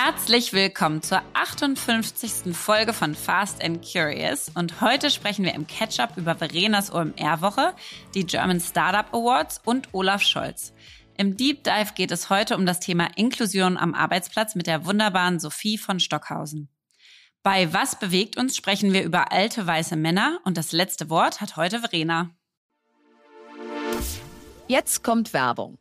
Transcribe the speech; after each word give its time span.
Herzlich 0.00 0.52
willkommen 0.52 1.02
zur 1.02 1.22
58. 1.34 2.54
Folge 2.56 2.92
von 2.92 3.16
Fast 3.16 3.64
and 3.64 3.84
Curious 3.84 4.48
und 4.54 4.80
heute 4.80 5.10
sprechen 5.10 5.44
wir 5.44 5.54
im 5.54 5.66
Catch-up 5.66 6.16
über 6.16 6.36
Verenas 6.36 6.92
OMR-Woche, 6.92 7.74
die 8.14 8.24
German 8.24 8.60
Startup 8.60 9.12
Awards 9.12 9.60
und 9.64 9.92
Olaf 9.92 10.22
Scholz. 10.22 10.72
Im 11.16 11.36
Deep 11.36 11.64
Dive 11.64 11.94
geht 11.96 12.12
es 12.12 12.30
heute 12.30 12.56
um 12.56 12.64
das 12.64 12.78
Thema 12.78 13.08
Inklusion 13.16 13.76
am 13.76 13.92
Arbeitsplatz 13.92 14.54
mit 14.54 14.68
der 14.68 14.86
wunderbaren 14.86 15.40
Sophie 15.40 15.78
von 15.78 15.98
Stockhausen. 15.98 16.68
Bei 17.42 17.72
Was 17.72 17.98
bewegt 17.98 18.36
uns 18.36 18.56
sprechen 18.56 18.92
wir 18.92 19.02
über 19.02 19.32
alte 19.32 19.66
weiße 19.66 19.96
Männer 19.96 20.38
und 20.44 20.56
das 20.56 20.70
letzte 20.70 21.10
Wort 21.10 21.40
hat 21.40 21.56
heute 21.56 21.80
Verena. 21.80 22.30
Jetzt 24.68 25.02
kommt 25.02 25.32
Werbung. 25.32 25.76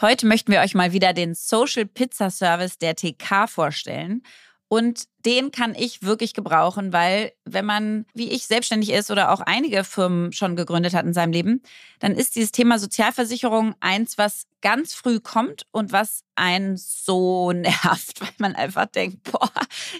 Heute 0.00 0.26
möchten 0.26 0.50
wir 0.50 0.60
euch 0.60 0.74
mal 0.74 0.92
wieder 0.92 1.12
den 1.12 1.34
Social 1.34 1.84
Pizza 1.84 2.30
Service 2.30 2.78
der 2.78 2.96
TK 2.96 3.46
vorstellen. 3.46 4.22
Und 4.66 5.04
den 5.26 5.50
kann 5.50 5.74
ich 5.74 6.04
wirklich 6.04 6.32
gebrauchen, 6.32 6.92
weil 6.92 7.32
wenn 7.44 7.66
man, 7.66 8.06
wie 8.14 8.30
ich, 8.30 8.46
selbstständig 8.46 8.92
ist 8.92 9.10
oder 9.10 9.32
auch 9.32 9.40
einige 9.40 9.84
Firmen 9.84 10.32
schon 10.32 10.56
gegründet 10.56 10.94
hat 10.94 11.04
in 11.04 11.12
seinem 11.12 11.32
Leben, 11.32 11.60
dann 11.98 12.14
ist 12.14 12.36
dieses 12.36 12.52
Thema 12.52 12.78
Sozialversicherung 12.78 13.74
eins, 13.80 14.16
was 14.16 14.46
ganz 14.62 14.94
früh 14.94 15.20
kommt 15.20 15.66
und 15.72 15.92
was 15.92 16.22
einen 16.34 16.78
so 16.78 17.52
nervt, 17.52 18.22
weil 18.22 18.32
man 18.38 18.54
einfach 18.54 18.86
denkt, 18.86 19.24
boah, 19.24 19.50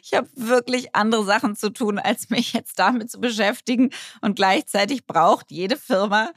ich 0.02 0.14
habe 0.14 0.28
wirklich 0.34 0.94
andere 0.94 1.24
Sachen 1.24 1.56
zu 1.56 1.70
tun, 1.70 1.98
als 1.98 2.30
mich 2.30 2.54
jetzt 2.54 2.78
damit 2.78 3.10
zu 3.10 3.20
beschäftigen. 3.20 3.90
Und 4.22 4.36
gleichzeitig 4.36 5.04
braucht 5.04 5.50
jede 5.50 5.76
Firma 5.76 6.30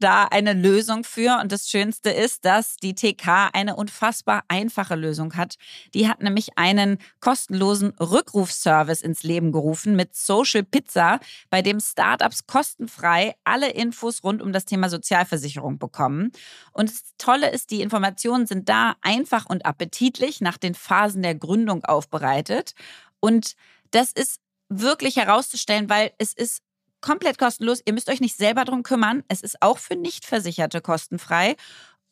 da 0.00 0.24
eine 0.24 0.52
Lösung 0.52 1.04
für. 1.04 1.38
Und 1.40 1.52
das 1.52 1.68
Schönste 1.68 2.10
ist, 2.10 2.44
dass 2.44 2.76
die 2.76 2.94
TK 2.94 3.50
eine 3.52 3.76
unfassbar 3.76 4.44
einfache 4.48 4.94
Lösung 4.94 5.34
hat. 5.36 5.56
Die 5.94 6.08
hat 6.08 6.22
nämlich 6.22 6.56
einen 6.56 6.98
kostenlosen 7.20 7.90
Rückrufservice 8.00 9.02
ins 9.02 9.22
Leben 9.22 9.52
gerufen 9.52 9.96
mit 9.96 10.14
Social 10.14 10.62
Pizza, 10.62 11.20
bei 11.50 11.62
dem 11.62 11.80
Startups 11.80 12.46
kostenfrei 12.46 13.34
alle 13.44 13.70
Infos 13.70 14.22
rund 14.24 14.42
um 14.42 14.52
das 14.52 14.64
Thema 14.64 14.88
Sozialversicherung 14.88 15.78
bekommen. 15.78 16.32
Und 16.72 16.90
das 16.90 17.02
Tolle 17.18 17.50
ist, 17.50 17.70
die 17.70 17.82
Informationen 17.82 18.46
sind 18.46 18.68
da 18.68 18.96
einfach 19.02 19.46
und 19.46 19.66
appetitlich 19.66 20.40
nach 20.40 20.58
den 20.58 20.74
Phasen 20.74 21.22
der 21.22 21.34
Gründung 21.34 21.84
aufbereitet. 21.84 22.74
Und 23.20 23.54
das 23.90 24.12
ist 24.12 24.40
wirklich 24.68 25.16
herauszustellen, 25.16 25.88
weil 25.88 26.12
es 26.18 26.32
ist 26.32 26.62
komplett 27.00 27.38
kostenlos. 27.38 27.82
Ihr 27.84 27.92
müsst 27.92 28.08
euch 28.08 28.20
nicht 28.20 28.36
selber 28.36 28.64
drum 28.64 28.82
kümmern. 28.82 29.22
Es 29.28 29.42
ist 29.42 29.62
auch 29.62 29.78
für 29.78 29.96
Nichtversicherte 29.96 30.80
kostenfrei. 30.80 31.56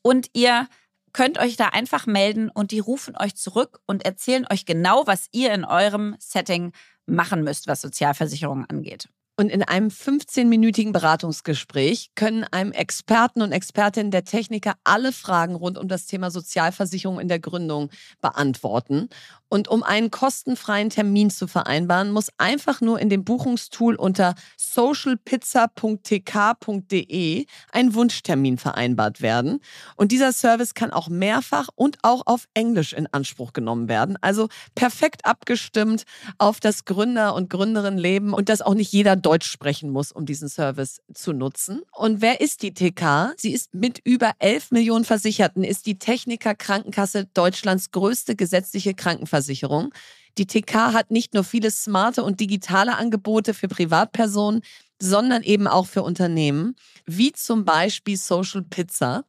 Und 0.03 0.29
ihr 0.33 0.69
könnt 1.13 1.39
euch 1.39 1.57
da 1.57 1.69
einfach 1.69 2.07
melden 2.07 2.51
und 2.51 2.71
die 2.71 2.79
rufen 2.79 3.17
euch 3.17 3.35
zurück 3.35 3.81
und 3.87 4.05
erzählen 4.05 4.47
euch 4.53 4.67
genau, 4.67 5.07
was 5.07 5.29
ihr 5.33 5.53
in 5.53 5.65
eurem 5.65 6.15
Setting 6.19 6.73
machen 7.07 7.43
müsst, 7.43 7.69
was 7.69 7.81
Sozialversicherungen 7.81 8.69
angeht. 8.69 9.09
Und 9.39 9.51
in 9.51 9.63
einem 9.63 9.89
15-minütigen 9.89 10.93
Beratungsgespräch 10.93 12.13
können 12.15 12.45
einem 12.45 12.73
Experten 12.73 13.43
und 13.43 13.53
Expertinnen 13.53 14.11
der 14.11 14.25
Techniker 14.25 14.77
alle 14.83 15.13
Fragen 15.13 15.55
rund 15.55 15.77
um 15.77 15.89
das 15.89 16.07
Thema 16.07 16.31
Sozialversicherung 16.31 17.21
in 17.21 17.29
der 17.29 17.39
Gründung 17.39 17.91
beantworten. 18.23 19.11
Und 19.49 19.69
um 19.69 19.85
einen 19.85 20.11
kostenfreien 20.11 20.91
Termin 20.91 21.31
zu 21.31 21.47
vereinbaren, 21.47 22.11
muss 22.11 22.31
einfach 22.37 22.81
nur 22.81 22.99
in 22.99 23.09
dem 23.11 23.23
Buchungstool 23.25 23.95
unter 23.95 24.35
socialpizza.tk.de 24.57 27.47
ein 27.71 27.95
Wunschtermin 27.95 28.59
vereinbart 28.59 29.23
werden. 29.23 29.61
Und 29.95 30.11
dieser 30.11 30.33
Service 30.33 30.75
kann 30.75 30.91
auch 30.91 31.09
mehrfach 31.09 31.69
und 31.77 31.99
auch 32.03 32.23
auf 32.27 32.49
Englisch 32.55 32.93
in 32.93 33.07
Anspruch 33.13 33.53
genommen 33.53 33.89
werden. 33.89 34.19
Also 34.21 34.49
perfekt 34.75 35.27
abgestimmt 35.27 36.07
auf 36.39 36.59
das 36.59 36.85
Gründer- 36.85 37.35
und 37.35 37.49
Gründerinnenleben 37.49 38.33
und 38.33 38.49
dass 38.49 38.63
auch 38.63 38.75
nicht 38.75 38.93
jeder 38.93 39.15
Deutsch 39.27 39.51
sprechen 39.51 39.91
muss, 39.91 40.13
um 40.13 40.25
diesen 40.25 40.49
Service 40.49 41.03
zu 41.13 41.33
nutzen. 41.33 41.83
Und 41.93 42.21
wer 42.21 42.41
ist 42.41 42.63
die 42.63 42.73
TK? 42.73 43.35
Sie 43.37 43.53
ist 43.53 43.75
mit 43.75 44.01
über 44.05 44.33
11 44.39 44.71
Millionen 44.71 45.05
Versicherten, 45.05 45.65
ist 45.65 45.87
die 45.87 45.99
Techniker 45.99 46.55
Krankenkasse 46.55 47.27
Deutschlands 47.35 47.91
größte 47.91 48.37
gesetzliche 48.37 48.95
Krankenversicherung. 48.95 49.17
Krankenversicherung. 49.27 49.93
Die 50.39 50.47
TK 50.47 50.93
hat 50.93 51.11
nicht 51.11 51.33
nur 51.33 51.45
viele 51.45 51.71
smarte 51.71 52.23
und 52.23 52.41
digitale 52.41 52.97
Angebote 52.97 53.55
für 53.55 53.69
Privatpersonen, 53.69 54.61
sondern 55.01 55.43
eben 55.43 55.67
auch 55.67 55.87
für 55.87 56.03
Unternehmen, 56.03 56.77
wie 57.07 57.33
zum 57.33 57.65
Beispiel 57.65 58.17
Social 58.17 58.63
Pizza. 58.63 59.25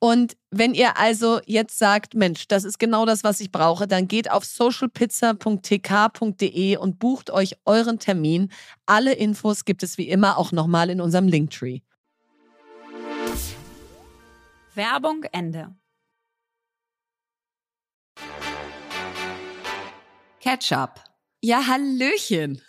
Und 0.00 0.36
wenn 0.50 0.74
ihr 0.74 0.96
also 0.96 1.40
jetzt 1.44 1.76
sagt, 1.76 2.14
Mensch, 2.14 2.46
das 2.46 2.62
ist 2.64 2.78
genau 2.78 3.04
das, 3.04 3.24
was 3.24 3.40
ich 3.40 3.50
brauche, 3.50 3.88
dann 3.88 4.06
geht 4.06 4.30
auf 4.30 4.44
socialpizza.tk.de 4.44 6.76
und 6.76 7.00
bucht 7.00 7.30
euch 7.30 7.56
euren 7.64 7.98
Termin. 7.98 8.52
Alle 8.86 9.14
Infos 9.14 9.64
gibt 9.64 9.82
es 9.82 9.98
wie 9.98 10.08
immer 10.08 10.38
auch 10.38 10.52
nochmal 10.52 10.88
in 10.90 11.00
unserem 11.00 11.26
Linktree. 11.26 11.80
Werbung 14.74 15.24
Ende. 15.32 15.74
Ketchup. 20.38 21.07
Ja, 21.40 21.66
Hallöchen. 21.68 22.60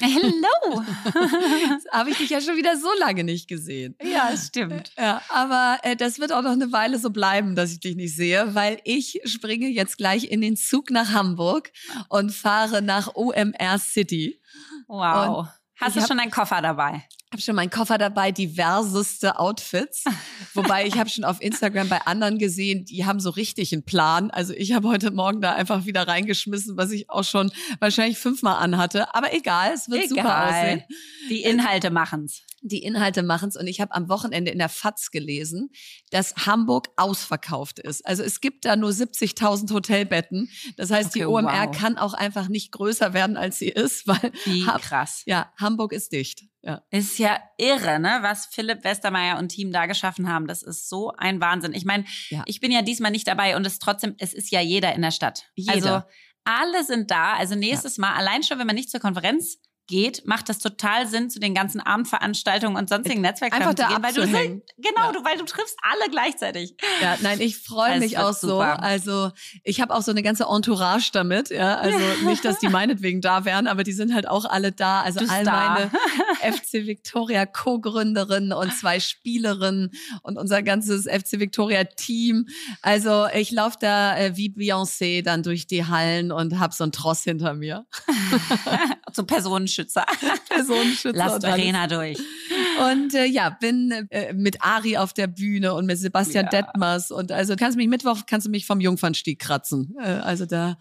Hello. 0.00 0.82
Habe 1.92 2.10
ich 2.10 2.18
dich 2.18 2.28
ja 2.28 2.42
schon 2.42 2.56
wieder 2.56 2.76
so 2.76 2.88
lange 2.98 3.24
nicht 3.24 3.48
gesehen. 3.48 3.96
Ja, 4.02 4.30
es 4.30 4.48
stimmt. 4.48 4.92
Ja, 4.98 5.22
aber 5.30 5.78
äh, 5.82 5.96
das 5.96 6.18
wird 6.18 6.30
auch 6.32 6.42
noch 6.42 6.52
eine 6.52 6.70
Weile 6.70 6.98
so 6.98 7.10
bleiben, 7.10 7.56
dass 7.56 7.72
ich 7.72 7.80
dich 7.80 7.96
nicht 7.96 8.14
sehe, 8.14 8.54
weil 8.54 8.78
ich 8.84 9.20
springe 9.24 9.68
jetzt 9.68 9.96
gleich 9.96 10.30
in 10.30 10.42
den 10.42 10.56
Zug 10.56 10.90
nach 10.90 11.12
Hamburg 11.12 11.72
und 12.10 12.30
fahre 12.30 12.82
nach 12.82 13.14
OMR 13.14 13.78
City. 13.78 14.38
Wow. 14.86 15.38
Und 15.38 15.48
Hast 15.80 15.96
du 15.96 16.06
schon 16.06 16.18
deinen 16.18 16.30
Koffer 16.30 16.60
dabei? 16.60 17.04
Habe 17.32 17.42
schon 17.42 17.54
meinen 17.54 17.70
Koffer 17.70 17.98
dabei, 17.98 18.32
diverseste 18.32 19.38
Outfits. 19.38 20.04
Wobei 20.54 20.86
ich 20.86 20.98
habe 20.98 21.08
schon 21.08 21.24
auf 21.24 21.40
Instagram 21.40 21.88
bei 21.88 22.00
anderen 22.06 22.38
gesehen, 22.38 22.84
die 22.84 23.04
haben 23.04 23.20
so 23.20 23.30
richtig 23.30 23.72
einen 23.72 23.84
Plan. 23.84 24.30
Also 24.30 24.52
ich 24.52 24.72
habe 24.72 24.88
heute 24.88 25.10
Morgen 25.10 25.40
da 25.40 25.54
einfach 25.54 25.86
wieder 25.86 26.08
reingeschmissen, 26.08 26.76
was 26.76 26.90
ich 26.90 27.08
auch 27.08 27.24
schon 27.24 27.52
wahrscheinlich 27.78 28.18
fünfmal 28.18 28.56
anhatte. 28.56 29.14
Aber 29.14 29.32
egal, 29.32 29.72
es 29.74 29.88
wird 29.88 30.04
egal. 30.04 30.16
super 30.16 30.48
aussehen. 30.48 30.82
Die 31.28 31.42
Inhalte 31.42 31.90
machen's 31.90 32.42
die 32.62 32.82
Inhalte 32.82 33.22
machen's. 33.22 33.56
Und 33.56 33.66
ich 33.66 33.80
habe 33.80 33.94
am 33.94 34.08
Wochenende 34.08 34.50
in 34.50 34.58
der 34.58 34.68
FAZ 34.68 35.10
gelesen, 35.10 35.70
dass 36.10 36.34
Hamburg 36.46 36.88
ausverkauft 36.96 37.78
ist. 37.78 38.06
Also 38.06 38.22
es 38.22 38.40
gibt 38.40 38.64
da 38.64 38.76
nur 38.76 38.90
70.000 38.90 39.72
Hotelbetten. 39.72 40.50
Das 40.76 40.90
heißt, 40.90 41.10
okay, 41.10 41.20
die 41.20 41.24
OMR 41.24 41.68
wow. 41.68 41.76
kann 41.76 41.96
auch 41.96 42.14
einfach 42.14 42.48
nicht 42.48 42.72
größer 42.72 43.14
werden, 43.14 43.36
als 43.36 43.58
sie 43.58 43.68
ist, 43.68 44.06
weil 44.06 44.32
Wie 44.44 44.64
krass. 44.64 45.22
Ja, 45.26 45.52
Hamburg 45.58 45.92
ist 45.92 46.12
dicht. 46.12 46.49
Ja. 46.62 46.82
Ist 46.90 47.18
ja 47.18 47.40
irre, 47.56 47.98
ne, 47.98 48.18
was 48.20 48.46
Philipp 48.46 48.84
Westermeier 48.84 49.38
und 49.38 49.48
Team 49.48 49.72
da 49.72 49.86
geschaffen 49.86 50.28
haben. 50.28 50.46
Das 50.46 50.62
ist 50.62 50.88
so 50.88 51.12
ein 51.16 51.40
Wahnsinn. 51.40 51.72
Ich 51.72 51.84
meine, 51.84 52.04
ja. 52.28 52.42
ich 52.46 52.60
bin 52.60 52.70
ja 52.70 52.82
diesmal 52.82 53.10
nicht 53.10 53.26
dabei 53.26 53.56
und 53.56 53.66
es 53.66 53.78
trotzdem, 53.78 54.14
es 54.18 54.34
ist 54.34 54.50
ja 54.50 54.60
jeder 54.60 54.94
in 54.94 55.02
der 55.02 55.10
Stadt. 55.10 55.46
Jeder. 55.54 55.72
Also 55.72 56.02
alle 56.44 56.84
sind 56.84 57.10
da. 57.10 57.34
Also 57.34 57.54
nächstes 57.54 57.96
ja. 57.96 58.02
Mal, 58.02 58.14
allein 58.14 58.42
schon, 58.42 58.58
wenn 58.58 58.66
man 58.66 58.76
nicht 58.76 58.90
zur 58.90 59.00
Konferenz 59.00 59.58
geht, 59.90 60.24
macht 60.24 60.48
das 60.48 60.60
total 60.60 61.06
Sinn, 61.08 61.28
zu 61.28 61.40
den 61.40 61.52
ganzen 61.52 61.80
Abendveranstaltungen 61.80 62.76
und 62.76 62.88
sonstigen 62.88 63.20
Netzwerktreffen 63.20 63.76
zu 63.76 63.86
gehen, 63.86 64.02
weil 64.02 64.14
du 64.14 64.22
sind, 64.22 64.62
genau, 64.78 65.06
ja. 65.06 65.12
du, 65.12 65.24
weil 65.24 65.36
du 65.36 65.44
triffst 65.44 65.76
alle 65.82 66.08
gleichzeitig. 66.10 66.76
Ja, 67.02 67.18
nein, 67.20 67.40
ich 67.40 67.58
freue 67.58 67.98
mich 67.98 68.16
auch 68.16 68.32
so. 68.32 68.48
Super. 68.48 68.82
Also 68.82 69.32
ich 69.64 69.80
habe 69.80 69.92
auch 69.92 70.02
so 70.02 70.12
eine 70.12 70.22
ganze 70.22 70.44
Entourage 70.44 71.10
damit, 71.12 71.50
ja, 71.50 71.76
also 71.76 71.98
nicht, 72.24 72.44
dass 72.44 72.60
die 72.60 72.68
meinetwegen 72.68 73.20
da 73.20 73.44
wären, 73.44 73.66
aber 73.66 73.82
die 73.82 73.92
sind 73.92 74.14
halt 74.14 74.28
auch 74.28 74.44
alle 74.44 74.70
da. 74.70 75.02
Also 75.02 75.20
all 75.28 75.44
meine 75.44 75.90
FC 76.40 76.86
Victoria 76.86 77.44
Co-Gründerinnen 77.44 78.52
und 78.52 78.72
zwei 78.72 79.00
Spielerinnen 79.00 79.90
und 80.22 80.38
unser 80.38 80.62
ganzes 80.62 81.06
FC 81.06 81.40
Victoria 81.40 81.82
Team. 81.84 82.46
Also 82.80 83.26
ich 83.34 83.50
laufe 83.50 83.76
da 83.80 84.16
äh, 84.16 84.36
wie 84.36 84.50
Beyoncé 84.50 85.24
dann 85.24 85.42
durch 85.42 85.66
die 85.66 85.86
Hallen 85.86 86.30
und 86.30 86.60
habe 86.60 86.72
so 86.72 86.84
einen 86.84 86.92
Tross 86.92 87.24
hinter 87.24 87.54
mir. 87.54 87.86
so 89.12 89.24
Personenschutz 89.24 89.79
Personenschützer. 89.80 90.06
Personenschützer. 90.48 91.18
Lasst 91.18 91.44
Verena 91.44 91.86
durch. 91.86 92.18
Und 92.90 93.14
äh, 93.14 93.24
ja, 93.24 93.50
bin 93.50 93.90
äh, 94.10 94.32
mit 94.32 94.62
Ari 94.62 94.96
auf 94.96 95.12
der 95.12 95.26
Bühne 95.26 95.74
und 95.74 95.86
mit 95.86 95.98
Sebastian 95.98 96.48
ja. 96.52 96.62
Detmers. 96.62 97.10
Und 97.10 97.32
also 97.32 97.56
kannst 97.56 97.76
du 97.76 97.78
mich 97.78 97.88
Mittwoch, 97.88 98.22
kannst 98.26 98.46
du 98.46 98.50
mich 98.50 98.66
vom 98.66 98.80
Jungfernstieg 98.80 99.38
kratzen. 99.38 99.94
Äh, 99.98 100.06
also 100.06 100.46
da, 100.46 100.76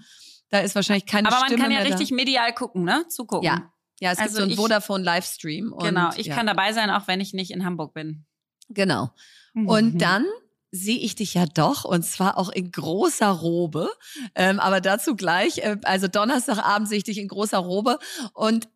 da 0.49 0.59
ist 0.59 0.75
wahrscheinlich 0.75 1.05
keine 1.05 1.29
Aber 1.29 1.45
Stimme 1.45 1.61
man 1.61 1.71
kann 1.71 1.71
ja 1.71 1.83
richtig 1.83 2.09
da. 2.09 2.15
medial 2.15 2.53
gucken, 2.53 2.83
ne? 2.83 3.05
Zugucken. 3.09 3.45
Ja. 3.45 3.71
Ja, 4.01 4.13
es 4.13 4.19
also 4.19 4.37
gibt 4.37 4.37
so 4.37 4.43
einen 4.43 4.55
Vodafone-Livestream. 4.55 5.75
Genau, 5.77 6.11
ich 6.15 6.27
ja. 6.27 6.35
kann 6.35 6.47
dabei 6.47 6.71
sein, 6.71 6.89
auch 6.89 7.09
wenn 7.09 7.19
ich 7.19 7.33
nicht 7.33 7.51
in 7.51 7.65
Hamburg 7.65 7.93
bin. 7.93 8.25
Genau. 8.69 9.09
Und 9.53 10.01
dann 10.01 10.25
sehe 10.71 10.99
ich 10.99 11.15
dich 11.15 11.33
ja 11.33 11.45
doch 11.45 11.83
und 11.83 12.03
zwar 12.03 12.37
auch 12.37 12.49
in 12.49 12.71
großer 12.71 13.29
Robe. 13.29 13.89
Ähm, 14.35 14.59
aber 14.59 14.81
dazu 14.81 15.15
gleich. 15.15 15.59
Äh, 15.59 15.77
also 15.83 16.07
Donnerstagabend 16.07 16.87
sehe 16.87 16.99
ich 16.99 17.03
dich 17.03 17.17
in 17.17 17.27
großer 17.27 17.57
Robe 17.57 17.99
und 18.33 18.69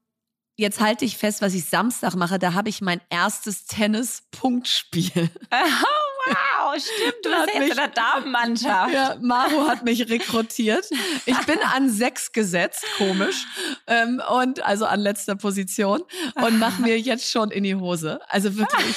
Jetzt 0.56 0.80
halte 0.80 1.04
ich 1.06 1.18
fest, 1.18 1.42
was 1.42 1.54
ich 1.54 1.66
Samstag 1.66 2.16
mache. 2.16 2.38
Da 2.40 2.54
habe 2.54 2.70
ich 2.70 2.82
mein 2.82 3.02
erstes 3.10 3.66
Tennis-Punktspiel. 3.66 5.30
Oh 5.52 6.04
Wow, 6.26 6.80
stimmt. 6.80 7.16
Du 7.24 7.30
bist 7.30 7.54
jetzt 7.54 7.70
in 7.72 7.76
der 7.76 7.88
Damenmannschaft. 7.90 8.94
Ja, 8.94 9.18
Maru 9.22 9.68
hat 9.68 9.84
mich 9.84 10.10
rekrutiert. 10.10 10.86
Ich 11.26 11.38
bin 11.46 11.60
an 11.60 11.90
sechs 11.90 12.32
gesetzt, 12.32 12.86
komisch. 12.98 13.46
Ähm, 13.88 14.22
und 14.30 14.64
also 14.64 14.86
an 14.86 15.02
letzter 15.02 15.36
Position 15.36 16.04
und 16.36 16.60
mache 16.60 16.82
mir 16.82 17.00
jetzt 17.00 17.30
schon 17.30 17.52
in 17.52 17.64
die 17.64 17.76
Hose. 17.76 18.20
Also 18.30 18.56
wirklich. 18.56 18.96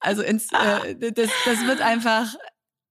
Also 0.00 0.22
ins, 0.22 0.48
äh, 0.52 1.12
das, 1.12 1.30
das 1.44 1.66
wird 1.66 1.80
einfach, 1.80 2.34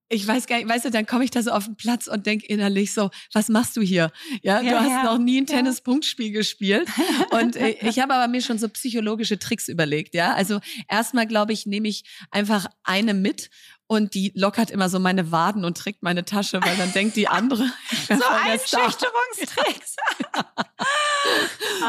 ich 0.09 0.27
weiß 0.27 0.45
gar 0.45 0.57
nicht, 0.57 0.69
weißt 0.69 0.85
du, 0.85 0.91
dann 0.91 1.05
komme 1.05 1.23
ich 1.23 1.31
da 1.31 1.41
so 1.41 1.51
auf 1.51 1.65
den 1.65 1.75
Platz 1.75 2.07
und 2.07 2.25
denk 2.25 2.43
innerlich 2.43 2.93
so, 2.93 3.09
was 3.33 3.49
machst 3.49 3.75
du 3.75 3.81
hier? 3.81 4.11
Ja, 4.43 4.61
Ja, 4.61 4.71
du 4.71 4.79
hast 4.79 4.89
ja, 4.89 5.03
noch 5.03 5.17
nie 5.17 5.41
ein 5.41 5.45
ja. 5.45 5.55
Tennis-Punktspiel 5.55 6.31
gespielt. 6.31 6.87
Und 7.31 7.55
äh, 7.55 7.69
ich 7.81 7.99
habe 7.99 8.13
aber 8.13 8.27
mir 8.27 8.41
schon 8.41 8.59
so 8.59 8.69
psychologische 8.69 9.39
Tricks 9.39 9.67
überlegt, 9.67 10.13
ja. 10.13 10.33
Also 10.33 10.59
erstmal, 10.89 11.25
glaube 11.25 11.53
ich, 11.53 11.65
nehme 11.65 11.87
ich 11.87 12.03
einfach 12.29 12.67
eine 12.83 13.13
mit 13.13 13.49
und 13.87 14.13
die 14.15 14.31
lockert 14.35 14.71
immer 14.71 14.89
so 14.89 14.99
meine 14.99 15.31
Waden 15.31 15.63
und 15.63 15.77
trägt 15.77 16.01
meine 16.01 16.25
Tasche, 16.25 16.59
weil 16.61 16.75
dann 16.77 16.91
denkt 16.93 17.15
die 17.15 17.27
andere, 17.27 17.63
So. 18.07 18.13
Einschüchterungstricks. 18.13 19.95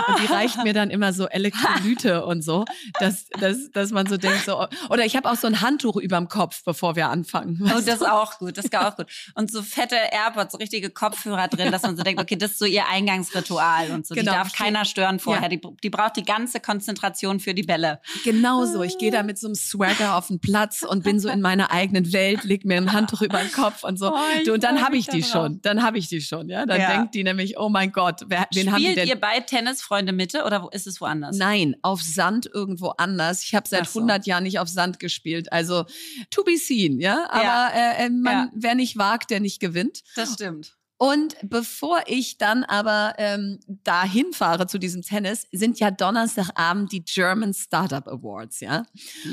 Und 0.08 0.20
die 0.20 0.26
reicht 0.26 0.62
mir 0.62 0.72
dann 0.72 0.90
immer 0.90 1.12
so 1.12 1.26
Elektrolyte 1.26 2.24
und 2.26 2.42
so, 2.42 2.64
dass, 3.00 3.26
dass, 3.40 3.70
dass 3.70 3.90
man 3.90 4.06
so 4.06 4.16
denkt, 4.16 4.44
so, 4.44 4.66
oder 4.90 5.04
ich 5.04 5.16
habe 5.16 5.30
auch 5.30 5.36
so 5.36 5.46
ein 5.46 5.60
Handtuch 5.60 5.96
überm 5.96 6.28
Kopf, 6.28 6.62
bevor 6.64 6.96
wir 6.96 7.08
anfangen. 7.08 7.60
Oh, 7.62 7.68
das 7.68 7.86
ist 7.86 8.06
auch 8.06 8.38
gut, 8.38 8.56
das 8.56 8.66
ist 8.66 8.76
auch 8.76 8.96
gut. 8.96 9.06
Und 9.34 9.50
so 9.50 9.62
fette 9.62 9.96
AirPods, 9.96 10.52
so 10.52 10.58
richtige 10.58 10.90
Kopfhörer 10.90 11.48
drin, 11.48 11.70
dass 11.70 11.82
man 11.82 11.96
so 11.96 12.02
denkt, 12.02 12.20
okay, 12.20 12.36
das 12.36 12.52
ist 12.52 12.58
so 12.58 12.64
ihr 12.64 12.86
Eingangsritual 12.88 13.90
und 13.90 14.06
so. 14.06 14.14
Genau. 14.14 14.32
Die 14.32 14.36
darf 14.36 14.52
keiner 14.52 14.84
stören 14.84 15.18
vorher. 15.18 15.44
Ja. 15.44 15.48
Die, 15.48 15.60
die 15.82 15.90
braucht 15.90 16.16
die 16.16 16.24
ganze 16.24 16.60
Konzentration 16.60 17.40
für 17.40 17.54
die 17.54 17.62
Bälle. 17.62 18.00
Genau 18.24 18.64
so. 18.64 18.82
Ich 18.82 18.98
gehe 18.98 19.10
da 19.10 19.22
mit 19.22 19.38
so 19.38 19.48
einem 19.48 19.54
Swagger 19.54 20.16
auf 20.16 20.28
den 20.28 20.40
Platz 20.40 20.82
und 20.82 21.04
bin 21.04 21.20
so 21.20 21.28
in 21.28 21.40
meiner 21.40 21.70
eigenen 21.70 21.85
Welt, 22.12 22.44
leg 22.44 22.64
mir 22.64 22.76
ein 22.76 22.92
Handtuch 22.92 23.22
über 23.22 23.38
den 23.38 23.52
Kopf 23.52 23.84
und 23.84 23.98
so. 23.98 24.12
Oh, 24.48 24.52
und 24.52 24.62
dann 24.64 24.82
habe 24.82 24.96
ich 24.96 25.06
die 25.08 25.20
drauf. 25.20 25.30
schon. 25.30 25.60
Dann 25.62 25.82
habe 25.82 25.98
ich 25.98 26.08
die 26.08 26.20
schon, 26.20 26.48
ja. 26.48 26.64
Dann 26.66 26.80
Ja. 26.80 26.96
denkt 26.96 27.14
die 27.14 27.24
nämlich, 27.24 27.58
oh 27.58 27.68
mein 27.68 27.92
Gott, 27.92 28.22
wer, 28.28 28.46
wen 28.52 28.72
haben 28.72 28.80
die 28.82 28.94
denn? 28.94 29.06
ihr 29.08 29.16
bei 29.20 29.40
Tennisfreunde 29.40 30.12
Mitte 30.12 30.44
oder 30.44 30.62
wo 30.62 30.68
ist 30.68 30.86
es 30.86 31.00
woanders? 31.00 31.36
Nein, 31.36 31.76
auf 31.82 32.02
Sand 32.02 32.48
irgendwo 32.52 32.88
anders. 32.90 33.42
Ich 33.42 33.54
habe 33.54 33.68
seit 33.68 33.86
so. 33.88 34.00
100 34.00 34.26
Jahren 34.26 34.44
nicht 34.44 34.58
auf 34.58 34.68
Sand 34.68 34.98
gespielt. 34.98 35.52
Also 35.52 35.84
to 36.30 36.44
be 36.44 36.56
seen, 36.56 37.00
ja. 37.00 37.26
Aber 37.30 37.42
Ja. 37.42 37.68
Äh, 37.74 38.06
äh, 38.06 38.10
man, 38.10 38.32
Ja. 38.32 38.50
wer 38.54 38.74
nicht 38.74 38.96
wagt, 38.96 39.30
der 39.30 39.40
nicht 39.40 39.60
gewinnt. 39.60 40.02
Das 40.14 40.34
stimmt. 40.34 40.75
Und 40.98 41.36
bevor 41.42 42.02
ich 42.06 42.38
dann 42.38 42.64
aber 42.64 43.14
ähm, 43.18 43.60
dahin 43.66 44.32
fahre 44.32 44.66
zu 44.66 44.78
diesem 44.78 45.02
Tennis, 45.02 45.46
sind 45.52 45.78
ja 45.78 45.90
Donnerstagabend 45.90 46.90
die 46.90 47.04
German 47.04 47.52
Startup 47.52 48.06
Awards, 48.08 48.60
ja. 48.60 48.86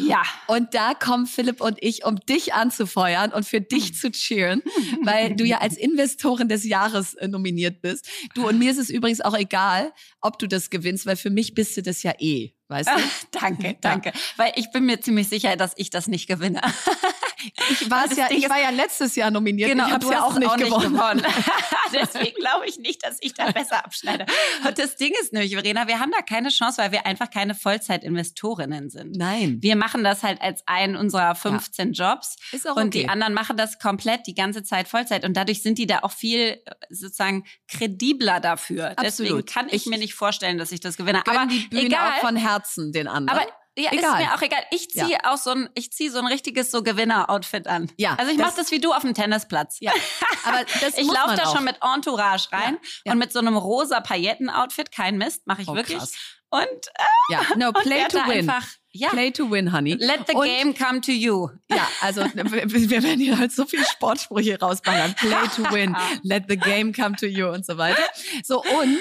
Ja. 0.06 0.24
Und 0.48 0.74
da 0.74 0.94
kommen 0.94 1.25
Philipp 1.25 1.62
und 1.62 1.77
ich, 1.81 2.06
um 2.06 2.18
dich 2.18 2.54
anzufeuern 2.54 3.31
und 3.31 3.45
für 3.45 3.62
dich 3.62 3.95
zu 3.95 4.12
cheeren, 4.12 4.62
weil 5.04 5.36
du 5.36 5.45
ja 5.45 5.60
als 5.60 5.77
Investorin 5.77 6.50
des 6.50 6.65
Jahres 6.65 7.13
äh, 7.15 7.30
nominiert 7.30 7.81
bist. 7.81 8.10
Du 8.36 8.48
und 8.48 8.60
mir 8.60 8.71
ist 8.71 8.77
es 8.77 8.89
übrigens 8.89 9.21
auch 9.21 9.38
egal, 9.38 9.94
ob 10.19 10.39
du 10.39 10.48
das 10.48 10.69
gewinnst, 10.69 11.06
weil 11.06 11.15
für 11.15 11.30
mich 11.30 11.54
bist 11.54 11.77
du 11.77 11.81
das 11.81 12.04
ja 12.04 12.13
eh, 12.19 12.54
weißt 12.68 12.89
du? 12.89 13.01
danke, 13.39 13.77
danke. 13.80 14.12
Weil 14.36 14.51
ich 14.56 14.69
bin 14.71 14.86
mir 14.86 15.00
ziemlich 15.00 15.30
sicher, 15.30 15.56
dass 15.56 15.74
ich 15.77 15.89
das 15.89 16.07
nicht 16.07 16.27
gewinne. 16.27 16.62
Ich, 17.69 17.90
war's 17.90 18.16
ja, 18.16 18.28
ich 18.30 18.50
war 18.50 18.60
ja 18.60 18.69
letztes 18.69 19.16
Jahr 19.16 19.31
nominiert. 19.31 19.69
Genau, 19.69 19.88
ich 19.88 19.94
habe 19.94 20.06
du 20.06 20.12
ja 20.12 20.24
auch 20.24 20.38
nicht 20.38 20.51
es 20.51 20.69
gewonnen. 20.69 21.25
Deswegen 21.94 22.36
glaube 22.36 22.68
ich 22.68 22.78
nicht, 22.78 23.06
dass 23.06 23.18
ich 23.22 23.34
da 23.34 23.51
besser 23.51 23.84
abschneide. 23.84 24.25
Und 24.66 24.78
das 24.78 24.95
Ding 24.95 25.13
ist 25.22 25.34
nämlich, 25.34 25.54
Verena, 25.54 25.88
wir 25.88 26.00
haben 26.00 26.12
da 26.12 26.22
keine 26.22 26.50
Chance, 26.50 26.81
weil 26.81 26.92
wir 26.92 27.06
einfach 27.06 27.30
keine 27.30 27.56
Vollzeitinvestorinnen 27.56 28.90
sind. 28.90 29.16
Nein. 29.16 29.57
Wir 29.62 29.75
machen 29.75 30.04
das 30.04 30.24
halt 30.24 30.42
als 30.42 30.63
einen 30.66 30.95
unserer 30.95 31.36
15 31.36 31.94
Jobs. 31.94 32.38
Ist 32.51 32.68
auch 32.68 32.75
Und 32.75 32.88
okay. 32.88 33.01
die 33.01 33.10
anderen 33.10 33.34
machen 33.34 33.57
das 33.57 33.80
komplett 33.80 34.28
die 34.28 34.36
ganze 34.36 34.63
Zeit 34.63 34.88
Vollzeit. 34.88 35.25
Und 35.25 35.36
dadurch 35.36 35.62
sind 35.62 35.78
die 35.78 35.88
da 35.88 36.00
auch 36.00 36.12
viel 36.12 36.39
äh, 36.39 36.60
sozusagen 36.89 37.46
kredibler 37.68 38.39
dafür. 38.39 38.96
Deswegen 39.01 39.30
Absolut. 39.36 39.48
kann 39.48 39.68
ich, 39.68 39.74
Ich 39.74 39.86
mir 39.88 39.98
nicht 39.98 40.13
vorstellen, 40.13 40.57
dass 40.57 40.72
ich 40.72 40.80
das 40.80 40.98
gewinne. 40.98 41.25
Aber 41.28 41.48
die 41.48 41.68
Bühne 41.68 41.84
egal. 41.84 42.12
auch 42.12 42.22
von 42.22 42.36
Herzen 42.36 42.92
den 42.92 43.07
anderen. 43.07 43.39
aber 43.39 43.51
ja, 43.75 43.92
Egal. 43.92 44.22
ist 44.22 44.28
mir 44.28 44.36
auch 44.36 44.42
egal. 44.42 44.64
Ich 44.72 44.90
ziehe 44.90 45.18
auch 45.24 45.38
so 45.38 45.52
ein, 45.52 45.70
ich 45.75 45.92
ziehe 45.92 46.12
so 46.12 46.20
ein 46.20 46.28
richtiges 46.28 46.70
so 46.72 46.84
Gewinner-Outfit 46.84 47.68
an. 47.68 47.92
Ja, 47.98 48.16
Also 48.16 48.31
ich 48.31 48.38
mache 48.38 48.54
das 48.56 48.72
wie 48.72 48.80
du 48.80 48.94
auf 48.94 49.02
dem 49.02 49.14
Tennisplatz. 49.14 49.78
ja, 49.80 49.92
aber 50.46 50.64
das 50.81 50.98
Ich 50.98 51.08
laufe 51.08 51.36
da 51.36 51.46
auch. 51.46 51.56
schon 51.56 51.64
mit 51.66 51.78
Entourage 51.81 52.52
rein 52.52 52.75
Ja, 52.75 52.90
ja. 53.06 53.12
und 53.14 53.18
mit 53.20 53.31
so 53.34 53.40
einem 53.40 53.58
rosa 53.58 54.00
Pailletten-Outfit, 54.00 54.92
kein 54.92 55.18
Mist, 55.18 55.48
mache 55.48 55.64
ich 55.64 55.68
Oh, 55.68 55.75
wirklich. 55.75 55.98
krass. 55.98 56.14
Und, 56.50 56.62
äh, 56.68 57.04
Ja, 57.30 57.42
no, 57.58 57.72
play 57.72 58.06
to 58.10 58.18
win. 58.28 58.48
einfach, 58.48 58.68
ja, 58.92 59.10
Play 59.10 59.31
to 59.31 59.50
win, 59.50 59.74
honey. 59.74 59.96
let 60.00 60.28
the 60.28 60.36
Und- 60.36 60.46
game 60.46 60.75
come 60.78 61.02
to 61.02 61.12
you. 61.12 61.50
Ja, 61.68 61.88
also 62.02 62.22
wir 62.36 62.46
wir 62.72 62.90
werden 63.04 63.20
hier 63.20 63.40
halt 63.40 63.52
so 63.52 63.66
viele 63.66 63.86
Sportsprüche 63.86 64.60
rausballern. 64.60 65.16
Play 65.16 65.48
to 65.56 65.64
win, 65.74 65.96
let 66.22 66.44
the 66.48 66.58
game 66.58 66.94
come 66.94 67.16
to 67.16 67.25
you 67.25 67.48
und 67.48 67.66
so 67.66 67.80
weiter. 67.80 68.04
So 68.44 68.62
und 68.62 69.00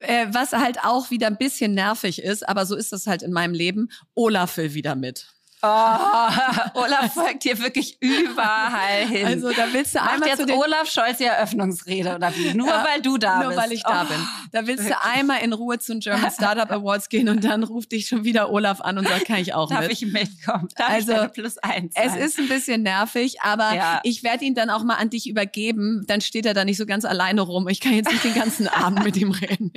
äh, 0.00 0.26
was 0.30 0.52
halt 0.52 0.78
auch 0.84 1.10
wieder 1.10 1.26
ein 1.26 1.38
bisschen 1.38 1.74
nervig 1.74 2.22
ist, 2.22 2.48
aber 2.48 2.66
so 2.66 2.76
ist 2.76 2.92
das 2.92 3.06
halt 3.06 3.22
in 3.22 3.32
meinem 3.32 3.54
Leben, 3.54 3.88
Olaf 4.14 4.56
will 4.56 4.74
wieder 4.74 4.94
mit. 4.94 5.35
Oh, 5.66 6.74
Olaf 6.80 7.12
folgt 7.14 7.42
hier 7.42 7.58
wirklich 7.58 7.96
überall 8.00 9.06
hin. 9.06 9.26
Also 9.26 9.50
da 9.52 9.64
willst 9.72 9.94
du 9.94 9.98
Macht 9.98 10.12
einmal 10.12 10.28
jetzt 10.28 10.38
zu 10.40 10.46
den 10.46 10.56
Olaf 10.56 10.90
Scholz 10.90 11.18
die 11.18 11.24
Eröffnungsrede 11.24 12.14
oder 12.14 12.32
wie? 12.36 12.54
Nur 12.54 12.68
Ja, 12.68 12.86
weil 12.88 13.02
du 13.02 13.18
da 13.18 13.38
nur 13.40 13.48
bist. 13.48 13.60
weil 13.60 13.72
ich 13.72 13.82
da 13.82 14.02
Oh. 14.04 14.06
bin. 14.06 14.16
Da 14.52 14.66
willst 14.66 14.88
du 14.88 15.02
einmal 15.02 15.40
in 15.42 15.52
Ruhe 15.52 15.78
zum 15.78 16.00
German 16.00 16.30
Startup 16.30 16.70
Awards 16.70 17.08
gehen 17.08 17.28
und 17.28 17.44
dann 17.44 17.64
ruft 17.64 17.92
dich 17.92 18.06
schon 18.08 18.24
wieder 18.24 18.50
Olaf 18.50 18.80
an 18.80 18.98
und 18.98 19.08
sagt, 19.08 19.26
kann 19.26 19.38
ich 19.38 19.54
auch 19.54 19.68
Darf 19.68 19.80
mit. 19.82 19.92
ich 19.92 20.06
mitkommen? 20.12 20.68
Darf 20.76 20.88
Also, 20.90 21.12
ich 21.24 21.32
plus 21.32 21.58
eins 21.58 21.92
Es 21.96 22.12
sein? 22.12 22.20
ist 22.22 22.38
ein 22.38 22.48
bisschen 22.48 22.82
nervig, 22.82 23.40
aber 23.42 23.74
Ja. 23.74 24.00
ich 24.04 24.22
werde 24.22 24.44
ihn 24.44 24.54
dann 24.54 24.70
auch 24.70 24.84
mal 24.84 24.94
an 24.94 25.10
dich 25.10 25.28
übergeben. 25.28 26.04
Dann 26.06 26.20
steht 26.20 26.46
er 26.46 26.54
da 26.54 26.64
nicht 26.64 26.76
so 26.78 26.86
ganz 26.86 27.04
alleine 27.04 27.40
rum. 27.42 27.68
Ich 27.68 27.80
kann 27.80 27.92
jetzt 27.94 28.10
nicht 28.12 28.24
den 28.24 28.34
ganzen 28.34 28.68
Abend 28.68 29.02
mit 29.04 29.16
ihm 29.16 29.30
reden. 29.32 29.72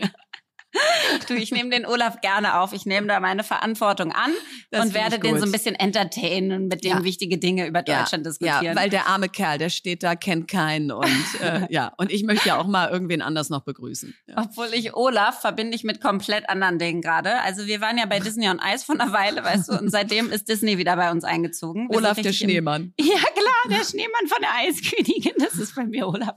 Du, 1.27 1.33
ich 1.33 1.51
nehme 1.51 1.69
den 1.71 1.86
Olaf 1.86 2.21
gerne 2.21 2.60
auf. 2.60 2.74
Ich 2.74 2.86
nehme 2.86 3.07
da 3.07 3.19
meine 3.19 3.44
Verantwortung 3.44 4.12
an 4.12 4.31
Das 4.71 4.86
und 4.86 4.94
werde 4.94 5.18
den 5.19 5.38
so 5.39 5.45
ein 5.45 5.51
bisschen 5.51 5.74
entertainen 5.75 6.51
und 6.51 6.68
mit 6.68 6.83
dem 6.83 6.92
Ja. 6.98 7.04
wichtige 7.04 7.38
Dinge 7.39 7.68
über 7.68 7.81
Deutschland 7.81 8.25
diskutieren. 8.25 8.63
Ja, 8.63 8.75
weil 8.75 8.89
der 8.89 9.07
arme 9.07 9.30
Kerl, 9.30 9.57
der 9.57 9.69
steht 9.69 10.04
da, 10.04 10.16
kennt 10.16 10.48
keinen 10.48 10.92
und 10.92 11.06
äh, 11.42 11.66
ja, 11.69 11.92
und 11.98 12.12
ich 12.12 12.24
möchte 12.24 12.48
ja 12.50 12.60
auch 12.60 12.68
mal 12.68 12.89
irgendwen 12.89 13.21
anders 13.24 13.50
noch 13.50 13.63
begrüßen. 13.63 14.16
Ja. 14.27 14.36
Obwohl 14.38 14.68
ich 14.74 14.94
Olaf 14.95 15.42
verbinde 15.42 15.75
ich 15.75 15.83
mit 15.83 16.01
komplett 16.01 16.48
anderen 16.50 16.77
Dingen 16.77 17.01
gerade. 17.01 17.42
Also 17.42 17.66
wir 17.66 17.81
waren 17.81 17.98
ja 17.98 18.06
bei 18.06 18.19
Disney 18.19 18.48
on 18.48 18.60
Ice 18.74 18.86
vor 18.86 19.00
einer 19.00 19.12
Weile, 19.12 19.44
weißt 19.44 19.69
du, 19.69 19.74
und 19.80 19.89
seitdem 19.89 20.31
ist 20.31 20.48
Disney 20.50 20.77
wieder 20.77 20.95
bei 20.95 21.10
uns 21.12 21.24
eingezogen. 21.24 21.90
Wir 21.90 21.97
Olaf 21.97 22.16
der 22.16 22.26
richtig 22.26 22.42
im- 22.44 22.49
Schneemann. 22.49 22.94
Ja, 22.99 23.16
klar, 23.18 23.80
der 23.80 23.83
Schneemann 23.85 24.28
von 24.28 24.38
der 24.42 24.54
Eiskönigin, 24.56 25.33
das 25.40 25.56
ist 25.56 25.76
bei 25.76 25.83
mir 25.85 26.07
Olaf. 26.07 26.35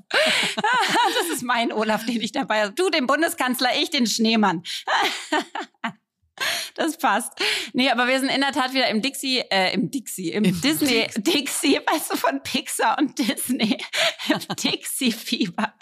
Das 0.56 1.28
ist 1.36 1.42
mein 1.42 1.70
Olaf, 1.72 2.06
den 2.06 2.20
ich 2.22 2.32
dabei 2.32 2.62
habe. 2.62 2.72
Du, 2.72 2.88
den 2.90 3.06
Bundeskanzler, 3.06 3.68
ich 3.80 3.90
den 3.90 4.06
Schneemann. 4.06 4.21
Schneemann. 4.22 4.62
Das 6.75 6.96
passt. 6.96 7.32
Nee, 7.75 7.90
aber 7.90 8.06
wir 8.08 8.18
sind 8.18 8.30
in 8.30 8.40
der 8.40 8.52
Tat 8.52 8.72
wieder 8.72 8.88
im 8.88 9.02
Dixie, 9.02 9.40
äh, 9.50 9.75
im 9.75 9.90
Dixie, 9.90 10.30
im, 10.32 10.42
Disney, 10.62 11.06
Dixie, 11.18 11.78
weißt 11.87 12.12
du, 12.12 12.16
von 12.16 12.42
Pixar 12.42 12.96
und 12.99 13.18
Disney. 13.18 13.76
Im 14.28 14.56
Dixie-Fieber. 14.56 15.75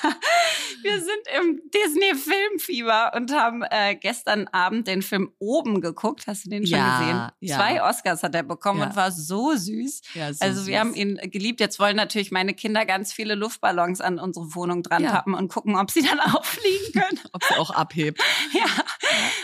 wir 0.82 0.98
sind 0.98 1.08
im 1.38 1.60
Disney-Filmfieber 1.74 3.12
und 3.14 3.32
haben 3.32 3.62
äh, 3.62 3.94
gestern 3.94 4.48
Abend 4.48 4.86
den 4.88 5.02
Film 5.02 5.32
Oben 5.38 5.80
geguckt. 5.80 6.26
Hast 6.26 6.46
du 6.46 6.50
den 6.50 6.66
schon 6.66 6.78
Ja, 6.78 6.98
gesehen? 7.00 7.28
ja. 7.40 7.56
Zwei 7.56 7.82
Oscars 7.82 8.22
hat 8.22 8.34
er 8.34 8.42
bekommen 8.42 8.80
Ja. 8.80 8.86
und 8.86 8.96
war 8.96 9.12
so 9.12 9.54
süß. 9.54 10.00
Ja, 10.14 10.32
so 10.32 10.44
also 10.44 10.66
wir 10.66 10.72
süß. 10.74 10.80
haben 10.80 10.94
ihn 10.94 11.16
geliebt. 11.30 11.60
Jetzt 11.60 11.78
wollen 11.78 11.96
natürlich 11.96 12.30
meine 12.30 12.54
Kinder 12.54 12.86
ganz 12.86 13.12
viele 13.12 13.34
Luftballons 13.34 14.00
an 14.00 14.18
unsere 14.18 14.54
Wohnung 14.54 14.82
dran 14.82 15.04
tappen 15.04 15.34
und 15.34 15.48
gucken, 15.48 15.76
ob 15.76 15.90
sie 15.90 16.02
dann 16.02 16.20
auffliegen 16.20 16.92
können. 16.92 17.20
Ob 17.32 17.44
sie 17.44 17.54
auch 17.56 17.70
abhebt. 17.70 18.20
ja. 18.52 18.66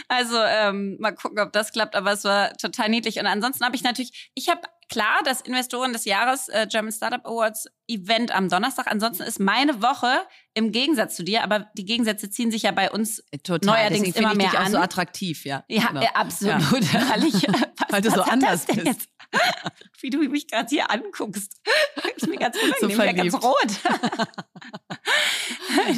Also 0.08 0.33
ähm, 0.42 0.96
mal 0.98 1.12
gucken, 1.12 1.40
ob 1.40 1.52
das 1.52 1.72
klappt. 1.72 1.94
Aber 1.94 2.12
es 2.12 2.24
war 2.24 2.56
total 2.56 2.88
niedlich. 2.88 3.18
Und 3.18 3.26
ansonsten 3.26 3.64
habe 3.64 3.76
ich 3.76 3.82
natürlich, 3.82 4.30
ich 4.34 4.48
habe 4.48 4.62
klar 4.88 5.20
das 5.24 5.40
Investoren 5.40 5.92
des 5.92 6.04
Jahres 6.04 6.48
äh, 6.48 6.66
German 6.70 6.92
Startup 6.92 7.24
Awards 7.26 7.66
Event 7.86 8.34
am 8.34 8.48
Donnerstag. 8.48 8.86
Ansonsten 8.86 9.22
ist 9.24 9.38
meine 9.40 9.82
Woche 9.82 10.22
im 10.54 10.72
Gegensatz 10.72 11.16
zu 11.16 11.22
dir, 11.24 11.42
aber 11.42 11.70
die 11.76 11.84
Gegensätze 11.84 12.30
ziehen 12.30 12.50
sich 12.50 12.62
ja 12.62 12.70
bei 12.72 12.90
uns 12.90 13.22
Total. 13.42 13.66
Neuerdings 13.90 14.16
immer 14.16 14.30
finde 14.30 14.44
ich 14.44 14.50
dich 14.50 14.58
mehr 14.58 14.66
auch 14.66 14.70
so 14.70 14.76
an. 14.78 14.82
attraktiv, 14.84 15.44
ja. 15.44 15.64
Ja, 15.68 15.88
Genau. 15.88 16.00
äh, 16.00 16.06
absolut. 16.14 16.60
Weil, 17.10 17.24
ich, 17.24 17.34
was, 17.48 17.90
Weil 17.90 18.00
du 18.02 18.10
so 18.10 18.22
anders 18.22 18.64
bist. 18.66 18.84
Jetzt? 18.86 19.08
Wie 20.00 20.10
du 20.10 20.18
mich 20.18 20.46
gerade 20.48 20.68
hier 20.68 20.90
anguckst. 20.90 21.60
Ist 22.16 22.26
mir 22.28 22.36
ganz 22.38 22.56
So 22.80 22.86
unangenehm, 22.86 23.16
mir 23.16 23.30
ganz 23.30 23.42
rot. 23.42 23.78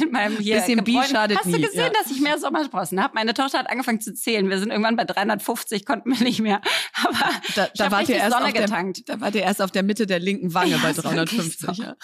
In 0.01 0.11
meinem 0.11 0.37
hier 0.37 0.55
Bisschen 0.59 0.83
Bi 0.83 0.99
schadet 1.09 1.37
Hast 1.37 1.45
du 1.45 1.51
nie, 1.51 1.61
gesehen, 1.61 1.79
ja. 1.93 2.01
dass 2.01 2.11
ich 2.11 2.19
mehr 2.19 2.37
Sommersprossen 2.39 3.01
habe? 3.01 3.13
Meine 3.13 3.33
Tochter 3.33 3.59
hat 3.59 3.69
angefangen 3.69 4.01
zu 4.01 4.13
zählen. 4.13 4.49
Wir 4.49 4.59
sind 4.59 4.71
irgendwann 4.71 4.95
bei 4.95 5.05
350, 5.05 5.85
konnten 5.85 6.09
wir 6.11 6.23
nicht 6.23 6.39
mehr. 6.41 6.61
Aber 7.03 7.29
Da, 7.55 7.65
ich 7.65 7.71
da, 7.79 7.91
wart 7.91 8.09
ihr 8.09 8.15
erst 8.15 8.31
Sonne 8.33 8.45
auf 8.47 8.53
der, 8.53 8.61
getankt. 8.77 9.09
da 9.09 9.21
wart 9.21 9.35
ihr 9.35 9.43
erst 9.43 9.61
auf 9.61 9.71
der 9.71 9.83
Mitte 9.83 10.05
der 10.07 10.19
linken 10.19 10.53
Wange 10.53 10.71
Ja, 10.71 10.77
bei 10.77 10.91
ist 10.91 10.97
wirklich 11.03 11.57
350. 11.57 11.59
so. 11.59 11.83
Ja. 11.83 11.95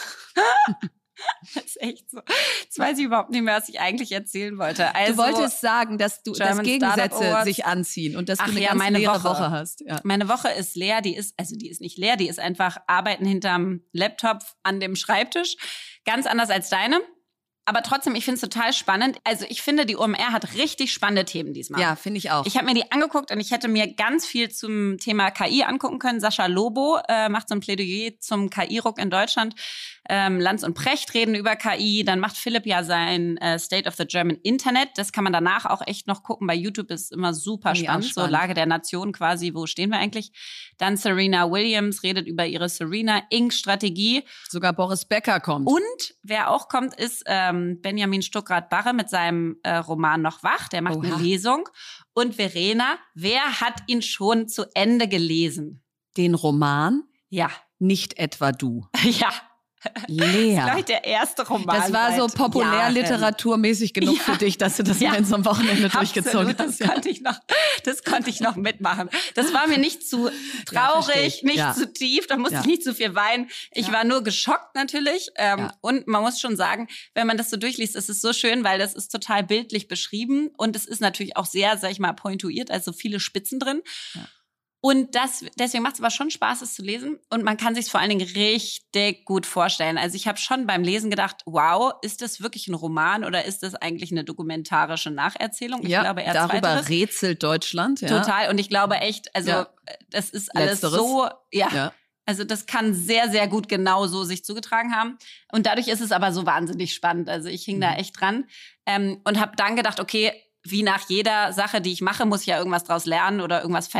Das 1.53 1.63
ist 1.65 1.81
echt 1.81 2.09
so. 2.09 2.19
Jetzt 2.63 2.77
weiß 2.79 2.97
ich 2.97 3.05
überhaupt 3.05 3.29
nicht 3.29 3.43
mehr, 3.43 3.55
was 3.55 3.69
ich 3.69 3.79
eigentlich 3.79 4.11
erzählen 4.11 4.57
wollte. 4.57 4.93
Also, 4.95 5.13
du 5.13 5.17
wolltest 5.17 5.61
sagen, 5.61 5.97
dass 5.97 6.23
du 6.23 6.33
German 6.33 6.57
dass 6.57 6.65
Gegensätze 6.65 7.41
sich 7.43 7.65
anziehen 7.65 8.17
und 8.17 8.29
dass 8.29 8.39
Ach 8.39 8.45
du 8.45 8.51
eine 8.51 8.61
ja, 8.61 8.69
ganz 8.69 8.79
meine 8.79 8.97
leere 8.97 9.13
Woche. 9.13 9.23
Woche, 9.23 9.51
hast. 9.51 9.81
Ja. 9.81 9.99
Meine 10.03 10.27
Woche 10.27 10.49
ist 10.49 10.75
leer, 10.75 11.01
die 11.01 11.15
ist, 11.15 11.33
also 11.37 11.55
die 11.55 11.69
ist 11.69 11.81
nicht 11.81 11.97
leer, 11.97 12.17
die 12.17 12.27
ist 12.27 12.39
einfach 12.39 12.77
Arbeiten 12.87 13.25
hinterm 13.25 13.81
Laptop 13.91 14.39
an 14.63 14.79
dem 14.79 14.95
Schreibtisch. 14.95 15.55
Ganz 16.05 16.25
anders 16.25 16.49
als 16.49 16.69
deine. 16.69 16.99
Aber 17.65 17.81
trotzdem, 17.81 18.13
ich 18.15 18.25
finde 18.25 18.35
es 18.35 18.41
total 18.41 18.73
spannend. 18.73 19.17
Also 19.23 19.45
ich 19.47 19.61
finde, 19.61 19.85
die 19.85 19.95
OMR 19.95 20.33
hat 20.33 20.55
richtig 20.55 20.91
spannende 20.91 21.23
Themen 21.23 21.53
diesmal. 21.53 21.79
Ja, 21.79 21.95
finde 21.95 22.17
ich 22.17 22.29
auch. 22.29 22.45
Ich 22.45 22.57
habe 22.57 22.65
mir 22.65 22.73
die 22.73 22.91
angeguckt 22.91 23.31
und 23.31 23.39
ich 23.39 23.51
hätte 23.51 23.69
mir 23.69 23.93
ganz 23.93 24.25
viel 24.25 24.49
zum 24.49 24.97
Thema 24.97 25.31
KI 25.31 25.63
angucken 25.63 25.97
können. 25.97 26.19
Sascha 26.19 26.47
Lobo 26.47 26.99
äh, 27.07 27.29
macht 27.29 27.47
so 27.47 27.55
ein 27.55 27.61
Plädoyer 27.61 28.19
zum 28.19 28.49
KI-Ruck 28.49 28.99
in 28.99 29.09
Deutschland. 29.09 29.55
Ähm, 30.09 30.41
Lanz 30.41 30.63
und 30.63 30.73
Precht 30.73 31.13
reden 31.13 31.35
über 31.35 31.55
KI. 31.55 32.03
Dann 32.03 32.19
macht 32.19 32.35
Philipp 32.35 32.65
ja 32.65 32.83
sein 32.83 33.37
äh, 33.37 33.57
State 33.57 33.87
of 33.87 33.95
the 33.95 34.05
German 34.05 34.37
Internet. 34.43 34.89
Das 34.97 35.13
kann 35.13 35.23
man 35.23 35.31
danach 35.31 35.65
auch 35.65 35.81
echt 35.87 36.07
noch 36.07 36.23
gucken. 36.23 36.47
Bei 36.47 36.55
YouTube 36.55 36.91
ist 36.91 37.13
immer 37.13 37.33
super 37.33 37.71
auch 37.71 37.75
spannend. 37.75 38.03
So 38.03 38.09
spannend. 38.09 38.31
Lage 38.31 38.53
der 38.55 38.65
Nation 38.65 39.13
quasi. 39.13 39.53
Wo 39.53 39.67
stehen 39.67 39.89
wir 39.91 39.99
eigentlich? 39.99 40.33
Dann 40.77 40.97
Serena 40.97 41.49
Williams 41.49 42.03
redet 42.03 42.27
über 42.27 42.45
ihre 42.45 42.67
Serena 42.67 43.21
Inc. 43.29 43.53
Sogar 44.49 44.73
Boris 44.73 45.05
Becker 45.05 45.39
kommt. 45.39 45.67
Und 45.67 46.15
wer 46.23 46.51
auch 46.51 46.67
kommt, 46.67 46.95
ist 46.95 47.23
ähm, 47.53 47.81
Benjamin 47.81 48.21
Stuckrad-Barre 48.21 48.93
mit 48.93 49.09
seinem 49.09 49.57
äh, 49.63 49.75
Roman 49.75 50.21
Noch 50.21 50.43
wach. 50.43 50.67
Der 50.69 50.81
macht 50.81 50.97
Oha. 50.97 51.13
eine 51.13 51.23
Lesung. 51.23 51.69
Und 52.13 52.35
Verena, 52.35 52.97
wer 53.13 53.61
hat 53.61 53.81
ihn 53.87 54.01
schon 54.01 54.47
zu 54.47 54.65
Ende 54.73 55.07
gelesen? 55.07 55.83
Den 56.17 56.35
Roman, 56.35 57.03
Ja, 57.29 57.49
nicht 57.79 58.17
etwa 58.19 58.51
du. 58.51 58.87
ja. 59.03 59.29
Lea. 60.07 60.59
Vielleicht 60.63 60.89
der 60.89 61.05
erste 61.05 61.47
Roman. 61.47 61.75
Das 61.81 61.91
war 61.93 62.15
so 62.15 62.27
populärliteraturmäßig 62.27 63.93
genug 63.93 64.17
Ja. 64.17 64.23
für 64.23 64.37
dich, 64.37 64.57
dass 64.57 64.77
du 64.77 64.83
das 64.83 64.99
Ja. 64.99 65.09
mal 65.11 65.17
in 65.17 65.25
so 65.25 65.35
einem 65.35 65.45
Wochenende 65.45 65.89
durchgezogen 65.89 66.55
hast. 66.57 66.79
das 66.81 66.89
konnte 66.89 67.09
ich 67.09 67.21
noch, 67.21 67.39
das 67.83 68.03
konnte 68.03 68.29
ich 68.29 68.39
noch 68.39 68.55
mitmachen. 68.55 69.09
Das 69.35 69.53
war 69.53 69.67
mir 69.67 69.77
nicht 69.77 70.07
zu 70.07 70.29
traurig, 70.65 71.37
ich. 71.37 71.43
nicht 71.43 71.57
Ja. 71.57 71.73
zu 71.73 71.91
tief, 71.91 72.27
da 72.27 72.37
musste 72.37 72.55
Ja. 72.55 72.61
ich 72.61 72.67
nicht 72.67 72.83
zu 72.83 72.93
viel 72.93 73.15
weinen. 73.15 73.49
Ich 73.71 73.87
Ja. 73.87 73.93
war 73.93 74.03
nur 74.03 74.23
geschockt 74.23 74.75
natürlich. 74.75 75.29
Ähm, 75.35 75.59
Ja. 75.59 75.73
Und 75.81 76.07
man 76.07 76.21
muss 76.21 76.39
schon 76.39 76.55
sagen, 76.55 76.87
wenn 77.13 77.27
man 77.27 77.37
das 77.37 77.49
so 77.49 77.57
durchliest, 77.57 77.95
ist 77.95 78.09
es 78.09 78.21
so 78.21 78.33
schön, 78.33 78.63
weil 78.63 78.79
das 78.79 78.93
ist 78.93 79.09
total 79.11 79.43
bildlich 79.43 79.87
beschrieben 79.87 80.49
und 80.57 80.75
es 80.75 80.85
ist 80.85 81.01
natürlich 81.01 81.37
auch 81.37 81.45
sehr, 81.45 81.77
sag 81.77 81.91
ich 81.91 81.99
mal, 81.99 82.13
pointuiert, 82.13 82.71
also 82.71 82.91
viele 82.93 83.19
Spitzen 83.19 83.59
drin. 83.59 83.81
Und 84.85 85.15
das, 85.15 85.45
deswegen 85.57 85.81
macht 85.81 85.93
es 85.93 86.01
aber 86.01 86.09
schon 86.11 86.29
Spaß, 86.29 86.61
es 86.61 86.73
zu 86.75 86.81
lesen. 86.81 87.17
Und 87.29 87.41
man 87.45 87.55
kann 87.55 87.73
sich 87.73 87.89
vor 87.89 88.01
allen 88.01 88.09
Dingen 88.09 88.27
richtig 88.35 89.23
gut 89.23 89.45
vorstellen. 89.45 89.97
Also 89.97 90.17
ich 90.17 90.27
habe 90.27 90.37
schon 90.37 90.67
beim 90.67 90.83
Lesen 90.83 91.09
gedacht, 91.09 91.37
wow, 91.45 91.93
ist 92.01 92.21
das 92.21 92.41
wirklich 92.41 92.67
ein 92.67 92.73
Roman 92.73 93.23
oder 93.23 93.45
ist 93.45 93.63
das 93.63 93.75
eigentlich 93.75 94.11
eine 94.11 94.25
dokumentarische 94.25 95.09
Nacherzählung? 95.09 95.83
Ich 95.83 95.87
ja, 95.89 96.01
glaube 96.01 96.21
eher 96.23 96.33
darüber 96.33 96.59
zweiteres. 96.59 96.89
rätselt 96.89 97.41
Deutschland. 97.43 98.01
Ja. 98.01 98.09
Total. 98.09 98.49
Und 98.49 98.57
ich 98.57 98.67
glaube 98.67 98.95
echt, 98.97 99.33
also 99.33 99.49
Ja. 99.51 99.69
das 100.09 100.29
ist 100.29 100.53
alles 100.53 100.81
Letzteres. 100.81 100.97
so, 100.97 101.29
ja, 101.53 101.69
Ja. 101.73 101.93
also 102.25 102.43
das 102.43 102.65
kann 102.65 102.93
sehr, 102.93 103.29
sehr 103.29 103.47
gut 103.47 103.69
genau 103.69 104.05
so 104.07 104.25
sich 104.25 104.43
zugetragen 104.43 104.93
haben. 104.93 105.17
Und 105.53 105.65
dadurch 105.65 105.87
ist 105.87 106.01
es 106.01 106.11
aber 106.11 106.33
so 106.33 106.45
wahnsinnig 106.45 106.93
spannend. 106.93 107.29
Also 107.29 107.47
ich 107.47 107.63
hing 107.63 107.79
da 107.79 107.91
Mhm. 107.91 107.97
echt 107.99 108.19
dran 108.19 108.45
ähm, 108.85 109.21
und 109.23 109.39
habe 109.39 109.55
dann 109.55 109.77
gedacht, 109.77 110.01
okay, 110.01 110.33
wie 110.61 110.83
nach 110.83 111.07
jeder 111.07 111.53
Sache, 111.53 111.79
die 111.79 111.93
ich 111.93 112.01
mache, 112.01 112.25
muss 112.25 112.41
ich 112.41 112.47
ja 112.47 112.57
irgendwas 112.57 112.83
draus 112.83 113.05
lernen 113.05 113.39
oder 113.39 113.61
irgendwas 113.61 113.87
Mhm. 113.87 113.91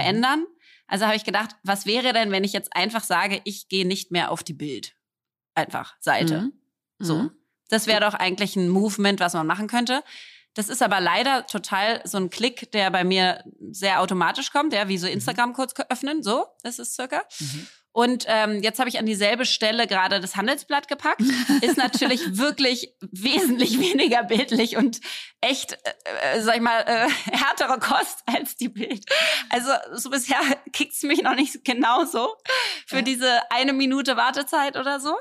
Also 0.93 1.07
habe 1.07 1.15
ich 1.15 1.23
gedacht, 1.23 1.55
was 1.63 1.88
wäre 1.88 2.13
denn, 2.13 2.29
wenn 2.29 2.43
ich 2.43 2.53
jetzt 2.53 2.75
einfach 2.75 3.03
sage, 3.03 3.41
ich 3.45 3.67
gehe 3.67 3.83
nicht 3.83 4.12
mehr 4.12 4.29
auf 4.29 4.43
die 4.43 4.53
Bild? 4.53 4.95
Einfach 5.55 5.95
Seite. 6.00 6.41
Mhm. 6.41 6.53
So. 7.00 7.15
Mhm. 7.15 7.31
Das 7.69 7.88
wäre 7.88 8.00
doch 8.00 8.13
eigentlich 8.13 8.55
ein 8.55 8.69
Movement, 8.69 9.19
was 9.19 9.33
man 9.33 9.47
machen 9.47 9.65
könnte. 9.65 10.03
Das 10.53 10.69
ist 10.69 10.83
aber 10.83 11.01
leider 11.01 11.47
total 11.47 12.00
so 12.05 12.19
ein 12.19 12.29
Klick, 12.29 12.71
der 12.73 12.91
bei 12.91 13.03
mir 13.03 13.43
sehr 13.71 14.01
automatisch 14.01 14.51
kommt, 14.51 14.71
ja, 14.71 14.88
wie 14.88 15.00
so 15.00 15.07
Instagram 15.07 15.53
kurz 15.53 15.73
öffnen, 15.89 16.21
so, 16.21 16.45
das 16.62 16.77
ist 16.77 16.93
circa. 16.93 17.23
Mhm. 17.39 17.67
Und 17.95 18.25
ähm, 18.27 18.63
jetzt 18.63 18.79
habe 18.79 18.89
ich 18.89 18.97
an 18.97 19.05
dieselbe 19.05 19.45
Stelle 19.45 19.85
gerade 19.85 20.19
das 20.19 20.35
Handelsblatt 20.35 20.88
gepackt. 20.88 21.21
Ist 21.62 21.77
natürlich 21.77 22.21
wirklich 22.38 22.95
wesentlich 23.12 23.79
weniger 23.79 24.23
bildlich 24.23 24.77
und 24.77 25.00
echt, 25.41 25.73
äh, 25.73 26.38
äh, 26.38 26.41
sag 26.41 26.55
ich 26.55 26.62
mal, 26.62 26.79
äh, 26.88 27.07
härtere 27.31 27.77
Kost 27.79 28.17
als 28.25 28.55
die 28.55 28.69
Bild. 28.69 29.05
Also 29.51 29.69
so 29.93 30.09
bisher 30.09 30.39
kickt's 30.73 31.03
mich 31.03 31.21
noch 31.21 31.35
nicht 31.35 31.63
genauso 31.63 32.29
für 32.88 32.97
Ja. 32.97 33.01
diese 33.03 33.51
eine 33.51 33.73
Minute 33.73 34.17
Wartezeit 34.17 34.75
oder 34.75 35.00
so. 35.00 35.15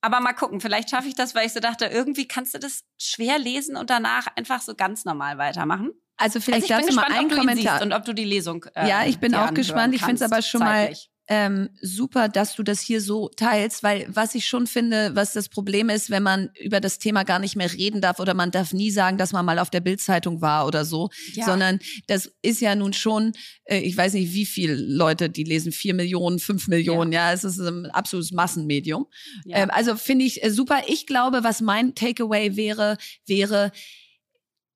Aber 0.00 0.18
mal 0.18 0.32
gucken, 0.32 0.60
vielleicht 0.60 0.90
schaffe 0.90 1.06
ich 1.08 1.14
das, 1.14 1.36
weil 1.36 1.46
ich 1.46 1.52
so 1.52 1.60
dachte, 1.60 1.86
irgendwie 1.86 2.26
kannst 2.26 2.52
du 2.54 2.58
das 2.58 2.82
schwer 3.00 3.38
lesen 3.38 3.76
und 3.76 3.90
danach 3.90 4.26
einfach 4.36 4.60
so 4.60 4.74
ganz 4.74 5.04
normal 5.04 5.38
weitermachen. 5.38 5.90
Also 6.16 6.38
Also 6.38 6.40
vielleicht 6.40 6.68
ich 6.68 6.76
bin 6.76 6.86
dazu 6.86 6.94
mal 6.96 7.04
ein 7.12 7.28
Kommentar. 7.30 7.80
und 7.82 7.92
ob 7.92 8.04
du 8.04 8.12
die 8.12 8.24
Lesung 8.24 8.64
äh, 8.74 8.88
Ja, 8.88 9.04
ich 9.04 9.18
bin 9.20 9.36
auch 9.36 9.54
gespannt. 9.54 9.94
Ich 9.94 10.02
find's 10.02 10.20
kannst, 10.20 10.32
aber 10.34 10.42
schon 10.42 10.60
mal- 10.60 10.86
zeitlich. 10.86 11.10
Ähm, 11.28 11.68
super, 11.82 12.28
dass 12.28 12.54
du 12.56 12.62
das 12.62 12.80
hier 12.80 13.00
so 13.00 13.28
teilst, 13.28 13.82
weil 13.82 14.06
was 14.08 14.34
ich 14.34 14.46
schon 14.48 14.66
finde, 14.66 15.10
was 15.14 15.34
das 15.34 15.48
Problem 15.48 15.90
ist, 15.90 16.08
wenn 16.10 16.22
man 16.22 16.50
über 16.58 16.80
das 16.80 16.98
Thema 16.98 17.22
gar 17.24 17.38
nicht 17.38 17.54
mehr 17.54 17.70
reden 17.72 18.00
darf 18.00 18.18
oder 18.18 18.32
man 18.34 18.50
darf 18.50 18.72
nie 18.72 18.90
sagen, 18.90 19.18
dass 19.18 19.32
man 19.32 19.44
mal 19.44 19.58
auf 19.58 19.68
der 19.70 19.80
Bildzeitung 19.80 20.40
war 20.40 20.66
oder 20.66 20.84
so, 20.86 21.10
Ja. 21.34 21.44
sondern 21.44 21.80
das 22.06 22.32
ist 22.40 22.60
ja 22.60 22.74
nun 22.74 22.94
schon, 22.94 23.32
äh, 23.64 23.78
ich 23.80 23.96
weiß 23.96 24.14
nicht, 24.14 24.32
wie 24.32 24.46
viele 24.46 24.74
Leute, 24.74 25.28
die 25.28 25.44
lesen, 25.44 25.70
vier 25.70 25.92
Millionen, 25.94 26.38
fünf 26.38 26.66
Millionen, 26.68 27.12
ja, 27.12 27.32
es 27.32 27.44
ist 27.44 27.58
ein 27.58 27.86
absolutes 27.90 28.32
Massenmedium. 28.32 29.06
Ja. 29.44 29.58
Ähm, 29.58 29.70
also 29.70 29.96
finde 29.96 30.24
ich 30.24 30.42
äh, 30.42 30.50
super. 30.50 30.80
Ich 30.86 31.06
glaube, 31.06 31.44
was 31.44 31.60
mein 31.60 31.94
Takeaway 31.94 32.56
wäre, 32.56 32.96
wäre, 33.26 33.70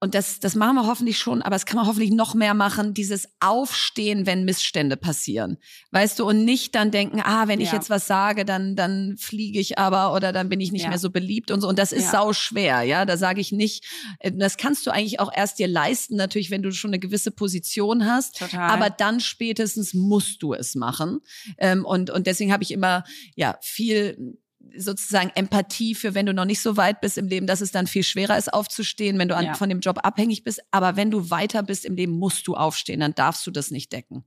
und 0.03 0.17
das, 0.17 0.41
das 0.41 0.57
machen 0.57 0.75
wir 0.75 0.87
hoffentlich 0.89 1.17
schon, 1.17 1.43
aber 1.43 1.55
es 1.55 1.65
kann 1.65 1.77
man 1.77 1.87
hoffentlich 1.87 2.11
noch 2.11 2.35
mehr 2.35 2.55
machen, 2.55 2.93
dieses 2.93 3.29
Aufstehen, 3.39 4.27
wenn 4.27 4.45
Missstände 4.45 4.97
passieren. 4.97 5.59
Weißt 5.93 6.19
du, 6.19 6.27
und 6.27 6.45
nicht 6.45 6.75
dann 6.75 6.91
denken, 6.91 7.21
ah, 7.23 7.47
wenn 7.47 7.61
ich 7.61 7.69
Ja. 7.69 7.75
jetzt 7.75 7.89
was 7.89 8.09
sage, 8.09 8.45
dann, 8.45 8.75
dann 8.75 9.17
fliege 9.17 9.61
ich 9.61 9.79
aber 9.79 10.13
oder 10.13 10.33
dann 10.33 10.49
bin 10.49 10.61
ich 10.61 10.73
nicht 10.73 10.83
Ja. 10.83 10.89
mehr 10.89 10.99
so 10.99 11.11
beliebt 11.11 11.53
und 11.53 11.61
so. 11.61 11.69
Und 11.69 11.79
das 11.79 11.93
ist 11.93 12.07
Ja. 12.07 12.11
sau 12.11 12.33
schwer, 12.33 12.83
ja. 12.83 13.05
Da 13.05 13.17
sage 13.17 13.41
ich 13.41 13.53
nicht, 13.53 13.85
äh, 14.19 14.33
das 14.33 14.57
kannst 14.57 14.85
du 14.87 14.91
eigentlich 14.91 15.21
auch 15.21 15.31
erst 15.33 15.61
dir 15.61 15.69
leisten, 15.69 16.17
natürlich, 16.17 16.51
wenn 16.51 16.63
du 16.63 16.73
schon 16.73 16.91
eine 16.91 16.99
gewisse 16.99 17.31
Position 17.31 18.05
hast. 18.05 18.39
Total. 18.41 18.71
Aber 18.71 18.91
dann 18.91 19.21
spätestens 19.21 19.95
musst 19.95 20.43
du 20.43 20.53
es 20.53 20.75
machen. 20.75 21.21
Ähm, 21.59 21.85
und, 21.85 22.11
und 22.11 22.27
deswegen 22.27 22.53
habe 22.53 22.65
ich 22.65 22.73
immer 22.73 23.05
ja 23.37 23.57
viel 23.61 24.37
sozusagen 24.77 25.31
Empathie 25.35 25.95
für, 25.95 26.15
wenn 26.15 26.27
du 26.27 26.35
noch 26.35 26.45
nicht 26.45 26.61
so 26.63 26.77
weit 26.77 27.01
bist 27.01 27.19
im 27.19 27.29
Leben, 27.29 27.47
dass 27.47 27.61
es 27.61 27.73
dann 27.73 27.87
viel 27.87 28.03
schwerer 28.03 28.37
ist, 28.37 28.53
aufzustehen, 28.53 29.19
wenn 29.19 29.29
du 29.29 29.37
an, 29.37 29.45
Ja. 29.47 29.55
von 29.55 29.69
dem 29.69 29.81
Job 29.81 29.99
abhängig 30.03 30.45
bist. 30.45 30.61
Aber 30.71 30.97
wenn 30.97 31.11
du 31.11 31.31
weiter 31.31 31.63
bist 31.63 31.85
im 31.85 31.95
Leben, 31.97 32.13
musst 32.13 32.47
du 32.47 32.55
aufstehen, 32.55 33.01
dann 33.01 33.15
darfst 33.15 33.47
du 33.47 33.51
das 33.51 33.71
nicht 33.71 33.93
decken. 33.93 34.25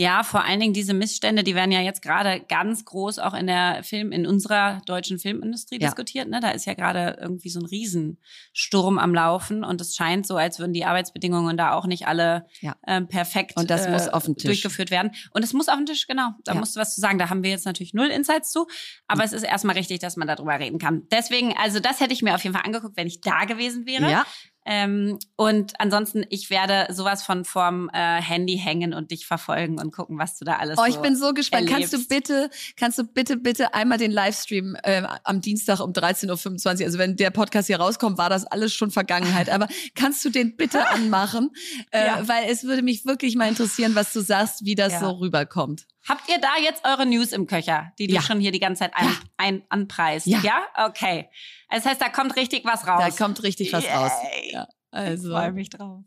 Ja, 0.00 0.22
vor 0.22 0.44
allen 0.44 0.60
Dingen 0.60 0.72
diese 0.72 0.94
Missstände, 0.94 1.42
die 1.42 1.56
werden 1.56 1.72
ja 1.72 1.80
jetzt 1.80 2.02
gerade 2.02 2.38
ganz 2.48 2.84
groß 2.84 3.18
auch 3.18 3.34
in 3.34 3.48
der 3.48 3.82
Film, 3.82 4.12
in 4.12 4.26
unserer 4.28 4.80
deutschen 4.86 5.18
Filmindustrie 5.18 5.74
Ja. 5.80 5.88
diskutiert. 5.88 6.28
Ne? 6.28 6.38
Da 6.38 6.50
ist 6.52 6.66
ja 6.66 6.74
gerade 6.74 7.18
irgendwie 7.20 7.48
so 7.50 7.58
ein 7.58 7.66
Riesensturm 7.66 8.98
am 8.98 9.12
Laufen 9.12 9.64
und 9.64 9.80
es 9.80 9.96
scheint 9.96 10.24
so, 10.24 10.36
als 10.36 10.60
würden 10.60 10.72
die 10.72 10.84
Arbeitsbedingungen 10.84 11.56
da 11.56 11.72
auch 11.72 11.86
nicht 11.86 12.06
alle 12.06 12.46
Ja. 12.60 12.76
ähm, 12.86 13.08
perfekt 13.08 13.56
Und 13.56 13.70
das 13.70 13.88
muss 13.88 14.06
auf 14.08 14.24
den 14.24 14.36
Tisch. 14.36 14.44
durchgeführt 14.44 14.92
werden. 14.92 15.10
Und 15.32 15.42
es 15.42 15.52
muss 15.52 15.68
auf 15.68 15.76
den 15.76 15.86
Tisch, 15.86 16.06
genau. 16.06 16.28
Da 16.44 16.52
Ja. 16.54 16.60
musst 16.60 16.76
du 16.76 16.80
was 16.80 16.94
zu 16.94 17.00
sagen. 17.00 17.18
Da 17.18 17.28
haben 17.28 17.42
wir 17.42 17.50
jetzt 17.50 17.66
natürlich 17.66 17.92
null 17.92 18.06
Insights 18.08 18.52
zu, 18.52 18.68
aber 19.08 19.24
es 19.24 19.32
ist 19.32 19.42
erstmal 19.42 19.74
richtig, 19.76 19.98
dass 19.98 20.16
man 20.16 20.28
darüber 20.28 20.58
reden 20.60 20.78
kann. 20.78 21.02
Deswegen, 21.10 21.56
also 21.56 21.80
das 21.80 21.98
hätte 22.00 22.12
ich 22.12 22.22
mir 22.22 22.36
auf 22.36 22.44
jeden 22.44 22.54
Fall 22.54 22.64
angeguckt, 22.64 22.96
wenn 22.96 23.08
ich 23.08 23.20
da 23.20 23.46
gewesen 23.46 23.84
wäre. 23.84 24.08
Ja. 24.08 24.24
Ähm, 24.70 25.18
und 25.36 25.72
ansonsten, 25.80 26.26
ich 26.28 26.50
werde 26.50 26.92
sowas 26.92 27.22
von 27.22 27.46
vorm 27.46 27.88
äh, 27.94 28.20
Handy 28.20 28.58
hängen 28.58 28.92
und 28.92 29.10
dich 29.10 29.26
verfolgen 29.26 29.80
und 29.80 29.92
gucken, 29.92 30.18
was 30.18 30.38
du 30.38 30.44
da 30.44 30.56
alles 30.56 30.76
Oh, 30.78 30.82
so 30.82 30.88
ich 30.88 30.96
bin 30.98 31.16
so 31.16 31.32
gespannt. 31.32 31.70
Kannst 31.70 31.94
du 31.94 31.96
erlebst. 31.96 32.10
bitte, 32.10 32.50
kannst 32.76 32.98
du 32.98 33.04
bitte, 33.04 33.38
bitte 33.38 33.72
einmal 33.72 33.96
den 33.96 34.10
Livestream 34.10 34.76
äh, 34.82 35.04
am 35.24 35.40
Dienstag 35.40 35.80
um 35.80 35.92
13.25 35.92 36.80
Uhr, 36.80 36.84
also 36.86 36.98
wenn 36.98 37.16
der 37.16 37.30
Podcast 37.30 37.68
hier 37.68 37.80
rauskommt, 37.80 38.18
war 38.18 38.28
das 38.28 38.44
alles 38.44 38.74
schon 38.74 38.90
Vergangenheit, 38.90 39.48
aber 39.50 39.68
kannst 39.94 40.22
du 40.26 40.28
den 40.28 40.54
bitte 40.56 40.86
anmachen? 40.88 41.50
Äh, 41.90 42.04
Ja. 42.06 42.28
Weil 42.28 42.50
es 42.50 42.64
würde 42.64 42.82
mich 42.82 43.06
wirklich 43.06 43.36
mal 43.36 43.48
interessieren, 43.48 43.94
was 43.94 44.12
du 44.12 44.20
sagst, 44.20 44.66
wie 44.66 44.74
das 44.74 44.92
Ja. 44.92 45.00
so 45.00 45.10
rüberkommt. 45.12 45.86
Habt 46.08 46.28
ihr 46.30 46.38
da 46.40 46.56
jetzt 46.62 46.84
eure 46.86 47.04
News 47.04 47.32
im 47.32 47.46
Köcher, 47.46 47.92
die 47.98 48.06
du 48.06 48.14
Ja. 48.14 48.22
schon 48.22 48.40
hier 48.40 48.50
die 48.50 48.58
ganze 48.60 48.80
Zeit 48.84 48.92
ein, 48.94 49.04
Ja. 49.06 49.12
ein, 49.36 49.62
anpreist? 49.68 50.26
Ja. 50.26 50.66
Okay. 50.74 51.28
Das 51.68 51.84
heißt, 51.84 52.00
da 52.00 52.08
kommt 52.08 52.34
richtig 52.36 52.64
was 52.64 52.86
raus. 52.86 53.02
Da 53.16 53.24
kommt 53.24 53.42
richtig 53.42 53.72
was 53.74 53.84
Yay. 53.84 53.92
raus. 53.94 54.12
Ja, 54.50 54.66
Ich 54.70 54.98
also. 54.98 55.30
freue 55.30 55.52
mich 55.52 55.68
drauf. 55.68 56.02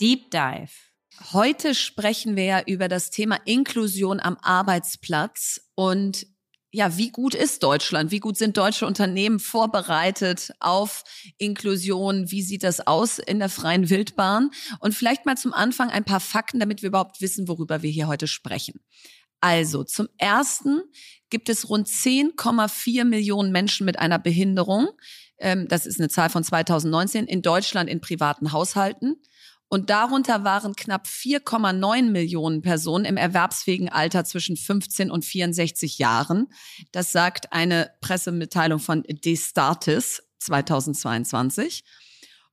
Deep 0.00 0.30
Dive. 0.30 0.70
Heute 1.34 1.74
sprechen 1.74 2.34
wir 2.34 2.44
ja 2.44 2.62
über 2.64 2.88
das 2.88 3.10
Thema 3.10 3.38
Inklusion 3.44 4.20
am 4.20 4.38
Arbeitsplatz 4.40 5.60
und 5.74 6.26
ja, 6.72 6.96
wie 6.96 7.10
gut 7.10 7.34
ist 7.34 7.62
Deutschland? 7.62 8.12
Wie 8.12 8.20
gut 8.20 8.36
sind 8.36 8.56
deutsche 8.56 8.86
Unternehmen 8.86 9.40
vorbereitet 9.40 10.52
auf 10.60 11.02
Inklusion? 11.36 12.30
Wie 12.30 12.42
sieht 12.42 12.62
das 12.62 12.86
aus 12.86 13.18
in 13.18 13.40
der 13.40 13.48
freien 13.48 13.90
Wildbahn? 13.90 14.50
Und 14.78 14.94
vielleicht 14.94 15.26
mal 15.26 15.36
zum 15.36 15.52
Anfang 15.52 15.90
ein 15.90 16.04
paar 16.04 16.20
Fakten, 16.20 16.60
damit 16.60 16.82
wir 16.82 16.88
überhaupt 16.88 17.20
wissen, 17.20 17.48
worüber 17.48 17.82
wir 17.82 17.90
hier 17.90 18.06
heute 18.06 18.28
sprechen. 18.28 18.80
Also 19.40 19.84
zum 19.84 20.08
Ersten 20.18 20.82
gibt 21.28 21.48
es 21.48 21.68
rund 21.68 21.88
10,4 21.88 23.04
Millionen 23.04 23.50
Menschen 23.50 23.84
mit 23.84 23.98
einer 23.98 24.18
Behinderung. 24.18 24.88
Ähm, 25.38 25.66
das 25.66 25.86
ist 25.86 25.98
eine 25.98 26.08
Zahl 26.08 26.30
von 26.30 26.44
2019 26.44 27.26
in 27.26 27.42
Deutschland 27.42 27.90
in 27.90 28.00
privaten 28.00 28.52
Haushalten. 28.52 29.16
Und 29.72 29.88
darunter 29.88 30.42
waren 30.42 30.74
knapp 30.74 31.06
4,9 31.06 32.10
Millionen 32.10 32.60
Personen 32.60 33.04
im 33.04 33.16
erwerbsfähigen 33.16 33.88
Alter 33.88 34.24
zwischen 34.24 34.56
15 34.56 35.12
und 35.12 35.24
64 35.24 35.98
Jahren. 35.98 36.48
Das 36.90 37.12
sagt 37.12 37.52
eine 37.52 37.92
Pressemitteilung 38.00 38.80
von 38.80 39.04
Destatis 39.08 40.24
2022. 40.40 41.84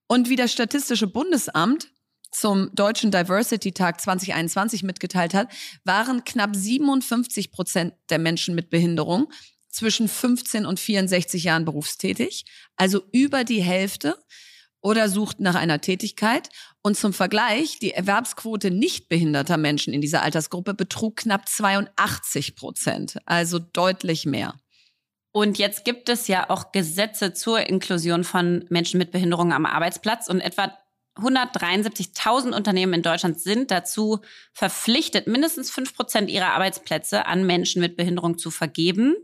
Und 0.06 0.30
wie 0.30 0.36
das 0.36 0.52
Statistische 0.52 1.08
Bundesamt 1.08 1.90
zum 2.30 2.70
Deutschen 2.76 3.10
Diversity 3.10 3.72
Tag 3.72 4.00
2021 4.00 4.84
mitgeteilt 4.84 5.34
hat, 5.34 5.52
waren 5.84 6.24
knapp 6.24 6.56
57 6.56 7.52
Prozent 7.52 7.96
der 8.12 8.20
Menschen 8.20 8.54
mit 8.54 8.70
Behinderung 8.70 9.32
zwischen 9.70 10.08
15 10.08 10.68
und 10.68 10.80
64 10.80 11.46
Jahren 11.46 11.66
berufstätig, 11.66 12.46
also 12.76 13.02
über 13.12 13.44
die 13.44 13.64
Hälfte 13.64 14.18
oder 14.88 15.10
suchten 15.10 15.44
nach 15.44 15.56
einer 15.56 15.82
Tätigkeit. 15.82 16.48
Und 16.82 16.96
zum 16.96 17.12
Vergleich, 17.12 17.78
die 17.78 17.92
Erwerbsquote 17.92 18.72
nicht 18.72 19.10
behinderter 19.10 19.58
Menschen 19.58 19.94
in 19.94 20.00
dieser 20.00 20.22
Altersgruppe 20.22 20.74
betrug 20.74 21.18
knapp 21.18 21.50
82 21.50 22.56
Prozent, 22.56 23.18
also 23.26 23.60
deutlich 23.60 24.26
mehr. 24.26 24.56
Und 25.34 25.58
jetzt 25.58 25.84
gibt 25.84 26.08
es 26.08 26.30
ja 26.30 26.50
auch 26.50 26.72
Gesetze 26.72 27.34
zur 27.34 27.68
Inklusion 27.68 28.24
von 28.24 28.64
Menschen 28.70 28.98
mit 28.98 29.12
Behinderungen 29.12 29.52
am 29.52 29.66
Arbeitsplatz 29.66 30.30
und 30.30 30.40
etwa 30.40 30.72
173.000 31.18 32.56
Unternehmen 32.56 32.94
in 32.94 33.02
Deutschland 33.02 33.40
sind 33.40 33.72
dazu 33.72 34.20
verpflichtet, 34.54 35.28
mindestens 35.28 35.72
fünf 35.72 35.96
Prozent 35.96 36.30
ihrer 36.30 36.54
Arbeitsplätze 36.54 37.26
an 37.26 37.46
Menschen 37.46 37.82
mit 37.82 37.98
Behinderung 37.98 38.38
zu 38.38 38.52
vergeben. 38.52 39.16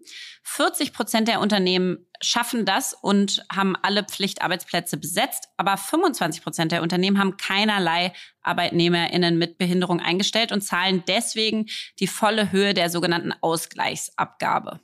40 0.43 0.93
Prozent 0.93 1.27
der 1.27 1.39
Unternehmen 1.39 2.05
schaffen 2.21 2.65
das 2.65 2.93
und 2.93 3.45
haben 3.51 3.75
alle 3.81 4.03
Pflichtarbeitsplätze 4.03 4.97
besetzt, 4.97 5.50
aber 5.57 5.77
25 5.77 6.43
Prozent 6.43 6.71
der 6.71 6.81
Unternehmen 6.81 7.17
haben 7.17 7.38
keinerlei 7.38 8.13
ArbeitnehmerInnen 8.41 9.38
mit 9.38 9.57
Behinderung 9.57 10.00
eingestellt 10.00 10.51
und 10.51 10.62
zahlen 10.62 11.03
deswegen 11.07 11.67
die 12.00 12.07
volle 12.07 12.51
Höhe 12.51 12.73
der 12.73 12.89
sogenannten 12.89 13.33
Ausgleichsabgabe. 13.41 14.81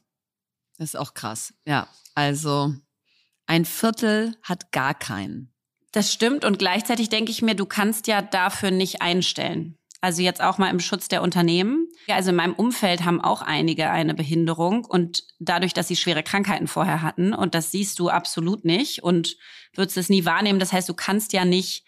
Das 0.78 0.90
ist 0.90 0.96
auch 0.96 1.14
krass. 1.14 1.54
Ja, 1.66 1.90
also 2.16 2.74
ein 3.46 3.66
Viertel 3.66 4.36
hat 4.44 4.72
gar 4.72 4.94
keinen. 4.94 5.54
Das 5.92 6.14
stimmt 6.14 6.46
und 6.46 6.60
gleichzeitig 6.60 7.10
denke 7.10 7.32
ich 7.32 7.42
mir, 7.42 7.56
du 7.56 7.66
kannst 7.66 8.08
ja 8.08 8.22
dafür 8.22 8.72
nicht 8.72 9.02
einstellen. 9.02 9.78
Also 10.02 10.22
jetzt 10.22 10.42
auch 10.42 10.58
mal 10.58 10.70
im 10.70 10.80
Schutz 10.80 11.10
der 11.10 11.22
Unternehmen. 11.22 11.88
Ja, 12.08 12.16
also 12.16 12.30
in 12.30 12.38
meinem 12.38 12.54
Umfeld 12.54 13.04
haben 13.04 13.20
auch 13.20 13.42
einige 13.42 13.90
eine 13.90 14.14
Behinderung 14.14 14.86
und 14.86 15.24
dadurch, 15.40 15.74
dass 15.74 15.90
sie 15.90 15.98
schwere 15.98 16.24
Krankheiten 16.24 16.68
vorher 16.68 17.02
hatten 17.02 17.34
und 17.34 17.54
das 17.54 17.72
siehst 17.72 18.00
du 18.00 18.10
absolut 18.10 18.64
nicht 18.64 19.04
und 19.04 19.36
würdest 19.74 19.98
es 19.98 20.10
nie 20.10 20.24
wahrnehmen. 20.24 20.60
Das 20.60 20.72
heißt, 20.72 20.88
du 20.88 20.94
kannst 20.94 21.34
ja 21.34 21.44
nicht 21.44 21.84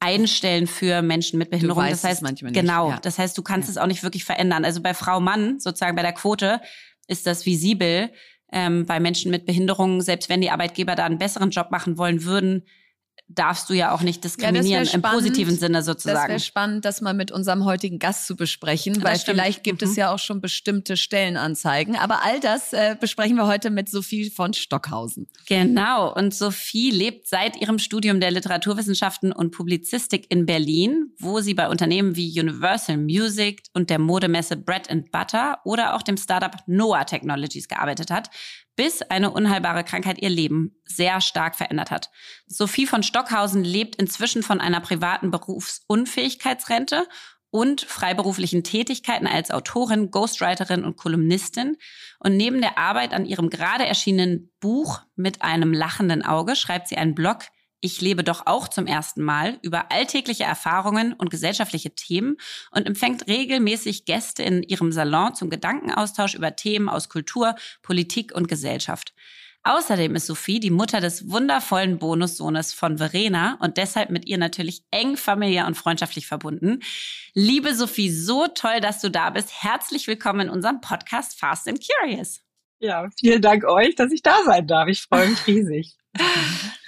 einstellen 0.00 0.66
für 0.66 1.00
Menschen 1.00 1.38
mit 1.38 1.50
Behinderung. 1.50 1.88
Das 1.88 2.04
heißt, 2.04 2.22
manchmal 2.22 2.52
nicht. 2.52 2.60
genau. 2.60 2.90
Ja. 2.90 3.00
Das 3.00 3.18
heißt, 3.18 3.36
du 3.38 3.42
kannst 3.42 3.68
ja. 3.68 3.72
es 3.72 3.78
auch 3.78 3.86
nicht 3.86 4.02
wirklich 4.02 4.24
verändern. 4.24 4.64
Also 4.64 4.82
bei 4.82 4.92
Frau 4.92 5.20
Mann 5.20 5.58
sozusagen 5.58 5.96
bei 5.96 6.02
der 6.02 6.12
Quote 6.12 6.60
ist 7.08 7.26
das 7.26 7.46
visibel. 7.46 8.12
Ähm, 8.52 8.86
bei 8.86 9.00
Menschen 9.00 9.30
mit 9.30 9.44
Behinderung, 9.46 10.02
selbst 10.02 10.28
wenn 10.28 10.40
die 10.40 10.50
Arbeitgeber 10.50 10.94
da 10.94 11.04
einen 11.04 11.18
besseren 11.18 11.50
Job 11.50 11.70
machen 11.70 11.98
wollen 11.98 12.24
würden, 12.24 12.64
darfst 13.28 13.68
du 13.68 13.74
ja 13.74 13.92
auch 13.92 14.02
nicht 14.02 14.22
diskriminieren 14.22 14.84
ja, 14.84 14.92
im 14.92 15.02
positiven 15.02 15.56
Sinne 15.56 15.82
sozusagen. 15.82 16.16
Das 16.16 16.28
wäre 16.28 16.40
spannend, 16.40 16.84
das 16.84 17.00
mal 17.00 17.14
mit 17.14 17.32
unserem 17.32 17.64
heutigen 17.64 17.98
Gast 17.98 18.26
zu 18.26 18.36
besprechen, 18.36 19.02
weil 19.02 19.18
vielleicht 19.18 19.64
gibt 19.64 19.82
mhm. 19.82 19.88
es 19.88 19.96
ja 19.96 20.12
auch 20.12 20.18
schon 20.18 20.40
bestimmte 20.40 20.96
Stellenanzeigen. 20.96 21.96
Aber 21.96 22.24
all 22.24 22.38
das 22.40 22.72
äh, 22.72 22.96
besprechen 22.98 23.36
wir 23.36 23.46
heute 23.46 23.70
mit 23.70 23.88
Sophie 23.88 24.30
von 24.30 24.54
Stockhausen. 24.54 25.26
Genau. 25.46 26.14
Und 26.14 26.34
Sophie 26.34 26.90
lebt 26.90 27.26
seit 27.26 27.60
ihrem 27.60 27.78
Studium 27.78 28.20
der 28.20 28.30
Literaturwissenschaften 28.30 29.32
und 29.32 29.50
Publizistik 29.50 30.26
in 30.28 30.46
Berlin, 30.46 31.12
wo 31.18 31.40
sie 31.40 31.54
bei 31.54 31.68
Unternehmen 31.68 32.14
wie 32.14 32.40
Universal 32.40 32.96
Music 32.96 33.62
und 33.74 33.90
der 33.90 33.98
Modemesse 33.98 34.56
Bread 34.56 34.88
and 34.88 35.10
Butter 35.10 35.58
oder 35.64 35.96
auch 35.96 36.02
dem 36.02 36.16
Startup 36.16 36.54
Noah 36.66 37.06
Technologies 37.06 37.66
gearbeitet 37.68 38.10
hat, 38.10 38.30
bis 38.76 39.02
eine 39.02 39.30
unheilbare 39.30 39.84
Krankheit 39.84 40.18
ihr 40.18 40.28
Leben 40.28 40.76
sehr 40.84 41.20
stark 41.20 41.56
verändert 41.56 41.90
hat. 41.90 42.10
Sophie 42.46 42.86
von 42.86 43.02
Stockhausen 43.02 43.64
lebt 43.64 43.96
inzwischen 43.96 44.42
von 44.42 44.60
einer 44.60 44.80
privaten 44.80 45.30
Berufsunfähigkeitsrente 45.30 47.08
und 47.50 47.80
freiberuflichen 47.80 48.64
Tätigkeiten 48.64 49.26
als 49.26 49.50
Autorin, 49.50 50.10
Ghostwriterin 50.10 50.84
und 50.84 50.96
Kolumnistin. 50.96 51.76
Und 52.18 52.36
neben 52.36 52.60
der 52.60 52.76
Arbeit 52.76 53.14
an 53.14 53.24
ihrem 53.24 53.48
gerade 53.48 53.86
erschienenen 53.86 54.52
Buch 54.60 55.00
mit 55.14 55.40
einem 55.40 55.72
lachenden 55.72 56.22
Auge 56.22 56.54
schreibt 56.54 56.88
sie 56.88 56.98
einen 56.98 57.14
Blog, 57.14 57.38
ich 57.80 58.00
lebe 58.00 58.24
doch 58.24 58.46
auch 58.46 58.68
zum 58.68 58.86
ersten 58.86 59.22
Mal 59.22 59.58
über 59.62 59.92
alltägliche 59.92 60.44
Erfahrungen 60.44 61.12
und 61.12 61.30
gesellschaftliche 61.30 61.94
Themen 61.94 62.36
und 62.70 62.86
empfängt 62.86 63.26
regelmäßig 63.26 64.04
Gäste 64.04 64.42
in 64.42 64.62
ihrem 64.62 64.92
Salon 64.92 65.34
zum 65.34 65.50
Gedankenaustausch 65.50 66.34
über 66.34 66.56
Themen 66.56 66.88
aus 66.88 67.08
Kultur, 67.08 67.54
Politik 67.82 68.34
und 68.34 68.48
Gesellschaft. 68.48 69.14
Außerdem 69.62 70.14
ist 70.14 70.26
Sophie 70.26 70.60
die 70.60 70.70
Mutter 70.70 71.00
des 71.00 71.28
wundervollen 71.28 71.98
Bonussohnes 71.98 72.72
von 72.72 72.98
Verena 72.98 73.58
und 73.60 73.78
deshalb 73.78 74.10
mit 74.10 74.24
ihr 74.24 74.38
natürlich 74.38 74.84
eng 74.92 75.16
familiär 75.16 75.66
und 75.66 75.76
freundschaftlich 75.76 76.28
verbunden. 76.28 76.80
Liebe 77.34 77.74
Sophie, 77.74 78.10
so 78.10 78.46
toll, 78.46 78.80
dass 78.80 79.00
du 79.00 79.10
da 79.10 79.30
bist. 79.30 79.64
Herzlich 79.64 80.06
willkommen 80.06 80.42
in 80.42 80.50
unserem 80.50 80.80
Podcast 80.80 81.38
Fast 81.38 81.66
and 81.66 81.80
Curious. 81.84 82.42
Ja, 82.78 83.08
vielen 83.18 83.42
Dank 83.42 83.64
euch, 83.64 83.96
dass 83.96 84.12
ich 84.12 84.22
da 84.22 84.36
sein 84.44 84.68
darf. 84.68 84.88
Ich 84.88 85.02
freue 85.02 85.30
mich 85.30 85.46
riesig. 85.48 85.96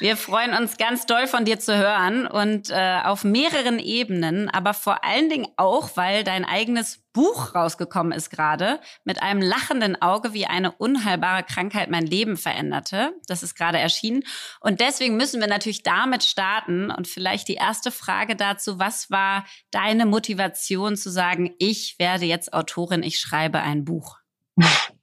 Wir 0.00 0.16
freuen 0.16 0.54
uns 0.54 0.76
ganz 0.76 1.06
doll 1.06 1.26
von 1.26 1.44
dir 1.44 1.58
zu 1.58 1.76
hören 1.76 2.26
und 2.28 2.70
äh, 2.70 3.00
auf 3.02 3.24
mehreren 3.24 3.80
Ebenen, 3.80 4.48
aber 4.48 4.72
vor 4.72 5.04
allen 5.04 5.28
Dingen 5.28 5.48
auch, 5.56 5.96
weil 5.96 6.22
dein 6.22 6.44
eigenes 6.44 7.02
Buch 7.12 7.54
rausgekommen 7.54 8.12
ist 8.12 8.30
gerade 8.30 8.78
mit 9.02 9.22
einem 9.22 9.42
lachenden 9.42 10.00
Auge, 10.00 10.34
wie 10.34 10.46
eine 10.46 10.70
unheilbare 10.70 11.42
Krankheit 11.42 11.90
mein 11.90 12.06
Leben 12.06 12.36
veränderte. 12.36 13.12
Das 13.26 13.42
ist 13.42 13.56
gerade 13.56 13.78
erschienen 13.78 14.22
und 14.60 14.80
deswegen 14.80 15.16
müssen 15.16 15.40
wir 15.40 15.48
natürlich 15.48 15.82
damit 15.82 16.22
starten 16.22 16.92
und 16.92 17.08
vielleicht 17.08 17.48
die 17.48 17.54
erste 17.54 17.90
Frage 17.90 18.36
dazu, 18.36 18.78
was 18.78 19.10
war 19.10 19.44
deine 19.72 20.06
Motivation 20.06 20.96
zu 20.96 21.10
sagen, 21.10 21.54
ich 21.58 21.96
werde 21.98 22.24
jetzt 22.24 22.52
Autorin, 22.52 23.02
ich 23.02 23.18
schreibe 23.18 23.60
ein 23.60 23.84
Buch? 23.84 24.18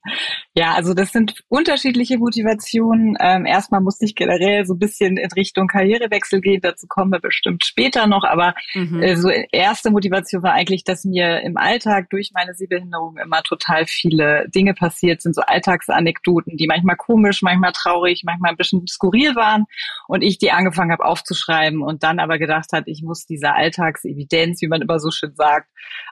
Ja, 0.54 0.72
also 0.74 0.94
das 0.94 1.12
sind 1.12 1.44
unterschiedliche 1.48 2.18
Motivationen. 2.18 3.16
Ähm, 3.20 3.44
erstmal 3.44 3.80
musste 3.80 4.04
ich 4.04 4.14
generell 4.14 4.64
so 4.64 4.74
ein 4.74 4.78
bisschen 4.78 5.16
in 5.16 5.30
Richtung 5.32 5.66
Karrierewechsel 5.66 6.40
gehen. 6.40 6.60
Dazu 6.62 6.86
kommen 6.86 7.12
wir 7.12 7.20
bestimmt 7.20 7.64
später 7.64 8.06
noch. 8.06 8.24
Aber 8.24 8.54
mhm. 8.74 9.02
äh, 9.02 9.16
so 9.16 9.28
erste 9.28 9.90
Motivation 9.90 10.42
war 10.42 10.52
eigentlich, 10.52 10.84
dass 10.84 11.04
mir 11.04 11.42
im 11.42 11.56
Alltag 11.56 12.08
durch 12.10 12.30
meine 12.32 12.54
Sehbehinderung 12.54 13.16
immer 13.18 13.42
total 13.42 13.86
viele 13.86 14.48
Dinge 14.48 14.74
passiert 14.74 15.20
sind, 15.22 15.34
so 15.34 15.42
Alltagsanekdoten, 15.42 16.56
die 16.56 16.66
manchmal 16.66 16.96
komisch, 16.96 17.42
manchmal 17.42 17.72
traurig, 17.72 18.22
manchmal 18.24 18.52
ein 18.52 18.56
bisschen 18.56 18.86
skurril 18.86 19.36
waren. 19.36 19.66
Und 20.08 20.22
ich 20.22 20.38
die 20.38 20.52
angefangen 20.52 20.92
habe 20.92 21.04
aufzuschreiben 21.04 21.82
und 21.82 22.02
dann 22.02 22.18
aber 22.18 22.38
gedacht 22.38 22.72
hat, 22.72 22.84
ich 22.86 23.02
muss 23.02 23.26
dieser 23.26 23.54
Alltagsevidenz, 23.54 24.62
wie 24.62 24.68
man 24.68 24.82
immer 24.82 24.98
so 25.00 25.10
schön 25.10 25.34
sagt, 25.34 25.68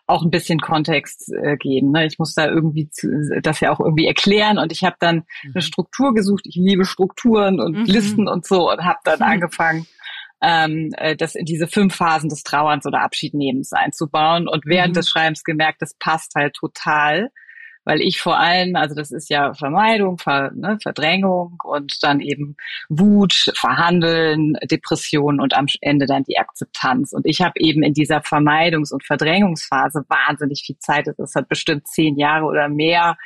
auch 0.06 0.22
ein 0.22 0.30
bisschen 0.30 0.60
Kontext 0.60 1.32
äh, 1.32 1.56
geben. 1.56 1.92
Ne? 1.92 2.06
Ich 2.06 2.18
muss 2.18 2.34
da 2.34 2.46
irgendwie 2.46 2.90
zu, 2.90 3.08
das 3.42 3.60
ja 3.60 3.72
auch 3.72 3.80
irgendwie 3.84 4.06
erklären 4.06 4.58
und 4.58 4.72
ich 4.72 4.84
habe 4.84 4.96
dann 4.98 5.16
mhm. 5.42 5.52
eine 5.54 5.62
Struktur 5.62 6.14
gesucht. 6.14 6.46
Ich 6.46 6.56
liebe 6.56 6.84
Strukturen 6.84 7.60
und 7.60 7.78
mhm. 7.78 7.84
Listen 7.84 8.28
und 8.28 8.46
so 8.46 8.70
und 8.70 8.84
habe 8.84 8.98
dann 9.04 9.18
mhm. 9.18 9.24
angefangen, 9.24 9.86
ähm, 10.42 10.90
äh, 10.96 11.16
das 11.16 11.34
in 11.34 11.44
diese 11.44 11.66
fünf 11.66 11.94
Phasen 11.94 12.28
des 12.28 12.42
Trauerns 12.42 12.86
oder 12.86 13.02
Abschiednehmens 13.02 13.72
einzubauen 13.72 14.48
und 14.48 14.66
während 14.66 14.90
mhm. 14.90 14.94
des 14.94 15.08
Schreibens 15.08 15.44
gemerkt, 15.44 15.80
das 15.80 15.94
passt 15.98 16.34
halt 16.34 16.54
total 16.54 17.30
weil 17.84 18.00
ich 18.00 18.20
vor 18.20 18.38
allem, 18.38 18.76
also 18.76 18.94
das 18.94 19.10
ist 19.10 19.30
ja 19.30 19.54
Vermeidung, 19.54 20.18
Ver, 20.18 20.50
ne, 20.54 20.78
Verdrängung 20.82 21.58
und 21.64 22.02
dann 22.02 22.20
eben 22.20 22.56
Wut, 22.88 23.52
Verhandeln, 23.54 24.54
Depression 24.70 25.40
und 25.40 25.54
am 25.54 25.66
Ende 25.80 26.06
dann 26.06 26.24
die 26.24 26.38
Akzeptanz. 26.38 27.12
Und 27.12 27.26
ich 27.26 27.40
habe 27.42 27.54
eben 27.56 27.82
in 27.82 27.94
dieser 27.94 28.18
Vermeidungs- 28.18 28.92
und 28.92 29.04
Verdrängungsphase 29.04 30.04
wahnsinnig 30.08 30.62
viel 30.64 30.78
Zeit, 30.78 31.08
das 31.16 31.34
hat 31.34 31.48
bestimmt 31.48 31.86
zehn 31.86 32.16
Jahre 32.16 32.46
oder 32.46 32.68
mehr, 32.68 33.16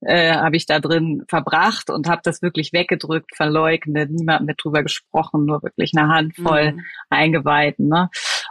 äh, 0.00 0.32
habe 0.32 0.56
ich 0.56 0.66
da 0.66 0.78
drin 0.78 1.24
verbracht 1.28 1.90
und 1.90 2.08
habe 2.08 2.20
das 2.22 2.42
wirklich 2.42 2.72
weggedrückt, 2.72 3.34
verleugnet, 3.34 4.10
niemand 4.10 4.46
mit 4.46 4.62
drüber 4.62 4.82
gesprochen, 4.82 5.44
nur 5.44 5.62
wirklich 5.62 5.92
eine 5.96 6.08
Handvoll 6.08 6.72
mhm. 6.72 6.84
Eingeweihten. 7.10 7.88
Ne? 7.88 8.08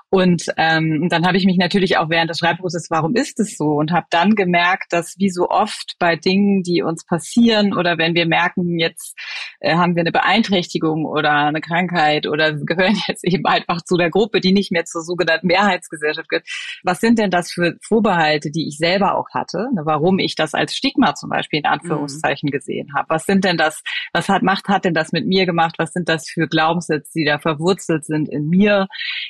Und 0.10 0.46
ähm, 0.56 1.10
dann 1.10 1.26
habe 1.26 1.36
ich 1.36 1.46
mich 1.46 1.58
natürlich 1.58 1.98
auch 1.98 2.10
während 2.10 2.30
des 2.30 2.39
Schreibprozesses, 2.39 2.89
warum 2.89 3.15
ist 3.15 3.41
es 3.41 3.58
so? 3.58 3.65
Und 3.65 3.91
habe 3.91 4.08
dann 4.10 4.36
gemerkt, 4.36 4.93
dass 4.93 5.15
wie 5.17 5.30
so 5.30 5.50
oft 5.50 5.96
bei 6.00 6.15
Dingen, 6.15 6.63
die 6.63 6.82
uns 6.82 7.06
passieren 7.06 7.74
oder 7.74 7.98
wenn 7.98 8.15
wir 8.15 8.26
merken, 8.26 8.80
jetzt 8.80 9.17
äh, 9.60 9.76
haben 9.76 9.96
wir 9.96 10.02
eine 10.02 10.13
Beeinträchtigung 10.13 11.06
oder 11.06 11.32
eine 11.32 11.60
Krankheit 11.60 12.26
oder 12.26 12.54
gehören 12.54 12.96
jetzt 13.08 13.26
eben 13.26 13.46
einfach 13.46 13.82
zu 13.82 13.98
der 13.98 14.10
Gruppe, 14.10 14.39
die 14.39 14.54
nicht 14.54 14.72
mehr 14.72 14.86
zur 14.86 15.02
sogenannten 15.02 15.48
Mehrheitsgesellschaft 15.48 16.30
gehört. 16.30 16.48
Was 16.84 17.02
sind 17.02 17.20
denn 17.20 17.30
das 17.30 17.52
für 17.52 17.76
Vorbehalte, 17.82 18.50
die 18.50 18.70
ich 18.70 18.78
selber 18.78 19.17
auch 19.17 19.30
hatte? 19.34 19.67
Ne, 19.74 19.82
warum 19.84 20.20
ich 20.20 20.36
das 20.36 20.54
als 20.54 20.74
Stigma 20.74 21.15
zum 21.15 21.30
Beispiel 21.30 21.60
in 21.60 21.65
Anführungszeichen 21.65 22.48
mhm. 22.48 22.52
gesehen 22.52 22.93
habe? 22.96 23.10
Was 23.10 23.26
sind 23.26 23.43
denn 23.43 23.58
das, 23.58 23.84
was 24.13 24.30
hat 24.30 24.41
Macht 24.41 24.70
hat 24.70 24.86
denn 24.86 24.93
das 24.93 25.12
mit 25.12 25.28
mir 25.28 25.46
gemacht? 25.46 25.76
Was 25.78 25.91
sind 25.91 26.08
das 26.08 26.30
für 26.30 26.48
Glaubenssätze, 26.48 27.12
die 27.13 27.26
da 27.26 27.39
verwurzelt 27.39 28.06
sind 28.06 28.30
in 28.30 28.48
mir, 28.48 28.88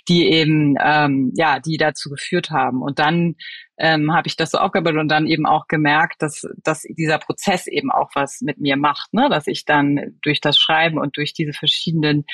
die 0.08 0.30
eben 0.30 0.67
ähm, 0.82 1.32
ja, 1.36 1.60
die 1.60 1.78
dazu 1.78 2.10
geführt 2.10 2.50
haben. 2.50 2.82
Und 2.82 3.00
dann 3.00 3.36
ähm, 3.78 4.14
habe 4.14 4.28
ich 4.28 4.36
das 4.36 4.52
so 4.52 4.58
aufgebaut 4.58 4.96
und 4.96 5.08
dann 5.08 5.28
eben 5.28 5.46
auch 5.46 5.68
gemerkt, 5.68 6.22
dass, 6.22 6.48
dass 6.64 6.82
dieser 6.82 7.20
Prozess 7.20 7.68
eben 7.68 7.92
auch 7.92 8.10
was 8.16 8.42
mit 8.42 8.60
mir 8.60 8.76
macht, 8.76 9.14
ne? 9.14 9.30
dass 9.30 9.48
ich 9.48 9.66
dann 9.66 10.18
durch 10.24 10.42
das 10.42 10.58
Schreiben 10.58 10.98
und 10.98 11.16
durch 11.18 11.34
diese 11.34 11.54
verschiedenen 11.54 12.26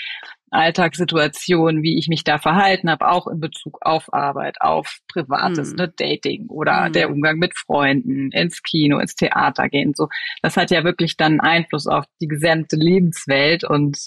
Alltagssituationen, 0.54 1.84
wie 1.84 1.98
ich 1.98 2.08
mich 2.08 2.24
da 2.24 2.38
verhalten 2.38 2.90
habe, 2.90 3.10
auch 3.10 3.28
in 3.28 3.40
Bezug 3.40 3.80
auf 3.82 4.14
Arbeit, 4.14 4.62
auf 4.62 5.00
Privates, 5.08 5.72
mhm. 5.72 5.76
ne, 5.76 5.94
Dating 5.96 6.48
oder 6.48 6.90
mhm. 6.90 6.94
der 6.94 7.10
Umgang 7.10 7.38
mit 7.38 7.58
Freunden, 7.58 8.32
ins 8.32 8.62
Kino, 8.62 9.00
ins 9.00 9.16
Theater 9.16 9.70
gehen. 9.70 9.94
So, 9.96 10.08
das 10.42 10.58
hat 10.58 10.72
ja 10.72 10.84
wirklich 10.84 11.18
dann 11.18 11.40
Einfluss 11.40 11.88
auf 11.88 12.06
die 12.22 12.28
gesamte 12.28 12.76
Lebenswelt 12.76 13.64
und 13.64 13.98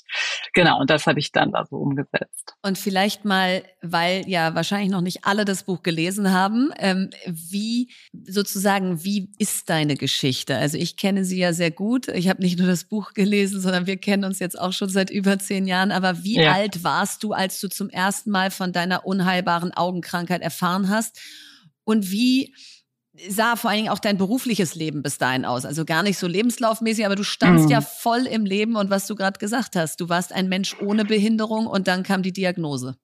genau, 0.54 0.80
und 0.80 0.90
das 0.90 1.06
habe 1.06 1.18
ich 1.18 1.32
dann 1.32 1.52
da 1.52 1.64
so 1.66 1.76
umgesetzt. 1.76 2.54
Und 2.62 2.78
vielleicht 2.78 3.24
mal, 3.24 3.62
weil 3.82 4.22
ja 4.28 4.54
wahrscheinlich 4.54 4.90
noch 4.90 5.00
nicht 5.00 5.24
alle 5.24 5.44
das 5.44 5.64
Buch 5.64 5.82
gelesen 5.82 6.32
haben, 6.32 6.70
ähm, 6.78 7.10
wie 7.26 7.90
sozusagen, 8.24 9.04
wie 9.04 9.30
ist 9.38 9.68
deine 9.68 9.96
Geschichte? 9.96 10.56
Also 10.56 10.78
ich 10.78 10.96
kenne 10.96 11.24
sie 11.24 11.38
ja 11.38 11.52
sehr 11.52 11.70
gut. 11.70 12.08
Ich 12.08 12.28
habe 12.28 12.42
nicht 12.42 12.58
nur 12.58 12.68
das 12.68 12.84
Buch 12.84 13.12
gelesen, 13.14 13.60
sondern 13.60 13.86
wir 13.86 13.96
kennen 13.96 14.24
uns 14.24 14.38
jetzt 14.38 14.58
auch 14.58 14.72
schon 14.72 14.88
seit 14.88 15.10
über 15.10 15.38
zehn 15.38 15.66
Jahren. 15.66 15.90
Aber 15.90 16.22
wie 16.22 16.35
ja. 16.36 16.52
alt 16.52 16.84
warst 16.84 17.22
du, 17.22 17.32
als 17.32 17.60
du 17.60 17.68
zum 17.68 17.88
ersten 17.88 18.30
Mal 18.30 18.50
von 18.50 18.72
deiner 18.72 19.06
unheilbaren 19.06 19.72
Augenkrankheit 19.72 20.42
erfahren 20.42 20.88
hast? 20.88 21.20
Und 21.84 22.10
wie 22.10 22.54
sah 23.28 23.56
vor 23.56 23.70
allen 23.70 23.78
Dingen 23.78 23.92
auch 23.92 23.98
dein 23.98 24.18
berufliches 24.18 24.74
Leben 24.74 25.02
bis 25.02 25.18
dahin 25.18 25.44
aus? 25.44 25.64
Also 25.64 25.84
gar 25.84 26.02
nicht 26.02 26.18
so 26.18 26.26
lebenslaufmäßig, 26.26 27.06
aber 27.06 27.16
du 27.16 27.24
standst 27.24 27.66
mhm. 27.66 27.70
ja 27.70 27.80
voll 27.80 28.26
im 28.26 28.44
Leben 28.44 28.76
und 28.76 28.90
was 28.90 29.06
du 29.06 29.14
gerade 29.14 29.38
gesagt 29.38 29.76
hast, 29.76 30.00
du 30.00 30.08
warst 30.08 30.32
ein 30.32 30.48
Mensch 30.48 30.76
ohne 30.80 31.04
Behinderung 31.04 31.66
und 31.66 31.88
dann 31.88 32.02
kam 32.02 32.22
die 32.22 32.32
Diagnose. 32.32 32.96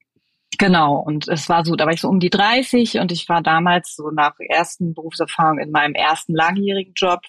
Genau, 0.58 0.96
und 0.96 1.28
es 1.28 1.48
war 1.48 1.64
so, 1.64 1.76
da 1.76 1.86
war 1.86 1.92
ich 1.94 2.02
so 2.02 2.08
um 2.08 2.20
die 2.20 2.28
30 2.28 2.98
und 2.98 3.10
ich 3.10 3.28
war 3.28 3.42
damals 3.42 3.96
so 3.96 4.10
nach 4.10 4.34
ersten 4.38 4.92
Berufserfahrung 4.92 5.58
in 5.58 5.70
meinem 5.70 5.94
ersten 5.94 6.34
langjährigen 6.34 6.92
Job 6.94 7.20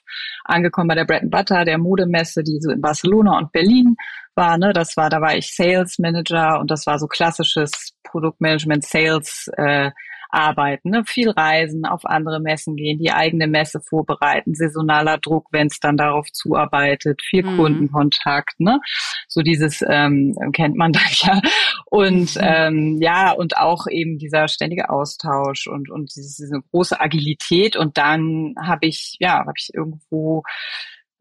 angekommen 0.43 0.89
bei 0.89 0.95
der 0.95 1.05
Bread 1.05 1.31
Butter, 1.31 1.63
der 1.63 1.77
Modemesse, 1.77 2.43
die 2.43 2.59
so 2.59 2.69
in 2.69 2.81
Barcelona 2.81 3.37
und 3.37 3.53
Berlin 3.53 3.95
war. 4.35 4.57
Ne? 4.57 4.73
Das 4.73 4.97
war, 4.97 5.09
da 5.09 5.21
war 5.21 5.35
ich 5.35 5.53
Sales 5.55 5.99
Manager 5.99 6.59
und 6.59 6.71
das 6.71 6.85
war 6.85 6.99
so 6.99 7.07
klassisches 7.07 7.93
Produktmanagement, 8.03 8.85
Sales 8.85 9.49
äh, 9.57 9.91
arbeiten, 10.33 10.89
ne? 10.89 11.03
viel 11.05 11.29
reisen, 11.29 11.85
auf 11.85 12.05
andere 12.05 12.39
Messen 12.39 12.75
gehen, 12.75 12.97
die 12.97 13.11
eigene 13.11 13.47
Messe 13.47 13.79
vorbereiten, 13.81 14.55
saisonaler 14.55 15.19
Druck, 15.19 15.47
wenn 15.51 15.67
es 15.67 15.79
dann 15.79 15.95
darauf 15.95 16.27
zuarbeitet, 16.31 17.21
viel 17.21 17.45
mhm. 17.45 17.57
Kundenkontakt, 17.57 18.59
ne? 18.59 18.79
So 19.27 19.41
dieses 19.41 19.83
ähm, 19.87 20.35
kennt 20.53 20.75
man 20.75 20.91
dann 20.93 21.03
ja. 21.11 21.41
Und 21.85 22.35
mhm. 22.35 22.41
ähm, 22.41 22.97
ja, 22.99 23.31
und 23.31 23.57
auch 23.57 23.85
eben 23.87 24.17
dieser 24.17 24.47
ständige 24.47 24.89
Austausch 24.89 25.67
und, 25.67 25.91
und 25.91 26.15
dieses, 26.15 26.37
diese 26.37 26.61
große 26.71 26.99
Agilität. 26.99 27.75
Und 27.75 27.97
dann 27.99 28.55
habe 28.59 28.87
ich, 28.87 29.17
ja, 29.19 29.39
habe 29.39 29.53
ich 29.55 29.69
irgendwo 29.73 30.43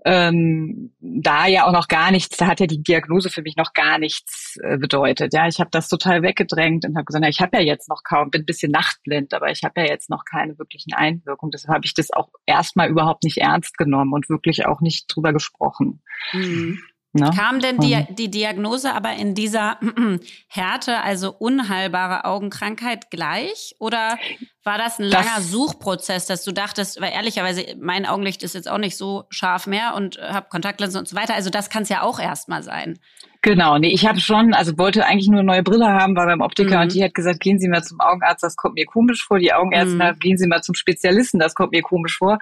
ähm, 0.04 0.92
da 1.00 1.46
ja 1.46 1.66
auch 1.66 1.72
noch 1.72 1.88
gar 1.88 2.10
nichts, 2.10 2.36
da 2.36 2.46
hat 2.46 2.60
ja 2.60 2.66
die 2.66 2.82
Diagnose 2.82 3.30
für 3.30 3.42
mich 3.42 3.56
noch 3.56 3.72
gar 3.72 3.98
nichts 3.98 4.56
äh, 4.62 4.76
bedeutet. 4.76 5.32
Ja, 5.32 5.46
ich 5.46 5.60
habe 5.60 5.70
das 5.70 5.88
total 5.88 6.22
weggedrängt 6.22 6.84
und 6.84 6.96
habe 6.96 7.04
gesagt, 7.04 7.22
na, 7.22 7.28
ich 7.28 7.40
habe 7.40 7.58
ja 7.58 7.62
jetzt 7.62 7.88
noch 7.88 8.02
kaum, 8.02 8.30
bin 8.30 8.42
ein 8.42 8.46
bisschen 8.46 8.72
nachtblind, 8.72 9.32
aber 9.32 9.50
ich 9.50 9.62
habe 9.62 9.80
ja 9.80 9.86
jetzt 9.86 10.10
noch 10.10 10.24
keine 10.24 10.58
wirklichen 10.58 10.92
Einwirkungen. 10.92 11.52
Deshalb 11.52 11.74
habe 11.74 11.84
ich 11.84 11.94
das 11.94 12.10
auch 12.10 12.30
erstmal 12.46 12.88
überhaupt 12.88 13.22
nicht 13.22 13.38
ernst 13.38 13.78
genommen 13.78 14.12
und 14.12 14.28
wirklich 14.28 14.66
auch 14.66 14.80
nicht 14.80 15.06
drüber 15.06 15.32
gesprochen. 15.32 16.02
Mhm. 16.32 16.80
Ne? 17.14 17.30
Kam 17.36 17.60
denn 17.60 17.76
die, 17.78 18.06
die 18.14 18.30
Diagnose 18.30 18.94
aber 18.94 19.12
in 19.12 19.34
dieser 19.34 19.78
Härte, 20.48 21.02
also 21.02 21.30
unheilbare 21.30 22.24
Augenkrankheit 22.24 23.10
gleich? 23.10 23.76
Oder 23.78 24.18
war 24.64 24.78
das 24.78 24.98
ein 24.98 25.06
langer 25.06 25.36
das, 25.36 25.50
Suchprozess, 25.50 26.26
dass 26.26 26.44
du 26.44 26.52
dachtest, 26.52 27.00
weil 27.00 27.12
ehrlicherweise 27.12 27.64
mein 27.80 28.06
Augenlicht 28.06 28.42
ist 28.42 28.54
jetzt 28.54 28.70
auch 28.70 28.78
nicht 28.78 28.96
so 28.96 29.24
scharf 29.28 29.66
mehr 29.66 29.94
und 29.94 30.18
habe 30.18 30.48
Kontaktlinsen 30.48 31.00
und 31.00 31.08
so 31.08 31.16
weiter. 31.16 31.34
Also 31.34 31.50
das 31.50 31.68
kann 31.68 31.82
es 31.82 31.88
ja 31.88 32.02
auch 32.02 32.20
erstmal 32.20 32.62
sein. 32.62 32.98
Genau, 33.44 33.76
nee, 33.76 33.88
ich 33.88 34.06
habe 34.06 34.20
schon, 34.20 34.54
also 34.54 34.78
wollte 34.78 35.04
eigentlich 35.04 35.26
nur 35.26 35.40
eine 35.40 35.46
neue 35.46 35.64
Brille 35.64 35.88
haben, 35.88 36.14
war 36.14 36.26
beim 36.26 36.40
Optiker 36.40 36.76
mhm. 36.76 36.82
und 36.82 36.94
die 36.94 37.02
hat 37.02 37.12
gesagt, 37.12 37.40
gehen 37.40 37.58
Sie 37.58 37.66
mal 37.66 37.82
zum 37.82 37.98
Augenarzt, 37.98 38.44
das 38.44 38.54
kommt 38.54 38.76
mir 38.76 38.86
komisch 38.86 39.24
vor. 39.26 39.40
Die 39.40 39.52
Augenärztin 39.52 39.98
mhm. 39.98 40.02
hat, 40.02 40.20
gehen 40.20 40.38
Sie 40.38 40.46
mal 40.46 40.62
zum 40.62 40.76
Spezialisten, 40.76 41.40
das 41.40 41.56
kommt 41.56 41.72
mir 41.72 41.82
komisch 41.82 42.18
vor. 42.18 42.38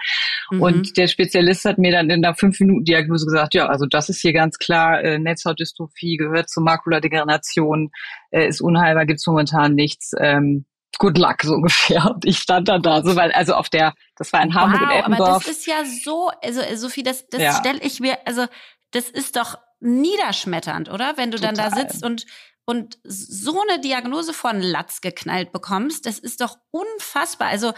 Mhm. 0.51 0.61
Und 0.61 0.97
der 0.99 1.07
Spezialist 1.07 1.65
hat 1.65 1.79
mir 1.79 1.91
dann 1.91 2.11
in 2.11 2.21
der 2.21 2.35
fünf 2.35 2.61
Minuten 2.61 2.85
Diagnose 2.85 3.25
gesagt, 3.25 3.55
ja, 3.55 3.65
also 3.65 3.87
das 3.87 4.11
ist 4.11 4.21
hier 4.21 4.35
ganz 4.35 4.59
klar, 4.59 5.03
äh, 5.03 5.19
Netzhautdystrophie 5.19 6.19
gehört 6.19 6.51
zur 6.51 6.65
Makuladegeneration, 6.65 7.91
äh, 8.31 8.47
ist 8.47 8.61
unheilbar, 8.61 9.07
gibt's 9.07 9.27
momentan 9.27 9.75
nichts. 9.75 10.13
Ähm, 10.21 10.67
good 10.99 11.19
luck 11.19 11.43
so 11.43 11.55
ungefähr. 11.55 12.11
Und 12.15 12.25
ich 12.25 12.39
stand 12.39 12.69
dann 12.69 12.83
da, 12.83 13.03
so 13.03 13.17
weil 13.17 13.33
also 13.33 13.55
auf 13.55 13.69
der, 13.69 13.95
das 14.17 14.33
war 14.33 14.43
in 14.43 14.55
Hamburg 14.55 14.81
wow, 14.81 14.99
Eppendorf. 14.99 15.29
Aber 15.29 15.39
das 15.39 15.49
ist 15.49 15.67
ja 15.67 15.85
so, 15.85 16.31
also 16.43 16.63
Sophie, 16.77 17.03
das, 17.03 17.29
das 17.29 17.43
ja. 17.43 17.53
stelle 17.55 17.81
ich 17.81 18.01
mir, 18.01 18.19
also 18.27 18.47
das 18.91 19.09
ist 19.09 19.37
doch 19.37 19.59
niederschmetternd, 19.81 20.91
oder? 20.91 21.17
Wenn 21.17 21.31
du 21.31 21.39
Total. 21.39 21.55
dann 21.55 21.71
da 21.71 21.77
sitzt 21.77 22.05
und 22.05 22.27
und 22.67 22.99
so 23.03 23.61
eine 23.69 23.81
Diagnose 23.81 24.33
von 24.33 24.61
Latz 24.61 25.01
geknallt 25.01 25.51
bekommst, 25.51 26.07
das 26.07 26.21
ist 26.21 26.41
doch 26.41 26.57
unfassbar. 26.71 27.49
Also 27.49 27.73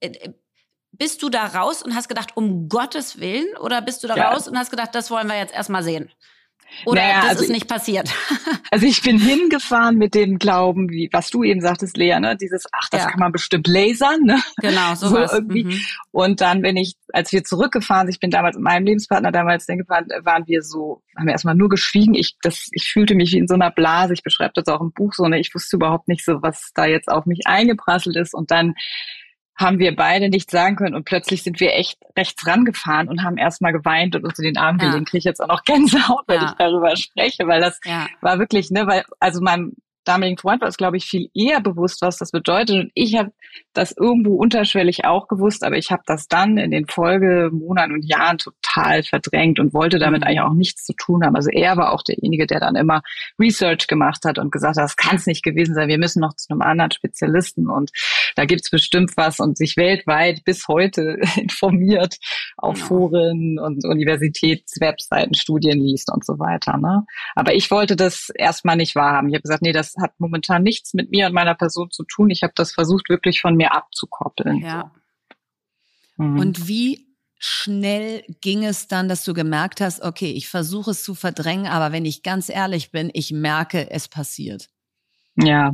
äh, 0.00 0.30
bist 0.90 1.22
du 1.22 1.28
da 1.28 1.46
raus 1.46 1.82
und 1.82 1.94
hast 1.94 2.08
gedacht, 2.08 2.36
um 2.36 2.68
Gottes 2.68 3.20
Willen, 3.20 3.56
oder 3.58 3.80
bist 3.82 4.02
du 4.02 4.08
da 4.08 4.16
ja. 4.16 4.30
raus 4.30 4.48
und 4.48 4.58
hast 4.58 4.70
gedacht, 4.70 4.94
das 4.94 5.10
wollen 5.12 5.28
wir 5.28 5.36
jetzt 5.36 5.54
erstmal 5.54 5.84
sehen? 5.84 6.10
Oder 6.84 7.02
naja, 7.02 7.20
das 7.20 7.30
also 7.30 7.42
ist 7.44 7.50
nicht 7.50 7.68
passiert. 7.68 8.10
Also 8.70 8.86
ich 8.86 9.02
bin 9.02 9.18
hingefahren 9.18 9.98
mit 9.98 10.14
dem 10.14 10.38
Glauben, 10.38 10.88
wie 10.88 11.10
was 11.12 11.28
du 11.28 11.44
eben 11.44 11.60
sagtest, 11.60 11.94
Lea, 11.98 12.18
ne? 12.18 12.38
Dieses, 12.38 12.64
ach, 12.72 12.88
das 12.90 13.02
ja. 13.02 13.10
kann 13.10 13.20
man 13.20 13.30
bestimmt 13.30 13.66
lasern, 13.66 14.22
ne? 14.22 14.42
Genau, 14.62 14.94
sowas. 14.94 15.30
so 15.30 15.36
irgendwie. 15.36 15.64
Mhm. 15.64 15.80
Und 16.10 16.40
dann, 16.40 16.62
wenn 16.62 16.78
ich, 16.78 16.94
als 17.12 17.32
wir 17.32 17.44
zurückgefahren 17.44 18.06
sind, 18.06 18.14
ich 18.14 18.20
bin 18.20 18.30
damals 18.30 18.56
mit 18.56 18.64
meinem 18.64 18.86
Lebenspartner 18.86 19.30
damals 19.30 19.66
hingefahren, 19.66 20.06
waren 20.22 20.46
wir 20.46 20.62
so, 20.62 21.02
haben 21.18 21.26
wir 21.26 21.32
erstmal 21.32 21.54
nur 21.54 21.68
geschwiegen. 21.68 22.14
Ich, 22.14 22.36
das, 22.40 22.68
ich 22.72 22.90
fühlte 22.90 23.14
mich 23.14 23.32
wie 23.32 23.38
in 23.38 23.46
so 23.46 23.54
einer 23.54 23.70
Blase. 23.70 24.14
Ich 24.14 24.22
beschreibe 24.22 24.52
das 24.54 24.68
auch 24.68 24.80
im 24.80 24.92
Buch 24.92 25.12
so, 25.12 25.26
ne? 25.26 25.38
Ich 25.38 25.54
wusste 25.54 25.76
überhaupt 25.76 26.08
nicht 26.08 26.24
so, 26.24 26.40
was 26.40 26.70
da 26.74 26.86
jetzt 26.86 27.08
auf 27.08 27.26
mich 27.26 27.40
eingeprasselt 27.44 28.16
ist. 28.16 28.32
Und 28.32 28.50
dann 28.50 28.74
haben 29.56 29.78
wir 29.78 29.94
beide 29.94 30.28
nichts 30.28 30.50
sagen 30.50 30.76
können 30.76 30.94
und 30.94 31.04
plötzlich 31.04 31.42
sind 31.42 31.60
wir 31.60 31.74
echt 31.74 31.98
rechts 32.16 32.46
rangefahren 32.46 33.08
und 33.08 33.22
haben 33.22 33.36
erstmal 33.36 33.72
geweint 33.72 34.16
und 34.16 34.24
uns 34.24 34.38
in 34.38 34.44
den 34.44 34.56
Arm 34.56 34.78
gelegt. 34.78 34.98
Ja. 34.98 35.04
Kriege 35.04 35.18
ich 35.18 35.24
jetzt 35.24 35.42
auch 35.42 35.48
noch 35.48 35.62
Gänsehaut, 35.64 36.24
wenn 36.26 36.40
ja. 36.40 36.46
ich 36.46 36.52
darüber 36.52 36.96
spreche, 36.96 37.46
weil 37.46 37.60
das 37.60 37.78
ja. 37.84 38.06
war 38.20 38.38
wirklich, 38.38 38.70
ne, 38.70 38.86
weil 38.86 39.04
also 39.20 39.40
mein 39.42 39.72
damaligen 40.04 40.38
Freund 40.38 40.60
war 40.60 40.68
es, 40.68 40.76
glaube 40.76 40.96
ich, 40.96 41.04
viel 41.04 41.28
eher 41.34 41.60
bewusst, 41.60 42.02
was 42.02 42.18
das 42.18 42.30
bedeutet. 42.30 42.76
Und 42.76 42.90
ich 42.94 43.16
habe 43.16 43.32
das 43.72 43.92
irgendwo 43.92 44.34
unterschwellig 44.34 45.04
auch 45.04 45.28
gewusst, 45.28 45.64
aber 45.64 45.76
ich 45.76 45.90
habe 45.90 46.02
das 46.06 46.28
dann 46.28 46.58
in 46.58 46.70
den 46.70 46.86
Folgemonaten 46.86 47.92
und 47.92 48.02
Jahren 48.02 48.38
total 48.38 49.02
verdrängt 49.02 49.58
und 49.60 49.74
wollte 49.74 49.98
damit 49.98 50.22
mhm. 50.22 50.26
eigentlich 50.26 50.40
auch 50.40 50.54
nichts 50.54 50.84
zu 50.84 50.92
tun 50.94 51.24
haben. 51.24 51.36
Also 51.36 51.50
er 51.50 51.76
war 51.76 51.92
auch 51.92 52.02
derjenige, 52.02 52.46
der 52.46 52.60
dann 52.60 52.76
immer 52.76 53.02
Research 53.38 53.86
gemacht 53.86 54.24
hat 54.24 54.38
und 54.38 54.52
gesagt 54.52 54.76
hat, 54.76 54.84
das 54.84 54.96
kann 54.96 55.16
es 55.16 55.26
nicht 55.26 55.42
gewesen 55.42 55.74
sein, 55.74 55.88
wir 55.88 55.98
müssen 55.98 56.20
noch 56.20 56.34
zu 56.34 56.50
einem 56.50 56.62
anderen 56.62 56.90
Spezialisten 56.90 57.68
und 57.68 57.90
da 58.36 58.44
gibt's 58.44 58.70
bestimmt 58.70 59.12
was 59.16 59.40
und 59.40 59.56
sich 59.56 59.76
weltweit 59.76 60.44
bis 60.44 60.68
heute 60.68 61.18
informiert 61.36 62.16
auf 62.56 62.74
genau. 62.74 62.86
Foren 62.86 63.58
und 63.58 63.84
Universitätswebseiten, 63.84 65.34
Studien 65.34 65.80
liest 65.80 66.10
und 66.12 66.24
so 66.24 66.38
weiter. 66.38 66.78
Ne? 66.78 67.04
Aber 67.34 67.54
ich 67.54 67.70
wollte 67.70 67.96
das 67.96 68.30
erstmal 68.34 68.76
nicht 68.76 68.94
wahrhaben. 68.94 69.28
Ich 69.28 69.34
habe 69.34 69.42
gesagt, 69.42 69.62
nee, 69.62 69.72
das 69.72 69.91
hat 70.00 70.18
momentan 70.18 70.62
nichts 70.62 70.94
mit 70.94 71.10
mir 71.10 71.26
und 71.26 71.32
meiner 71.32 71.54
Person 71.54 71.90
zu 71.90 72.04
tun. 72.04 72.30
Ich 72.30 72.42
habe 72.42 72.52
das 72.56 72.72
versucht, 72.72 73.08
wirklich 73.08 73.40
von 73.40 73.56
mir 73.56 73.74
abzukoppeln. 73.74 74.58
Ja. 74.58 74.92
Mhm. 76.16 76.38
Und 76.38 76.68
wie 76.68 77.06
schnell 77.38 78.24
ging 78.40 78.64
es 78.64 78.86
dann, 78.86 79.08
dass 79.08 79.24
du 79.24 79.34
gemerkt 79.34 79.80
hast, 79.80 80.02
okay, 80.02 80.30
ich 80.30 80.48
versuche 80.48 80.92
es 80.92 81.02
zu 81.02 81.14
verdrängen, 81.14 81.66
aber 81.66 81.92
wenn 81.92 82.04
ich 82.04 82.22
ganz 82.22 82.48
ehrlich 82.48 82.92
bin, 82.92 83.10
ich 83.12 83.32
merke, 83.32 83.90
es 83.90 84.08
passiert? 84.08 84.68
Ja, 85.36 85.72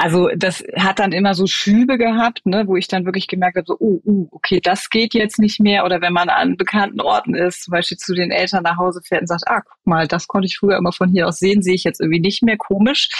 also 0.00 0.30
das 0.34 0.64
hat 0.76 0.98
dann 0.98 1.12
immer 1.12 1.34
so 1.34 1.46
Schübe 1.46 1.98
gehabt, 1.98 2.46
ne, 2.46 2.66
wo 2.66 2.76
ich 2.76 2.88
dann 2.88 3.04
wirklich 3.04 3.26
gemerkt 3.26 3.58
habe, 3.58 3.66
so, 3.66 3.76
oh, 3.78 4.00
uh, 4.06 4.28
okay, 4.30 4.58
das 4.58 4.88
geht 4.88 5.12
jetzt 5.12 5.38
nicht 5.38 5.60
mehr. 5.60 5.84
Oder 5.84 6.00
wenn 6.00 6.14
man 6.14 6.30
an 6.30 6.56
bekannten 6.56 7.02
Orten 7.02 7.34
ist, 7.34 7.64
zum 7.64 7.72
Beispiel 7.72 7.98
zu 7.98 8.14
den 8.14 8.30
Eltern 8.30 8.62
nach 8.62 8.78
Hause 8.78 9.02
fährt 9.04 9.20
und 9.20 9.26
sagt, 9.26 9.46
ah, 9.46 9.60
guck 9.60 9.86
mal, 9.86 10.08
das 10.08 10.26
konnte 10.26 10.46
ich 10.46 10.56
früher 10.56 10.78
immer 10.78 10.92
von 10.92 11.10
hier 11.10 11.28
aus 11.28 11.38
sehen, 11.38 11.60
sehe 11.60 11.74
ich 11.74 11.84
jetzt 11.84 12.00
irgendwie 12.00 12.20
nicht 12.20 12.42
mehr 12.42 12.56
komisch. 12.56 13.10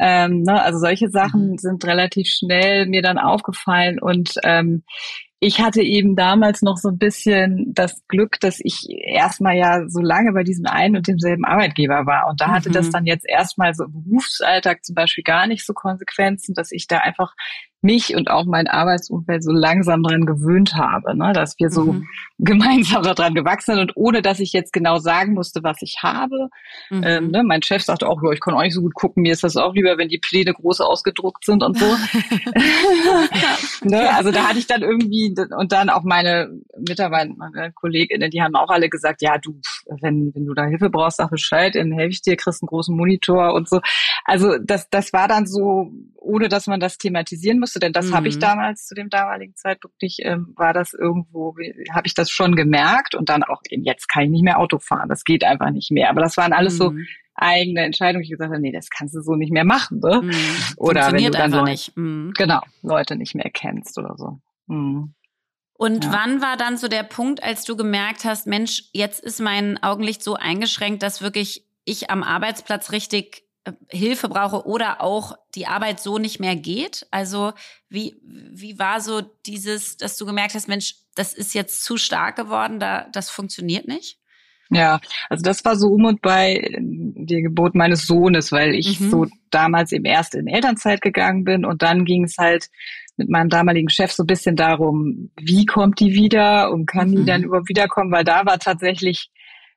Ähm, 0.00 0.44
ne, 0.44 0.62
also 0.62 0.78
solche 0.78 1.10
Sachen 1.10 1.50
mhm. 1.50 1.58
sind 1.58 1.84
relativ 1.84 2.28
schnell 2.28 2.86
mir 2.86 3.02
dann 3.02 3.18
aufgefallen 3.18 4.00
und 4.00 4.36
ähm, 4.44 4.82
ich 5.44 5.60
hatte 5.60 5.82
eben 5.82 6.16
damals 6.16 6.62
noch 6.62 6.78
so 6.78 6.88
ein 6.88 6.96
bisschen 6.96 7.74
das 7.74 8.02
Glück, 8.08 8.40
dass 8.40 8.60
ich 8.62 8.88
erstmal 8.88 9.56
ja 9.56 9.86
so 9.88 10.00
lange 10.00 10.32
bei 10.32 10.42
diesem 10.42 10.64
einen 10.64 10.96
und 10.96 11.06
demselben 11.06 11.44
Arbeitgeber 11.44 12.06
war. 12.06 12.28
Und 12.30 12.40
da 12.40 12.48
hatte 12.48 12.70
das 12.70 12.86
mhm. 12.86 12.92
dann 12.92 13.06
jetzt 13.06 13.26
erstmal 13.28 13.74
so 13.74 13.84
im 13.84 13.92
Berufsalltag 13.92 14.82
zum 14.84 14.94
Beispiel 14.94 15.22
gar 15.22 15.46
nicht 15.46 15.66
so 15.66 15.74
Konsequenzen, 15.74 16.54
dass 16.54 16.72
ich 16.72 16.86
da 16.86 16.98
einfach 16.98 17.34
mich 17.84 18.16
und 18.16 18.30
auch 18.30 18.46
mein 18.46 18.66
Arbeitsumfeld 18.66 19.44
so 19.44 19.52
langsam 19.52 20.02
dran 20.02 20.26
gewöhnt 20.26 20.74
habe, 20.74 21.16
ne? 21.16 21.32
dass 21.34 21.54
wir 21.58 21.70
so 21.70 21.92
mhm. 21.92 22.08
gemeinsam 22.38 23.02
daran 23.04 23.34
gewachsen 23.34 23.74
sind 23.74 23.80
und 23.80 23.92
ohne, 23.96 24.22
dass 24.22 24.40
ich 24.40 24.52
jetzt 24.52 24.72
genau 24.72 24.98
sagen 24.98 25.34
musste, 25.34 25.62
was 25.62 25.82
ich 25.82 25.98
habe. 26.02 26.48
Mhm. 26.90 27.02
Ähm, 27.04 27.30
ne? 27.30 27.42
Mein 27.44 27.62
Chef 27.62 27.82
sagte 27.82 28.08
auch, 28.08 28.22
ja, 28.22 28.30
ich 28.32 28.40
kann 28.40 28.54
auch 28.54 28.62
nicht 28.62 28.74
so 28.74 28.80
gut 28.80 28.94
gucken, 28.94 29.22
mir 29.22 29.32
ist 29.32 29.44
das 29.44 29.56
auch 29.56 29.74
lieber, 29.74 29.98
wenn 29.98 30.08
die 30.08 30.18
Pläne 30.18 30.54
groß 30.54 30.80
ausgedruckt 30.80 31.44
sind 31.44 31.62
und 31.62 31.78
so. 31.78 31.86
ne? 33.84 34.14
Also 34.14 34.30
da 34.30 34.48
hatte 34.48 34.58
ich 34.58 34.66
dann 34.66 34.82
irgendwie, 34.82 35.34
und 35.56 35.70
dann 35.70 35.90
auch 35.90 36.02
meine 36.02 36.50
Mitarbeiter, 36.78 37.32
meine 37.36 37.72
Kolleginnen, 37.72 38.30
die 38.30 38.42
haben 38.42 38.54
auch 38.56 38.70
alle 38.70 38.88
gesagt, 38.88 39.20
ja, 39.20 39.36
du, 39.38 39.60
wenn, 40.00 40.34
wenn 40.34 40.46
du 40.46 40.54
da 40.54 40.64
Hilfe 40.64 40.88
brauchst, 40.88 41.18
sag 41.18 41.30
Bescheid, 41.30 41.74
dann 41.74 41.92
helfe 41.92 42.12
ich 42.12 42.22
dir, 42.22 42.36
kriegst 42.36 42.62
einen 42.62 42.68
großen 42.68 42.96
Monitor 42.96 43.52
und 43.52 43.68
so. 43.68 43.80
Also 44.24 44.56
das, 44.58 44.88
das 44.88 45.12
war 45.12 45.28
dann 45.28 45.46
so, 45.46 45.92
ohne 46.16 46.48
dass 46.48 46.66
man 46.66 46.80
das 46.80 46.96
thematisieren 46.96 47.60
musste, 47.74 47.80
denn 47.80 47.92
das 47.92 48.06
mhm. 48.06 48.14
habe 48.14 48.28
ich 48.28 48.36
mhm. 48.36 48.40
damals 48.40 48.86
zu 48.86 48.94
dem 48.94 49.10
damaligen 49.10 49.54
Zeitpunkt 49.56 50.00
nicht, 50.02 50.20
ähm, 50.22 50.52
war 50.56 50.72
das 50.72 50.92
irgendwo, 50.92 51.54
habe 51.92 52.06
ich 52.06 52.14
das 52.14 52.30
schon 52.30 52.56
gemerkt 52.56 53.14
und 53.14 53.28
dann 53.28 53.42
auch 53.42 53.60
eben 53.68 53.84
jetzt 53.84 54.08
kann 54.08 54.24
ich 54.24 54.30
nicht 54.30 54.44
mehr 54.44 54.58
Auto 54.58 54.78
fahren, 54.78 55.08
das 55.08 55.24
geht 55.24 55.44
einfach 55.44 55.70
nicht 55.70 55.90
mehr. 55.90 56.10
Aber 56.10 56.20
das 56.20 56.36
waren 56.36 56.52
alles 56.52 56.74
mhm. 56.74 56.78
so 56.78 56.92
eigene 57.34 57.82
Entscheidungen, 57.82 58.22
ich 58.22 58.30
gesagt 58.30 58.52
habe, 58.52 58.60
nee, 58.60 58.72
das 58.72 58.90
kannst 58.90 59.14
du 59.14 59.20
so 59.20 59.34
nicht 59.34 59.52
mehr 59.52 59.64
machen. 59.64 60.00
Ne? 60.00 60.22
Mhm. 60.22 60.32
Oder 60.76 61.12
wenn 61.12 61.24
du 61.24 61.30
dann 61.30 61.50
Leute, 61.50 61.64
nicht. 61.64 61.96
Mhm. 61.96 62.32
genau 62.36 62.60
Leute 62.82 63.16
nicht 63.16 63.34
mehr 63.34 63.50
kennst 63.52 63.98
oder 63.98 64.14
so. 64.16 64.38
Mhm. 64.66 65.14
Und 65.76 66.04
ja. 66.04 66.12
wann 66.12 66.40
war 66.40 66.56
dann 66.56 66.76
so 66.76 66.86
der 66.86 67.02
Punkt, 67.02 67.42
als 67.42 67.64
du 67.64 67.76
gemerkt 67.76 68.24
hast, 68.24 68.46
Mensch, 68.46 68.84
jetzt 68.92 69.18
ist 69.18 69.40
mein 69.40 69.82
Augenlicht 69.82 70.22
so 70.22 70.34
eingeschränkt, 70.34 71.02
dass 71.02 71.20
wirklich 71.20 71.66
ich 71.84 72.10
am 72.10 72.22
Arbeitsplatz 72.22 72.92
richtig 72.92 73.42
Hilfe 73.88 74.28
brauche 74.28 74.66
oder 74.66 75.00
auch 75.00 75.36
die 75.54 75.66
Arbeit 75.66 76.00
so 76.00 76.18
nicht 76.18 76.40
mehr 76.40 76.56
geht? 76.56 77.06
Also 77.10 77.52
wie, 77.88 78.14
wie 78.22 78.78
war 78.78 79.00
so 79.00 79.22
dieses, 79.46 79.96
dass 79.96 80.16
du 80.16 80.26
gemerkt 80.26 80.54
hast, 80.54 80.68
Mensch, 80.68 80.96
das 81.14 81.32
ist 81.32 81.54
jetzt 81.54 81.84
zu 81.84 81.96
stark 81.96 82.36
geworden, 82.36 82.78
da, 82.78 83.06
das 83.12 83.30
funktioniert 83.30 83.88
nicht? 83.88 84.18
Ja, 84.70 85.00
also 85.28 85.42
das 85.42 85.64
war 85.64 85.76
so 85.76 85.88
um 85.88 86.04
und 86.04 86.22
bei 86.22 86.54
äh, 86.54 86.78
der 86.80 87.42
Geburt 87.42 87.74
meines 87.74 88.06
Sohnes, 88.06 88.50
weil 88.50 88.74
ich 88.74 88.98
mhm. 88.98 89.10
so 89.10 89.26
damals 89.50 89.92
eben 89.92 90.04
erst 90.04 90.34
in 90.34 90.46
Elternzeit 90.46 91.00
gegangen 91.00 91.44
bin 91.44 91.64
und 91.64 91.82
dann 91.82 92.04
ging 92.04 92.24
es 92.24 92.36
halt 92.38 92.68
mit 93.16 93.28
meinem 93.28 93.48
damaligen 93.48 93.88
Chef 93.88 94.12
so 94.12 94.24
ein 94.24 94.26
bisschen 94.26 94.56
darum, 94.56 95.30
wie 95.40 95.66
kommt 95.66 96.00
die 96.00 96.14
wieder 96.14 96.72
und 96.72 96.86
kann 96.86 97.10
mhm. 97.10 97.16
die 97.16 97.24
dann 97.24 97.44
überhaupt 97.44 97.68
wiederkommen, 97.68 98.10
weil 98.10 98.24
da 98.24 98.44
war 98.46 98.58
tatsächlich 98.58 99.30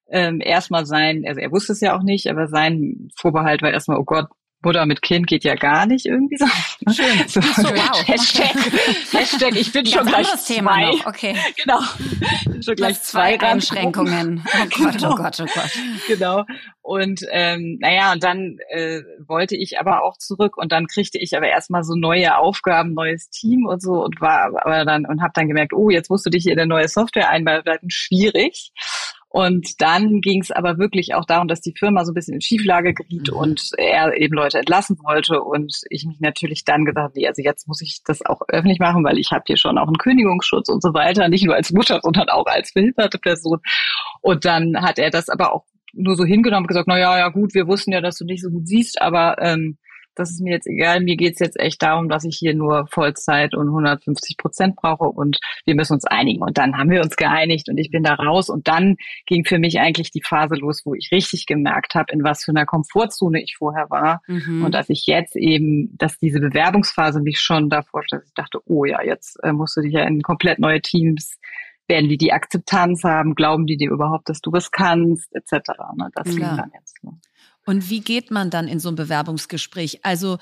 ähm, 0.09 0.41
erstmal 0.41 0.85
sein, 0.85 1.23
also 1.27 1.39
er 1.39 1.51
wusste 1.51 1.73
es 1.73 1.81
ja 1.81 1.97
auch 1.97 2.03
nicht, 2.03 2.27
aber 2.27 2.47
sein 2.47 3.09
Vorbehalt 3.15 3.61
war 3.61 3.71
erstmal, 3.71 3.97
oh 3.97 4.05
Gott, 4.05 4.27
Mutter 4.63 4.85
mit 4.85 5.01
Kind 5.01 5.27
geht 5.27 5.43
ja 5.43 5.55
gar 5.55 5.85
nicht 5.85 6.05
irgendwie 6.05 6.37
so. 6.37 6.45
Schön. 6.91 7.07
So, 7.27 7.41
so 7.41 7.63
wow. 7.63 8.07
Hashtag, 8.07 8.55
Hashtag, 9.11 9.55
ich 9.55 9.71
bin 9.71 9.85
schon 9.85 10.05
gleich 10.05 10.27
Thema 10.45 10.73
zwei. 10.73 10.91
Noch. 10.91 11.05
Okay. 11.05 11.35
Genau. 11.63 11.79
Bin 12.45 12.63
schon 12.63 12.75
gleich 12.75 13.01
zwei, 13.01 13.37
zwei 13.37 13.47
Einschränkungen. 13.47 14.43
Oh 14.45 14.65
Gott, 14.77 14.77
oh 14.79 14.91
genau. 14.97 15.11
oh 15.11 15.15
Gott, 15.15 15.39
oh 15.41 15.45
Gott. 15.45 15.71
Genau. 16.07 16.45
Und 16.81 17.21
ähm, 17.31 17.77
naja, 17.81 18.13
und 18.13 18.23
dann 18.23 18.57
äh, 18.69 19.01
wollte 19.27 19.55
ich 19.55 19.79
aber 19.79 20.03
auch 20.03 20.17
zurück 20.17 20.57
und 20.57 20.71
dann 20.71 20.87
kriegte 20.87 21.19
ich 21.19 21.35
aber 21.35 21.47
erstmal 21.47 21.83
so 21.83 21.95
neue 21.95 22.37
Aufgaben, 22.37 22.93
neues 22.93 23.29
Team 23.29 23.65
und 23.65 23.81
so 23.81 24.03
und 24.03 24.21
war 24.21 24.51
aber 24.65 24.85
dann 24.85 25.05
und 25.05 25.21
habe 25.21 25.33
dann 25.35 25.47
gemerkt, 25.47 25.73
oh, 25.73 25.89
jetzt 25.89 26.09
musst 26.09 26.25
du 26.25 26.29
dich 26.29 26.43
hier 26.43 26.53
in 26.53 26.59
eine 26.59 26.67
neue 26.67 26.87
Software 26.87 27.29
einarbeiten, 27.29 27.89
schwierig. 27.89 28.71
Und 29.29 29.81
dann 29.81 30.21
ging 30.21 30.41
es 30.41 30.51
aber 30.51 30.77
wirklich 30.77 31.13
auch 31.13 31.25
darum, 31.25 31.47
dass 31.47 31.61
die 31.61 31.73
Firma 31.77 32.05
so 32.05 32.11
ein 32.11 32.15
bisschen 32.15 32.35
in 32.35 32.41
Schieflage 32.41 32.93
geriet 32.93 33.29
mhm. 33.31 33.37
und 33.37 33.69
er 33.77 34.15
eben 34.15 34.33
Leute 34.33 34.59
entlassen 34.59 34.97
wollte. 35.03 35.41
Und 35.41 35.81
ich 35.89 36.05
mich 36.05 36.19
natürlich 36.21 36.63
dann 36.63 36.85
gesagt, 36.85 37.15
nee, 37.15 37.27
also 37.27 37.41
jetzt 37.41 37.67
muss 37.67 37.81
ich 37.81 38.01
das 38.05 38.25
auch 38.25 38.41
öffentlich 38.47 38.79
machen, 38.79 39.03
weil 39.03 39.17
ich 39.17 39.31
habe 39.31 39.43
hier 39.45 39.57
schon 39.57 39.77
auch 39.77 39.87
einen 39.87 39.97
Kündigungsschutz 39.97 40.69
und 40.69 40.81
so 40.81 40.93
weiter, 40.93 41.27
nicht 41.27 41.45
nur 41.45 41.55
als 41.55 41.73
Mutter, 41.73 41.99
sondern 42.01 42.29
auch 42.29 42.45
als 42.45 42.73
behinderte 42.73 43.19
Person. 43.19 43.59
Und 44.21 44.45
dann 44.45 44.81
hat 44.81 44.97
er 44.97 45.09
das 45.09 45.29
aber 45.29 45.53
auch 45.53 45.65
nur 45.93 46.15
so 46.15 46.23
hingenommen 46.23 46.63
und 46.63 46.67
gesagt, 46.67 46.87
na 46.87 46.97
ja, 46.97 47.17
ja 47.17 47.29
gut, 47.29 47.53
wir 47.53 47.67
wussten 47.67 47.91
ja, 47.91 48.01
dass 48.01 48.17
du 48.17 48.25
nicht 48.25 48.43
so 48.43 48.49
gut 48.49 48.67
siehst, 48.67 49.01
aber 49.01 49.35
ähm, 49.41 49.77
das 50.17 50.31
ist 50.31 50.41
mir 50.41 50.53
jetzt 50.53 50.67
egal. 50.67 51.01
Mir 51.01 51.15
geht's 51.15 51.39
jetzt 51.39 51.59
echt 51.59 51.81
darum, 51.81 52.09
dass 52.09 52.23
ich 52.23 52.37
hier 52.37 52.55
nur 52.55 52.87
Vollzeit 52.87 53.55
und 53.55 53.67
150 53.67 54.37
Prozent 54.37 54.75
brauche 54.75 55.05
und 55.05 55.39
wir 55.65 55.75
müssen 55.75 55.93
uns 55.93 56.05
einigen. 56.05 56.41
Und 56.41 56.57
dann 56.57 56.77
haben 56.77 56.89
wir 56.89 57.01
uns 57.01 57.15
geeinigt 57.15 57.69
und 57.69 57.77
ich 57.77 57.91
bin 57.91 58.03
da 58.03 58.15
raus. 58.15 58.49
Und 58.49 58.67
dann 58.67 58.97
ging 59.25 59.45
für 59.45 59.59
mich 59.59 59.79
eigentlich 59.79 60.11
die 60.11 60.23
Phase 60.23 60.55
los, 60.55 60.81
wo 60.85 60.93
ich 60.93 61.09
richtig 61.11 61.45
gemerkt 61.45 61.95
habe, 61.95 62.11
in 62.11 62.23
was 62.23 62.43
für 62.43 62.51
einer 62.51 62.65
Komfortzone 62.65 63.41
ich 63.41 63.55
vorher 63.57 63.89
war. 63.89 64.21
Mhm. 64.27 64.65
Und 64.65 64.73
dass 64.73 64.89
ich 64.89 65.05
jetzt 65.05 65.35
eben, 65.35 65.95
dass 65.97 66.17
diese 66.17 66.39
Bewerbungsphase 66.39 67.21
mich 67.21 67.39
schon 67.39 67.69
davor 67.69 68.03
stellt. 68.03 68.23
Ich 68.25 68.33
dachte, 68.33 68.59
oh 68.65 68.85
ja, 68.85 69.03
jetzt 69.03 69.37
äh, 69.43 69.51
musst 69.51 69.77
du 69.77 69.81
dich 69.81 69.93
ja 69.93 70.03
in 70.03 70.21
komplett 70.21 70.59
neue 70.59 70.81
Teams 70.81 71.37
werden 71.87 72.09
die 72.09 72.17
die 72.17 72.33
Akzeptanz 72.33 73.03
haben, 73.03 73.33
glauben 73.33 73.65
die 73.65 73.77
dir 73.77 73.91
überhaupt, 73.91 74.27
dass 74.27 74.41
du 74.41 74.51
was 74.51 74.71
kannst, 74.71 75.33
etc. 75.33 75.69
Ne? 75.95 76.09
Das 76.13 76.35
ja. 76.35 76.55
dann 76.55 76.71
jetzt. 76.73 76.97
Und 77.67 77.89
wie 77.89 77.99
geht 77.99 78.31
man 78.31 78.49
dann 78.49 78.69
in 78.69 78.79
so 78.79 78.87
ein 78.87 78.95
Bewerbungsgespräch? 78.95 79.99
Also 80.03 80.37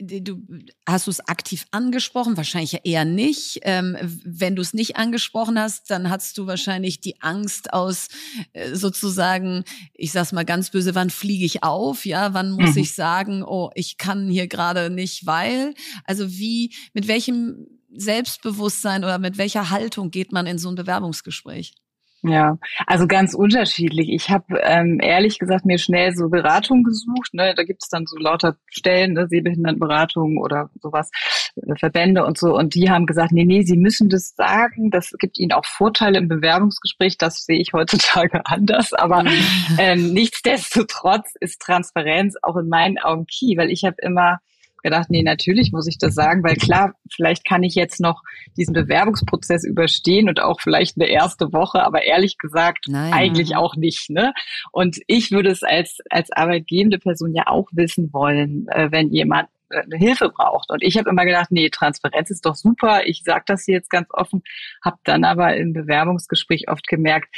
du 0.00 0.40
hast 0.88 1.08
du 1.08 1.10
es 1.10 1.18
aktiv 1.26 1.66
angesprochen, 1.72 2.36
wahrscheinlich 2.36 2.78
eher 2.84 3.04
nicht. 3.04 3.58
Ähm, 3.62 3.96
wenn 4.00 4.54
du 4.54 4.62
es 4.62 4.74
nicht 4.74 4.96
angesprochen 4.96 5.58
hast, 5.58 5.90
dann 5.90 6.08
hast 6.08 6.38
du 6.38 6.46
wahrscheinlich 6.46 7.00
die 7.00 7.20
Angst 7.20 7.72
aus 7.72 8.06
äh, 8.52 8.76
sozusagen, 8.76 9.64
ich 9.92 10.12
sag's 10.12 10.30
mal 10.30 10.44
ganz 10.44 10.70
böse, 10.70 10.94
wann 10.94 11.10
fliege 11.10 11.44
ich 11.44 11.64
auf? 11.64 12.06
Ja, 12.06 12.32
wann 12.32 12.52
muss 12.52 12.76
mhm. 12.76 12.82
ich 12.82 12.94
sagen, 12.94 13.42
oh, 13.42 13.70
ich 13.74 13.98
kann 13.98 14.30
hier 14.30 14.46
gerade 14.46 14.88
nicht, 14.88 15.26
weil. 15.26 15.74
Also 16.04 16.30
wie, 16.30 16.72
mit 16.94 17.08
welchem 17.08 17.66
Selbstbewusstsein 17.92 19.02
oder 19.02 19.18
mit 19.18 19.36
welcher 19.36 19.70
Haltung 19.70 20.12
geht 20.12 20.30
man 20.30 20.46
in 20.46 20.58
so 20.58 20.68
ein 20.68 20.76
Bewerbungsgespräch? 20.76 21.74
Ja, 22.22 22.58
also 22.86 23.06
ganz 23.06 23.32
unterschiedlich. 23.32 24.08
Ich 24.08 24.28
habe 24.28 24.58
ähm, 24.62 24.98
ehrlich 25.00 25.38
gesagt 25.38 25.64
mir 25.64 25.78
schnell 25.78 26.12
so 26.16 26.28
Beratung 26.28 26.82
gesucht. 26.82 27.32
Ne? 27.32 27.54
Da 27.56 27.62
gibt 27.62 27.84
es 27.84 27.88
dann 27.88 28.06
so 28.06 28.16
lauter 28.16 28.56
Stellen, 28.66 29.12
ne? 29.12 29.28
Sehbehindertenberatung 29.28 30.36
oder 30.38 30.68
sowas, 30.80 31.10
äh, 31.54 31.76
Verbände 31.76 32.24
und 32.24 32.36
so. 32.36 32.56
Und 32.56 32.74
die 32.74 32.90
haben 32.90 33.06
gesagt, 33.06 33.30
nee, 33.30 33.44
nee, 33.44 33.62
sie 33.62 33.76
müssen 33.76 34.08
das 34.08 34.34
sagen. 34.34 34.90
Das 34.90 35.12
gibt 35.18 35.38
ihnen 35.38 35.52
auch 35.52 35.64
Vorteile 35.64 36.18
im 36.18 36.26
Bewerbungsgespräch. 36.26 37.18
Das 37.18 37.44
sehe 37.44 37.60
ich 37.60 37.72
heutzutage 37.72 38.40
anders. 38.46 38.92
Aber 38.94 39.22
mhm. 39.22 39.38
ähm, 39.78 40.12
nichtsdestotrotz 40.12 41.34
ist 41.38 41.60
Transparenz 41.60 42.34
auch 42.42 42.56
in 42.56 42.68
meinen 42.68 42.98
Augen 42.98 43.26
key, 43.26 43.56
weil 43.56 43.70
ich 43.70 43.84
habe 43.84 43.96
immer 44.02 44.40
gedacht, 44.82 45.10
nee, 45.10 45.22
natürlich 45.22 45.72
muss 45.72 45.86
ich 45.86 45.98
das 45.98 46.14
sagen, 46.14 46.42
weil 46.42 46.56
klar, 46.56 46.94
vielleicht 47.14 47.44
kann 47.46 47.62
ich 47.62 47.74
jetzt 47.74 48.00
noch 48.00 48.22
diesen 48.56 48.74
Bewerbungsprozess 48.74 49.64
überstehen 49.64 50.28
und 50.28 50.40
auch 50.40 50.60
vielleicht 50.60 50.96
eine 50.96 51.08
erste 51.08 51.52
Woche, 51.52 51.82
aber 51.84 52.02
ehrlich 52.04 52.38
gesagt 52.38 52.86
Nein. 52.88 53.12
eigentlich 53.12 53.56
auch 53.56 53.76
nicht. 53.76 54.10
Ne? 54.10 54.32
Und 54.72 54.98
ich 55.06 55.30
würde 55.30 55.50
es 55.50 55.62
als, 55.62 55.98
als 56.10 56.30
arbeitgebende 56.32 56.98
Person 56.98 57.34
ja 57.34 57.46
auch 57.46 57.68
wissen 57.72 58.12
wollen, 58.12 58.66
äh, 58.68 58.90
wenn 58.90 59.10
jemand 59.10 59.48
Hilfe 59.92 60.30
braucht. 60.30 60.70
Und 60.70 60.82
ich 60.82 60.96
habe 60.98 61.10
immer 61.10 61.24
gedacht, 61.24 61.50
nee, 61.50 61.68
Transparenz 61.70 62.30
ist 62.30 62.46
doch 62.46 62.54
super. 62.54 63.06
Ich 63.06 63.22
sage 63.24 63.44
das 63.46 63.64
hier 63.64 63.74
jetzt 63.74 63.90
ganz 63.90 64.08
offen, 64.12 64.42
habe 64.82 64.98
dann 65.04 65.24
aber 65.24 65.56
im 65.56 65.72
Bewerbungsgespräch 65.72 66.68
oft 66.68 66.86
gemerkt, 66.86 67.28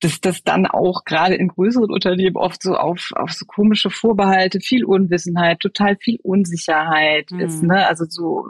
dass 0.00 0.20
das 0.20 0.42
dann 0.42 0.66
auch 0.66 1.04
gerade 1.04 1.34
in 1.34 1.48
größeren 1.48 1.90
Unternehmen 1.90 2.36
oft 2.36 2.62
so 2.62 2.76
auf, 2.76 3.10
auf 3.14 3.32
so 3.32 3.46
komische 3.46 3.90
Vorbehalte, 3.90 4.60
viel 4.60 4.84
Unwissenheit, 4.84 5.60
total 5.60 5.96
viel 5.96 6.18
Unsicherheit 6.22 7.30
mhm. 7.30 7.40
ist. 7.40 7.62
Ne? 7.62 7.86
Also 7.86 8.04
so, 8.08 8.48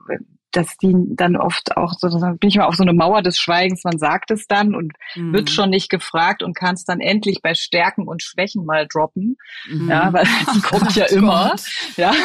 dass 0.57 0.77
die 0.79 0.95
dann 1.11 1.37
oft 1.37 1.77
auch 1.77 1.93
so, 1.99 2.09
dann 2.09 2.39
bin 2.39 2.49
ich 2.49 2.57
mal 2.57 2.65
auf 2.65 2.77
so 2.77 2.83
eine 2.83 2.93
Mauer 2.95 3.23
des 3.23 3.39
Schweigens, 3.39 3.85
man 3.85 3.99
sagt 3.99 4.31
es 4.31 4.47
dann 4.47 4.75
und 4.75 4.95
mhm. 5.15 5.33
wird 5.33 5.51
schon 5.51 5.71
nicht 5.71 5.91
gefragt 5.91 6.43
und 6.43 6.57
kann 6.57 6.75
es 6.75 6.85
dann 6.85 7.01
endlich 7.01 7.43
bei 7.43 7.55
Stärken 7.55 8.09
und 8.09 8.23
Schwächen 8.23 8.65
mal 8.65 8.87
droppen. 8.87 9.37
Mhm. 9.69 9.91
Ja, 9.91 10.13
weil 10.13 10.25
die 10.55 10.61
kommt 10.61 10.95
ja 10.97 11.05
immer. 11.07 11.51
Gott. 11.51 11.97
Ja. 11.97 12.13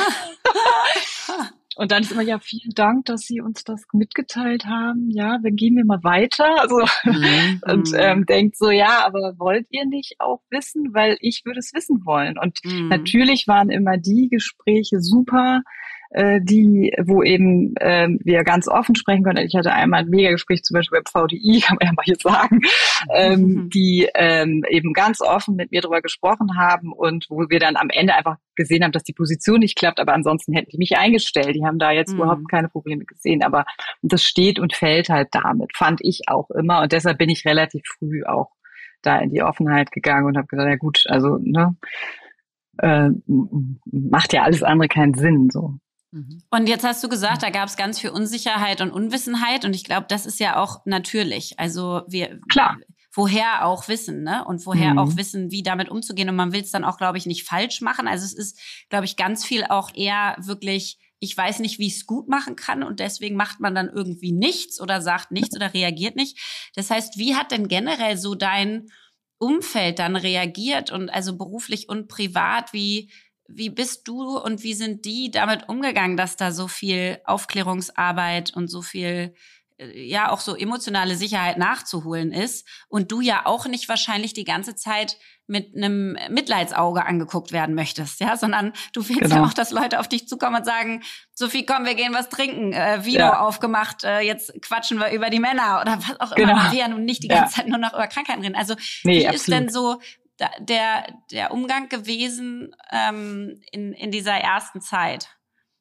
Und 1.77 1.91
dann 1.91 2.03
ist 2.03 2.11
immer, 2.11 2.21
ja, 2.21 2.37
vielen 2.37 2.73
Dank, 2.75 3.05
dass 3.05 3.21
Sie 3.21 3.39
uns 3.39 3.63
das 3.63 3.85
mitgeteilt 3.93 4.65
haben. 4.65 5.09
Ja, 5.09 5.39
dann 5.41 5.55
gehen 5.55 5.77
wir 5.77 5.85
mal 5.85 6.03
weiter. 6.03 6.59
Also, 6.59 6.85
mhm. 7.05 7.61
und 7.65 7.89
ähm, 7.95 8.25
denkt 8.25 8.57
so, 8.57 8.69
ja, 8.69 9.05
aber 9.05 9.35
wollt 9.39 9.67
ihr 9.69 9.85
nicht 9.85 10.15
auch 10.19 10.41
wissen? 10.49 10.93
Weil 10.93 11.17
ich 11.21 11.43
würde 11.45 11.59
es 11.59 11.73
wissen 11.73 12.05
wollen. 12.05 12.37
Und 12.37 12.59
mhm. 12.65 12.89
natürlich 12.89 13.47
waren 13.47 13.69
immer 13.69 13.97
die 13.97 14.27
Gespräche 14.29 14.99
super, 14.99 15.61
äh, 16.11 16.41
die, 16.41 16.93
wo 17.03 17.23
eben 17.23 17.75
äh, 17.77 18.07
wir 18.19 18.43
ganz 18.43 18.67
offen 18.67 18.95
sprechen 18.95 19.23
können. 19.23 19.45
Ich 19.45 19.55
hatte 19.55 19.71
einmal 19.71 20.01
ein 20.01 20.09
Mega-Gespräch 20.09 20.63
zum 20.63 20.75
Beispiel 20.75 21.01
beim 21.01 21.27
VDI, 21.27 21.61
kann 21.65 21.77
man 21.79 21.87
ja 21.87 21.93
mal 21.93 22.03
hier 22.03 22.17
sagen, 22.19 22.59
ähm, 23.13 23.41
mhm. 23.41 23.69
die 23.69 24.09
ähm, 24.15 24.63
eben 24.69 24.93
ganz 24.93 25.21
offen 25.21 25.55
mit 25.55 25.71
mir 25.71 25.81
darüber 25.81 26.01
gesprochen 26.01 26.57
haben 26.57 26.91
und 26.91 27.27
wo 27.29 27.49
wir 27.49 27.59
dann 27.59 27.77
am 27.77 27.89
Ende 27.89 28.13
einfach 28.13 28.35
gesehen 28.55 28.83
haben, 28.83 28.91
dass 28.91 29.03
die 29.03 29.13
Position 29.13 29.59
nicht 29.59 29.77
klappt, 29.77 29.99
aber 29.99 30.13
ansonsten 30.13 30.53
hätten 30.53 30.69
die 30.71 30.77
mich 30.77 30.97
eingestellt. 30.97 31.55
Die 31.55 31.65
haben 31.65 31.79
da 31.79 31.91
jetzt 31.91 32.11
mhm. 32.11 32.19
überhaupt 32.19 32.49
keine 32.49 32.67
Probleme 32.67 33.05
gesehen. 33.05 33.41
Aber 33.41 33.65
das 34.01 34.23
steht 34.23 34.59
und 34.59 34.75
fällt 34.75 35.09
halt 35.09 35.29
damit, 35.31 35.75
fand 35.75 36.01
ich 36.01 36.23
auch 36.27 36.49
immer. 36.49 36.81
Und 36.81 36.91
deshalb 36.91 37.17
bin 37.17 37.29
ich 37.29 37.45
relativ 37.45 37.83
früh 37.97 38.23
auch 38.25 38.51
da 39.01 39.17
in 39.19 39.31
die 39.31 39.43
Offenheit 39.43 39.91
gegangen 39.91 40.25
und 40.25 40.37
habe 40.37 40.47
gesagt, 40.47 40.69
ja 40.69 40.75
gut, 40.75 41.03
also 41.07 41.39
ne, 41.41 41.75
äh, 42.79 43.09
macht 43.85 44.33
ja 44.33 44.43
alles 44.43 44.61
andere 44.61 44.89
keinen 44.89 45.13
Sinn 45.13 45.49
so. 45.49 45.79
Mhm. 46.11 46.43
Und 46.49 46.67
jetzt 46.67 46.83
hast 46.83 47.03
du 47.03 47.09
gesagt, 47.09 47.43
da 47.43 47.49
gab 47.49 47.67
es 47.67 47.77
ganz 47.77 47.99
viel 47.99 48.09
Unsicherheit 48.09 48.81
und 48.81 48.91
Unwissenheit 48.91 49.65
und 49.65 49.73
ich 49.73 49.83
glaube, 49.83 50.07
das 50.09 50.25
ist 50.25 50.39
ja 50.39 50.57
auch 50.57 50.85
natürlich. 50.85 51.57
Also 51.57 52.03
wir 52.07 52.39
klar 52.49 52.77
woher 53.13 53.65
auch 53.65 53.87
wissen, 53.87 54.23
ne? 54.23 54.45
Und 54.45 54.65
woher 54.65 54.93
mhm. 54.93 54.99
auch 54.99 55.17
wissen, 55.17 55.51
wie 55.51 55.63
damit 55.63 55.89
umzugehen. 55.89 56.29
Und 56.29 56.35
man 56.35 56.53
will 56.53 56.61
es 56.61 56.71
dann 56.71 56.85
auch, 56.85 56.97
glaube 56.97 57.17
ich, 57.17 57.25
nicht 57.25 57.43
falsch 57.43 57.81
machen. 57.81 58.07
Also 58.07 58.25
es 58.25 58.33
ist, 58.33 58.59
glaube 58.89 59.05
ich, 59.05 59.17
ganz 59.17 59.45
viel 59.45 59.65
auch 59.65 59.93
eher 59.93 60.35
wirklich, 60.39 60.97
ich 61.19 61.35
weiß 61.35 61.59
nicht, 61.59 61.77
wie 61.77 61.87
ich 61.87 61.97
es 61.97 62.05
gut 62.05 62.29
machen 62.29 62.55
kann 62.55 62.83
und 62.83 62.99
deswegen 62.99 63.35
macht 63.35 63.59
man 63.59 63.75
dann 63.75 63.89
irgendwie 63.89 64.31
nichts 64.31 64.81
oder 64.81 65.01
sagt 65.01 65.31
nichts 65.31 65.55
oder 65.55 65.73
reagiert 65.73 66.15
nicht. 66.15 66.39
Das 66.75 66.89
heißt, 66.89 67.17
wie 67.17 67.35
hat 67.35 67.51
denn 67.51 67.67
generell 67.67 68.17
so 68.17 68.33
dein 68.33 68.87
Umfeld 69.37 69.99
dann 69.99 70.15
reagiert 70.15 70.91
und 70.91 71.09
also 71.09 71.37
beruflich 71.37 71.89
und 71.89 72.07
privat, 72.07 72.73
wie 72.73 73.11
wie 73.53 73.69
bist 73.69 74.07
du 74.07 74.37
und 74.37 74.63
wie 74.63 74.73
sind 74.73 75.05
die 75.05 75.31
damit 75.31 75.69
umgegangen, 75.69 76.17
dass 76.17 76.35
da 76.35 76.51
so 76.51 76.67
viel 76.67 77.19
Aufklärungsarbeit 77.25 78.53
und 78.55 78.67
so 78.67 78.81
viel 78.81 79.33
ja 79.93 80.29
auch 80.29 80.39
so 80.41 80.55
emotionale 80.55 81.15
Sicherheit 81.15 81.57
nachzuholen 81.57 82.31
ist 82.31 82.67
und 82.87 83.11
du 83.11 83.21
ja 83.21 83.45
auch 83.45 83.65
nicht 83.65 83.89
wahrscheinlich 83.89 84.33
die 84.33 84.43
ganze 84.43 84.75
Zeit 84.75 85.17
mit 85.47 85.75
einem 85.75 86.17
Mitleidsauge 86.29 87.05
angeguckt 87.05 87.51
werden 87.51 87.75
möchtest, 87.75 88.19
ja, 88.21 88.37
sondern 88.37 88.73
du 88.93 89.07
willst 89.09 89.23
genau. 89.23 89.37
ja 89.37 89.43
auch, 89.43 89.53
dass 89.53 89.71
Leute 89.71 89.99
auf 89.99 90.07
dich 90.07 90.27
zukommen 90.27 90.57
und 90.57 90.65
sagen, 90.65 91.03
Sophie, 91.33 91.65
komm, 91.65 91.85
wir 91.85 91.95
gehen 91.95 92.13
was 92.13 92.29
trinken, 92.29 92.73
äh, 92.73 93.03
Vino 93.03 93.19
ja. 93.19 93.39
aufgemacht, 93.41 94.03
äh, 94.03 94.21
jetzt 94.21 94.53
quatschen 94.61 94.99
wir 94.99 95.11
über 95.11 95.29
die 95.29 95.39
Männer 95.39 95.81
oder 95.81 95.97
was 95.97 96.19
auch 96.19 96.35
immer. 96.37 96.53
Genau. 96.53 96.71
Wir 96.71 96.79
ja 96.79 96.87
nun 96.87 97.03
nicht 97.03 97.23
die 97.23 97.27
ganze 97.27 97.55
ja. 97.55 97.63
Zeit 97.63 97.67
nur 97.67 97.79
noch 97.79 97.93
über 97.93 98.07
Krankheiten 98.07 98.41
reden. 98.41 98.55
Also 98.55 98.75
nee, 99.03 99.19
wie 99.19 99.27
absolut. 99.27 99.35
ist 99.35 99.47
denn 99.49 99.69
so 99.69 99.99
der, 100.59 101.05
der 101.31 101.51
Umgang 101.51 101.89
gewesen 101.89 102.75
ähm, 102.91 103.61
in, 103.71 103.93
in 103.93 104.11
dieser 104.11 104.33
ersten 104.33 104.81
Zeit? 104.81 105.29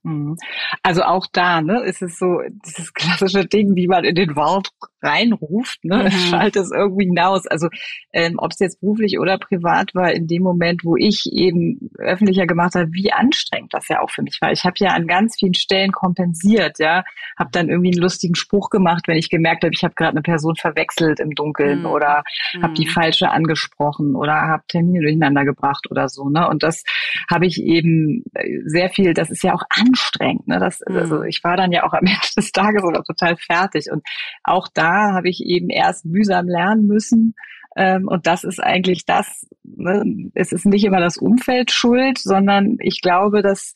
Mhm. 0.02 0.36
Also 0.82 1.02
auch 1.02 1.26
da, 1.32 1.60
ne, 1.60 1.82
ist 1.82 2.02
es 2.02 2.18
so 2.18 2.40
dieses 2.66 2.94
klassische 2.94 3.46
Ding, 3.46 3.74
wie 3.76 3.86
man 3.86 4.04
in 4.04 4.14
den 4.14 4.36
Wald 4.36 4.70
reinruft, 5.02 5.84
ne, 5.84 6.04
mhm. 6.04 6.10
schaltet 6.10 6.64
es 6.64 6.72
irgendwie 6.72 7.06
hinaus. 7.06 7.46
Also 7.46 7.68
ähm, 8.12 8.36
ob 8.38 8.52
es 8.52 8.58
jetzt 8.58 8.80
beruflich 8.80 9.18
oder 9.18 9.38
privat 9.38 9.94
war, 9.94 10.12
in 10.12 10.26
dem 10.26 10.42
Moment, 10.42 10.84
wo 10.84 10.96
ich 10.96 11.30
eben 11.32 11.90
öffentlicher 11.98 12.46
gemacht 12.46 12.74
habe, 12.74 12.92
wie 12.92 13.12
anstrengend 13.12 13.74
das 13.74 13.88
ja 13.88 14.00
auch 14.00 14.10
für 14.10 14.22
mich 14.22 14.38
war. 14.40 14.52
Ich 14.52 14.64
habe 14.64 14.74
ja 14.78 14.90
an 14.90 15.06
ganz 15.06 15.36
vielen 15.38 15.54
Stellen 15.54 15.92
kompensiert, 15.92 16.78
ja, 16.78 17.04
habe 17.38 17.50
dann 17.52 17.68
irgendwie 17.68 17.92
einen 17.92 18.02
lustigen 18.02 18.34
Spruch 18.34 18.70
gemacht, 18.70 19.06
wenn 19.06 19.18
ich 19.18 19.30
gemerkt 19.30 19.64
habe, 19.64 19.74
ich 19.74 19.84
habe 19.84 19.94
gerade 19.94 20.12
eine 20.12 20.22
Person 20.22 20.56
verwechselt 20.56 21.20
im 21.20 21.34
Dunkeln 21.34 21.80
mhm. 21.80 21.86
oder 21.86 22.22
mhm. 22.54 22.62
habe 22.62 22.74
die 22.74 22.86
falsche 22.86 23.30
angesprochen 23.30 24.14
oder 24.14 24.32
habe 24.32 24.62
Termine 24.68 25.02
durcheinander 25.02 25.44
gebracht 25.44 25.90
oder 25.90 26.08
so, 26.08 26.28
ne. 26.28 26.48
Und 26.48 26.62
das 26.62 26.84
habe 27.30 27.46
ich 27.46 27.62
eben 27.62 28.24
äh, 28.34 28.60
sehr 28.64 28.88
viel. 28.88 29.14
Das 29.14 29.30
ist 29.30 29.42
ja 29.42 29.54
auch 29.54 29.62
an 29.68 29.90
anstrengend. 29.90 30.48
Ne? 30.48 30.58
Das, 30.58 30.80
mhm. 30.86 30.96
also 30.96 31.22
ich 31.22 31.42
war 31.44 31.56
dann 31.56 31.72
ja 31.72 31.84
auch 31.84 31.92
am 31.92 32.00
Ende 32.06 32.20
des 32.36 32.52
Tages 32.52 32.82
sogar 32.82 33.04
total 33.04 33.36
fertig. 33.36 33.86
Und 33.90 34.02
auch 34.44 34.68
da 34.72 34.89
habe 34.90 35.28
ich 35.28 35.44
eben 35.44 35.70
erst 35.70 36.04
mühsam 36.04 36.48
lernen 36.48 36.86
müssen. 36.86 37.34
Ähm, 37.76 38.08
und 38.08 38.26
das 38.26 38.44
ist 38.44 38.60
eigentlich 38.62 39.06
das, 39.06 39.46
ne? 39.62 40.30
es 40.34 40.52
ist 40.52 40.66
nicht 40.66 40.84
immer 40.84 41.00
das 41.00 41.16
Umfeld 41.16 41.70
schuld, 41.70 42.18
sondern 42.18 42.76
ich 42.80 43.00
glaube, 43.00 43.42
dass 43.42 43.74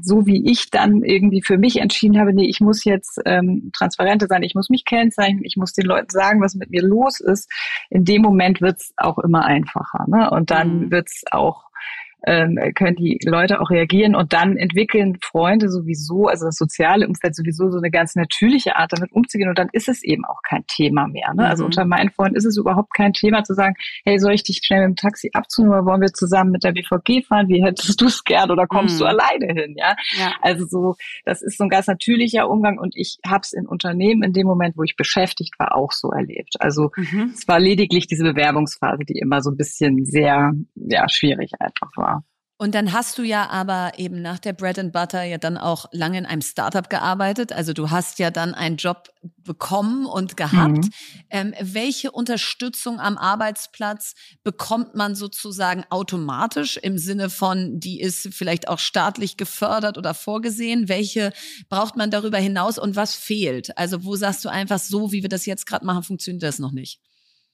so 0.00 0.26
wie 0.26 0.50
ich 0.50 0.70
dann 0.70 1.02
irgendwie 1.02 1.42
für 1.42 1.58
mich 1.58 1.80
entschieden 1.80 2.18
habe, 2.18 2.32
nee, 2.32 2.48
ich 2.48 2.60
muss 2.60 2.84
jetzt 2.84 3.20
ähm, 3.24 3.70
transparenter 3.76 4.26
sein, 4.26 4.42
ich 4.42 4.54
muss 4.54 4.70
mich 4.70 4.84
kennzeichnen, 4.84 5.44
ich 5.44 5.56
muss 5.56 5.72
den 5.72 5.86
Leuten 5.86 6.10
sagen, 6.10 6.40
was 6.40 6.54
mit 6.54 6.70
mir 6.70 6.82
los 6.82 7.20
ist. 7.20 7.50
In 7.90 8.04
dem 8.04 8.22
Moment 8.22 8.60
wird's 8.60 8.92
auch 8.96 9.18
immer 9.18 9.44
einfacher. 9.44 10.06
Ne? 10.08 10.30
Und 10.30 10.50
dann 10.50 10.86
mhm. 10.86 10.90
wird's 10.90 11.24
auch 11.30 11.66
ähm, 12.26 12.58
können 12.74 12.96
die 12.96 13.18
Leute 13.24 13.60
auch 13.60 13.70
reagieren 13.70 14.14
und 14.14 14.32
dann 14.32 14.56
entwickeln 14.56 15.16
Freunde 15.22 15.68
sowieso, 15.70 16.26
also 16.26 16.46
das 16.46 16.56
soziale 16.56 17.06
Umfeld 17.06 17.36
sowieso 17.36 17.70
so 17.70 17.78
eine 17.78 17.90
ganz 17.90 18.16
natürliche 18.16 18.76
Art, 18.76 18.92
damit 18.92 19.12
umzugehen 19.12 19.48
und 19.48 19.58
dann 19.58 19.68
ist 19.72 19.88
es 19.88 20.02
eben 20.02 20.24
auch 20.24 20.42
kein 20.42 20.66
Thema 20.66 21.06
mehr. 21.06 21.32
Ne? 21.34 21.46
Also 21.46 21.62
mhm. 21.62 21.66
Unter 21.66 21.84
meinen 21.84 22.10
Freunden 22.10 22.36
ist 22.36 22.44
es 22.44 22.56
überhaupt 22.56 22.92
kein 22.94 23.12
Thema 23.12 23.44
zu 23.44 23.54
sagen, 23.54 23.74
hey, 24.04 24.18
soll 24.18 24.32
ich 24.32 24.42
dich 24.42 24.60
schnell 24.62 24.88
mit 24.88 24.98
dem 24.98 25.00
Taxi 25.00 25.30
abziehen 25.32 25.68
oder 25.68 25.84
wollen 25.84 26.00
wir 26.00 26.12
zusammen 26.12 26.50
mit 26.50 26.64
der 26.64 26.72
BVG 26.72 27.24
fahren? 27.26 27.48
Wie 27.48 27.62
hättest 27.62 28.00
du 28.00 28.06
es 28.06 28.24
gern 28.24 28.50
oder 28.50 28.66
kommst 28.66 28.96
mhm. 28.96 28.98
du 28.98 29.04
alleine 29.06 29.46
hin? 29.46 29.74
Ja? 29.76 29.94
ja, 30.18 30.32
also 30.42 30.66
so, 30.66 30.96
das 31.24 31.42
ist 31.42 31.58
so 31.58 31.64
ein 31.64 31.70
ganz 31.70 31.86
natürlicher 31.86 32.48
Umgang 32.48 32.78
und 32.78 32.96
ich 32.96 33.18
habe 33.24 33.42
es 33.42 33.52
in 33.52 33.66
Unternehmen 33.66 34.24
in 34.24 34.32
dem 34.32 34.46
Moment, 34.46 34.76
wo 34.76 34.82
ich 34.82 34.96
beschäftigt 34.96 35.58
war, 35.58 35.76
auch 35.76 35.92
so 35.92 36.10
erlebt. 36.10 36.54
Also 36.58 36.90
mhm. 36.96 37.30
es 37.32 37.46
war 37.46 37.60
lediglich 37.60 38.08
diese 38.08 38.24
Bewerbungsphase, 38.24 39.04
die 39.04 39.18
immer 39.18 39.40
so 39.42 39.50
ein 39.50 39.56
bisschen 39.56 40.04
sehr 40.04 40.52
ja, 40.74 41.08
schwierig 41.08 41.52
einfach 41.60 41.90
war. 41.96 42.15
Und 42.58 42.74
dann 42.74 42.94
hast 42.94 43.18
du 43.18 43.22
ja 43.22 43.50
aber 43.50 43.92
eben 43.98 44.22
nach 44.22 44.38
der 44.38 44.54
Bread 44.54 44.78
and 44.78 44.92
Butter 44.92 45.22
ja 45.22 45.36
dann 45.36 45.58
auch 45.58 45.86
lange 45.92 46.16
in 46.16 46.24
einem 46.24 46.40
Startup 46.40 46.88
gearbeitet. 46.88 47.52
Also 47.52 47.74
du 47.74 47.90
hast 47.90 48.18
ja 48.18 48.30
dann 48.30 48.54
einen 48.54 48.76
Job 48.78 49.10
bekommen 49.44 50.06
und 50.06 50.38
gehabt. 50.38 50.84
Mhm. 50.84 50.90
Ähm, 51.28 51.54
welche 51.60 52.12
Unterstützung 52.12 52.98
am 52.98 53.18
Arbeitsplatz 53.18 54.14
bekommt 54.42 54.94
man 54.94 55.14
sozusagen 55.14 55.84
automatisch 55.90 56.78
im 56.78 56.96
Sinne 56.96 57.28
von, 57.28 57.78
die 57.78 58.00
ist 58.00 58.28
vielleicht 58.32 58.68
auch 58.68 58.78
staatlich 58.78 59.36
gefördert 59.36 59.98
oder 59.98 60.14
vorgesehen? 60.14 60.88
Welche 60.88 61.34
braucht 61.68 61.96
man 61.96 62.10
darüber 62.10 62.38
hinaus 62.38 62.78
und 62.78 62.96
was 62.96 63.14
fehlt? 63.14 63.76
Also 63.76 64.02
wo 64.04 64.16
sagst 64.16 64.42
du 64.46 64.48
einfach 64.48 64.78
so, 64.78 65.12
wie 65.12 65.20
wir 65.20 65.28
das 65.28 65.44
jetzt 65.44 65.66
gerade 65.66 65.84
machen, 65.84 66.04
funktioniert 66.04 66.42
das 66.42 66.58
noch 66.58 66.72
nicht? 66.72 67.00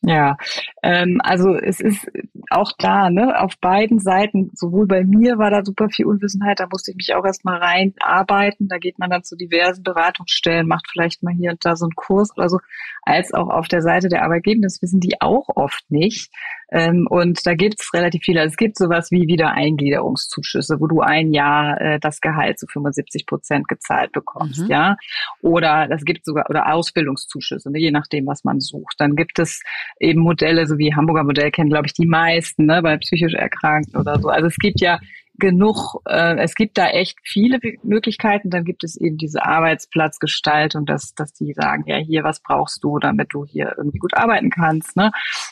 Ja, 0.05 0.37
ähm, 0.83 1.21
also 1.23 1.55
es 1.55 1.81
ist 1.81 2.11
auch 2.51 2.73
da, 2.77 3.09
ne, 3.09 3.41
auf 3.41 3.57
beiden 3.59 4.01
Seiten, 4.01 4.51
sowohl 4.53 4.89
bei 4.89 5.05
mir 5.05 5.39
war 5.39 5.51
da 5.51 5.65
super 5.65 5.89
viel 5.91 6.07
Unwissenheit, 6.07 6.59
da 6.59 6.67
musste 6.69 6.91
ich 6.91 6.97
mich 6.97 7.15
auch 7.15 7.25
erstmal 7.25 7.59
reinarbeiten, 7.59 8.67
da 8.67 8.79
geht 8.79 8.99
man 8.99 9.11
dann 9.11 9.23
zu 9.23 9.37
diversen 9.37 9.85
Beratungsstellen, 9.85 10.67
macht 10.67 10.89
vielleicht 10.91 11.23
mal 11.23 11.33
hier 11.33 11.53
und 11.53 11.65
da 11.65 11.77
so 11.77 11.85
einen 11.85 11.95
Kurs 11.95 12.37
oder 12.37 12.49
so, 12.49 12.59
als 13.03 13.33
auch 13.33 13.49
auf 13.49 13.69
der 13.69 13.81
Seite 13.81 14.09
der 14.09 14.25
Arbeitgeber, 14.25 14.63
das 14.63 14.83
wissen 14.83 14.99
die 14.99 15.21
auch 15.21 15.49
oft 15.55 15.89
nicht. 15.89 16.33
Ähm, 16.73 17.07
und 17.09 17.47
da 17.47 17.55
gibt's 17.55 17.93
relativ 17.93 18.23
viele. 18.25 18.41
Also 18.41 18.53
es 18.53 18.57
gibt 18.57 18.79
sowas 18.79 19.11
wie 19.11 19.29
Wiedereingliederungszuschüsse, 19.29 20.81
wo 20.81 20.87
du 20.87 21.01
ein 21.01 21.33
Jahr 21.33 21.79
äh, 21.81 22.01
das 22.01 22.21
Gehalt 22.23 22.59
zu 22.59 22.67
75 22.67 23.27
Prozent 23.27 23.69
gezahlt 23.69 24.13
bekommst, 24.13 24.61
mhm. 24.61 24.71
ja. 24.71 24.97
Oder 25.43 25.87
das 25.89 26.05
gibt 26.05 26.25
sogar, 26.25 26.49
oder 26.49 26.73
Ausbildungszuschüsse, 26.73 27.71
ne, 27.71 27.79
je 27.79 27.91
nachdem, 27.91 28.27
was 28.27 28.43
man 28.43 28.61
sucht. 28.61 28.95
Dann 28.99 29.17
gibt 29.17 29.39
es 29.39 29.63
eben 30.01 30.23
Modelle, 30.23 30.67
so 30.67 30.79
wie 30.79 30.95
Hamburger 30.95 31.25
Modell 31.25 31.51
kennen, 31.51 31.69
glaube 31.69 31.87
ich, 31.87 31.93
die 31.93 32.07
meisten, 32.07 32.65
ne, 32.65 32.81
bei 32.81 32.97
psychisch 32.97 33.35
Erkrankten 33.35 34.01
oder 34.01 34.19
so. 34.19 34.29
Also 34.29 34.47
es 34.47 34.57
gibt 34.57 34.81
ja 34.81 34.99
genug, 35.39 36.03
äh, 36.07 36.37
es 36.39 36.55
gibt 36.55 36.79
da 36.79 36.89
echt 36.89 37.19
viele 37.23 37.59
Möglichkeiten. 37.83 38.51
Dann 38.51 38.65
gibt 38.65 38.85
es 38.85 38.97
eben 38.97 39.17
diese 39.17 39.45
Arbeitsplatzgestaltung, 39.45 40.87
dass, 40.87 41.15
dass 41.15 41.33
die 41.33 41.53
sagen, 41.55 41.85
ja, 41.87 41.97
hier, 41.97 42.25
was 42.25 42.41
brauchst 42.41 42.85
du, 42.85 42.99
damit 42.99 43.29
du 43.33 43.45
hier 43.45 43.75
irgendwie 43.77 43.99
gut 43.99 44.15
arbeiten 44.15 44.51
kannst, 44.51 44.97
ne? 44.97 45.11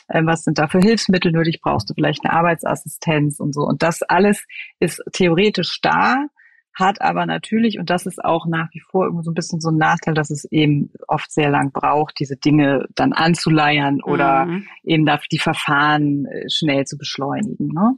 Ähm, 0.09 0.27
was 0.27 0.43
sind 0.43 0.57
da 0.57 0.67
für 0.67 0.79
Hilfsmittel 0.79 1.31
nötig? 1.31 1.61
Brauchst 1.61 1.89
du 1.89 1.93
vielleicht 1.93 2.23
eine 2.23 2.33
Arbeitsassistenz 2.33 3.39
und 3.39 3.53
so? 3.53 3.61
Und 3.61 3.81
das 3.83 4.01
alles 4.03 4.45
ist 4.79 5.01
theoretisch 5.13 5.81
da, 5.81 6.27
hat 6.73 7.01
aber 7.01 7.25
natürlich, 7.25 7.79
und 7.79 7.89
das 7.89 8.05
ist 8.05 8.23
auch 8.23 8.45
nach 8.45 8.69
wie 8.71 8.79
vor 8.79 9.05
irgendwie 9.05 9.23
so 9.23 9.31
ein 9.31 9.35
bisschen 9.35 9.59
so 9.59 9.69
ein 9.69 9.77
Nachteil, 9.77 10.13
dass 10.13 10.29
es 10.29 10.45
eben 10.45 10.91
oft 11.07 11.31
sehr 11.31 11.49
lang 11.49 11.71
braucht, 11.71 12.19
diese 12.19 12.37
Dinge 12.37 12.87
dann 12.95 13.13
anzuleiern 13.13 14.01
oder 14.01 14.45
mhm. 14.45 14.67
eben 14.83 15.05
dafür 15.05 15.27
die 15.31 15.39
Verfahren 15.39 16.25
äh, 16.25 16.49
schnell 16.49 16.85
zu 16.85 16.97
beschleunigen. 16.97 17.67
Ne? 17.67 17.97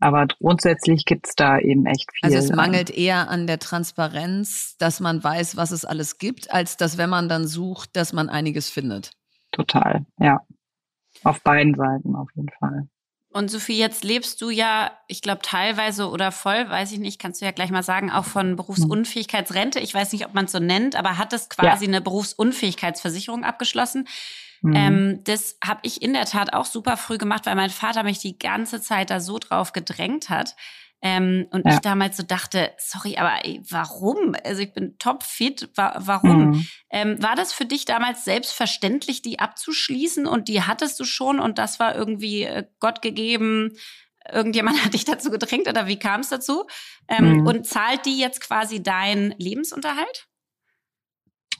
Aber 0.00 0.26
grundsätzlich 0.26 1.04
gibt's 1.04 1.34
da 1.34 1.58
eben 1.58 1.86
echt 1.86 2.10
viel. 2.12 2.24
Also 2.24 2.38
es 2.38 2.50
mangelt 2.50 2.90
eher 2.90 3.28
an 3.30 3.46
der 3.46 3.58
Transparenz, 3.58 4.76
dass 4.78 5.00
man 5.00 5.22
weiß, 5.22 5.56
was 5.56 5.70
es 5.70 5.84
alles 5.84 6.18
gibt, 6.18 6.52
als 6.52 6.76
dass, 6.76 6.98
wenn 6.98 7.10
man 7.10 7.28
dann 7.28 7.46
sucht, 7.46 7.96
dass 7.96 8.12
man 8.12 8.28
einiges 8.28 8.70
findet. 8.70 9.12
Total, 9.52 10.04
ja. 10.18 10.40
Auf 11.22 11.42
beiden 11.42 11.74
Seiten 11.74 12.16
auf 12.16 12.28
jeden 12.34 12.50
Fall. 12.58 12.88
Und 13.34 13.50
Sophie, 13.50 13.76
jetzt 13.76 14.04
lebst 14.04 14.40
du 14.42 14.50
ja, 14.50 14.92
ich 15.08 15.20
glaube, 15.20 15.40
teilweise 15.42 16.08
oder 16.08 16.30
voll, 16.30 16.70
weiß 16.70 16.92
ich 16.92 17.00
nicht, 17.00 17.20
kannst 17.20 17.40
du 17.40 17.44
ja 17.44 17.50
gleich 17.50 17.70
mal 17.70 17.82
sagen, 17.82 18.12
auch 18.12 18.24
von 18.24 18.54
Berufsunfähigkeitsrente. 18.54 19.80
Ich 19.80 19.92
weiß 19.92 20.12
nicht, 20.12 20.24
ob 20.24 20.34
man 20.34 20.44
es 20.44 20.52
so 20.52 20.60
nennt, 20.60 20.94
aber 20.94 21.18
hat 21.18 21.32
es 21.32 21.48
quasi 21.48 21.86
ja. 21.86 21.88
eine 21.88 22.00
Berufsunfähigkeitsversicherung 22.00 23.42
abgeschlossen. 23.42 24.06
Mhm. 24.64 24.74
Ähm, 24.74 25.20
das 25.24 25.58
habe 25.62 25.80
ich 25.82 26.00
in 26.00 26.14
der 26.14 26.24
Tat 26.24 26.54
auch 26.54 26.64
super 26.64 26.96
früh 26.96 27.18
gemacht, 27.18 27.44
weil 27.44 27.54
mein 27.54 27.70
Vater 27.70 28.02
mich 28.02 28.18
die 28.18 28.38
ganze 28.38 28.80
Zeit 28.80 29.10
da 29.10 29.20
so 29.20 29.38
drauf 29.38 29.72
gedrängt 29.72 30.30
hat. 30.30 30.56
Ähm, 31.02 31.46
und 31.50 31.66
ja. 31.66 31.74
ich 31.74 31.80
damals 31.80 32.16
so 32.16 32.22
dachte, 32.22 32.72
sorry, 32.78 33.18
aber 33.18 33.44
ey, 33.44 33.60
warum? 33.68 34.34
Also 34.42 34.62
ich 34.62 34.72
bin 34.72 34.96
topfit, 34.98 35.68
wa 35.74 35.96
warum? 35.98 36.52
Mhm. 36.52 36.66
Ähm, 36.88 37.22
war 37.22 37.36
das 37.36 37.52
für 37.52 37.66
dich 37.66 37.84
damals 37.84 38.24
selbstverständlich, 38.24 39.20
die 39.20 39.38
abzuschließen 39.38 40.26
und 40.26 40.48
die 40.48 40.62
hattest 40.62 40.98
du 40.98 41.04
schon 41.04 41.40
und 41.40 41.58
das 41.58 41.78
war 41.78 41.94
irgendwie 41.94 42.44
äh, 42.44 42.64
Gott 42.80 43.02
gegeben? 43.02 43.76
Irgendjemand 44.32 44.78
hat 44.84 44.94
dich 44.94 45.04
dazu 45.04 45.30
gedrängt 45.30 45.68
oder 45.68 45.86
wie 45.86 45.98
kam 45.98 46.22
es 46.22 46.30
dazu? 46.30 46.64
Ähm, 47.06 47.40
mhm. 47.40 47.46
Und 47.46 47.66
zahlt 47.66 48.06
die 48.06 48.18
jetzt 48.18 48.40
quasi 48.40 48.82
deinen 48.82 49.34
Lebensunterhalt? 49.36 50.26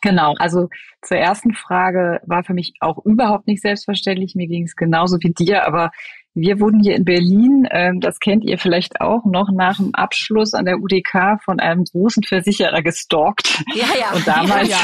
Genau, 0.04 0.34
also 0.38 0.68
zur 1.00 1.16
ersten 1.16 1.54
Frage 1.54 2.20
war 2.26 2.44
für 2.44 2.52
mich 2.52 2.74
auch 2.80 3.02
überhaupt 3.06 3.46
nicht 3.46 3.62
selbstverständlich. 3.62 4.34
Mir 4.34 4.46
ging 4.46 4.64
es 4.64 4.76
genauso 4.76 5.16
wie 5.22 5.32
dir, 5.32 5.66
aber 5.66 5.92
wir 6.34 6.58
wurden 6.58 6.80
hier 6.80 6.96
in 6.96 7.04
Berlin, 7.04 7.66
ähm, 7.70 8.00
das 8.00 8.18
kennt 8.18 8.44
ihr 8.44 8.58
vielleicht 8.58 9.00
auch, 9.00 9.24
noch 9.24 9.50
nach 9.52 9.76
dem 9.76 9.94
Abschluss 9.94 10.52
an 10.52 10.64
der 10.64 10.80
UDK 10.80 11.40
von 11.44 11.60
einem 11.60 11.84
großen 11.84 12.24
Versicherer 12.24 12.82
gestalkt. 12.82 13.62
Ja, 13.74 13.86
ja. 13.98 14.12
Und 14.12 14.26
damals, 14.26 14.68
ja, 14.68 14.78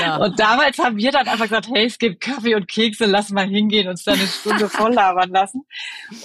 ja. 0.00 0.16
Und 0.16 0.38
damals 0.38 0.78
haben 0.78 0.96
wir 0.96 1.12
dann 1.12 1.28
einfach 1.28 1.44
gesagt, 1.44 1.68
hey, 1.72 1.86
es 1.86 1.98
gibt 1.98 2.20
Kaffee 2.20 2.54
und 2.56 2.66
Kekse, 2.68 3.06
lass 3.06 3.30
mal 3.30 3.46
hingehen, 3.46 3.88
uns 3.88 4.02
da 4.04 4.12
eine 4.12 4.26
Stunde 4.26 4.68
voll 4.68 4.92
labern 4.92 5.30
lassen. 5.30 5.64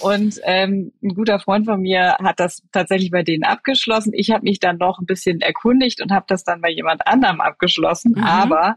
Und 0.02 0.40
ähm, 0.42 0.92
ein 1.02 1.14
guter 1.14 1.38
Freund 1.38 1.66
von 1.66 1.80
mir 1.80 2.16
hat 2.18 2.40
das 2.40 2.62
tatsächlich 2.72 3.10
bei 3.10 3.22
denen 3.22 3.44
abgeschlossen. 3.44 4.12
Ich 4.14 4.30
habe 4.30 4.42
mich 4.42 4.58
dann 4.58 4.78
noch 4.78 4.98
ein 4.98 5.06
bisschen 5.06 5.40
erkundigt 5.40 6.02
und 6.02 6.10
habe 6.10 6.26
das 6.28 6.42
dann 6.42 6.60
bei 6.60 6.70
jemand 6.70 7.06
anderem 7.06 7.40
abgeschlossen. 7.40 8.14
Mhm. 8.16 8.24
Aber 8.24 8.76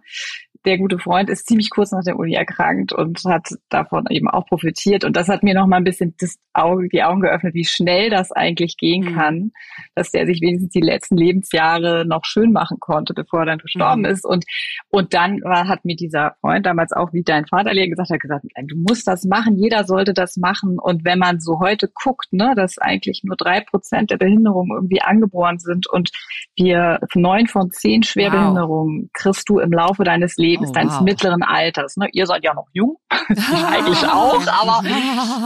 der 0.66 0.78
gute 0.78 1.00
Freund 1.00 1.30
ist 1.30 1.48
ziemlich 1.48 1.70
kurz 1.70 1.92
nach 1.92 2.04
der 2.04 2.18
Uni 2.18 2.34
erkrankt 2.34 2.94
und 2.94 3.24
hat 3.26 3.48
davon 3.70 4.06
eben 4.10 4.28
auch 4.28 4.46
profitiert. 4.46 5.04
Und 5.04 5.16
das 5.16 5.28
hat 5.28 5.42
mir 5.42 5.56
noch 5.56 5.66
mal 5.66 5.78
ein 5.78 5.84
bisschen 5.84 6.16
das 6.20 6.38
Auge, 6.54 6.88
die 6.90 7.02
Augen 7.02 7.22
geöffnet, 7.22 7.56
wie 7.56 7.66
schnell 7.66 8.10
das 8.10 8.32
eigentlich 8.32 8.78
gehen 8.78 9.06
mhm. 9.06 9.16
kann, 9.16 9.52
dass 9.96 10.12
der 10.12 10.28
sich 10.28 10.40
wenigstens 10.42 10.72
die 10.72 10.82
letzten 10.82 11.18
Lebensjahre 11.18 12.06
noch 12.06 12.26
schön 12.26 12.52
machen 12.52 12.78
konnte, 12.80 13.14
bevor 13.14 13.42
er 13.42 13.46
dann 13.48 13.58
gestorben 13.58 14.02
mhm. 14.02 14.08
ist. 14.08 14.26
Und, 14.26 14.46
und 14.90 15.14
dann 15.14 15.42
war, 15.42 15.68
hat 15.68 15.84
mir 15.84 15.96
dieser 15.96 16.36
Freund 16.42 16.66
damals 16.66 16.92
auch, 16.92 17.12
wie 17.12 17.24
dein 17.24 17.48
Vater 17.48 17.72
gesagt 17.74 18.12
hat, 18.12 18.20
gesagt, 18.20 18.46
du 18.68 18.78
musst 18.78 19.08
das 19.08 19.26
machen, 19.26 19.58
jeder 19.58 19.86
sollte 19.86 20.14
das 20.14 20.38
machen. 20.38 20.78
Und 20.80 21.06
wenn 21.06 21.18
man 21.18 21.40
so 21.40 21.60
heute 21.60 21.90
guckt, 21.92 22.32
ne, 22.34 22.54
dass 22.56 22.78
eigentlich 22.78 23.22
nur 23.24 23.36
drei 23.36 23.62
Prozent 23.62 24.12
der 24.12 24.18
Behinderungen 24.18 24.72
irgendwie 24.76 25.02
angeboren 25.02 25.58
sind 25.58 25.88
und 25.88 26.12
wir 26.56 27.00
neun 27.16 27.48
von 27.48 27.72
zehn 27.72 28.04
Schwerbehinderungen 28.04 29.04
wow. 29.04 29.10
kriegst 29.14 29.50
du 29.50 29.60
im 29.60 29.72
Laufe 29.72 30.04
deines 30.04 30.38
Lebens 30.38 30.51
Lebens, 30.52 30.70
oh, 30.70 30.74
deines 30.74 30.94
wow. 30.96 31.02
mittleren 31.02 31.44
Alters. 31.44 31.98
Ne? 31.98 32.08
Ihr 32.12 32.26
seid 32.26 32.44
ja 32.44 32.54
noch 32.54 32.68
jung, 32.74 32.98
eigentlich 33.10 34.06
auch, 34.06 34.46
aber 34.48 34.88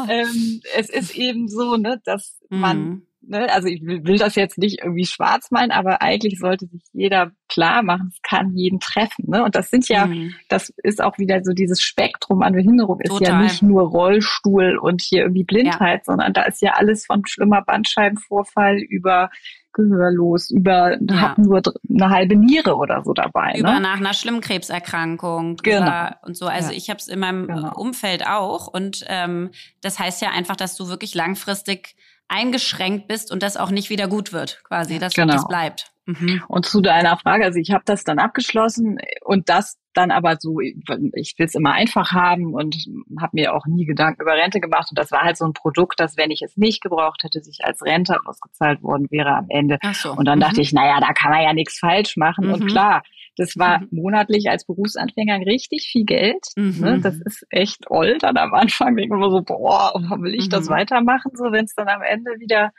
ähm, 0.09 0.61
es 0.75 0.89
ist 0.89 1.15
eben 1.15 1.47
so, 1.47 1.77
ne, 1.77 2.01
dass 2.03 2.39
man 2.49 2.77
mhm. 2.77 3.07
Ne, 3.27 3.51
also 3.51 3.67
ich 3.67 3.81
will 3.81 4.17
das 4.17 4.35
jetzt 4.35 4.57
nicht 4.57 4.81
irgendwie 4.83 5.05
schwarz 5.05 5.49
malen, 5.49 5.71
aber 5.71 6.01
eigentlich 6.01 6.37
sollte 6.39 6.67
sich 6.67 6.81
jeder 6.93 7.31
klar 7.49 7.81
machen, 7.81 8.11
es 8.13 8.21
kann 8.21 8.55
jeden 8.55 8.79
treffen. 8.79 9.25
Ne? 9.27 9.43
Und 9.43 9.55
das 9.55 9.69
sind 9.69 9.87
ja, 9.89 10.05
mhm. 10.05 10.35
das 10.47 10.71
ist 10.83 11.01
auch 11.01 11.17
wieder 11.17 11.41
so 11.43 11.53
dieses 11.53 11.81
Spektrum 11.81 12.43
an 12.43 12.53
Behinderung, 12.53 12.99
ist 12.99 13.09
Total. 13.09 13.27
ja 13.29 13.41
nicht 13.41 13.63
nur 13.63 13.89
Rollstuhl 13.89 14.77
und 14.77 15.01
hier 15.01 15.23
irgendwie 15.23 15.43
Blindheit, 15.43 16.01
ja. 16.01 16.03
sondern 16.05 16.33
da 16.33 16.43
ist 16.43 16.61
ja 16.61 16.73
alles 16.73 17.05
von 17.05 17.23
schlimmer 17.25 17.63
Bandscheibenvorfall 17.63 18.77
über 18.77 19.29
gehörlos, 19.75 20.49
über 20.49 20.97
ja. 20.99 21.21
hat 21.21 21.37
nur 21.37 21.61
eine 21.89 22.09
halbe 22.09 22.35
Niere 22.35 22.75
oder 22.75 23.03
so 23.03 23.13
dabei. 23.13 23.53
Über 23.57 23.73
ne? 23.73 23.81
nach 23.81 23.97
einer 23.97 24.13
schlimmen 24.13 24.41
Krebserkrankung 24.41 25.57
genau. 25.57 26.09
und 26.23 26.35
so. 26.35 26.47
Also 26.47 26.71
ja. 26.71 26.77
ich 26.77 26.89
habe 26.89 26.99
es 26.99 27.07
in 27.07 27.19
meinem 27.19 27.47
genau. 27.47 27.73
Umfeld 27.75 28.25
auch 28.25 28.67
und 28.67 29.05
ähm, 29.07 29.51
das 29.81 29.99
heißt 29.99 30.21
ja 30.21 30.31
einfach, 30.31 30.55
dass 30.55 30.75
du 30.75 30.87
wirklich 30.87 31.13
langfristig 31.13 31.95
eingeschränkt 32.27 33.07
bist 33.07 33.31
und 33.31 33.43
das 33.43 33.57
auch 33.57 33.69
nicht 33.69 33.89
wieder 33.89 34.07
gut 34.07 34.33
wird, 34.33 34.61
quasi, 34.63 34.97
dass 34.97 35.13
genau. 35.13 35.33
das 35.33 35.47
bleibt. 35.47 35.91
Mhm. 36.05 36.43
Und 36.47 36.65
zu 36.65 36.81
deiner 36.81 37.17
Frage, 37.17 37.45
also 37.45 37.59
ich 37.59 37.71
habe 37.71 37.83
das 37.85 38.03
dann 38.03 38.19
abgeschlossen 38.19 38.97
und 39.23 39.49
das 39.49 39.77
dann 39.93 40.11
aber 40.11 40.37
so, 40.39 40.59
ich 40.59 41.33
will 41.37 41.45
es 41.45 41.55
immer 41.55 41.71
einfach 41.71 42.11
haben 42.11 42.53
und 42.53 42.75
habe 43.19 43.31
mir 43.33 43.53
auch 43.53 43.65
nie 43.65 43.85
Gedanken 43.85 44.21
über 44.21 44.33
Rente 44.33 44.59
gemacht. 44.59 44.87
Und 44.89 44.99
das 44.99 45.11
war 45.11 45.21
halt 45.21 45.37
so 45.37 45.45
ein 45.45 45.53
Produkt, 45.53 45.99
das, 45.99 46.17
wenn 46.17 46.31
ich 46.31 46.41
es 46.41 46.57
nicht 46.57 46.81
gebraucht 46.81 47.23
hätte, 47.23 47.41
sich 47.41 47.59
als 47.63 47.81
Rente 47.81 48.17
ausgezahlt 48.25 48.83
worden 48.83 49.07
wäre 49.09 49.35
am 49.35 49.45
Ende. 49.49 49.77
Ach 49.81 49.95
so. 49.95 50.11
Und 50.11 50.25
dann 50.25 50.39
mhm. 50.39 50.43
dachte 50.43 50.61
ich, 50.61 50.73
naja, 50.73 50.99
da 50.99 51.13
kann 51.13 51.31
man 51.31 51.43
ja 51.43 51.53
nichts 51.53 51.79
falsch 51.79 52.17
machen. 52.17 52.47
Mhm. 52.47 52.53
Und 52.53 52.67
klar, 52.67 53.03
das 53.37 53.57
war 53.57 53.79
mhm. 53.79 53.87
monatlich 53.91 54.49
als 54.49 54.65
Berufsanfänger 54.65 55.39
richtig 55.45 55.87
viel 55.91 56.05
Geld. 56.05 56.45
Mhm. 56.55 56.79
Ne? 56.79 56.99
Das 57.01 57.15
ist 57.15 57.45
echt 57.49 57.89
oll. 57.89 58.17
Dann 58.19 58.37
am 58.37 58.53
Anfang 58.53 58.95
denkt 58.95 59.15
man 59.15 59.31
so, 59.31 59.41
boah, 59.41 59.93
will 60.19 60.35
ich 60.35 60.49
das 60.49 60.67
mhm. 60.67 60.73
weitermachen, 60.73 61.31
so 61.35 61.51
wenn 61.51 61.65
es 61.65 61.73
dann 61.73 61.87
am 61.87 62.01
Ende 62.01 62.31
wieder 62.39 62.71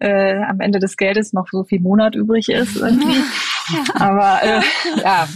äh, 0.00 0.42
am 0.42 0.60
Ende 0.60 0.78
des 0.78 0.96
Geldes 0.96 1.32
noch 1.32 1.46
so 1.50 1.64
viel 1.64 1.80
Monat 1.80 2.14
übrig 2.14 2.48
ist 2.48 2.76
irgendwie. 2.76 3.22
aber 3.94 4.40
äh, 4.42 4.60
ja, 5.00 5.28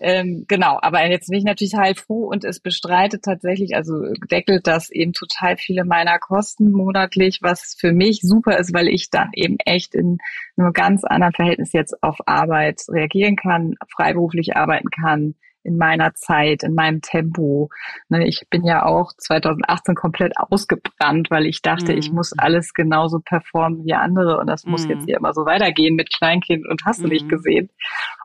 ähm, 0.00 0.44
genau. 0.48 0.78
Aber 0.82 1.06
jetzt 1.06 1.28
bin 1.28 1.38
ich 1.38 1.44
natürlich 1.44 1.74
heilfroh 1.74 2.26
und 2.26 2.44
es 2.44 2.60
bestreitet 2.60 3.22
tatsächlich, 3.22 3.74
also 3.76 3.94
deckelt 4.30 4.66
das 4.66 4.90
eben 4.90 5.12
total 5.12 5.56
viele 5.56 5.84
meiner 5.84 6.18
Kosten 6.18 6.72
monatlich, 6.72 7.40
was 7.42 7.76
für 7.78 7.92
mich 7.92 8.20
super 8.22 8.58
ist, 8.58 8.74
weil 8.74 8.88
ich 8.88 9.10
dann 9.10 9.30
eben 9.34 9.56
echt 9.64 9.94
in 9.94 10.18
einem 10.56 10.72
ganz 10.72 11.04
anderen 11.04 11.32
Verhältnis 11.32 11.72
jetzt 11.72 12.02
auf 12.02 12.18
Arbeit 12.26 12.82
reagieren 12.88 13.36
kann, 13.36 13.74
freiberuflich 13.88 14.56
arbeiten 14.56 14.90
kann, 14.90 15.34
in 15.62 15.76
meiner 15.76 16.14
Zeit, 16.14 16.62
in 16.62 16.74
meinem 16.74 17.00
Tempo. 17.00 17.70
Ne, 18.08 18.26
ich 18.26 18.46
bin 18.50 18.64
ja 18.64 18.84
auch 18.84 19.12
2018 19.16 19.94
komplett 19.94 20.32
ausgebrannt, 20.36 21.30
weil 21.30 21.46
ich 21.46 21.62
dachte, 21.62 21.92
mhm. 21.92 21.98
ich 21.98 22.12
muss 22.12 22.32
alles 22.36 22.74
genauso 22.74 23.20
performen 23.20 23.84
wie 23.84 23.94
andere 23.94 24.38
und 24.38 24.46
das 24.46 24.64
mhm. 24.64 24.72
muss 24.72 24.86
jetzt 24.86 25.02
mhm. 25.02 25.06
hier 25.06 25.16
immer 25.16 25.32
so 25.32 25.44
weitergehen 25.44 25.94
mit 25.94 26.12
Kleinkind 26.12 26.66
und 26.66 26.84
hast 26.84 27.02
du 27.02 27.08
nicht 27.08 27.26
mhm. 27.26 27.30
gesehen. 27.30 27.70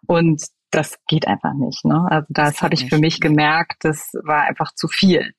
Und 0.06 0.44
das 0.72 0.98
geht 1.08 1.28
einfach 1.28 1.54
nicht. 1.54 1.86
Ne? 1.86 2.06
Also 2.10 2.28
das, 2.30 2.54
das 2.54 2.62
habe 2.62 2.74
ich 2.74 2.90
für 2.90 2.98
mich 2.98 3.20
gemerkt, 3.20 3.84
das 3.86 4.12
war 4.24 4.42
einfach 4.42 4.74
zu 4.74 4.88
viel. 4.88 5.34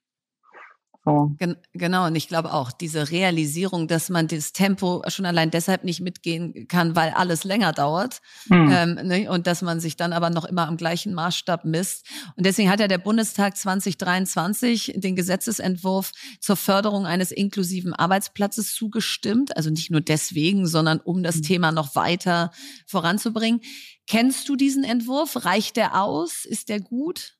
So. 1.08 1.34
Gen 1.38 1.56
genau, 1.72 2.06
und 2.06 2.14
ich 2.16 2.28
glaube 2.28 2.52
auch, 2.52 2.70
diese 2.70 3.10
Realisierung, 3.10 3.88
dass 3.88 4.10
man 4.10 4.28
das 4.28 4.52
Tempo 4.52 5.02
schon 5.08 5.24
allein 5.24 5.50
deshalb 5.50 5.84
nicht 5.84 6.00
mitgehen 6.00 6.68
kann, 6.68 6.94
weil 6.94 7.10
alles 7.10 7.44
länger 7.44 7.72
dauert 7.72 8.20
mhm. 8.48 8.70
ähm, 8.72 8.94
ne? 9.04 9.30
und 9.30 9.46
dass 9.46 9.62
man 9.62 9.80
sich 9.80 9.96
dann 9.96 10.12
aber 10.12 10.28
noch 10.28 10.44
immer 10.44 10.68
am 10.68 10.76
gleichen 10.76 11.14
Maßstab 11.14 11.64
misst. 11.64 12.06
Und 12.36 12.44
deswegen 12.44 12.70
hat 12.70 12.80
ja 12.80 12.88
der 12.88 12.98
Bundestag 12.98 13.56
2023 13.56 14.94
den 14.96 15.16
Gesetzesentwurf 15.16 16.12
zur 16.40 16.56
Förderung 16.56 17.06
eines 17.06 17.30
inklusiven 17.30 17.94
Arbeitsplatzes 17.94 18.74
zugestimmt. 18.74 19.56
Also 19.56 19.70
nicht 19.70 19.90
nur 19.90 20.02
deswegen, 20.02 20.66
sondern 20.66 21.00
um 21.00 21.22
das 21.22 21.36
mhm. 21.36 21.42
Thema 21.42 21.72
noch 21.72 21.94
weiter 21.94 22.50
voranzubringen. 22.86 23.60
Kennst 24.06 24.48
du 24.48 24.56
diesen 24.56 24.84
Entwurf? 24.84 25.44
Reicht 25.44 25.76
der 25.76 26.02
aus? 26.02 26.44
Ist 26.44 26.68
der 26.68 26.80
gut? 26.80 27.37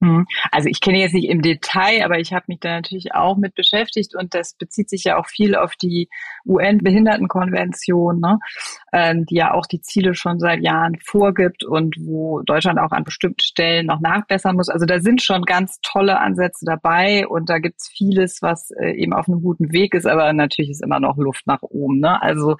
Mhm. 0.00 0.26
Also 0.50 0.68
ich 0.68 0.80
kenne 0.80 0.98
jetzt 0.98 1.12
nicht 1.12 1.28
im 1.28 1.42
Detail, 1.42 2.02
aber 2.04 2.18
ich 2.18 2.32
habe 2.32 2.46
mich 2.48 2.60
da 2.60 2.70
natürlich 2.70 3.14
auch 3.14 3.36
mit 3.36 3.54
beschäftigt 3.54 4.14
und 4.14 4.34
das 4.34 4.54
bezieht 4.54 4.88
sich 4.88 5.04
ja 5.04 5.18
auch 5.18 5.26
viel 5.26 5.54
auf 5.54 5.76
die 5.76 6.08
UN-Behindertenkonvention, 6.46 8.18
ne? 8.18 8.38
ähm, 8.94 9.26
die 9.26 9.34
ja 9.34 9.52
auch 9.52 9.66
die 9.66 9.82
Ziele 9.82 10.14
schon 10.14 10.40
seit 10.40 10.62
Jahren 10.62 10.96
vorgibt 11.04 11.64
und 11.64 11.96
wo 12.00 12.40
Deutschland 12.40 12.78
auch 12.78 12.92
an 12.92 13.04
bestimmten 13.04 13.42
Stellen 13.42 13.86
noch 13.86 14.00
nachbessern 14.00 14.56
muss. 14.56 14.70
Also 14.70 14.86
da 14.86 15.00
sind 15.00 15.20
schon 15.20 15.42
ganz 15.42 15.78
tolle 15.82 16.18
Ansätze 16.18 16.64
dabei 16.64 17.26
und 17.28 17.50
da 17.50 17.58
gibt's 17.58 17.90
vieles, 17.94 18.40
was 18.40 18.70
äh, 18.70 18.92
eben 18.92 19.12
auf 19.12 19.28
einem 19.28 19.42
guten 19.42 19.70
Weg 19.70 19.92
ist, 19.92 20.06
aber 20.06 20.32
natürlich 20.32 20.70
ist 20.70 20.82
immer 20.82 21.00
noch 21.00 21.18
Luft 21.18 21.46
nach 21.46 21.60
oben. 21.60 22.00
Ne? 22.00 22.22
Also 22.22 22.56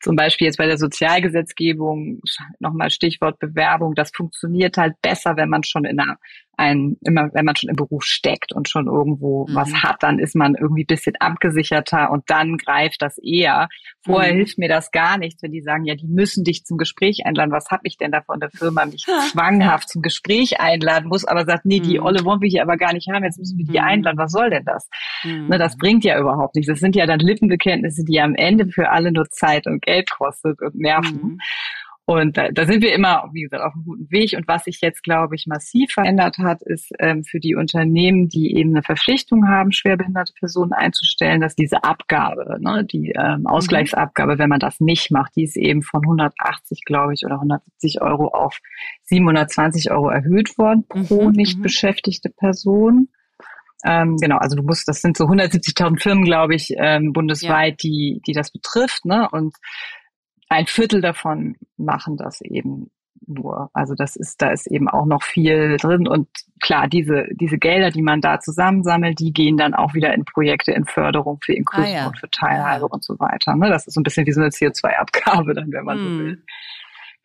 zum 0.00 0.16
Beispiel 0.16 0.46
jetzt 0.46 0.56
bei 0.56 0.66
der 0.66 0.78
Sozialgesetzgebung, 0.78 2.22
nochmal 2.60 2.88
Stichwort 2.88 3.38
Bewerbung, 3.38 3.94
das 3.94 4.10
funktioniert 4.10 4.78
halt 4.78 4.94
besser, 5.02 5.36
wenn 5.36 5.50
man 5.50 5.64
schon 5.64 5.84
in 5.84 6.00
einer 6.00 6.16
ein, 6.58 6.96
immer 7.02 7.30
wenn 7.32 7.44
man 7.44 7.56
schon 7.56 7.70
im 7.70 7.76
Beruf 7.76 8.04
steckt 8.04 8.52
und 8.52 8.68
schon 8.68 8.86
irgendwo 8.86 9.46
mhm. 9.46 9.54
was 9.54 9.72
hat, 9.74 10.02
dann 10.02 10.18
ist 10.18 10.34
man 10.34 10.54
irgendwie 10.54 10.84
bisschen 10.84 11.14
abgesicherter 11.20 12.10
und 12.10 12.24
dann 12.26 12.56
greift 12.58 13.00
das 13.00 13.16
eher. 13.18 13.68
Vorher 14.04 14.32
mhm. 14.32 14.38
hilft 14.38 14.58
mir 14.58 14.68
das 14.68 14.90
gar 14.90 15.18
nichts, 15.18 15.42
wenn 15.42 15.52
die 15.52 15.62
sagen, 15.62 15.84
ja, 15.84 15.94
die 15.94 16.08
müssen 16.08 16.44
dich 16.44 16.64
zum 16.64 16.76
Gespräch 16.76 17.24
einladen. 17.24 17.52
Was 17.52 17.70
habe 17.70 17.82
ich 17.84 17.96
denn 17.96 18.10
da 18.10 18.22
von 18.22 18.40
der 18.40 18.50
Firma 18.50 18.84
mich 18.86 19.06
zwanghaft 19.30 19.88
zum 19.88 20.02
Gespräch 20.02 20.60
einladen 20.60 21.08
muss, 21.08 21.24
aber 21.24 21.44
sagt, 21.44 21.64
nee, 21.64 21.80
die 21.80 21.98
mhm. 21.98 22.04
Olle 22.04 22.24
wollen 22.24 22.40
wir 22.40 22.48
hier 22.48 22.62
aber 22.62 22.76
gar 22.76 22.92
nicht 22.92 23.08
haben, 23.08 23.24
jetzt 23.24 23.38
müssen 23.38 23.58
wir 23.58 23.66
die 23.66 23.78
mhm. 23.78 23.84
einladen. 23.84 24.18
Was 24.18 24.32
soll 24.32 24.50
denn 24.50 24.64
das? 24.64 24.88
Ne, 25.24 25.58
das 25.58 25.76
bringt 25.76 26.04
ja 26.04 26.18
überhaupt 26.18 26.56
nichts. 26.56 26.70
Das 26.70 26.80
sind 26.80 26.96
ja 26.96 27.06
dann 27.06 27.20
Lippenbekenntnisse, 27.20 28.04
die 28.04 28.20
am 28.20 28.34
Ende 28.34 28.66
für 28.66 28.90
alle 28.90 29.12
nur 29.12 29.28
Zeit 29.30 29.66
und 29.66 29.82
Geld 29.82 30.10
kostet 30.10 30.60
und 30.60 30.74
nerven. 30.74 31.38
Und 32.08 32.38
da, 32.38 32.48
da 32.50 32.64
sind 32.64 32.82
wir 32.82 32.94
immer, 32.94 33.28
wie 33.34 33.42
gesagt, 33.42 33.62
auf 33.62 33.74
einem 33.74 33.84
guten 33.84 34.10
Weg. 34.10 34.32
Und 34.34 34.48
was 34.48 34.64
sich 34.64 34.80
jetzt, 34.80 35.02
glaube 35.02 35.34
ich, 35.34 35.46
massiv 35.46 35.92
verändert 35.92 36.38
hat, 36.38 36.62
ist 36.62 36.90
ähm, 37.00 37.22
für 37.22 37.38
die 37.38 37.54
Unternehmen, 37.54 38.30
die 38.30 38.56
eben 38.56 38.70
eine 38.70 38.82
Verpflichtung 38.82 39.46
haben, 39.46 39.72
schwerbehinderte 39.72 40.32
Personen 40.32 40.72
einzustellen, 40.72 41.42
dass 41.42 41.54
diese 41.54 41.84
Abgabe, 41.84 42.56
ne, 42.60 42.82
die 42.90 43.10
ähm, 43.10 43.40
mhm. 43.40 43.46
Ausgleichsabgabe, 43.46 44.38
wenn 44.38 44.48
man 44.48 44.58
das 44.58 44.80
nicht 44.80 45.10
macht, 45.10 45.36
die 45.36 45.42
ist 45.42 45.58
eben 45.58 45.82
von 45.82 46.00
180, 46.00 46.80
glaube 46.86 47.12
ich, 47.12 47.26
oder 47.26 47.34
170 47.34 48.00
Euro 48.00 48.28
auf 48.28 48.58
720 49.02 49.90
Euro 49.90 50.08
erhöht 50.08 50.56
worden 50.56 50.86
pro 50.88 51.28
mhm, 51.28 51.32
nicht 51.32 51.58
mhm. 51.58 51.62
beschäftigte 51.62 52.30
Person. 52.30 53.10
Ähm, 53.84 54.16
genau, 54.16 54.38
also 54.38 54.56
du 54.56 54.62
musst, 54.62 54.88
das 54.88 55.02
sind 55.02 55.18
so 55.18 55.24
170.000 55.26 56.00
Firmen, 56.00 56.24
glaube 56.24 56.54
ich, 56.54 56.72
ähm, 56.78 57.12
bundesweit, 57.12 57.82
ja. 57.82 57.90
die, 57.90 58.22
die 58.26 58.32
das 58.32 58.50
betrifft, 58.50 59.04
ne? 59.04 59.28
Und 59.30 59.54
ein 60.48 60.66
Viertel 60.66 61.00
davon 61.00 61.56
machen 61.76 62.16
das 62.16 62.40
eben 62.40 62.90
nur. 63.26 63.70
Also 63.72 63.94
das 63.94 64.16
ist, 64.16 64.40
da 64.40 64.50
ist 64.50 64.66
eben 64.66 64.88
auch 64.88 65.04
noch 65.04 65.22
viel 65.22 65.76
drin 65.76 66.08
und 66.08 66.28
klar, 66.60 66.88
diese, 66.88 67.26
diese 67.32 67.58
Gelder, 67.58 67.90
die 67.90 68.02
man 68.02 68.20
da 68.20 68.40
zusammensammelt, 68.40 69.18
die 69.18 69.32
gehen 69.32 69.56
dann 69.56 69.74
auch 69.74 69.94
wieder 69.94 70.14
in 70.14 70.24
Projekte, 70.24 70.72
in 70.72 70.84
Förderung 70.84 71.38
für 71.42 71.52
Inklusion 71.52 71.94
ah, 71.94 72.04
ja. 72.06 72.12
für 72.18 72.30
Teilhabe 72.30 72.86
ja. 72.86 72.86
und 72.86 73.04
so 73.04 73.18
weiter. 73.18 73.54
Ne? 73.56 73.68
Das 73.68 73.86
ist 73.86 73.94
so 73.94 74.00
ein 74.00 74.04
bisschen 74.04 74.26
wie 74.26 74.32
so 74.32 74.40
eine 74.40 74.50
CO2-Abgabe 74.50 75.54
dann, 75.54 75.72
wenn 75.72 75.84
man 75.84 75.98
hm. 75.98 76.04
so 76.04 76.24
will. 76.24 76.42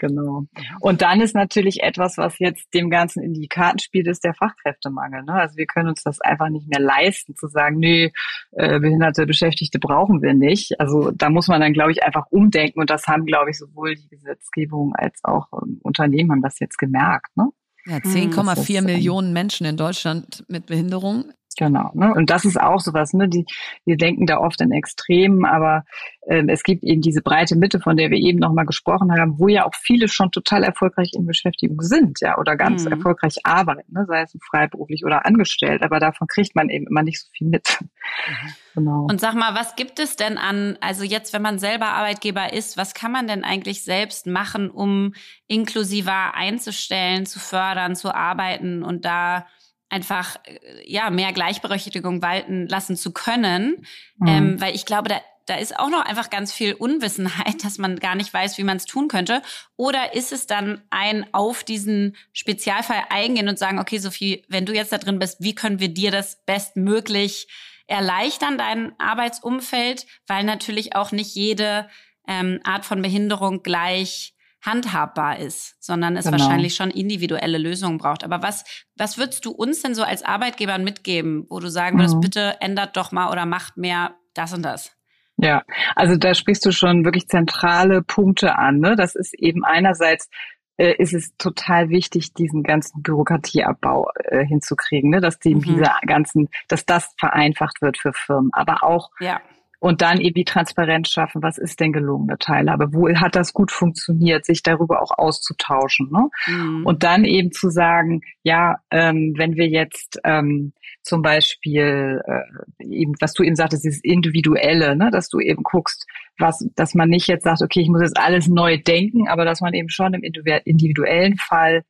Genau. 0.03 0.47
Und 0.81 1.01
dann 1.01 1.21
ist 1.21 1.33
natürlich 1.33 1.81
etwas, 1.81 2.17
was 2.17 2.37
jetzt 2.37 2.73
dem 2.73 2.89
Ganzen 2.89 3.23
in 3.23 3.33
die 3.33 3.47
Karten 3.47 3.79
spielt, 3.79 4.07
ist 4.07 4.25
der 4.25 4.33
Fachkräftemangel. 4.33 5.23
Ne? 5.23 5.33
Also 5.33 5.55
wir 5.55 5.65
können 5.65 5.87
uns 5.87 6.03
das 6.03 6.19
einfach 6.19 6.49
nicht 6.49 6.67
mehr 6.67 6.81
leisten, 6.81 7.37
zu 7.37 7.47
sagen, 7.47 7.77
nee, 7.77 8.11
äh, 8.51 8.81
behinderte 8.81 9.25
Beschäftigte 9.25 9.79
brauchen 9.79 10.21
wir 10.21 10.33
nicht. 10.33 10.77
Also 10.77 11.11
da 11.11 11.29
muss 11.29 11.47
man 11.47 11.61
dann, 11.61 11.71
glaube 11.71 11.93
ich, 11.93 12.03
einfach 12.03 12.25
umdenken. 12.31 12.81
Und 12.81 12.89
das 12.89 13.07
haben, 13.07 13.25
glaube 13.25 13.51
ich, 13.51 13.57
sowohl 13.57 13.95
die 13.95 14.09
Gesetzgebung 14.09 14.93
als 14.93 15.23
auch 15.23 15.47
ähm, 15.53 15.79
Unternehmen 15.83 16.31
haben 16.31 16.41
das 16.41 16.59
jetzt 16.59 16.77
gemerkt. 16.77 17.37
Ne? 17.37 17.47
Ja, 17.85 17.97
10,4 17.97 18.81
mhm. 18.81 18.85
Millionen 18.85 19.31
Menschen 19.31 19.65
in 19.65 19.77
Deutschland 19.77 20.43
mit 20.49 20.65
Behinderung. 20.65 21.31
Genau. 21.57 21.91
Ne? 21.93 22.13
Und 22.13 22.29
das 22.29 22.45
ist 22.45 22.59
auch 22.59 22.79
sowas, 22.79 23.13
ne? 23.13 23.27
Die, 23.27 23.45
wir 23.85 23.97
denken 23.97 24.25
da 24.25 24.37
oft 24.37 24.61
in 24.61 24.71
Extremen, 24.71 25.45
aber 25.45 25.85
äh, 26.27 26.43
es 26.47 26.63
gibt 26.63 26.83
eben 26.83 27.01
diese 27.01 27.21
breite 27.21 27.55
Mitte, 27.55 27.79
von 27.79 27.97
der 27.97 28.09
wir 28.09 28.17
eben 28.17 28.39
nochmal 28.39 28.65
gesprochen 28.65 29.11
haben, 29.11 29.39
wo 29.39 29.47
ja 29.47 29.65
auch 29.65 29.73
viele 29.75 30.07
schon 30.07 30.31
total 30.31 30.63
erfolgreich 30.63 31.11
in 31.13 31.25
Beschäftigung 31.25 31.81
sind, 31.81 32.19
ja, 32.21 32.37
oder 32.37 32.55
ganz 32.55 32.85
mhm. 32.85 32.93
erfolgreich 32.93 33.37
arbeiten, 33.43 33.93
ne? 33.93 34.05
sei 34.07 34.21
es 34.21 34.37
freiberuflich 34.49 35.05
oder 35.05 35.25
angestellt, 35.25 35.83
aber 35.83 35.99
davon 35.99 36.27
kriegt 36.27 36.55
man 36.55 36.69
eben 36.69 36.87
immer 36.87 37.03
nicht 37.03 37.21
so 37.21 37.27
viel 37.35 37.47
mit. 37.47 37.79
Mhm. 37.81 38.53
Genau. 38.75 39.07
Und 39.09 39.21
sag 39.21 39.35
mal, 39.35 39.53
was 39.53 39.75
gibt 39.75 39.99
es 39.99 40.15
denn 40.15 40.37
an, 40.37 40.77
also 40.81 41.03
jetzt, 41.03 41.33
wenn 41.33 41.43
man 41.43 41.59
selber 41.59 41.87
Arbeitgeber 41.87 42.53
ist, 42.53 42.75
was 42.77 42.93
kann 42.93 43.11
man 43.11 43.27
denn 43.27 43.43
eigentlich 43.43 43.83
selbst 43.83 44.25
machen, 44.25 44.71
um 44.71 45.13
inklusiver 45.47 46.33
einzustellen, 46.33 47.25
zu 47.25 47.39
fördern, 47.39 47.95
zu 47.95 48.13
arbeiten 48.13 48.83
und 48.83 49.05
da 49.05 49.45
einfach 49.93 50.37
äh, 50.45 50.91
ja 50.91 51.09
mehr 51.09 51.31
Gleichberechtigung 51.31 52.21
walten 52.21 52.67
lassen 52.67 52.95
zu 52.95 53.11
können, 53.11 53.85
mhm. 54.17 54.27
ähm, 54.27 54.61
weil 54.61 54.75
ich 54.75 54.85
glaube, 54.85 55.09
da 55.09 55.21
da 55.45 55.55
ist 55.55 55.77
auch 55.77 55.89
noch 55.89 56.05
einfach 56.05 56.29
ganz 56.29 56.53
viel 56.53 56.73
Unwissenheit, 56.73 57.63
dass 57.63 57.77
man 57.77 57.99
gar 57.99 58.15
nicht 58.15 58.33
weiß, 58.33 58.57
wie 58.57 58.63
man 58.63 58.77
es 58.77 58.85
tun 58.85 59.09
könnte. 59.09 59.41
Oder 59.75 60.13
ist 60.13 60.31
es 60.31 60.47
dann 60.47 60.81
ein 60.89 61.25
auf 61.33 61.63
diesen 61.63 62.15
Spezialfall 62.31 63.03
eingehen 63.09 63.49
und 63.49 63.59
sagen, 63.59 63.79
okay, 63.79 63.97
Sophie, 63.97 64.45
wenn 64.47 64.65
du 64.65 64.73
jetzt 64.73 64.93
da 64.93 64.97
drin 64.97 65.19
bist, 65.19 65.37
wie 65.41 65.55
können 65.55 65.79
wir 65.79 65.89
dir 65.89 66.11
das 66.11 66.43
bestmöglich 66.45 67.47
erleichtern, 67.87 68.57
dein 68.57 68.97
Arbeitsumfeld, 68.99 70.05
weil 70.27 70.45
natürlich 70.45 70.95
auch 70.95 71.11
nicht 71.11 71.35
jede 71.35 71.89
ähm, 72.25 72.61
Art 72.63 72.85
von 72.85 73.01
Behinderung 73.01 73.63
gleich 73.63 74.32
handhabbar 74.63 75.39
ist, 75.39 75.75
sondern 75.83 76.15
es 76.15 76.25
genau. 76.25 76.39
wahrscheinlich 76.39 76.75
schon 76.75 76.89
individuelle 76.89 77.57
Lösungen 77.57 77.97
braucht. 77.97 78.23
Aber 78.23 78.41
was, 78.41 78.63
was 78.95 79.17
würdest 79.17 79.45
du 79.45 79.51
uns 79.51 79.81
denn 79.81 79.93
so 79.93 80.03
als 80.03 80.23
Arbeitgeber 80.23 80.77
mitgeben, 80.77 81.45
wo 81.49 81.59
du 81.59 81.69
sagen 81.69 81.97
würdest, 81.97 82.15
mhm. 82.15 82.21
bitte 82.21 82.57
ändert 82.61 82.95
doch 82.95 83.11
mal 83.11 83.29
oder 83.29 83.45
macht 83.45 83.77
mehr 83.77 84.15
das 84.33 84.53
und 84.53 84.63
das? 84.63 84.95
Ja, 85.37 85.63
also 85.95 86.15
da 86.15 86.33
sprichst 86.33 86.65
du 86.65 86.71
schon 86.71 87.03
wirklich 87.03 87.27
zentrale 87.27 88.01
Punkte 88.01 88.57
an. 88.57 88.79
Ne? 88.79 88.95
Das 88.95 89.15
ist 89.15 89.33
eben 89.33 89.65
einerseits 89.65 90.29
äh, 90.77 90.95
ist 90.97 91.13
es 91.13 91.35
total 91.37 91.89
wichtig, 91.89 92.33
diesen 92.33 92.63
ganzen 92.63 93.01
Bürokratieabbau 93.03 94.07
äh, 94.15 94.45
hinzukriegen, 94.45 95.09
ne? 95.09 95.19
dass 95.19 95.39
die 95.39 95.55
mhm. 95.55 95.61
diese 95.61 95.91
ganzen, 96.07 96.49
dass 96.69 96.85
das 96.85 97.13
vereinfacht 97.19 97.81
wird 97.81 97.97
für 97.97 98.13
Firmen, 98.13 98.51
aber 98.53 98.83
auch 98.83 99.09
ja 99.19 99.41
und 99.83 100.01
dann 100.01 100.21
eben 100.21 100.35
die 100.35 100.45
Transparenz 100.45 101.09
schaffen, 101.09 101.43
was 101.43 101.57
ist 101.57 101.81
denn 101.81 101.91
gelungene 101.91 102.37
Teilhabe, 102.37 102.93
wo 102.93 103.09
hat 103.09 103.35
das 103.35 103.51
gut 103.51 103.69
funktioniert, 103.69 104.45
sich 104.45 104.63
darüber 104.63 105.01
auch 105.01 105.11
auszutauschen. 105.17 106.09
Ne? 106.09 106.29
Mhm. 106.47 106.85
Und 106.85 107.03
dann 107.03 107.25
eben 107.25 107.51
zu 107.51 107.69
sagen, 107.69 108.21
ja, 108.43 108.77
ähm, 108.91 109.33
wenn 109.35 109.57
wir 109.57 109.67
jetzt 109.67 110.21
ähm, 110.23 110.71
zum 111.01 111.21
Beispiel 111.21 112.21
äh, 112.25 112.85
eben, 112.85 113.15
was 113.19 113.33
du 113.33 113.43
eben 113.43 113.57
sagtest, 113.57 113.83
dieses 113.83 114.01
Individuelle, 114.05 114.95
ne, 114.95 115.11
dass 115.11 115.27
du 115.27 115.41
eben 115.41 115.63
guckst, 115.63 116.07
was, 116.39 116.65
dass 116.77 116.93
man 116.95 117.09
nicht 117.09 117.27
jetzt 117.27 117.43
sagt, 117.43 117.61
okay, 117.61 117.81
ich 117.81 117.89
muss 117.89 118.01
jetzt 118.01 118.17
alles 118.17 118.47
neu 118.47 118.77
denken, 118.77 119.27
aber 119.27 119.43
dass 119.43 119.59
man 119.59 119.73
eben 119.73 119.89
schon 119.89 120.13
im 120.13 120.23
individuellen 120.23 121.35
Fall 121.35 121.83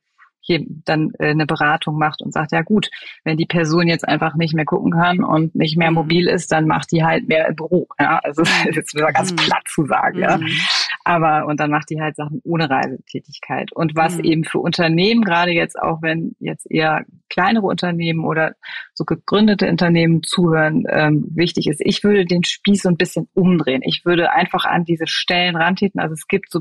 hier 0.44 0.64
dann 0.84 1.12
äh, 1.18 1.30
eine 1.30 1.46
Beratung 1.46 1.98
macht 1.98 2.22
und 2.22 2.32
sagt, 2.32 2.52
ja 2.52 2.62
gut, 2.62 2.90
wenn 3.24 3.36
die 3.36 3.46
Person 3.46 3.88
jetzt 3.88 4.06
einfach 4.06 4.34
nicht 4.34 4.54
mehr 4.54 4.66
gucken 4.66 4.92
kann 4.92 5.24
und 5.24 5.54
nicht 5.54 5.76
mehr 5.76 5.90
mhm. 5.90 5.96
mobil 5.96 6.28
ist, 6.28 6.52
dann 6.52 6.66
macht 6.66 6.92
die 6.92 7.02
halt 7.02 7.28
mehr 7.28 7.48
im 7.48 7.56
Büro. 7.56 7.88
Ja, 7.98 8.20
also 8.22 8.42
jetzt 8.72 8.94
wieder 8.94 9.12
ganz 9.12 9.32
mhm. 9.32 9.36
platt 9.36 9.64
zu 9.66 9.86
sagen, 9.86 10.18
ja. 10.18 10.36
Mhm. 10.36 10.48
Aber 11.04 11.46
und 11.46 11.60
dann 11.60 11.70
macht 11.70 11.90
die 11.90 12.00
halt 12.00 12.16
Sachen 12.16 12.40
ohne 12.44 12.68
Reisetätigkeit. 12.68 13.72
Und 13.72 13.96
was 13.96 14.18
mhm. 14.18 14.24
eben 14.24 14.44
für 14.44 14.58
Unternehmen, 14.58 15.22
gerade 15.22 15.52
jetzt 15.52 15.78
auch 15.78 16.02
wenn 16.02 16.36
jetzt 16.40 16.70
eher 16.70 17.04
kleinere 17.28 17.66
Unternehmen 17.66 18.24
oder 18.24 18.54
so 18.92 19.04
gegründete 19.04 19.68
Unternehmen 19.68 20.22
zuhören, 20.22 20.84
ähm, 20.88 21.24
wichtig 21.34 21.66
ist, 21.66 21.80
ich 21.82 22.04
würde 22.04 22.26
den 22.26 22.44
Spieß 22.44 22.82
so 22.82 22.88
ein 22.88 22.96
bisschen 22.96 23.28
umdrehen. 23.34 23.82
Ich 23.84 24.04
würde 24.04 24.30
einfach 24.30 24.64
an 24.64 24.84
diese 24.84 25.06
Stellen 25.06 25.56
rantreten. 25.56 26.00
Also 26.00 26.12
es 26.12 26.26
gibt 26.28 26.50
so 26.50 26.60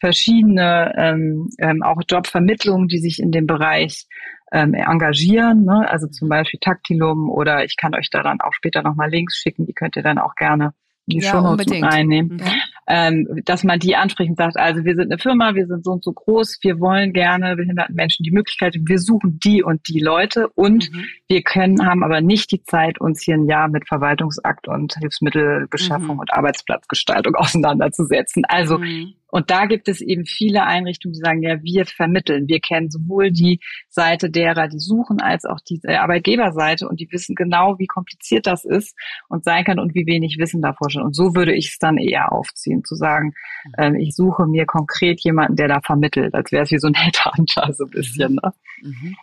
verschiedene 0.00 0.94
ähm, 0.96 1.48
ähm, 1.58 1.82
auch 1.82 2.00
Jobvermittlungen, 2.08 2.88
die 2.88 2.98
sich 2.98 3.20
in 3.20 3.32
dem 3.32 3.46
Bereich 3.46 4.06
ähm, 4.52 4.74
engagieren. 4.74 5.64
Ne? 5.64 5.88
Also 5.88 6.06
zum 6.06 6.28
Beispiel 6.28 6.60
Taktilum 6.60 7.30
oder 7.30 7.64
ich 7.64 7.76
kann 7.76 7.94
euch 7.94 8.10
da 8.10 8.22
dann 8.22 8.40
auch 8.40 8.52
später 8.52 8.82
nochmal 8.82 9.10
Links 9.10 9.36
schicken, 9.36 9.66
die 9.66 9.74
könnt 9.74 9.96
ihr 9.96 10.02
dann 10.02 10.18
auch 10.18 10.34
gerne 10.34 10.72
die 11.08 11.20
ja, 11.20 11.30
Shownotes 11.30 11.82
einnehmen, 11.82 12.38
ja. 12.38 12.52
ähm, 12.86 13.26
dass 13.44 13.64
man 13.64 13.78
die 13.78 13.96
anspricht 13.96 14.30
und 14.30 14.36
sagt, 14.36 14.56
also 14.56 14.84
wir 14.84 14.94
sind 14.94 15.10
eine 15.10 15.18
Firma, 15.18 15.54
wir 15.54 15.66
sind 15.66 15.84
so 15.84 15.92
und 15.92 16.04
so 16.04 16.12
groß, 16.12 16.58
wir 16.62 16.80
wollen 16.80 17.12
gerne 17.12 17.56
behinderten 17.56 17.94
Menschen 17.94 18.24
die 18.24 18.30
Möglichkeit, 18.30 18.76
wir 18.78 18.98
suchen 18.98 19.38
die 19.42 19.62
und 19.62 19.88
die 19.88 20.00
Leute 20.00 20.48
und 20.48 20.92
mhm. 20.92 21.04
wir 21.28 21.42
können, 21.42 21.86
haben 21.86 22.04
aber 22.04 22.20
nicht 22.20 22.52
die 22.52 22.62
Zeit, 22.62 23.00
uns 23.00 23.22
hier 23.22 23.34
ein 23.34 23.46
Jahr 23.46 23.68
mit 23.68 23.88
Verwaltungsakt 23.88 24.68
und 24.68 24.94
Hilfsmittelbeschaffung 24.98 26.16
mhm. 26.16 26.20
und 26.20 26.32
Arbeitsplatzgestaltung 26.32 27.34
auseinanderzusetzen. 27.36 28.44
Also 28.46 28.78
mhm. 28.78 29.14
Und 29.30 29.50
da 29.50 29.66
gibt 29.66 29.88
es 29.88 30.00
eben 30.00 30.24
viele 30.24 30.64
Einrichtungen, 30.64 31.12
die 31.12 31.20
sagen, 31.20 31.42
ja, 31.42 31.62
wir 31.62 31.84
vermitteln. 31.86 32.48
Wir 32.48 32.60
kennen 32.60 32.90
sowohl 32.90 33.30
die 33.30 33.60
Seite 33.88 34.30
derer, 34.30 34.68
die 34.68 34.78
suchen, 34.78 35.20
als 35.20 35.44
auch 35.44 35.60
die 35.60 35.80
Arbeitgeberseite 35.86 36.88
und 36.88 37.00
die 37.00 37.08
wissen 37.10 37.34
genau, 37.34 37.78
wie 37.78 37.86
kompliziert 37.86 38.46
das 38.46 38.64
ist 38.64 38.96
und 39.28 39.44
sein 39.44 39.64
kann 39.64 39.78
und 39.78 39.94
wie 39.94 40.06
wenig 40.06 40.38
Wissen 40.38 40.62
davor 40.62 40.90
schon. 40.90 41.02
Und 41.02 41.14
so 41.14 41.34
würde 41.34 41.54
ich 41.54 41.68
es 41.68 41.78
dann 41.78 41.98
eher 41.98 42.32
aufziehen, 42.32 42.84
zu 42.84 42.94
sagen, 42.94 43.34
äh, 43.76 43.92
ich 44.00 44.14
suche 44.14 44.46
mir 44.46 44.64
konkret 44.64 45.20
jemanden, 45.20 45.56
der 45.56 45.68
da 45.68 45.80
vermittelt, 45.80 46.34
als 46.34 46.50
wäre 46.50 46.62
es 46.62 46.70
wie 46.70 46.78
so 46.78 46.88
ein 46.88 46.94
Headhunter 46.96 47.72
so 47.74 47.84
ein 47.84 47.90
bisschen. 47.90 48.34
Ne? 48.34 48.52
Mhm. 48.82 49.16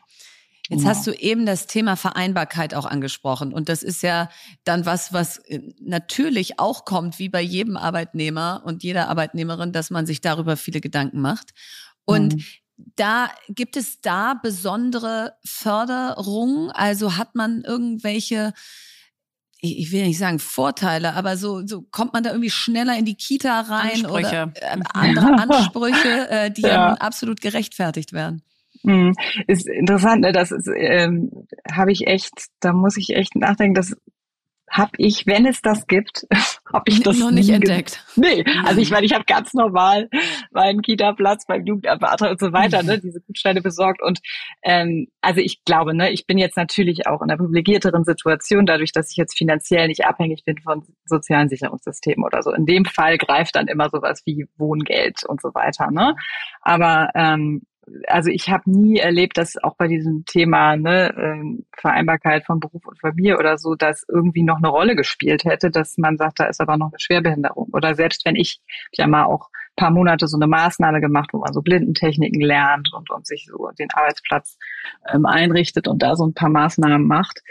Jetzt 0.70 0.84
ja. 0.84 0.90
hast 0.90 1.06
du 1.06 1.12
eben 1.12 1.46
das 1.46 1.68
Thema 1.68 1.96
Vereinbarkeit 1.96 2.74
auch 2.74 2.86
angesprochen. 2.86 3.54
Und 3.54 3.70
das 3.70 3.84
ist 3.84 4.02
ja 4.02 4.30
dann 4.64 4.86
was, 4.86 5.14
was 5.14 5.38
äh, 5.38 5.62
natürlich 5.80 6.60
auch 6.60 6.86
kommt, 6.86 7.20
wie 7.20 7.30
bei 7.30 7.42
jedem 7.42 7.78
Arbeitnehmer 7.78 8.64
und 8.66 8.84
jeder 8.84 9.10
Arbeitnehmerin, 9.10 9.72
dass 9.72 9.92
man 9.92 10.06
sich 10.06 10.22
darüber 10.22 10.58
viele 10.58 10.82
Gedanken 10.82 11.22
macht. 11.22 11.54
Und 12.06 12.36
mhm. 12.36 12.44
da 12.96 13.30
gibt 13.50 13.78
es 13.78 14.02
da 14.02 14.34
besondere 14.34 15.34
Förderungen? 15.44 16.72
Also 16.72 17.18
hat 17.18 17.36
man 17.36 17.62
irgendwelche 17.64 18.54
ich 19.62 19.92
will 19.92 20.06
nicht 20.06 20.20
sagen 20.20 20.38
Vorteile, 20.38 21.14
aber 21.14 21.38
so, 21.38 21.66
so 21.66 21.82
kommt 21.82 22.14
man 22.14 22.24
da 22.24 22.30
irgendwie 22.32 22.52
schneller 22.52 22.98
in 23.00 23.06
die 23.06 23.16
Kita 23.16 23.62
rein 23.62 24.06
Ansprüche. 24.06 24.52
oder 24.56 24.62
äh, 24.62 24.78
andere 24.94 25.26
Ansprüche, 25.50 26.30
äh, 26.30 26.52
die 26.52 26.62
ja. 26.62 26.70
ja 26.70 26.94
absolut 26.96 27.42
gerechtfertigt 27.42 28.14
werden. 28.14 28.44
Mhm. 28.86 29.14
Ist 29.48 29.68
interessant, 29.68 30.22
ne? 30.22 30.32
Das 30.32 30.52
ist, 30.52 30.70
ähm, 30.76 31.32
habe 31.72 31.92
ich 31.92 32.08
echt, 32.08 32.48
da 32.60 32.74
muss 32.74 32.98
ich 32.98 33.16
echt 33.16 33.36
nachdenken, 33.36 33.76
das 33.76 33.96
habe 34.70 34.92
ich, 34.98 35.26
wenn 35.26 35.46
es 35.46 35.62
das 35.62 35.88
gibt, 35.88 36.28
habe 36.74 36.84
ich 36.88 37.02
das 37.02 37.20
noch 37.20 37.32
nicht 37.32 37.50
entdeckt. 37.50 38.04
Nee, 38.16 38.44
also 38.66 38.82
ich 38.82 38.92
meine, 38.92 39.06
ich 39.06 39.14
habe 39.14 39.24
ganz 39.26 39.54
normal 39.54 40.10
meinen 40.52 40.82
Kita-Platz 40.82 41.46
beim 41.46 41.66
Jugendamt 41.66 42.22
und 42.22 42.40
so 42.40 42.52
weiter, 42.52 42.84
ne, 42.84 43.00
diese 43.00 43.22
Gutscheine 43.22 43.62
besorgt 43.62 44.02
und 44.02 44.20
ähm, 44.64 45.08
also 45.22 45.40
ich 45.40 45.64
glaube, 45.64 45.96
ne, 45.96 46.12
ich 46.12 46.28
bin 46.28 46.38
jetzt 46.38 46.58
natürlich 46.58 47.08
auch 47.08 47.22
in 47.22 47.30
einer 47.30 47.38
privilegierteren 47.38 48.04
Situation, 48.04 48.66
dadurch, 48.66 48.92
dass 48.92 49.12
ich 49.12 49.18
jetzt 49.18 49.38
finanziell 49.38 49.88
nicht 49.88 50.06
abhängig 50.06 50.44
bin 50.44 50.58
von 50.58 50.84
sozialen 51.06 51.48
Sicherungssystemen 51.48 52.26
oder 52.26 52.42
so. 52.44 52.52
In 52.52 52.66
dem 52.66 52.86
Fall 52.86 53.18
greift 53.18 53.56
dann 53.56 53.68
immer 53.68 53.90
sowas 53.90 54.24
wie 54.26 54.48
Wohngeld 54.58 55.24
und 55.26 55.42
so 55.42 55.54
weiter, 55.54 55.92
ne? 55.92 56.16
Aber 56.62 57.10
ähm, 57.16 57.62
also 58.08 58.30
ich 58.30 58.50
habe 58.50 58.70
nie 58.70 58.98
erlebt, 58.98 59.38
dass 59.38 59.58
auch 59.58 59.76
bei 59.76 59.88
diesem 59.88 60.26
Thema 60.26 60.76
ne, 60.76 61.14
ähm, 61.18 61.66
Vereinbarkeit 61.78 62.46
von 62.46 62.60
Beruf 62.60 62.86
und 62.86 63.00
Familie 63.00 63.38
oder 63.38 63.58
so, 63.58 63.76
dass 63.76 64.06
irgendwie 64.08 64.44
noch 64.44 64.58
eine 64.58 64.70
Rolle 64.70 64.96
gespielt 64.96 65.46
hätte, 65.46 65.70
dass 65.70 65.98
man 65.98 66.18
sagt, 66.18 66.40
da 66.40 66.46
ist 66.46 66.62
aber 66.62 66.78
noch 66.78 66.88
eine 66.88 67.00
Schwerbehinderung. 67.00 67.70
Oder 67.74 67.96
selbst 67.96 68.26
wenn 68.26 68.36
ich, 68.36 68.62
ich 68.92 68.98
ja 68.98 69.08
mal 69.08 69.26
auch 69.26 69.50
paar 69.76 69.92
Monate 69.92 70.28
so 70.28 70.38
eine 70.38 70.48
Maßnahme 70.48 71.02
gemacht, 71.02 71.30
wo 71.34 71.40
man 71.40 71.54
so 71.54 71.62
Blindentechniken 71.62 72.42
lernt 72.42 72.90
und, 72.94 73.10
und 73.10 73.28
sich 73.28 73.48
so 73.50 73.70
den 73.78 73.90
Arbeitsplatz 73.92 74.58
ähm, 75.12 75.26
einrichtet 75.26 75.88
und 75.88 76.02
da 76.02 76.16
so 76.16 76.26
ein 76.26 76.34
paar 76.34 76.50
Maßnahmen 76.50 77.06
macht. 77.06 77.42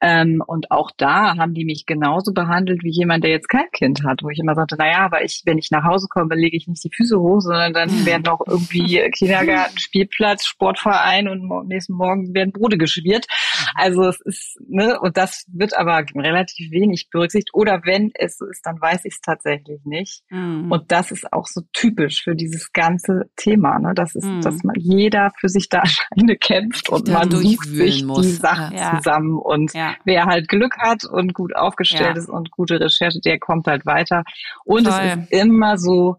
Ähm, 0.00 0.42
und 0.46 0.70
auch 0.70 0.90
da 0.96 1.36
haben 1.36 1.54
die 1.54 1.64
mich 1.64 1.86
genauso 1.86 2.32
behandelt 2.32 2.82
wie 2.84 2.90
jemand, 2.90 3.24
der 3.24 3.30
jetzt 3.30 3.48
kein 3.48 3.70
Kind 3.72 4.04
hat, 4.04 4.22
wo 4.22 4.30
ich 4.30 4.38
immer 4.38 4.54
sagte, 4.54 4.76
naja, 4.76 4.98
aber 4.98 5.24
ich, 5.24 5.42
wenn 5.44 5.58
ich 5.58 5.70
nach 5.70 5.84
Hause 5.84 6.06
komme, 6.08 6.36
lege 6.36 6.56
ich 6.56 6.68
nicht 6.68 6.84
die 6.84 6.90
Füße 6.94 7.18
hoch, 7.18 7.40
sondern 7.40 7.72
dann 7.72 7.90
werden 8.06 8.22
noch 8.22 8.40
irgendwie 8.46 9.10
Kindergarten, 9.10 9.78
Spielplatz, 9.78 10.46
Sportverein 10.46 11.28
und 11.28 11.68
nächsten 11.68 11.94
Morgen 11.94 12.34
werden 12.34 12.52
Brote 12.52 12.78
geschmiert. 12.78 13.26
Also 13.74 14.04
es 14.04 14.20
ist, 14.20 14.60
ne, 14.68 15.00
und 15.00 15.16
das 15.16 15.44
wird 15.48 15.76
aber 15.76 16.04
relativ 16.14 16.70
wenig 16.70 17.08
berücksichtigt. 17.10 17.54
Oder 17.54 17.82
wenn 17.84 18.12
es 18.14 18.38
so 18.38 18.46
ist, 18.46 18.64
dann 18.64 18.80
weiß 18.80 19.04
ich 19.04 19.14
es 19.14 19.20
tatsächlich 19.20 19.84
nicht. 19.84 20.22
Mhm. 20.30 20.70
Und 20.70 20.92
das 20.92 21.10
ist 21.10 21.32
auch 21.32 21.46
so 21.46 21.62
typisch 21.72 22.22
für 22.22 22.36
dieses 22.36 22.72
ganze 22.72 23.30
Thema, 23.36 23.78
ne? 23.78 23.92
Das 23.94 24.14
ist, 24.14 24.24
mhm. 24.24 24.40
dass 24.42 24.62
man 24.62 24.76
jeder 24.78 25.32
für 25.38 25.48
sich 25.48 25.68
da 25.68 25.82
alleine 26.10 26.36
kämpft 26.36 26.88
und 26.88 27.08
man 27.08 27.30
sucht 27.30 27.68
sich 27.68 28.04
muss. 28.04 28.26
die 28.26 28.32
Sachen 28.32 28.76
ja. 28.76 28.96
zusammen 28.96 29.38
und 29.38 29.72
ja. 29.74 29.87
Wer 30.04 30.26
halt 30.26 30.48
Glück 30.48 30.76
hat 30.78 31.04
und 31.04 31.34
gut 31.34 31.54
aufgestellt 31.54 32.16
ja. 32.16 32.22
ist 32.22 32.28
und 32.28 32.50
gute 32.50 32.80
Recherche, 32.80 33.20
der 33.20 33.38
kommt 33.38 33.66
halt 33.66 33.86
weiter. 33.86 34.24
Und 34.64 34.84
Toll. 34.84 34.94
es 35.02 35.16
ist 35.16 35.32
immer 35.32 35.78
so, 35.78 36.16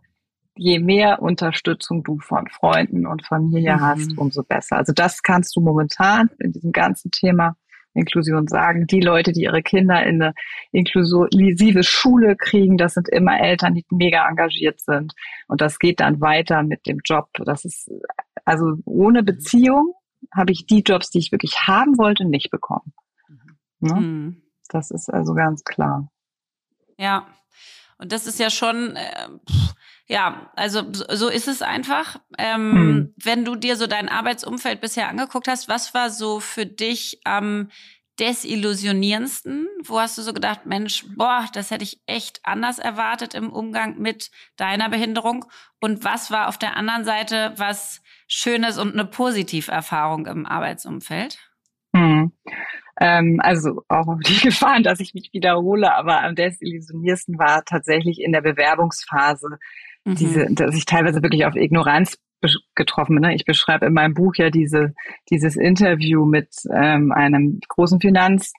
je 0.56 0.80
mehr 0.80 1.22
Unterstützung 1.22 2.04
du 2.04 2.20
von 2.20 2.48
Freunden 2.48 3.08
und 3.08 3.26
Familie 3.26 3.78
mhm. 3.78 3.82
hast, 3.82 4.18
umso 4.18 4.44
besser. 4.44 4.78
Also 4.78 4.94
das 4.94 5.24
kannst 5.24 5.56
du 5.56 5.62
momentan 5.62 6.30
in 6.40 6.52
diesem 6.52 6.72
ganzen 6.72 7.12
Thema 7.12 7.56
Inklusion 7.94 8.48
sagen. 8.48 8.86
Die 8.88 9.00
Leute, 9.00 9.32
die 9.32 9.44
ihre 9.44 9.62
Kinder 9.62 10.04
in 10.04 10.22
eine 10.22 10.34
inklusive 10.72 11.84
Schule 11.84 12.36
kriegen, 12.36 12.78
das 12.78 12.94
sind 12.94 13.10
immer 13.10 13.40
Eltern, 13.40 13.76
die 13.76 13.86
mega 13.90 14.28
engagiert 14.28 14.80
sind. 14.82 15.14
Und 15.48 15.62
das 15.62 15.80
geht 15.80 16.00
dann 16.00 16.22
weiter 16.22 16.64
mit 16.64 16.86
dem 16.88 17.00
Job. 17.04 17.30
Das 17.46 17.66
ist, 17.66 17.90
also 18.46 18.74
ohne 18.86 19.24
Beziehung 19.24 19.94
habe 20.36 20.52
ich 20.52 20.66
die 20.66 20.82
Jobs, 20.82 21.10
die 21.10 21.20
ich 21.20 21.32
wirklich 21.32 21.56
haben 21.68 21.98
wollte, 21.98 22.26
nicht 22.26 22.52
bekommen. 22.52 22.94
Ne? 23.80 23.94
Mhm. 23.94 24.44
Das 24.70 24.92
ist 24.92 25.10
also 25.12 25.34
ganz 25.34 25.64
klar. 25.64 26.12
Ja, 26.98 27.28
und 27.98 28.12
das 28.12 28.28
ist 28.28 28.40
ja 28.40 28.50
schon, 28.50 28.96
äh, 28.96 29.28
ja, 30.08 30.52
also 30.56 30.84
so 30.92 31.28
ist 31.30 31.48
es 31.48 31.62
einfach. 31.62 32.20
Ähm, 32.38 32.72
mhm. 32.72 33.14
Wenn 33.22 33.46
du 33.46 33.56
dir 33.56 33.76
so 33.76 33.88
dein 33.88 34.10
Arbeitsumfeld 34.10 34.82
bisher 34.82 35.10
angeguckt 35.10 35.48
hast, 35.48 35.68
was 35.68 35.94
war 35.94 36.10
so 36.10 36.40
für 36.40 36.66
dich 36.66 37.20
am 37.26 37.70
desillusionierendsten? 38.20 39.68
Wo 39.84 40.00
hast 40.00 40.18
du 40.18 40.22
so 40.22 40.34
gedacht, 40.34 40.66
Mensch, 40.66 41.06
boah, 41.16 41.46
das 41.54 41.72
hätte 41.72 41.84
ich 41.84 42.02
echt 42.06 42.40
anders 42.44 42.80
erwartet 42.80 43.34
im 43.34 43.52
Umgang 43.52 43.98
mit 43.98 44.32
deiner 44.58 44.90
Behinderung? 44.90 45.46
Und 45.80 46.04
was 46.04 46.32
war 46.32 46.48
auf 46.48 46.58
der 46.58 46.76
anderen 46.76 47.06
Seite 47.06 47.54
was 47.58 48.02
Schönes 48.28 48.78
und 48.78 48.94
eine 48.94 49.06
Positiverfahrung 49.06 50.26
im 50.26 50.46
Arbeitsumfeld? 50.46 51.40
Mhm. 51.94 52.34
Ähm, 53.00 53.40
also 53.42 53.84
auch 53.88 54.08
auf 54.08 54.20
die 54.20 54.40
Gefahren, 54.48 54.84
dass 54.84 55.00
ich 55.00 55.14
mich 55.14 55.30
wiederhole, 55.34 55.94
aber 55.96 56.24
am 56.24 56.36
desillusioniersten 56.36 57.40
war 57.40 57.64
tatsächlich 57.66 58.22
in 58.22 58.32
der 58.32 58.42
Bewerbungsphase 58.42 59.58
mhm. 60.06 60.16
diese, 60.16 60.48
dass 60.52 60.76
ich 60.76 60.86
teilweise 60.86 61.22
wirklich 61.24 61.46
auf 61.46 61.56
Ignoranz 61.56 62.18
getroffen 62.76 63.16
bin. 63.16 63.24
Ne? 63.24 63.36
Ich 63.36 63.46
beschreibe 63.46 63.86
in 63.86 63.94
meinem 63.94 64.14
Buch 64.14 64.36
ja 64.36 64.50
diese, 64.50 64.94
dieses 65.30 65.56
Interview 65.56 66.26
mit 66.26 66.50
ähm, 66.74 67.12
einem 67.12 67.60
großen 67.68 68.00
Finanz 68.00 68.54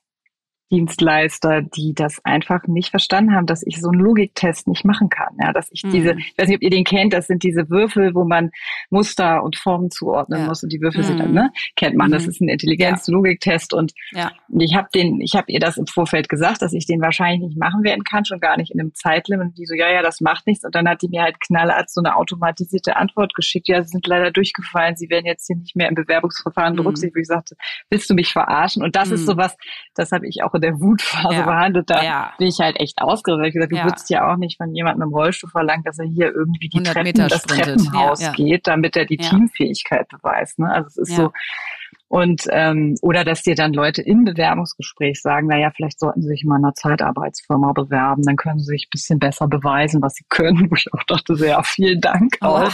Dienstleister, 0.70 1.62
die 1.62 1.94
das 1.94 2.24
einfach 2.24 2.66
nicht 2.66 2.90
verstanden 2.90 3.34
haben, 3.34 3.46
dass 3.46 3.62
ich 3.66 3.80
so 3.80 3.88
einen 3.88 4.00
Logiktest 4.00 4.68
nicht 4.68 4.84
machen 4.84 5.08
kann. 5.08 5.34
Ja, 5.40 5.52
dass 5.52 5.68
ich 5.72 5.84
mhm. 5.84 5.90
diese, 5.90 6.10
ich 6.12 6.34
weiß 6.38 6.48
nicht, 6.48 6.56
ob 6.56 6.62
ihr 6.62 6.70
den 6.70 6.84
kennt, 6.84 7.12
das 7.12 7.26
sind 7.26 7.42
diese 7.42 7.68
Würfel, 7.70 8.14
wo 8.14 8.24
man 8.24 8.50
Muster 8.90 9.42
und 9.42 9.56
Formen 9.56 9.90
zuordnen 9.90 10.42
ja. 10.42 10.46
muss 10.46 10.62
und 10.62 10.72
die 10.72 10.80
Würfel 10.80 11.02
mhm. 11.02 11.06
sind 11.06 11.18
dann, 11.18 11.28
hm. 11.28 11.34
ne? 11.34 11.52
Kennt 11.76 11.96
man, 11.96 12.08
mhm. 12.08 12.14
das 12.14 12.26
ist 12.26 12.40
ein 12.40 12.48
Intelligenz-Logiktest 12.48 13.74
und 13.74 13.92
ja. 14.12 14.30
ich 14.58 14.74
habe 14.74 14.88
den, 14.94 15.20
ich 15.20 15.34
habe 15.34 15.50
ihr 15.50 15.60
das 15.60 15.76
im 15.76 15.86
Vorfeld 15.86 16.28
gesagt, 16.28 16.62
dass 16.62 16.72
ich 16.72 16.86
den 16.86 17.00
wahrscheinlich 17.00 17.40
nicht 17.40 17.58
machen 17.58 17.82
werden 17.82 18.04
kann, 18.04 18.24
schon 18.24 18.40
gar 18.40 18.56
nicht 18.56 18.72
in 18.72 18.80
einem 18.80 18.94
Zeitlimit. 18.94 19.46
Und 19.46 19.58
die 19.58 19.66
so, 19.66 19.74
ja, 19.74 19.90
ja, 19.90 20.02
das 20.02 20.20
macht 20.20 20.46
nichts. 20.46 20.64
Und 20.64 20.74
dann 20.74 20.88
hat 20.88 21.02
die 21.02 21.08
mir 21.08 21.22
halt 21.22 21.40
knallhart 21.40 21.90
so 21.90 22.00
eine 22.00 22.16
automatisierte 22.16 22.96
Antwort 22.96 23.34
geschickt. 23.34 23.68
Ja, 23.68 23.82
sie 23.82 23.90
sind 23.90 24.06
leider 24.06 24.30
durchgefallen, 24.30 24.96
sie 24.96 25.08
werden 25.10 25.26
jetzt 25.26 25.46
hier 25.46 25.56
nicht 25.56 25.76
mehr 25.76 25.88
im 25.88 25.94
Bewerbungsverfahren 25.94 26.74
mhm. 26.74 26.78
berücksichtigt. 26.78 27.16
Wo 27.16 27.20
ich 27.20 27.26
sagte, 27.26 27.56
willst 27.90 28.08
du 28.08 28.14
mich 28.14 28.32
verarschen? 28.32 28.82
Und 28.82 28.96
das 28.96 29.10
ist 29.10 29.20
hm. 29.20 29.26
sowas, 29.26 29.56
das 29.94 30.12
habe 30.12 30.26
ich 30.28 30.42
auch 30.42 30.54
der 30.60 30.80
Wutphase 30.80 31.34
ja. 31.34 31.42
behandelt, 31.42 31.90
da 31.90 32.02
ja. 32.02 32.32
bin 32.38 32.48
ich 32.48 32.58
halt 32.60 32.80
echt 32.80 33.00
ausgerüstet. 33.00 33.48
Ich 33.48 33.54
gesagt, 33.54 33.72
du 33.72 33.76
ja. 33.76 33.84
würdest 33.84 34.10
ja 34.10 34.30
auch 34.30 34.36
nicht 34.36 34.56
von 34.56 34.74
jemandem 34.74 35.08
im 35.08 35.14
Rollstuhl 35.14 35.50
verlangen, 35.50 35.84
dass 35.84 35.98
er 35.98 36.06
hier 36.06 36.32
irgendwie 36.34 36.68
die 36.68 36.82
Treppen, 36.82 37.28
das 37.28 37.42
Treppenhaus 37.42 38.32
geht, 38.32 38.66
damit 38.66 38.96
er 38.96 39.06
die 39.06 39.16
Teamfähigkeit 39.16 40.08
beweist. 40.08 40.58
Ne? 40.58 40.70
Also 40.72 40.88
es 40.88 40.96
ist 41.08 41.16
so, 41.16 41.32
und 42.10 42.42
ähm, 42.50 42.96
oder 43.02 43.22
dass 43.22 43.42
dir 43.42 43.54
dann 43.54 43.72
Leute 43.72 44.02
im 44.02 44.24
Bewerbungsgespräch 44.24 45.22
sagen, 45.22 45.46
na 45.48 45.56
ja, 45.56 45.70
vielleicht 45.70 46.00
sollten 46.00 46.22
sie 46.22 46.26
sich 46.26 46.44
mal 46.44 46.58
in 46.58 46.64
einer 46.64 46.74
Zeitarbeitsfirma 46.74 47.70
bewerben, 47.72 48.24
dann 48.24 48.34
können 48.34 48.58
sie 48.58 48.64
sich 48.64 48.86
ein 48.86 48.90
bisschen 48.90 49.20
besser 49.20 49.46
beweisen, 49.46 50.02
was 50.02 50.14
sie 50.14 50.24
können. 50.28 50.68
Wo 50.68 50.74
ich 50.74 50.92
auch 50.92 51.04
dachte, 51.04 51.34
ja, 51.46 51.62
vielen 51.62 52.00
Dank 52.00 52.36
auch. 52.40 52.64
Oh, 52.64 52.68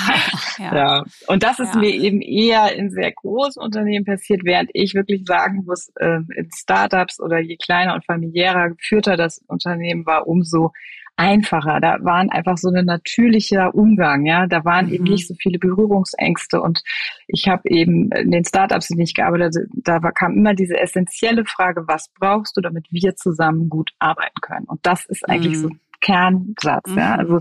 ja. 0.63 0.75
ja. 0.75 1.05
Und 1.27 1.43
das 1.43 1.59
ist 1.59 1.75
ja. 1.75 1.81
mir 1.83 1.91
eben 1.91 2.23
eher 2.23 2.75
in 2.77 2.89
sehr 2.89 3.13
großen 3.13 3.61
Unternehmen 3.63 4.07
passiert, 4.07 4.41
während 4.43 4.71
ich 4.73 4.95
wirklich 4.95 5.27
sagen 5.27 5.65
muss, 5.67 5.91
äh, 5.97 6.21
in 6.35 6.49
Startups 6.51 7.21
oder 7.21 7.39
je 7.39 7.59
kleiner 7.59 7.93
und 7.93 8.07
familiärer 8.07 8.71
geführter 8.71 9.19
das 9.19 9.43
Unternehmen 9.49 10.07
war, 10.07 10.27
umso 10.27 10.73
einfacher. 11.17 11.81
Da 11.81 11.99
waren 12.03 12.31
einfach 12.31 12.59
so 12.59 12.71
ein 12.71 12.85
natürlicher 12.85 13.75
Umgang, 13.75 14.27
ja. 14.27 14.47
Da 14.47 14.65
waren 14.65 14.87
mhm. 14.87 14.93
eben 14.93 15.05
nicht 15.05 15.27
so 15.27 15.35
viele 15.35 15.59
Berührungsängste. 15.59 16.61
Und 16.61 16.83
ich 17.27 17.49
habe 17.49 17.63
eben 17.67 18.11
in 18.13 18.31
den 18.31 18.45
Startups, 18.45 18.91
in 18.91 18.97
denen 18.97 19.05
ich 19.05 19.15
gearbeitet 19.15 19.55
habe, 19.57 19.69
da 19.83 20.03
war, 20.03 20.13
kam 20.13 20.37
immer 20.37 20.55
diese 20.55 20.79
essentielle 20.79 21.45
Frage, 21.45 21.85
was 21.87 22.11
brauchst 22.19 22.57
du, 22.57 22.61
damit 22.61 22.87
wir 22.91 23.17
zusammen 23.17 23.69
gut 23.69 23.93
arbeiten 23.99 24.41
können? 24.41 24.67
Und 24.67 24.81
das 24.85 25.07
ist 25.07 25.29
eigentlich 25.29 25.57
mhm. 25.57 25.63
so 25.63 25.71
Kernsatz. 26.01 26.91
Mhm. 26.91 26.99
Ja. 26.99 27.15
Also 27.17 27.41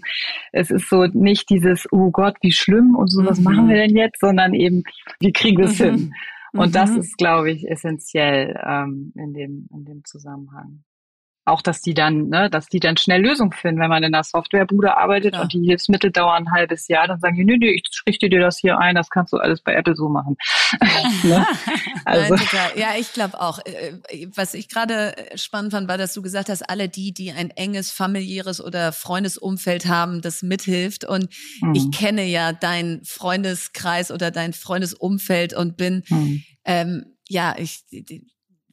es 0.51 0.71
ist 0.71 0.89
so 0.89 1.05
nicht 1.05 1.49
dieses, 1.49 1.87
oh 1.91 2.11
Gott, 2.11 2.37
wie 2.41 2.51
schlimm 2.51 2.95
und 2.95 3.07
so, 3.07 3.25
was 3.25 3.39
mhm. 3.39 3.43
machen 3.43 3.69
wir 3.69 3.75
denn 3.75 3.95
jetzt, 3.95 4.19
sondern 4.19 4.53
eben, 4.53 4.83
wie 5.19 5.33
kriegen 5.33 5.57
wir 5.57 5.65
es 5.65 5.79
mhm. 5.79 5.83
hin? 5.83 6.13
Und 6.53 6.73
das 6.73 6.91
mhm. 6.91 6.99
ist, 6.99 7.17
glaube 7.17 7.51
ich, 7.51 7.69
essentiell 7.69 8.57
ähm, 8.65 9.11
in, 9.15 9.33
dem, 9.33 9.67
in 9.73 9.83
dem 9.83 10.05
Zusammenhang 10.05 10.83
auch, 11.45 11.61
dass 11.61 11.81
die 11.81 11.93
dann, 11.93 12.29
ne, 12.29 12.49
dass 12.49 12.67
die 12.67 12.79
dann 12.79 12.97
schnell 12.97 13.21
Lösungen 13.21 13.51
finden, 13.51 13.79
wenn 13.79 13.89
man 13.89 14.03
in 14.03 14.13
einer 14.13 14.23
Softwarebude 14.23 14.97
arbeitet 14.97 15.35
ja. 15.35 15.41
und 15.41 15.53
die 15.53 15.61
Hilfsmittel 15.61 16.11
dauern 16.11 16.47
ein 16.47 16.51
halbes 16.51 16.87
Jahr, 16.87 17.07
dann 17.07 17.19
sagen 17.19 17.35
die, 17.35 17.45
nö, 17.45 17.57
nö, 17.57 17.67
ich 17.67 17.83
richte 18.07 18.29
dir 18.29 18.39
das 18.39 18.57
hier 18.57 18.79
ein, 18.79 18.95
das 18.95 19.09
kannst 19.09 19.31
du 19.31 19.37
alles 19.37 19.61
bei 19.61 19.73
Apple 19.73 19.95
so 19.95 20.09
machen. 20.09 20.37
ne? 21.23 21.45
also. 22.05 22.33
Nein, 22.33 22.45
ja, 22.75 22.89
ich 22.99 23.13
glaube 23.13 23.39
auch. 23.39 23.59
Äh, 23.59 23.99
äh, 24.09 24.27
was 24.35 24.55
ich 24.55 24.69
gerade 24.69 25.15
äh, 25.17 25.37
spannend 25.37 25.71
fand, 25.71 25.87
war, 25.87 25.99
dass 25.99 26.13
du 26.13 26.23
gesagt 26.23 26.49
hast, 26.49 26.67
alle 26.67 26.89
die, 26.89 27.13
die 27.13 27.31
ein 27.31 27.51
enges 27.51 27.91
familiäres 27.91 28.59
oder 28.59 28.91
Freundesumfeld 28.91 29.85
haben, 29.85 30.21
das 30.21 30.41
mithilft. 30.41 31.05
Und 31.05 31.29
mhm. 31.61 31.75
ich 31.75 31.91
kenne 31.91 32.25
ja 32.25 32.53
deinen 32.53 33.03
Freundeskreis 33.05 34.11
oder 34.11 34.31
dein 34.31 34.53
Freundesumfeld 34.53 35.53
und 35.53 35.77
bin 35.77 36.03
mhm. 36.09 36.43
ähm, 36.65 37.05
ja, 37.27 37.55
ich 37.57 37.83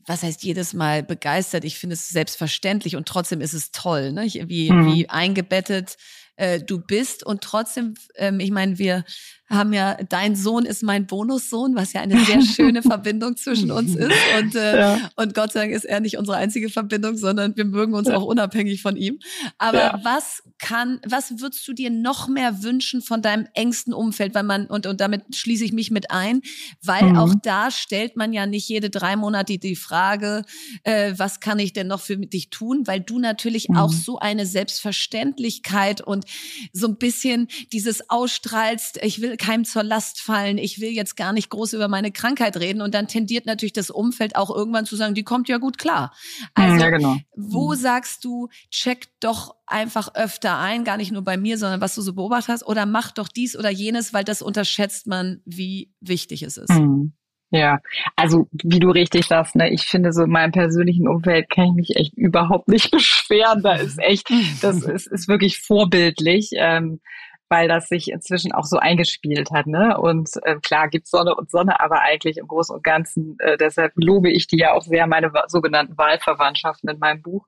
was 0.06 0.22
heißt 0.22 0.42
jedes 0.42 0.74
Mal 0.74 1.02
begeistert? 1.02 1.64
Ich 1.64 1.78
finde 1.78 1.94
es 1.94 2.08
selbstverständlich 2.08 2.96
und 2.96 3.06
trotzdem 3.06 3.40
ist 3.40 3.54
es 3.54 3.70
toll, 3.70 4.12
ne? 4.12 4.26
wie, 4.26 4.70
mhm. 4.70 4.86
wie 4.86 5.08
eingebettet 5.08 5.96
äh, 6.36 6.60
du 6.60 6.80
bist. 6.80 7.24
Und 7.24 7.42
trotzdem, 7.42 7.94
ähm, 8.16 8.40
ich 8.40 8.50
meine, 8.50 8.78
wir 8.78 9.04
haben 9.52 9.72
ja, 9.72 9.96
dein 10.08 10.34
Sohn 10.34 10.64
ist 10.64 10.82
mein 10.82 11.06
Bonussohn, 11.06 11.74
was 11.74 11.92
ja 11.92 12.00
eine 12.00 12.24
sehr 12.24 12.42
schöne 12.42 12.82
Verbindung 12.82 13.36
zwischen 13.36 13.70
uns 13.70 13.94
ist. 13.94 14.12
Und, 14.38 14.54
äh, 14.54 14.78
ja. 14.78 15.10
und 15.16 15.34
Gott 15.34 15.52
sei 15.52 15.60
Dank 15.60 15.72
ist 15.72 15.84
er 15.84 16.00
nicht 16.00 16.16
unsere 16.16 16.38
einzige 16.38 16.70
Verbindung, 16.70 17.16
sondern 17.16 17.56
wir 17.56 17.64
mögen 17.64 17.94
uns 17.94 18.08
ja. 18.08 18.16
auch 18.16 18.24
unabhängig 18.24 18.80
von 18.82 18.96
ihm. 18.96 19.18
Aber 19.58 19.78
ja. 19.78 20.00
was 20.02 20.42
kann, 20.58 21.00
was 21.06 21.40
würdest 21.40 21.66
du 21.68 21.74
dir 21.74 21.90
noch 21.90 22.28
mehr 22.28 22.62
wünschen 22.62 23.02
von 23.02 23.20
deinem 23.20 23.46
engsten 23.54 23.92
Umfeld? 23.92 24.34
Weil 24.34 24.44
man, 24.44 24.66
und, 24.66 24.86
und 24.86 25.00
damit 25.00 25.36
schließe 25.36 25.64
ich 25.64 25.72
mich 25.72 25.90
mit 25.90 26.10
ein, 26.10 26.42
weil 26.82 27.10
mhm. 27.10 27.18
auch 27.18 27.34
da 27.42 27.70
stellt 27.70 28.16
man 28.16 28.32
ja 28.32 28.46
nicht 28.46 28.68
jede 28.68 28.88
drei 28.88 29.16
Monate 29.16 29.58
die 29.58 29.76
Frage, 29.76 30.44
äh, 30.84 31.12
was 31.16 31.40
kann 31.40 31.58
ich 31.58 31.72
denn 31.72 31.88
noch 31.88 32.00
für 32.00 32.16
dich 32.16 32.50
tun? 32.50 32.86
Weil 32.86 33.00
du 33.00 33.18
natürlich 33.18 33.68
mhm. 33.68 33.76
auch 33.76 33.92
so 33.92 34.18
eine 34.18 34.46
Selbstverständlichkeit 34.46 36.00
und 36.00 36.24
so 36.72 36.88
ein 36.88 36.96
bisschen 36.96 37.48
dieses 37.72 38.08
ausstrahlst, 38.08 38.98
ich 39.02 39.20
will 39.20 39.36
keinem 39.42 39.64
zur 39.64 39.82
Last 39.82 40.20
fallen, 40.20 40.56
ich 40.56 40.80
will 40.80 40.90
jetzt 40.90 41.16
gar 41.16 41.32
nicht 41.32 41.50
groß 41.50 41.72
über 41.72 41.88
meine 41.88 42.12
Krankheit 42.12 42.56
reden 42.58 42.80
und 42.80 42.94
dann 42.94 43.08
tendiert 43.08 43.44
natürlich 43.44 43.72
das 43.72 43.90
Umfeld 43.90 44.36
auch 44.36 44.54
irgendwann 44.54 44.86
zu 44.86 44.94
sagen, 44.94 45.14
die 45.14 45.24
kommt 45.24 45.48
ja 45.48 45.58
gut 45.58 45.78
klar. 45.78 46.12
Also 46.54 46.76
ja, 46.76 46.90
genau. 46.90 47.16
wo 47.36 47.72
mhm. 47.72 47.76
sagst 47.76 48.24
du, 48.24 48.48
check 48.70 49.08
doch 49.18 49.56
einfach 49.66 50.14
öfter 50.14 50.58
ein, 50.58 50.84
gar 50.84 50.96
nicht 50.96 51.10
nur 51.10 51.22
bei 51.22 51.36
mir, 51.36 51.58
sondern 51.58 51.80
was 51.80 51.96
du 51.96 52.02
so 52.02 52.14
beobachtet 52.14 52.50
hast, 52.50 52.66
oder 52.66 52.86
mach 52.86 53.10
doch 53.10 53.26
dies 53.26 53.58
oder 53.58 53.70
jenes, 53.70 54.14
weil 54.14 54.22
das 54.22 54.42
unterschätzt 54.42 55.08
man, 55.08 55.40
wie 55.44 55.92
wichtig 56.00 56.42
es 56.44 56.56
ist. 56.56 56.70
Mhm. 56.70 57.12
Ja, 57.50 57.80
also 58.16 58.48
wie 58.52 58.78
du 58.78 58.90
richtig 58.90 59.26
sagst, 59.26 59.56
ne, 59.56 59.70
ich 59.70 59.82
finde 59.82 60.12
so 60.12 60.22
in 60.22 60.30
meinem 60.30 60.52
persönlichen 60.52 61.06
Umfeld 61.06 61.50
kann 61.50 61.66
ich 61.66 61.74
mich 61.74 61.96
echt 61.96 62.14
überhaupt 62.16 62.68
nicht 62.68 62.90
beschweren. 62.92 63.62
Da 63.62 63.74
ist 63.74 63.98
echt, 63.98 64.30
das 64.62 64.82
ist, 64.84 65.06
ist 65.06 65.28
wirklich 65.28 65.58
vorbildlich. 65.58 66.50
Ähm, 66.54 67.00
weil 67.52 67.68
das 67.68 67.90
sich 67.90 68.10
inzwischen 68.10 68.52
auch 68.52 68.64
so 68.64 68.78
eingespielt 68.78 69.50
hat. 69.50 69.66
Ne? 69.66 69.98
Und 69.98 70.30
äh, 70.42 70.56
klar 70.56 70.88
gibt's 70.88 71.10
Sonne 71.10 71.34
und 71.34 71.50
Sonne, 71.50 71.80
aber 71.80 72.00
eigentlich 72.00 72.38
im 72.38 72.48
Großen 72.48 72.74
und 72.74 72.82
Ganzen, 72.82 73.36
äh, 73.40 73.58
deshalb 73.58 73.92
lobe 73.96 74.30
ich 74.30 74.46
die 74.46 74.56
ja 74.56 74.72
auch 74.72 74.80
sehr, 74.80 75.06
meine 75.06 75.30
sogenannten 75.48 75.98
Wahlverwandtschaften 75.98 76.88
in 76.88 76.98
meinem 76.98 77.20
Buch. 77.20 77.46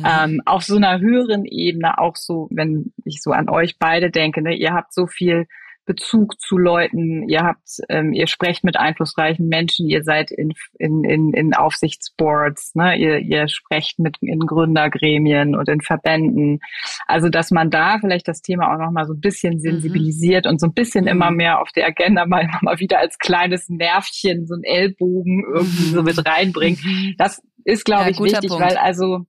Mhm. 0.00 0.04
Ähm, 0.04 0.42
auf 0.44 0.64
so 0.64 0.76
einer 0.76 1.00
höheren 1.00 1.46
Ebene, 1.46 1.96
auch 1.96 2.16
so, 2.16 2.48
wenn 2.50 2.92
ich 3.06 3.22
so 3.22 3.30
an 3.30 3.48
euch 3.48 3.78
beide 3.78 4.10
denke, 4.10 4.42
ne, 4.42 4.54
ihr 4.54 4.74
habt 4.74 4.92
so 4.92 5.06
viel 5.06 5.48
Bezug 5.88 6.38
zu 6.38 6.58
Leuten, 6.58 7.26
ihr 7.30 7.42
habt, 7.42 7.80
ähm, 7.88 8.12
ihr 8.12 8.26
sprecht 8.26 8.62
mit 8.62 8.78
einflussreichen 8.78 9.48
Menschen, 9.48 9.88
ihr 9.88 10.04
seid 10.04 10.30
in, 10.30 10.52
in, 10.78 11.02
in, 11.02 11.32
in 11.32 11.54
Aufsichtsboards, 11.54 12.74
ne? 12.74 12.94
ihr, 12.98 13.18
ihr 13.20 13.48
sprecht 13.48 13.98
mit 13.98 14.18
in 14.20 14.40
Gründergremien 14.40 15.56
und 15.56 15.66
in 15.66 15.80
Verbänden. 15.80 16.60
Also 17.06 17.30
dass 17.30 17.50
man 17.50 17.70
da 17.70 17.98
vielleicht 17.98 18.28
das 18.28 18.42
Thema 18.42 18.70
auch 18.70 18.78
nochmal 18.78 19.06
so 19.06 19.14
ein 19.14 19.20
bisschen 19.20 19.54
mhm. 19.54 19.60
sensibilisiert 19.60 20.44
mhm. 20.44 20.52
und 20.52 20.60
so 20.60 20.66
ein 20.66 20.74
bisschen 20.74 21.04
mhm. 21.04 21.10
immer 21.10 21.30
mehr 21.30 21.62
auf 21.62 21.70
die 21.72 21.82
Agenda 21.82 22.26
mal, 22.26 22.46
mal 22.60 22.78
wieder 22.78 22.98
als 22.98 23.18
kleines 23.18 23.70
Nervchen, 23.70 24.46
so 24.46 24.56
ein 24.56 24.64
Ellbogen 24.64 25.42
irgendwie 25.54 25.88
so 25.88 26.02
mit 26.02 26.22
reinbringt. 26.24 26.84
Mhm. 26.84 27.14
Das 27.16 27.42
ist, 27.64 27.86
glaube 27.86 28.04
ja, 28.04 28.10
ich, 28.10 28.20
wichtig, 28.20 28.50
Punkt. 28.50 28.62
weil 28.62 28.76
also 28.76 29.20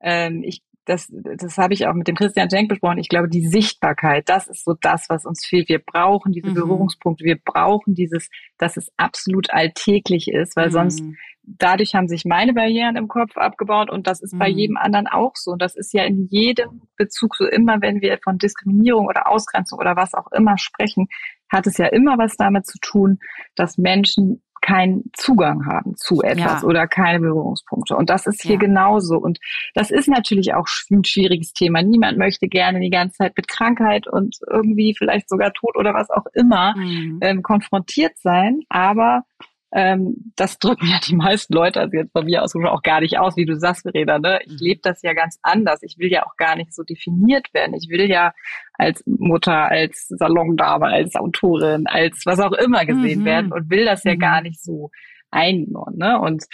ähm, 0.00 0.44
ich 0.44 0.62
das, 0.84 1.08
das 1.10 1.58
habe 1.58 1.74
ich 1.74 1.86
auch 1.86 1.94
mit 1.94 2.08
dem 2.08 2.16
Christian 2.16 2.50
Schenk 2.50 2.68
besprochen. 2.68 2.98
Ich 2.98 3.08
glaube, 3.08 3.28
die 3.28 3.46
Sichtbarkeit, 3.46 4.28
das 4.28 4.48
ist 4.48 4.64
so 4.64 4.74
das, 4.80 5.06
was 5.08 5.24
uns 5.24 5.44
fehlt. 5.46 5.68
Wir 5.68 5.78
brauchen 5.78 6.32
diese 6.32 6.50
mhm. 6.50 6.54
Berührungspunkte. 6.54 7.24
Wir 7.24 7.38
brauchen 7.38 7.94
dieses, 7.94 8.28
dass 8.58 8.76
es 8.76 8.90
absolut 8.96 9.50
alltäglich 9.50 10.28
ist, 10.28 10.56
weil 10.56 10.68
mhm. 10.68 10.72
sonst 10.72 11.04
dadurch 11.42 11.94
haben 11.94 12.08
sich 12.08 12.24
meine 12.24 12.52
Barrieren 12.52 12.96
im 12.96 13.08
Kopf 13.08 13.36
abgebaut 13.36 13.90
und 13.90 14.06
das 14.06 14.20
ist 14.20 14.34
mhm. 14.34 14.38
bei 14.38 14.48
jedem 14.48 14.76
anderen 14.76 15.06
auch 15.06 15.32
so. 15.34 15.52
Und 15.52 15.62
das 15.62 15.76
ist 15.76 15.92
ja 15.92 16.04
in 16.04 16.26
jedem 16.30 16.82
Bezug 16.96 17.36
so 17.36 17.46
immer, 17.46 17.80
wenn 17.80 18.00
wir 18.00 18.18
von 18.22 18.38
Diskriminierung 18.38 19.06
oder 19.06 19.28
Ausgrenzung 19.28 19.78
oder 19.78 19.96
was 19.96 20.14
auch 20.14 20.30
immer 20.32 20.58
sprechen, 20.58 21.08
hat 21.48 21.66
es 21.66 21.78
ja 21.78 21.86
immer 21.86 22.16
was 22.18 22.36
damit 22.36 22.66
zu 22.66 22.78
tun, 22.80 23.18
dass 23.54 23.78
Menschen 23.78 24.42
keinen 24.70 25.10
Zugang 25.16 25.66
haben 25.66 25.96
zu 25.96 26.22
etwas 26.22 26.62
ja. 26.62 26.68
oder 26.68 26.86
keine 26.86 27.20
Berührungspunkte. 27.20 27.96
Und 27.96 28.08
das 28.08 28.26
ist 28.26 28.42
hier 28.42 28.52
ja. 28.52 28.58
genauso. 28.58 29.16
Und 29.18 29.38
das 29.74 29.90
ist 29.90 30.08
natürlich 30.08 30.54
auch 30.54 30.66
ein 30.90 31.04
schwieriges 31.04 31.52
Thema. 31.52 31.82
Niemand 31.82 32.18
möchte 32.18 32.46
gerne 32.46 32.80
die 32.80 32.90
ganze 32.90 33.16
Zeit 33.18 33.36
mit 33.36 33.48
Krankheit 33.48 34.06
und 34.06 34.36
irgendwie 34.48 34.94
vielleicht 34.96 35.28
sogar 35.28 35.52
Tod 35.52 35.76
oder 35.76 35.92
was 35.92 36.10
auch 36.10 36.26
immer 36.34 36.74
mhm. 36.76 37.18
ähm, 37.20 37.42
konfrontiert 37.42 38.12
sein. 38.18 38.60
Aber 38.68 39.24
ähm, 39.72 40.32
das 40.36 40.58
drücken 40.58 40.86
ja 40.86 40.98
die 41.06 41.14
meisten 41.14 41.54
Leute, 41.54 41.80
also 41.80 41.96
jetzt 41.96 42.12
von 42.12 42.24
mir 42.24 42.42
aus 42.42 42.54
auch 42.56 42.82
gar 42.82 43.00
nicht 43.00 43.18
aus, 43.18 43.36
wie 43.36 43.46
du 43.46 43.56
sagst, 43.56 43.82
Verena. 43.82 44.18
Ne? 44.18 44.40
Ich 44.44 44.52
mhm. 44.52 44.58
lebe 44.60 44.80
das 44.82 45.02
ja 45.02 45.12
ganz 45.12 45.38
anders. 45.42 45.82
Ich 45.82 45.98
will 45.98 46.10
ja 46.10 46.26
auch 46.26 46.36
gar 46.36 46.56
nicht 46.56 46.74
so 46.74 46.82
definiert 46.82 47.54
werden. 47.54 47.74
Ich 47.74 47.88
will 47.88 48.10
ja 48.10 48.32
als 48.74 49.04
Mutter, 49.06 49.70
als 49.70 50.08
Salondame, 50.08 50.86
als 50.86 51.14
Autorin, 51.14 51.86
als 51.86 52.22
was 52.24 52.40
auch 52.40 52.52
immer 52.52 52.84
gesehen 52.84 53.20
mhm. 53.20 53.24
werden 53.24 53.52
und 53.52 53.70
will 53.70 53.84
das 53.84 54.02
ja 54.04 54.14
mhm. 54.14 54.18
gar 54.18 54.42
nicht 54.42 54.60
so 54.60 54.90
einbauen. 55.30 55.96
Ne? 55.96 56.18
Und 56.20 56.44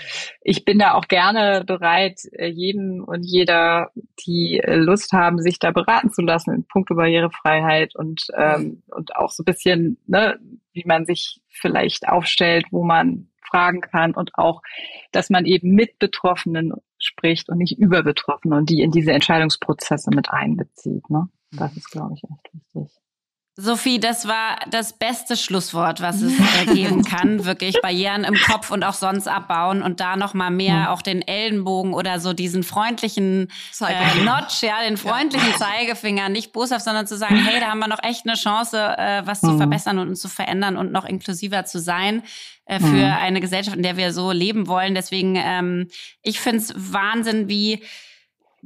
ich 0.43 0.65
bin 0.65 0.79
da 0.79 0.95
auch 0.95 1.09
gerne 1.09 1.65
bereit, 1.67 2.21
äh, 2.33 2.49
jedem 2.49 3.05
und 3.05 3.23
jeder, 3.23 3.91
die 4.27 4.61
äh, 4.61 4.77
Lust 4.77 5.13
haben, 5.13 5.41
sich 5.41 5.59
da 5.59 5.71
beraten 5.71 6.11
zu 6.11 6.23
lassen 6.23 6.55
in 6.55 6.67
puncto 6.67 6.95
Barrierefreiheit 6.95 7.95
und, 7.97 8.27
ähm, 8.37 8.83
und 8.89 9.17
auch 9.17 9.31
so 9.31 9.43
ein 9.43 9.47
bisschen, 9.47 9.99
ne, 10.07 10.39
wie 10.73 10.85
man 10.87 11.07
sich 11.07 11.41
vielleicht 11.49 12.09
aufstellt, 12.09 12.67
wo 12.71 12.85
man 12.85 13.29
fragen 13.49 13.81
kann 13.81 14.15
und 14.15 14.33
auch, 14.35 14.63
dass 15.13 15.31
man 15.31 15.47
eben 15.47 15.71
mit 15.71 15.99
Betroffenen 15.99 16.73
spricht 16.99 17.49
und 17.49 17.59
nicht 17.59 17.79
über 17.79 18.03
Betroffene 18.03 18.57
und 18.57 18.69
die 18.69 18.81
in 18.81 18.91
diese 18.91 19.13
Entscheidungsprozesse 19.13 20.11
mit 20.15 20.31
einbezieht. 20.31 21.09
Ne? 21.11 21.29
Das 21.53 21.77
ist, 21.77 21.91
glaube 21.91 22.15
ich, 22.15 22.23
echt 22.25 22.55
wichtig. 22.55 23.06
Sophie, 23.59 23.99
das 23.99 24.29
war 24.29 24.59
das 24.71 24.93
beste 24.93 25.35
Schlusswort, 25.35 26.03
was 26.03 26.21
es 26.21 26.35
äh, 26.61 26.75
geben 26.75 27.05
kann. 27.05 27.47
Wirklich 27.47 27.81
Barrieren 27.81 28.25
im 28.25 28.35
Kopf 28.35 28.71
und 28.71 28.85
auch 28.85 28.93
sonst 28.93 29.29
abbauen 29.29 29.83
und 29.83 29.99
da 29.99 30.17
noch 30.17 30.35
mal 30.35 30.51
mehr 30.51 30.75
ja. 30.75 30.93
auch 30.93 31.01
den 31.01 31.23
Ellenbogen 31.23 31.95
oder 31.95 32.21
so 32.21 32.35
diesen 32.35 32.63
freundlichen 32.65 33.49
äh, 33.81 34.25
Notch, 34.25 34.63
ja, 34.63 34.83
den 34.87 34.99
freundlichen 34.99 35.53
ja. 35.53 35.57
Zeigefinger, 35.59 36.29
nicht 36.29 36.53
boshaft, 36.53 36.85
sondern 36.85 37.07
zu 37.07 37.17
sagen, 37.17 37.37
hey, 37.37 37.59
da 37.59 37.69
haben 37.69 37.79
wir 37.79 37.89
noch 37.89 38.03
echt 38.03 38.27
eine 38.27 38.37
Chance, 38.37 38.79
äh, 38.79 39.23
was 39.25 39.43
mhm. 39.43 39.49
zu 39.49 39.57
verbessern 39.57 39.99
und 40.01 40.09
uns 40.11 40.21
zu 40.21 40.29
verändern 40.29 40.77
und 40.77 40.93
noch 40.93 41.07
inklusiver 41.07 41.65
zu 41.65 41.81
sein 41.81 42.25
äh, 42.67 42.79
für 42.79 42.87
mhm. 42.89 43.05
eine 43.05 43.41
Gesellschaft, 43.41 43.77
in 43.77 43.83
der 43.83 43.97
wir 43.97 44.13
so 44.13 44.33
leben 44.33 44.67
wollen. 44.67 44.95
Deswegen, 44.95 45.35
ähm, 45.37 45.89
ich 46.21 46.41
find's 46.41 46.75
Wahnsinn, 46.77 47.49
wie 47.49 47.83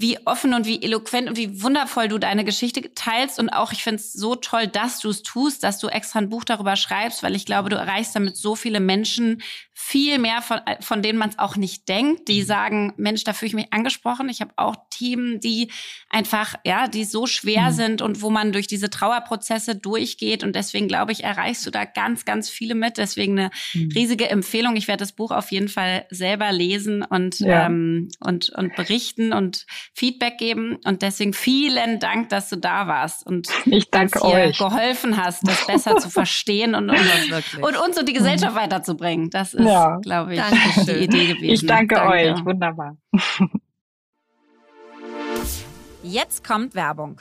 wie 0.00 0.18
offen 0.26 0.54
und 0.54 0.66
wie 0.66 0.82
eloquent 0.82 1.28
und 1.28 1.36
wie 1.36 1.62
wundervoll 1.62 2.08
du 2.08 2.18
deine 2.18 2.44
Geschichte 2.44 2.94
teilst. 2.94 3.38
Und 3.38 3.50
auch, 3.50 3.72
ich 3.72 3.82
finde 3.82 4.00
es 4.00 4.12
so 4.14 4.34
toll, 4.34 4.66
dass 4.66 5.00
du 5.00 5.10
es 5.10 5.22
tust, 5.22 5.62
dass 5.62 5.78
du 5.78 5.88
extra 5.88 6.20
ein 6.20 6.30
Buch 6.30 6.44
darüber 6.44 6.76
schreibst, 6.76 7.22
weil 7.22 7.36
ich 7.36 7.44
glaube, 7.44 7.68
du 7.68 7.76
erreichst 7.76 8.16
damit 8.16 8.36
so 8.36 8.56
viele 8.56 8.80
Menschen 8.80 9.42
viel 9.82 10.18
mehr, 10.18 10.42
von, 10.42 10.58
äh, 10.66 10.76
von 10.80 11.02
denen 11.02 11.18
man 11.18 11.30
es 11.30 11.38
auch 11.38 11.56
nicht 11.56 11.88
denkt, 11.88 12.28
die 12.28 12.42
sagen, 12.42 12.92
Mensch, 12.96 13.24
da 13.24 13.32
fühle 13.32 13.48
ich 13.48 13.54
mich 13.54 13.72
angesprochen. 13.72 14.28
Ich 14.28 14.40
habe 14.40 14.52
auch 14.56 14.76
Themen, 14.90 15.40
die 15.40 15.70
einfach, 16.10 16.54
ja, 16.64 16.86
die 16.86 17.04
so 17.04 17.26
schwer 17.26 17.70
mhm. 17.70 17.74
sind 17.74 18.02
und 18.02 18.20
wo 18.22 18.30
man 18.30 18.52
durch 18.52 18.66
diese 18.66 18.90
Trauerprozesse 18.90 19.74
durchgeht. 19.74 20.44
Und 20.44 20.54
deswegen, 20.54 20.86
glaube 20.86 21.12
ich, 21.12 21.24
erreichst 21.24 21.66
du 21.66 21.70
da 21.70 21.86
ganz, 21.86 22.24
ganz 22.24 22.50
viele 22.50 22.74
mit. 22.74 22.98
Deswegen 22.98 23.38
eine 23.38 23.50
mhm. 23.72 23.90
riesige 23.92 24.28
Empfehlung. 24.28 24.76
Ich 24.76 24.86
werde 24.86 25.00
das 25.00 25.12
Buch 25.12 25.30
auf 25.30 25.50
jeden 25.50 25.68
Fall 25.68 26.06
selber 26.10 26.52
lesen 26.52 27.02
und, 27.02 27.40
ja. 27.40 27.66
ähm, 27.66 28.10
und, 28.20 28.50
und 28.50 28.76
berichten 28.76 29.32
und 29.32 29.66
Feedback 29.94 30.36
geben. 30.38 30.76
Und 30.84 31.02
deswegen 31.02 31.32
vielen 31.32 31.98
Dank, 31.98 32.28
dass 32.28 32.50
du 32.50 32.56
da 32.56 32.86
warst 32.86 33.26
und 33.26 33.48
ich 33.64 33.90
danke 33.90 34.22
euch. 34.22 34.58
geholfen 34.58 35.16
hast, 35.16 35.48
das 35.48 35.66
besser 35.66 35.96
zu 35.96 36.10
verstehen 36.10 36.74
und, 36.74 36.90
und, 36.90 36.98
und 37.62 37.76
uns 37.76 37.98
und 37.98 38.08
die 38.08 38.12
Gesellschaft 38.12 38.54
weiterzubringen. 38.54 39.30
Das 39.30 39.54
ist, 39.54 39.69
ja. 39.70 39.96
glaube 39.98 40.34
ich, 40.34 40.40
Dankeschön. 40.40 40.86
die 40.86 41.04
Idee 41.04 41.26
gewesen. 41.34 41.54
Ich 41.54 41.66
danke, 41.66 41.94
danke. 41.94 42.12
euch. 42.12 42.44
Wunderbar. 42.44 42.96
Jetzt 46.02 46.46
kommt 46.46 46.74
Werbung. 46.74 47.20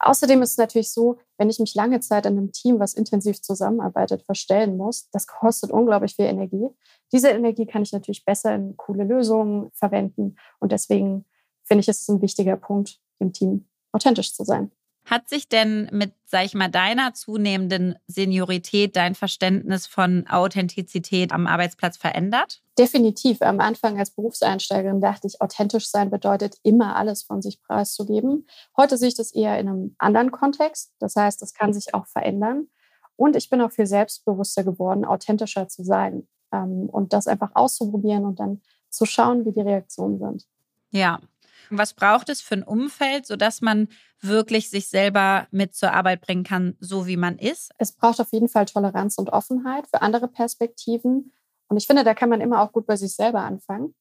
Außerdem 0.00 0.42
ist 0.42 0.52
es 0.52 0.56
natürlich 0.58 0.92
so, 0.92 1.18
wenn 1.38 1.50
ich 1.50 1.58
mich 1.58 1.74
lange 1.74 2.00
Zeit 2.00 2.26
in 2.26 2.38
einem 2.38 2.52
Team, 2.52 2.78
was 2.78 2.94
intensiv 2.94 3.42
zusammenarbeitet, 3.42 4.22
verstellen 4.22 4.76
muss, 4.76 5.10
das 5.10 5.26
kostet 5.26 5.70
unglaublich 5.70 6.14
viel 6.14 6.26
Energie. 6.26 6.68
Diese 7.12 7.30
Energie 7.30 7.66
kann 7.66 7.82
ich 7.82 7.92
natürlich 7.92 8.24
besser 8.24 8.54
in 8.54 8.76
coole 8.76 9.04
Lösungen 9.04 9.70
verwenden. 9.72 10.36
Und 10.60 10.72
deswegen 10.72 11.24
finde 11.64 11.80
ich, 11.80 11.88
es 11.88 12.08
ein 12.08 12.22
wichtiger 12.22 12.56
Punkt, 12.56 13.00
im 13.18 13.32
Team 13.32 13.68
authentisch 13.92 14.34
zu 14.34 14.44
sein. 14.44 14.70
Hat 15.04 15.28
sich 15.28 15.48
denn 15.48 15.88
mit, 15.90 16.12
sag 16.26 16.44
ich 16.44 16.54
mal, 16.54 16.68
deiner 16.68 17.14
zunehmenden 17.14 17.96
Seniorität 18.06 18.94
dein 18.94 19.14
Verständnis 19.14 19.86
von 19.86 20.26
Authentizität 20.28 21.32
am 21.32 21.46
Arbeitsplatz 21.46 21.96
verändert? 21.96 22.62
Definitiv. 22.78 23.42
Am 23.42 23.58
Anfang 23.58 23.98
als 23.98 24.10
Berufseinsteigerin 24.10 25.00
dachte 25.00 25.26
ich, 25.26 25.40
authentisch 25.40 25.90
sein 25.90 26.10
bedeutet 26.10 26.56
immer 26.62 26.94
alles 26.94 27.24
von 27.24 27.42
sich 27.42 27.60
preiszugeben. 27.60 28.46
Heute 28.76 28.96
sehe 28.96 29.08
ich 29.08 29.16
das 29.16 29.34
eher 29.34 29.58
in 29.58 29.68
einem 29.68 29.96
anderen 29.98 30.30
Kontext. 30.30 30.92
Das 31.00 31.16
heißt, 31.16 31.42
das 31.42 31.54
kann 31.54 31.74
sich 31.74 31.92
auch 31.94 32.06
verändern. 32.06 32.68
Und 33.16 33.34
ich 33.34 33.50
bin 33.50 33.60
auch 33.60 33.72
viel 33.72 33.86
selbstbewusster 33.86 34.62
geworden, 34.62 35.04
authentischer 35.04 35.66
zu 35.66 35.82
sein 35.82 36.28
ähm, 36.52 36.88
und 36.88 37.12
das 37.12 37.26
einfach 37.26 37.50
auszuprobieren 37.54 38.24
und 38.24 38.38
dann 38.38 38.62
zu 38.90 39.06
schauen, 39.06 39.44
wie 39.44 39.52
die 39.52 39.60
Reaktionen 39.60 40.18
sind. 40.20 40.46
Ja, 40.90 41.18
was 41.70 41.94
braucht 41.94 42.28
es 42.28 42.40
für 42.40 42.54
ein 42.54 42.62
Umfeld, 42.62 43.26
sodass 43.26 43.60
man 43.60 43.88
wirklich 44.20 44.70
sich 44.70 44.88
selber 44.88 45.48
mit 45.50 45.74
zur 45.74 45.92
Arbeit 45.92 46.20
bringen 46.20 46.44
kann, 46.44 46.76
so 46.80 47.06
wie 47.06 47.16
man 47.16 47.38
ist? 47.38 47.72
Es 47.78 47.92
braucht 47.92 48.20
auf 48.20 48.32
jeden 48.32 48.48
Fall 48.48 48.66
Toleranz 48.66 49.18
und 49.18 49.30
Offenheit 49.30 49.86
für 49.88 50.00
andere 50.00 50.28
Perspektiven. 50.28 51.32
Und 51.68 51.76
ich 51.76 51.86
finde, 51.86 52.04
da 52.04 52.14
kann 52.14 52.28
man 52.28 52.40
immer 52.40 52.62
auch 52.62 52.72
gut 52.72 52.86
bei 52.86 52.96
sich 52.96 53.14
selber 53.14 53.40
anfangen. 53.40 53.94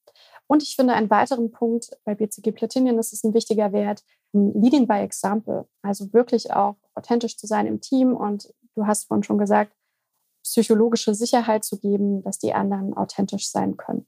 Und 0.47 0.63
ich 0.63 0.75
finde, 0.75 0.93
einen 0.93 1.09
weiteren 1.09 1.51
Punkt 1.51 1.89
bei 2.05 2.15
BCG 2.15 2.51
Platinum 2.51 2.97
ist 2.99 3.13
es 3.13 3.23
ein 3.23 3.33
wichtiger 3.33 3.73
Wert, 3.73 4.03
Leading 4.33 4.87
by 4.87 4.99
Example. 4.99 5.67
Also 5.81 6.11
wirklich 6.13 6.51
auch 6.51 6.75
authentisch 6.95 7.37
zu 7.37 7.47
sein 7.47 7.67
im 7.67 7.81
Team. 7.81 8.15
Und 8.15 8.53
du 8.75 8.87
hast 8.87 9.05
vorhin 9.05 9.23
schon 9.23 9.37
gesagt, 9.37 9.73
psychologische 10.43 11.13
Sicherheit 11.13 11.65
zu 11.65 11.77
geben, 11.79 12.23
dass 12.23 12.39
die 12.39 12.53
anderen 12.53 12.95
authentisch 12.95 13.49
sein 13.49 13.75
können. 13.75 14.07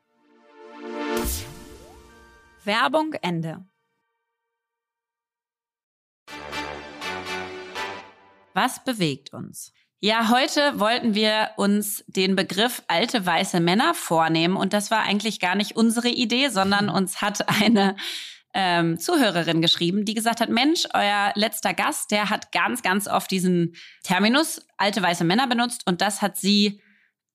Werbung 2.63 3.13
Ende. 3.21 3.65
Was 8.53 8.83
bewegt 8.83 9.33
uns? 9.33 9.73
Ja, 9.99 10.29
heute 10.29 10.79
wollten 10.79 11.15
wir 11.15 11.51
uns 11.57 12.03
den 12.07 12.35
Begriff 12.35 12.83
alte 12.87 13.25
weiße 13.25 13.59
Männer 13.59 13.93
vornehmen 13.93 14.57
und 14.57 14.73
das 14.73 14.91
war 14.91 15.01
eigentlich 15.01 15.39
gar 15.39 15.55
nicht 15.55 15.75
unsere 15.75 16.09
Idee, 16.09 16.49
sondern 16.49 16.89
uns 16.89 17.21
hat 17.21 17.47
eine 17.61 17.95
ähm, 18.53 18.99
Zuhörerin 18.99 19.61
geschrieben, 19.61 20.05
die 20.05 20.13
gesagt 20.13 20.41
hat, 20.41 20.49
Mensch, 20.49 20.87
euer 20.93 21.31
letzter 21.35 21.73
Gast, 21.73 22.11
der 22.11 22.29
hat 22.29 22.51
ganz, 22.51 22.81
ganz 22.81 23.07
oft 23.07 23.31
diesen 23.31 23.75
Terminus 24.03 24.65
alte 24.77 25.01
weiße 25.01 25.23
Männer 25.23 25.47
benutzt 25.47 25.83
und 25.87 26.01
das 26.01 26.21
hat 26.21 26.37
sie 26.37 26.81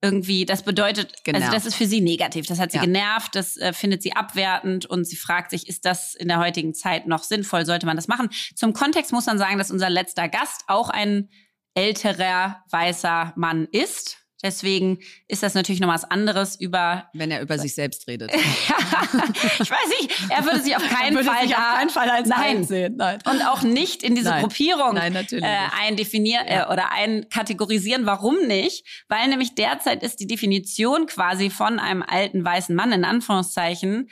irgendwie, 0.03 0.45
das 0.45 0.63
bedeutet, 0.63 1.25
genervt. 1.25 1.47
also 1.47 1.57
das 1.57 1.67
ist 1.67 1.75
für 1.75 1.87
sie 1.87 2.01
negativ. 2.01 2.47
Das 2.47 2.59
hat 2.59 2.71
sie 2.71 2.79
ja. 2.79 2.85
genervt, 2.85 3.35
das 3.35 3.57
äh, 3.57 3.73
findet 3.73 4.03
sie 4.03 4.13
abwertend 4.13 4.87
und 4.87 5.07
sie 5.07 5.17
fragt 5.17 5.51
sich, 5.51 5.69
ist 5.69 5.85
das 5.85 6.15
in 6.15 6.29
der 6.29 6.39
heutigen 6.39 6.75
Zeit 6.75 7.07
noch 7.07 7.23
sinnvoll? 7.23 7.65
Sollte 7.65 7.87
man 7.87 7.97
das 7.97 8.09
machen? 8.09 8.29
Zum 8.55 8.73
Kontext 8.73 9.13
muss 9.13 9.27
man 9.27 9.39
sagen, 9.39 9.59
dass 9.59 9.71
unser 9.71 9.91
letzter 9.91 10.29
Gast 10.29 10.65
auch 10.67 10.91
ein 10.91 11.31
älterer 11.75 12.63
weißer 12.71 13.33
Mann 13.37 13.67
ist. 13.71 14.26
Deswegen 14.43 14.99
ist 15.29 15.43
das 15.43 15.55
natürlich 15.55 15.81
noch 15.81 15.89
was 15.89 16.05
anderes 16.05 16.61
über. 16.61 17.09
Wenn 17.15 17.31
er 17.31 17.41
über 17.41 17.59
sich 17.59 17.75
selbst 17.75 18.07
redet. 18.07 18.31
ich 18.35 18.41
weiß 18.41 19.89
nicht, 20.01 20.31
er 20.31 20.45
würde 20.45 20.61
sich 20.61 20.77
auf 20.77 20.87
keinen 20.87 21.15
würde 21.15 21.29
Fall 21.29 21.43
sich 21.43 21.53
da, 21.53 21.57
auf 21.57 21.79
keinen 21.79 21.91
Fall 21.91 22.11
als 22.11 22.29
nein. 22.29 22.65
sehen. 22.65 22.97
Nein. 22.97 23.19
Und 23.25 23.43
auch 23.43 23.63
nicht 23.63 24.03
in 24.03 24.15
diese 24.15 24.29
nein. 24.29 24.43
Gruppierung 24.43 24.95
nein, 24.95 25.15
natürlich 25.15 25.45
äh, 25.45 25.69
eindefinieren 25.81 26.47
ja. 26.49 26.69
äh, 26.69 26.73
oder 26.73 26.93
einkategorisieren. 26.93 28.05
Warum 28.05 28.47
nicht? 28.47 28.87
Weil 29.09 29.29
nämlich 29.29 29.55
derzeit 29.55 30.03
ist 30.03 30.21
die 30.21 30.27
Definition 30.27 31.07
quasi 31.07 31.49
von 31.49 31.79
einem 31.79 32.03
alten 32.03 32.45
weißen 32.45 32.77
Mann 32.77 32.93
in 32.93 33.05
Anführungszeichen 33.05 34.11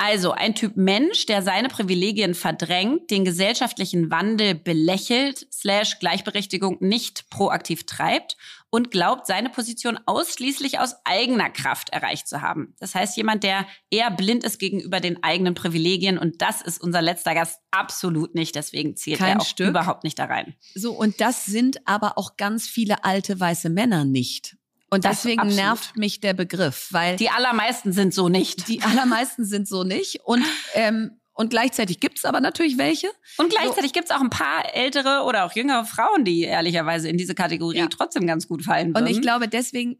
also 0.00 0.30
ein 0.30 0.54
Typ 0.54 0.76
Mensch, 0.76 1.26
der 1.26 1.42
seine 1.42 1.68
Privilegien 1.68 2.34
verdrängt, 2.34 3.10
den 3.10 3.24
gesellschaftlichen 3.24 4.12
Wandel 4.12 4.54
belächelt, 4.54 5.48
slash 5.52 5.98
Gleichberechtigung 5.98 6.76
nicht 6.78 7.28
proaktiv 7.30 7.84
treibt 7.84 8.36
und 8.70 8.90
glaubt, 8.90 9.26
seine 9.26 9.48
Position 9.48 9.98
ausschließlich 10.06 10.78
aus 10.78 10.94
eigener 11.04 11.50
Kraft 11.50 11.90
erreicht 11.90 12.28
zu 12.28 12.42
haben. 12.42 12.74
Das 12.80 12.94
heißt, 12.94 13.16
jemand, 13.16 13.42
der 13.42 13.66
eher 13.90 14.10
blind 14.10 14.44
ist 14.44 14.58
gegenüber 14.58 15.00
den 15.00 15.22
eigenen 15.22 15.54
Privilegien 15.54 16.18
und 16.18 16.42
das 16.42 16.60
ist 16.60 16.80
unser 16.80 17.00
letzter 17.00 17.34
Gast 17.34 17.60
absolut 17.70 18.34
nicht. 18.34 18.54
Deswegen 18.54 18.96
zählt 18.96 19.18
Kein 19.18 19.36
er 19.38 19.40
auch 19.40 19.46
Stück. 19.46 19.68
überhaupt 19.68 20.04
nicht 20.04 20.18
da 20.18 20.26
rein. 20.26 20.54
So, 20.74 20.92
und 20.92 21.20
das 21.20 21.46
sind 21.46 21.86
aber 21.86 22.18
auch 22.18 22.36
ganz 22.36 22.66
viele 22.66 23.04
alte 23.04 23.38
weiße 23.40 23.70
Männer 23.70 24.04
nicht. 24.04 24.56
Und 24.90 25.04
deswegen 25.04 25.40
absolut. 25.40 25.56
nervt 25.62 25.96
mich 25.98 26.20
der 26.20 26.32
Begriff, 26.32 26.88
weil 26.92 27.16
Die 27.16 27.28
allermeisten 27.28 27.92
sind 27.92 28.14
so 28.14 28.28
nicht. 28.30 28.68
die 28.68 28.82
allermeisten 28.82 29.44
sind 29.44 29.68
so 29.68 29.84
nicht. 29.84 30.20
Und, 30.24 30.42
ähm, 30.74 31.17
und 31.38 31.50
gleichzeitig 31.50 32.00
gibt's 32.00 32.24
aber 32.24 32.40
natürlich 32.40 32.76
welche. 32.78 33.08
Und 33.38 33.50
gleichzeitig 33.50 33.92
gibt's 33.92 34.10
auch 34.10 34.20
ein 34.20 34.28
paar 34.30 34.74
ältere 34.74 35.22
oder 35.24 35.44
auch 35.46 35.52
jüngere 35.52 35.84
Frauen, 35.84 36.24
die 36.24 36.42
ehrlicherweise 36.42 37.08
in 37.08 37.16
diese 37.16 37.34
Kategorie 37.34 37.78
Ja. 37.78 37.86
trotzdem 37.86 38.26
ganz 38.26 38.48
gut 38.48 38.64
fallen 38.64 38.88
würden. 38.94 39.04
Und 39.04 39.10
ich 39.10 39.22
glaube, 39.22 39.46
deswegen, 39.48 39.98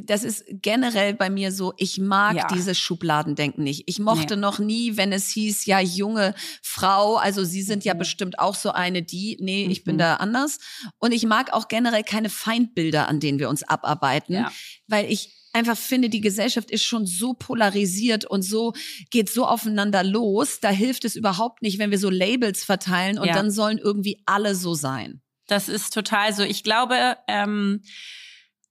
das 0.00 0.22
ist 0.24 0.44
generell 0.48 1.12
bei 1.12 1.28
mir 1.28 1.52
so, 1.52 1.74
ich 1.76 1.98
mag 1.98 2.36
Ja. 2.36 2.46
dieses 2.48 2.78
Schubladendenken 2.78 3.64
nicht. 3.64 3.82
Ich 3.86 3.98
mochte 3.98 4.36
Nee. 4.36 4.40
noch 4.40 4.60
nie, 4.60 4.96
wenn 4.96 5.12
es 5.12 5.28
hieß, 5.32 5.66
ja, 5.66 5.80
junge 5.80 6.34
Frau, 6.62 7.16
also 7.16 7.44
Sie 7.44 7.62
sind 7.62 7.84
ja 7.84 7.94
Mhm. 7.94 7.98
bestimmt 7.98 8.38
auch 8.38 8.54
so 8.54 8.70
eine, 8.70 9.02
die, 9.02 9.36
nee, 9.40 9.66
ich 9.70 9.84
bin 9.84 9.96
Mhm. 9.96 9.98
da 9.98 10.14
anders. 10.16 10.58
Und 10.98 11.12
ich 11.12 11.26
mag 11.26 11.52
auch 11.52 11.68
generell 11.68 12.04
keine 12.04 12.30
Feindbilder, 12.30 13.08
an 13.08 13.20
denen 13.20 13.38
wir 13.40 13.48
uns 13.48 13.62
abarbeiten, 13.62 14.34
Ja. 14.34 14.52
weil 14.86 15.10
ich 15.10 15.34
einfach 15.52 15.76
finde, 15.76 16.08
die 16.08 16.20
Gesellschaft 16.20 16.70
ist 16.70 16.84
schon 16.84 17.06
so 17.06 17.34
polarisiert 17.34 18.24
und 18.24 18.42
so 18.42 18.72
geht 19.10 19.30
so 19.30 19.46
aufeinander 19.46 20.04
los. 20.04 20.60
Da 20.60 20.70
hilft 20.70 21.04
es 21.04 21.16
überhaupt 21.16 21.62
nicht, 21.62 21.78
wenn 21.78 21.90
wir 21.90 21.98
so 21.98 22.10
Labels 22.10 22.64
verteilen 22.64 23.18
und 23.18 23.26
Ja. 23.28 23.34
dann 23.34 23.50
sollen 23.50 23.78
irgendwie 23.78 24.22
alle 24.26 24.54
so 24.54 24.74
sein. 24.74 25.20
Das 25.46 25.68
ist 25.68 25.94
total 25.94 26.32
so. 26.34 26.42
Ich 26.42 26.62
glaube, 26.62 27.16
ähm, 27.26 27.82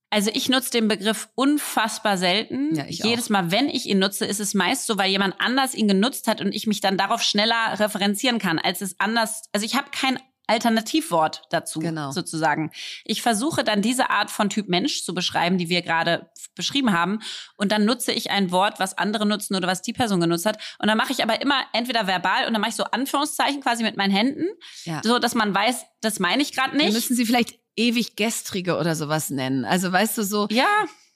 also 0.10 0.30
ich 0.34 0.48
nutze 0.48 0.72
den 0.72 0.88
Begriff 0.88 1.28
unfassbar 1.36 2.18
selten. 2.18 2.74
Ja, 2.76 2.86
ich 2.88 3.00
Jedes 3.00 3.30
Mal, 3.30 3.52
wenn 3.52 3.68
ich 3.68 3.88
ihn 3.88 4.00
nutze, 4.00 4.26
ist 4.26 4.40
es 4.40 4.54
meist 4.54 4.86
so, 4.88 4.98
weil 4.98 5.10
jemand 5.12 5.36
anders 5.40 5.76
ihn 5.76 5.88
genutzt 5.88 6.28
hat 6.28 6.40
und 6.40 6.56
ich 6.56 6.66
mich 6.68 6.80
dann 6.80 6.98
darauf 6.98 7.22
schneller 7.22 7.78
referenzieren 7.80 8.40
kann, 8.40 8.58
als 8.60 8.82
es 8.82 9.00
anders. 9.00 9.44
Also 9.52 9.66
ich 9.66 9.76
habe 9.76 9.90
kein 9.92 10.18
Alternativwort 10.48 11.44
dazu, 11.50 11.80
Genau. 11.80 12.12
sozusagen. 12.12 12.72
Ich 13.06 13.22
versuche 13.22 13.64
dann 13.64 13.82
diese 13.82 14.10
Art 14.10 14.32
von 14.32 14.50
Typ 14.50 14.68
Mensch 14.70 15.04
zu 15.04 15.14
beschreiben, 15.14 15.58
die 15.58 15.70
wir 15.70 15.82
gerade 15.82 16.30
beschrieben 16.56 16.92
haben. 16.94 17.20
Und 17.58 17.72
dann 17.72 17.86
nutze 17.86 18.12
ich 18.12 18.32
ein 18.32 18.52
Wort, 18.52 18.80
was 18.80 18.98
andere 18.98 19.26
nutzen 19.26 19.56
oder 19.56 19.68
was 19.68 19.82
die 19.82 19.94
Person 19.94 20.20
genutzt 20.22 20.46
hat. 20.46 20.58
Und 20.80 20.88
dann 20.88 20.98
mache 20.98 21.12
ich 21.14 21.24
aber 21.24 21.42
immer 21.42 21.62
entweder 21.74 22.08
verbal 22.08 22.48
und 22.48 22.54
dann 22.54 22.62
mache 22.62 22.70
ich 22.72 22.76
so 22.76 22.84
Anführungszeichen 22.84 23.62
quasi 23.62 23.84
mit 23.84 23.98
meinen 23.98 24.12
Händen, 24.12 24.46
Ja. 24.86 25.02
so 25.04 25.20
dass 25.20 25.36
man 25.36 25.54
weiß, 25.54 25.84
das 26.02 26.20
meine 26.20 26.42
ich 26.42 26.54
gerade 26.54 26.76
nicht. 26.76 26.94
müssen 26.94 27.16
sie 27.16 27.26
vielleicht 27.26 27.60
ewig 27.76 28.16
gestrige 28.16 28.78
oder 28.78 28.96
sowas 28.96 29.30
nennen. 29.30 29.64
Also 29.66 29.92
weißt 29.92 30.18
du 30.18 30.24
so, 30.24 30.48
Ja, 30.50 30.66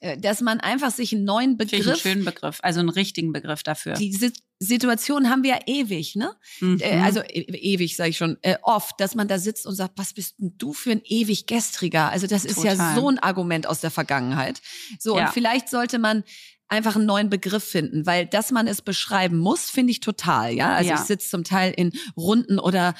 äh, 0.00 0.16
dass 0.18 0.40
man 0.40 0.60
einfach 0.60 0.90
sich 0.92 1.12
einen 1.12 1.24
neuen 1.24 1.56
ich 1.60 1.72
einen 1.72 1.82
Begriff, 1.82 2.00
schönen 2.00 2.24
Begriff, 2.24 2.58
also 2.62 2.78
einen 2.80 2.88
richtigen 2.88 3.32
Begriff 3.32 3.62
dafür. 3.64 3.94
die 3.94 4.12
Si- 4.62 4.72
Situation 4.72 5.28
haben 5.30 5.42
wir 5.42 5.50
ja 5.50 5.58
ewig, 5.66 6.16
ne? 6.16 6.34
Mhm. 6.60 6.78
Äh, 6.80 7.00
also 7.00 7.20
e 7.20 7.40
ewig 7.74 7.96
sage 7.96 8.10
ich 8.10 8.16
schon, 8.16 8.36
äh, 8.42 8.56
oft, 8.62 8.98
dass 9.00 9.14
man 9.14 9.28
da 9.28 9.38
sitzt 9.38 9.66
und 9.66 9.74
sagt, 9.74 9.92
was 9.96 10.12
bist 10.14 10.38
denn 10.38 10.54
du 10.58 10.72
für 10.72 10.90
ein 10.92 11.02
ewig 11.04 11.46
gestriger? 11.46 12.10
Also 12.10 12.26
das 12.26 12.44
ist 12.44 12.62
ja 12.64 12.72
Total. 12.72 12.94
so 12.96 13.08
ein 13.08 13.18
Argument 13.18 13.66
aus 13.66 13.80
der 13.80 13.90
Vergangenheit. 13.90 14.60
So 14.98 15.16
Ja. 15.16 15.26
und 15.26 15.32
vielleicht 15.32 15.68
sollte 15.68 15.98
man 15.98 16.24
einfach 16.72 16.96
einen 16.96 17.04
neuen 17.06 17.28
Begriff 17.28 17.62
finden, 17.64 18.06
weil 18.06 18.24
dass 18.26 18.50
man 18.50 18.66
es 18.66 18.80
beschreiben 18.80 19.36
muss, 19.36 19.68
finde 19.68 19.90
ich 19.90 20.00
total, 20.00 20.54
ja. 20.54 20.72
Also 20.74 20.88
Ja. 20.90 20.94
ich 20.96 21.02
sitze 21.02 21.28
zum 21.28 21.44
Teil 21.44 21.72
in 21.76 21.92
Runden 22.16 22.58
oder 22.58 22.94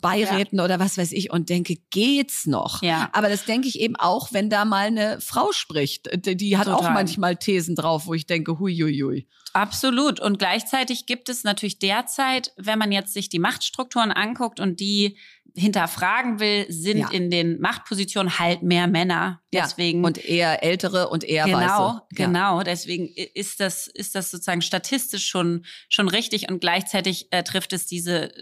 Beiräten 0.00 0.60
oder 0.60 0.78
was 0.78 0.98
weiß 0.98 1.12
ich 1.12 1.32
und 1.32 1.48
denke, 1.48 1.76
geht's 1.90 2.46
noch? 2.46 2.82
Ja. 2.82 3.08
Aber 3.12 3.28
das 3.30 3.46
denke 3.46 3.66
ich 3.66 3.80
eben 3.80 3.96
auch, 3.96 4.32
wenn 4.32 4.50
da 4.50 4.64
mal 4.66 4.86
eine 4.86 5.20
Frau 5.20 5.52
spricht. 5.52 6.10
Die, 6.26 6.36
die 6.36 6.58
hat 6.58 6.68
auch 6.68 6.78
Total. 6.80 6.92
manchmal 6.92 7.36
Thesen 7.36 7.74
drauf, 7.74 8.06
wo 8.06 8.14
ich 8.14 8.26
denke, 8.26 8.58
hui, 8.58 8.76
hui, 8.76 8.98
hui. 9.00 9.26
Absolut. 9.54 10.20
Und 10.20 10.38
gleichzeitig 10.38 11.06
gibt 11.06 11.28
es 11.28 11.44
natürlich 11.44 11.78
derzeit, 11.78 12.52
wenn 12.56 12.78
man 12.78 12.92
jetzt 12.92 13.14
sich 13.14 13.28
die 13.28 13.38
Machtstrukturen 13.38 14.10
anguckt 14.10 14.58
und 14.60 14.80
die 14.80 15.16
hinterfragen 15.56 16.40
will, 16.40 16.66
sind 16.68 16.98
Ja. 16.98 17.10
in 17.10 17.30
den 17.30 17.60
Machtpositionen 17.60 18.38
halt 18.38 18.62
mehr 18.62 18.86
Männer. 18.88 19.40
Deswegen 19.52 20.00
Ja. 20.02 20.06
Und 20.06 20.24
eher 20.24 20.62
ältere 20.64 21.08
und 21.08 21.22
eher 21.24 21.44
genau, 21.44 21.58
weiße. 21.58 21.68
Ja. 21.68 22.26
genau. 22.26 22.62
Deswegen 22.62 23.08
ist 23.14 23.60
das 23.60 23.86
ist 23.86 24.14
das 24.14 24.30
sozusagen 24.30 24.62
statistisch 24.62 25.26
schon 25.26 25.64
schon 25.88 26.08
richtig 26.08 26.48
und 26.50 26.60
gleichzeitig 26.60 27.28
äh, 27.30 27.42
trifft 27.44 27.72
es 27.72 27.86
diese 27.86 28.32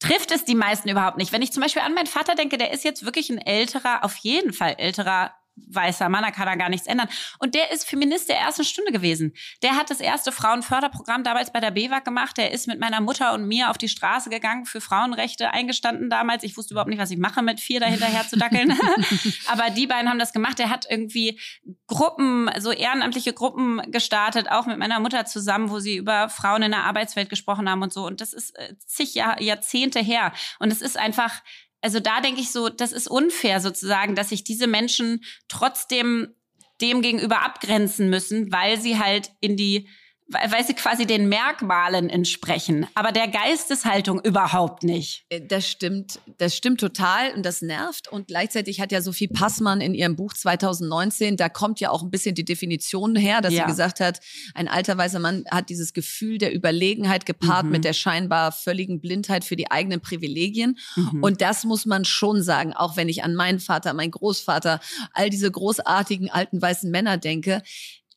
trifft 0.00 0.32
es 0.32 0.44
die 0.44 0.54
meisten 0.56 0.88
überhaupt 0.88 1.18
nicht. 1.18 1.32
Wenn 1.32 1.42
ich 1.42 1.52
zum 1.52 1.62
Beispiel 1.62 1.82
an 1.82 1.94
meinen 1.94 2.06
Vater 2.06 2.34
denke, 2.34 2.58
der 2.58 2.72
ist 2.72 2.82
jetzt 2.82 3.04
wirklich 3.04 3.30
ein 3.30 3.38
älterer, 3.38 4.02
auf 4.04 4.16
jeden 4.16 4.52
Fall 4.52 4.74
älterer 4.78 5.32
weißer 5.56 6.08
Mann, 6.08 6.22
da 6.22 6.30
kann 6.30 6.48
er 6.48 6.56
gar 6.56 6.68
nichts 6.68 6.86
ändern. 6.86 7.08
Und 7.38 7.54
der 7.54 7.70
ist 7.70 7.88
Feminist 7.88 8.28
der 8.28 8.38
ersten 8.38 8.64
Stunde 8.64 8.92
gewesen. 8.92 9.34
Der 9.62 9.76
hat 9.76 9.90
das 9.90 10.00
erste 10.00 10.32
Frauenförderprogramm 10.32 11.24
damals 11.24 11.52
bei 11.52 11.60
der 11.60 11.70
BEWAG 11.70 12.04
gemacht. 12.04 12.36
Der 12.38 12.52
ist 12.52 12.66
mit 12.66 12.80
meiner 12.80 13.00
Mutter 13.00 13.32
und 13.34 13.46
mir 13.46 13.70
auf 13.70 13.78
die 13.78 13.88
Straße 13.88 14.30
gegangen, 14.30 14.66
für 14.66 14.80
Frauenrechte 14.80 15.50
eingestanden 15.50 16.10
damals. 16.10 16.42
Ich 16.42 16.56
wusste 16.56 16.74
überhaupt 16.74 16.90
nicht, 16.90 16.98
was 16.98 17.10
ich 17.10 17.18
mache, 17.18 17.42
mit 17.42 17.60
vier 17.60 17.80
dahinterher 17.80 18.26
zu 18.26 18.36
dackeln. 18.36 18.76
Aber 19.46 19.70
die 19.70 19.86
beiden 19.86 20.08
haben 20.08 20.18
das 20.18 20.32
gemacht. 20.32 20.58
Der 20.58 20.70
hat 20.70 20.86
irgendwie 20.88 21.38
Gruppen, 21.86 22.50
so 22.58 22.70
ehrenamtliche 22.72 23.32
Gruppen 23.32 23.82
gestartet, 23.90 24.50
auch 24.50 24.66
mit 24.66 24.78
meiner 24.78 25.00
Mutter 25.00 25.24
zusammen, 25.26 25.70
wo 25.70 25.78
sie 25.78 25.96
über 25.96 26.28
Frauen 26.28 26.62
in 26.62 26.70
der 26.70 26.84
Arbeitswelt 26.84 27.28
gesprochen 27.28 27.68
haben 27.68 27.82
und 27.82 27.92
so. 27.92 28.06
Und 28.06 28.20
das 28.20 28.32
ist 28.32 28.58
äh, 28.58 28.74
zig 28.86 29.14
Jahr, 29.14 29.40
Jahrzehnte 29.40 30.00
her. 30.00 30.32
Und 30.58 30.72
es 30.72 30.80
ist 30.80 30.96
einfach, 30.96 31.42
also 31.82 32.00
da 32.00 32.20
denke 32.20 32.40
ich 32.40 32.50
so, 32.50 32.68
das 32.68 32.92
ist 32.92 33.08
unfair 33.08 33.60
sozusagen, 33.60 34.14
dass 34.14 34.30
sich 34.30 34.44
diese 34.44 34.66
Menschen 34.66 35.22
trotzdem 35.48 36.34
dem 36.80 37.02
gegenüber 37.02 37.42
abgrenzen 37.42 38.08
müssen, 38.08 38.50
weil 38.52 38.80
sie 38.80 38.98
halt 38.98 39.30
in 39.40 39.56
die, 39.56 39.88
weil 40.32 40.64
sie 40.66 40.74
quasi 40.74 41.06
den 41.06 41.28
Merkmalen 41.28 42.08
entsprechen, 42.10 42.86
aber 42.94 43.12
der 43.12 43.28
Geisteshaltung 43.28 44.20
überhaupt 44.20 44.82
nicht. 44.82 45.24
Äh, 45.28 45.40
Das 45.46 45.68
stimmt, 45.68 46.20
das 46.38 46.56
stimmt 46.56 46.80
total 46.80 47.32
und 47.34 47.44
das 47.44 47.62
nervt. 47.62 48.08
Und 48.08 48.28
gleichzeitig 48.28 48.80
hat 48.80 48.92
ja 48.92 49.00
Sophie 49.02 49.28
Passmann 49.28 49.80
in 49.80 49.94
ihrem 49.94 50.16
Buch 50.16 50.32
2019, 50.32 51.36
da 51.36 51.48
kommt 51.48 51.80
ja 51.80 51.90
auch 51.90 52.02
ein 52.02 52.10
bisschen 52.10 52.34
die 52.34 52.44
Definition 52.44 53.16
her, 53.16 53.40
dass 53.40 53.52
Ja. 53.52 53.64
sie 53.64 53.70
gesagt 53.70 54.00
hat, 54.00 54.20
ein 54.54 54.68
alter 54.68 54.96
weißer 54.96 55.18
Mann 55.18 55.44
hat 55.50 55.68
dieses 55.68 55.92
Gefühl 55.92 56.38
der 56.38 56.54
Überlegenheit 56.54 57.26
gepaart 57.26 57.66
Mhm. 57.66 57.72
mit 57.72 57.84
der 57.84 57.92
scheinbar 57.92 58.52
völligen 58.52 59.00
Blindheit 59.00 59.44
für 59.44 59.56
die 59.56 59.70
eigenen 59.70 60.00
Privilegien. 60.00 60.78
Mhm. 60.96 61.22
Und 61.22 61.40
das 61.42 61.64
muss 61.64 61.86
man 61.86 62.04
schon 62.04 62.42
sagen, 62.42 62.72
auch 62.72 62.96
wenn 62.96 63.08
ich 63.08 63.22
an 63.24 63.34
meinen 63.34 63.60
Vater, 63.60 63.92
meinen 63.94 64.10
Großvater, 64.12 64.80
all 65.12 65.30
diese 65.30 65.50
großartigen 65.50 66.30
alten 66.30 66.60
weißen 66.62 66.90
Männer 66.90 67.16
denke. 67.18 67.62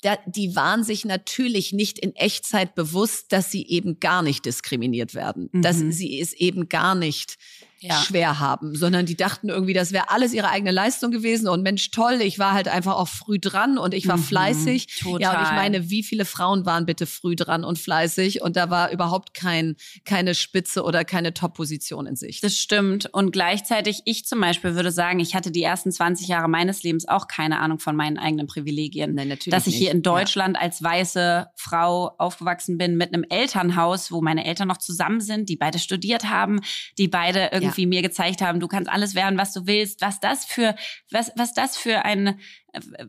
Da, 0.06 0.20
die 0.28 0.56
waren 0.56 0.84
sich 0.84 1.04
natürlich 1.04 1.74
nicht 1.74 1.98
in 1.98 2.16
Echtzeit 2.16 2.76
bewusst, 2.76 3.32
dass 3.32 3.50
sie 3.50 3.66
eben 3.66 4.00
gar 4.00 4.22
nicht 4.22 4.46
diskriminiert 4.46 5.16
werden, 5.16 5.50
dass 5.52 5.78
Mhm. 5.78 5.92
sie 5.92 6.20
es 6.22 6.32
eben 6.34 6.70
gar 6.70 6.94
nicht 6.94 7.38
Ja. 7.80 7.96
schwer 8.02 8.40
haben, 8.40 8.76
sondern 8.76 9.06
die 9.06 9.16
dachten 9.18 9.50
irgendwie, 9.50 9.74
das 9.74 9.92
wäre 9.92 10.10
alles 10.10 10.34
ihre 10.34 10.50
eigene 10.50 10.72
Leistung 10.72 11.12
gewesen 11.12 11.48
und 11.48 11.62
Mensch, 11.62 11.92
toll, 11.92 12.20
ich 12.22 12.40
war 12.40 12.54
halt 12.54 12.68
einfach 12.68 12.96
auch 12.96 13.08
früh 13.08 13.38
dran 13.40 13.78
und 13.78 13.94
ich 13.94 14.08
war 14.08 14.18
Mhm, 14.18 14.24
fleißig. 14.24 14.88
Ja, 15.04 15.08
und 15.12 15.20
ich 15.22 15.28
total. 15.28 15.56
meine, 15.56 15.90
wie 15.90 16.02
viele 16.04 16.26
Frauen 16.26 16.66
waren 16.66 16.86
bitte 16.86 17.06
früh 17.06 17.36
dran 17.36 17.64
und 17.64 17.78
fleißig 17.78 18.42
und 18.42 18.56
da 18.56 18.70
war 18.70 18.92
überhaupt 18.92 19.34
kein, 19.34 19.76
keine 20.06 20.36
Spitze 20.36 20.84
oder 20.84 21.04
keine 21.06 21.34
Top-Position 21.34 22.06
in 22.08 22.16
Sicht. 22.16 22.44
Das 22.44 22.56
stimmt. 22.58 23.08
Und 23.14 23.32
gleichzeitig, 23.32 24.02
ich 24.06 24.26
zum 24.26 24.40
Beispiel 24.42 24.76
würde 24.76 24.92
sagen, 24.92 25.20
ich 25.20 25.36
hatte 25.36 25.52
die 25.52 25.64
ersten 25.64 25.92
20 25.92 26.28
Jahre 26.28 26.48
meines 26.48 26.82
Lebens 26.84 27.08
auch 27.08 27.28
keine 27.28 27.60
Ahnung 27.60 27.80
von 27.80 27.96
meinen 27.96 28.18
eigenen 28.18 28.48
Privilegien. 28.48 29.14
Nein, 29.16 29.28
natürlich 29.28 29.52
Dass 29.54 29.68
ich 29.68 29.76
hier 29.76 29.88
nicht. 29.90 29.96
in 29.96 30.02
Deutschland 30.02 30.58
als 30.58 30.82
weiße 30.82 31.48
Frau 31.56 32.16
aufgewachsen 32.18 32.78
bin 32.78 32.96
mit 32.98 33.14
einem 33.14 33.24
Elternhaus, 33.30 34.12
wo 34.12 34.22
meine 34.22 34.46
Eltern 34.46 34.68
noch 34.68 34.78
zusammen 34.78 35.22
sind, 35.22 35.50
die 35.50 35.56
beide 35.56 35.80
studiert 35.80 36.26
haben, 36.30 36.62
die 36.98 37.08
beide 37.08 37.50
irgendwie 37.52 37.65
mir 37.88 38.02
gezeigt 38.02 38.42
haben, 38.42 38.60
du 38.60 38.68
kannst 38.68 38.90
alles 38.90 39.16
werden, 39.16 39.38
was 39.38 39.54
du 39.54 39.66
willst, 39.68 40.02
was 40.02 40.20
das 40.20 40.46
für, 40.46 40.76
was, 41.12 41.32
was 41.36 41.54
das 41.54 41.78
für 41.78 42.06
ein, 42.06 42.40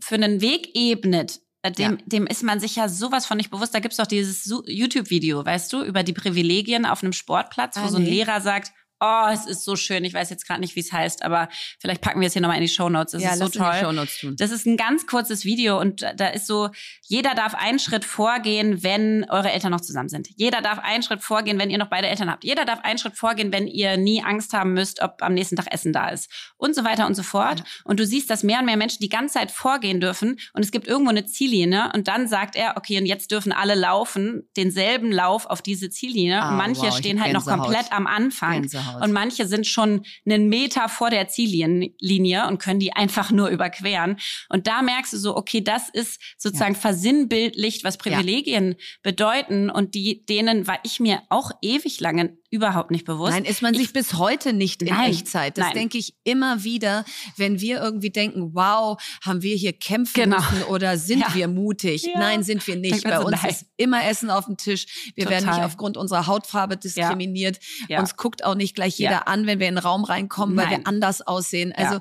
für 0.00 0.14
einen 0.16 0.40
Weg 0.40 0.70
ebnet. 0.74 1.40
äh, 1.62 1.72
Dem, 1.72 1.92
Ja. 1.92 1.98
dem 2.06 2.26
ist 2.26 2.42
man 2.42 2.60
sich 2.60 2.76
ja 2.76 2.88
sowas 2.88 3.26
von 3.26 3.36
nicht 3.36 3.50
bewusst. 3.50 3.74
Da 3.74 3.80
gibt's 3.80 3.96
doch 3.96 4.06
dieses 4.06 4.44
YouTube-Video, 4.66 5.44
weißt 5.44 5.72
du, 5.72 5.82
über 5.82 6.02
die 6.02 6.12
Privilegien 6.12 6.86
auf 6.86 7.02
einem 7.02 7.12
Sportplatz, 7.12 7.76
wo 7.76 7.82
Ah, 7.82 7.88
so 7.88 7.96
ein 7.96 8.04
nee. 8.04 8.10
Lehrer 8.10 8.40
sagt, 8.40 8.72
oh, 9.00 9.26
es 9.32 9.46
ist 9.46 9.64
so 9.64 9.76
schön, 9.76 10.04
ich 10.04 10.14
weiß 10.14 10.30
jetzt 10.30 10.46
gerade 10.46 10.60
nicht, 10.60 10.76
wie 10.76 10.80
es 10.80 10.92
heißt, 10.92 11.22
aber 11.22 11.48
vielleicht 11.80 12.00
packen 12.00 12.20
wir 12.20 12.26
es 12.26 12.32
hier 12.32 12.42
nochmal 12.42 12.56
in 12.56 12.62
die 12.62 12.68
Shownotes. 12.68 13.12
Das 13.12 13.22
ja, 13.22 13.30
ist 13.32 13.38
so 13.38 13.44
in 13.46 13.50
die 13.52 13.58
toll. 13.58 13.74
Shownotes 13.80 14.18
tun. 14.18 14.36
Das 14.38 14.50
ist 14.50 14.66
ein 14.66 14.76
ganz 14.76 15.06
kurzes 15.06 15.44
Video 15.44 15.78
und 15.80 16.02
da- 16.02 16.28
ist 16.28 16.46
so, 16.46 16.70
jeder 17.02 17.34
darf 17.34 17.54
einen 17.54 17.78
Schritt 17.78 18.04
vorgehen, 18.04 18.82
wenn 18.82 19.24
eure 19.30 19.50
Eltern 19.50 19.70
noch 19.70 19.80
zusammen 19.80 20.08
sind. 20.08 20.28
Jeder 20.36 20.60
darf 20.62 20.78
einen 20.78 21.02
Schritt 21.02 21.22
vorgehen, 21.22 21.58
wenn 21.58 21.70
ihr 21.70 21.78
noch 21.78 21.88
beide 21.88 22.08
Eltern 22.08 22.30
habt. 22.30 22.44
Jeder 22.44 22.64
darf 22.64 22.80
einen 22.82 22.98
Schritt 22.98 23.16
vorgehen, 23.16 23.52
wenn 23.52 23.66
ihr 23.66 23.96
nie 23.96 24.22
Angst 24.22 24.52
haben 24.52 24.72
müsst, 24.72 25.02
ob 25.02 25.22
am 25.22 25.34
nächsten 25.34 25.56
Tag 25.56 25.72
Essen 25.72 25.92
da 25.92 26.08
ist. 26.08 26.30
Und 26.56 26.74
so 26.74 26.84
weiter 26.84 27.06
und 27.06 27.14
so 27.14 27.22
fort. 27.22 27.62
Und 27.84 28.00
du 28.00 28.06
siehst, 28.06 28.30
dass 28.30 28.42
mehr 28.42 28.58
und 28.60 28.66
mehr 28.66 28.76
Menschen 28.76 28.98
die 29.00 29.08
ganze 29.08 29.34
Zeit 29.34 29.50
vorgehen 29.50 30.00
dürfen 30.00 30.38
und 30.52 30.64
es 30.64 30.70
gibt 30.70 30.86
irgendwo 30.86 31.10
eine 31.10 31.26
Ziellinie 31.26 31.90
und 31.94 32.08
dann 32.08 32.28
sagt 32.28 32.56
er, 32.56 32.76
okay, 32.76 32.98
und 32.98 33.06
jetzt 33.06 33.30
dürfen 33.30 33.52
alle 33.52 33.74
laufen, 33.74 34.48
denselben 34.56 35.12
Lauf 35.12 35.46
auf 35.46 35.62
diese 35.62 35.90
Ziellinie. 35.90 36.40
Ah, 36.42 36.50
und 36.50 36.56
manche 36.56 36.82
wow, 36.82 36.96
stehen 36.96 37.22
halt 37.22 37.32
noch 37.32 37.44
komplett 37.44 37.92
am 37.92 38.06
Anfang. 38.06 38.62
Gänsehaut. 38.62 38.85
Und 39.02 39.12
manche 39.12 39.46
sind 39.46 39.66
schon 39.66 40.04
einen 40.24 40.48
Meter 40.48 40.88
vor 40.88 41.10
der 41.10 41.28
Ziellinie 41.28 42.46
und 42.46 42.58
können 42.58 42.80
die 42.80 42.92
einfach 42.92 43.30
nur 43.30 43.48
überqueren. 43.48 44.18
Und 44.48 44.66
da 44.66 44.82
merkst 44.82 45.12
du 45.12 45.18
so, 45.18 45.36
okay, 45.36 45.60
das 45.60 45.88
ist 45.88 46.20
sozusagen 46.36 46.74
versinnbildlicht, 46.74 47.84
was 47.84 47.98
Privilegien 47.98 48.76
bedeuten. 49.02 49.70
Und 49.70 49.94
die, 49.94 50.24
denen 50.26 50.66
war 50.66 50.78
ich 50.82 51.00
mir 51.00 51.22
auch 51.28 51.50
ewig 51.62 52.00
lange 52.00 52.36
überhaupt 52.50 52.90
nicht 52.90 53.04
bewusst. 53.04 53.32
Nein, 53.32 53.44
ist 53.44 53.62
man 53.62 53.74
sich 53.74 53.92
bis 53.92 54.14
heute 54.14 54.52
nicht 54.52 54.82
in 54.82 54.88
Nein, 54.88 55.10
Echtzeit. 55.10 55.58
Das 55.58 55.66
nein. 55.66 55.74
denke 55.74 55.98
ich 55.98 56.14
immer 56.24 56.64
wieder, 56.64 57.04
wenn 57.36 57.60
wir 57.60 57.80
irgendwie 57.80 58.10
denken, 58.10 58.54
wow, 58.54 58.98
haben 59.24 59.42
wir 59.42 59.56
hier 59.56 59.72
kämpfen 59.72 60.14
Genau. 60.14 60.36
müssen 60.38 60.62
oder 60.64 60.96
sind 60.98 61.20
Ja. 61.20 61.34
wir 61.34 61.48
mutig? 61.48 62.04
Ja. 62.04 62.18
Nein, 62.18 62.42
sind 62.42 62.66
wir 62.66 62.76
nicht. 62.76 63.04
Bei 63.04 63.18
uns 63.20 63.42
nein. 63.42 63.50
ist 63.50 63.66
immer 63.76 64.04
Essen 64.06 64.30
auf 64.30 64.46
dem 64.46 64.56
Tisch. 64.56 65.12
Wir 65.14 65.28
werden 65.28 65.44
Total. 65.44 65.56
nicht 65.60 65.66
aufgrund 65.66 65.96
unserer 65.96 66.26
Hautfarbe 66.26 66.76
diskriminiert. 66.76 67.58
Ja. 67.88 68.00
Uns 68.00 68.16
guckt 68.16 68.44
auch 68.44 68.54
nicht 68.54 68.74
gleich 68.74 68.98
jeder 68.98 69.28
an, 69.28 69.46
wenn 69.46 69.58
wir 69.60 69.68
in 69.68 69.74
den 69.74 69.82
Raum 69.84 70.04
reinkommen, 70.04 70.56
weil 70.56 70.70
wir 70.70 70.80
anders 70.86 71.22
aussehen. 71.22 71.72
Also 71.76 72.00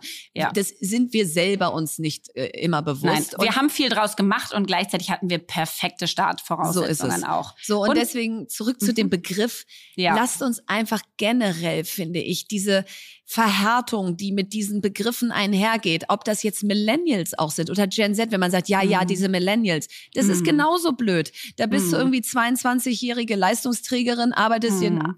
das 0.53 0.69
sind 0.79 1.13
wir 1.13 1.27
selber 1.27 1.73
uns 1.73 1.99
nicht 1.99 2.29
äh, 2.35 2.45
immer 2.61 2.81
bewusst. 2.81 3.35
wir 3.39 3.55
haben 3.55 3.69
viel 3.69 3.89
draus 3.89 4.15
gemacht 4.15 4.53
und 4.53 4.67
gleichzeitig 4.67 5.09
hatten 5.09 5.29
wir 5.29 5.39
perfekte 5.39 6.07
Startvoraussetzungen 6.07 6.95
So 6.95 7.05
ist 7.07 7.17
es. 7.17 7.23
auch. 7.23 7.53
So, 7.61 7.81
und, 7.83 7.89
Und- 7.89 7.97
deswegen 7.97 8.47
zurück 8.49 8.79
zu 8.79 8.93
dem 8.93 9.09
Begriff. 9.09 9.65
Ja. 9.95 10.15
Lasst 10.35 10.41
uns 10.41 10.61
einfach 10.67 11.01
generell, 11.17 11.83
finde 11.85 12.19
ich, 12.19 12.47
diese 12.47 12.83
Verhärtung, 13.25 14.17
die 14.17 14.31
mit 14.31 14.53
diesen 14.53 14.81
Begriffen 14.81 15.31
einhergeht, 15.31 16.05
ob 16.09 16.23
das 16.25 16.43
jetzt 16.43 16.63
Millennials 16.63 17.37
auch 17.37 17.51
sind 17.51 17.69
oder 17.69 17.87
Gen 17.87 18.13
Z, 18.15 18.31
wenn 18.31 18.39
man 18.39 18.51
sagt, 18.51 18.67
ja, 18.69 18.81
ja, 18.83 19.01
Mhm. 19.03 19.07
diese 19.07 19.29
Millennials, 19.29 19.87
das 20.13 20.27
ist 20.27 20.43
genauso 20.43 20.91
blöd. 20.93 21.31
Da 21.57 21.65
bist 21.67 21.91
du 21.91 21.95
Mhm. 21.97 22.01
irgendwie 22.01 22.21
22-jährige 22.21 23.35
Leistungsträgerin, 23.35 24.33
arbeitest 24.33 24.81
dir 24.81 24.91
Mhm. 24.91 25.15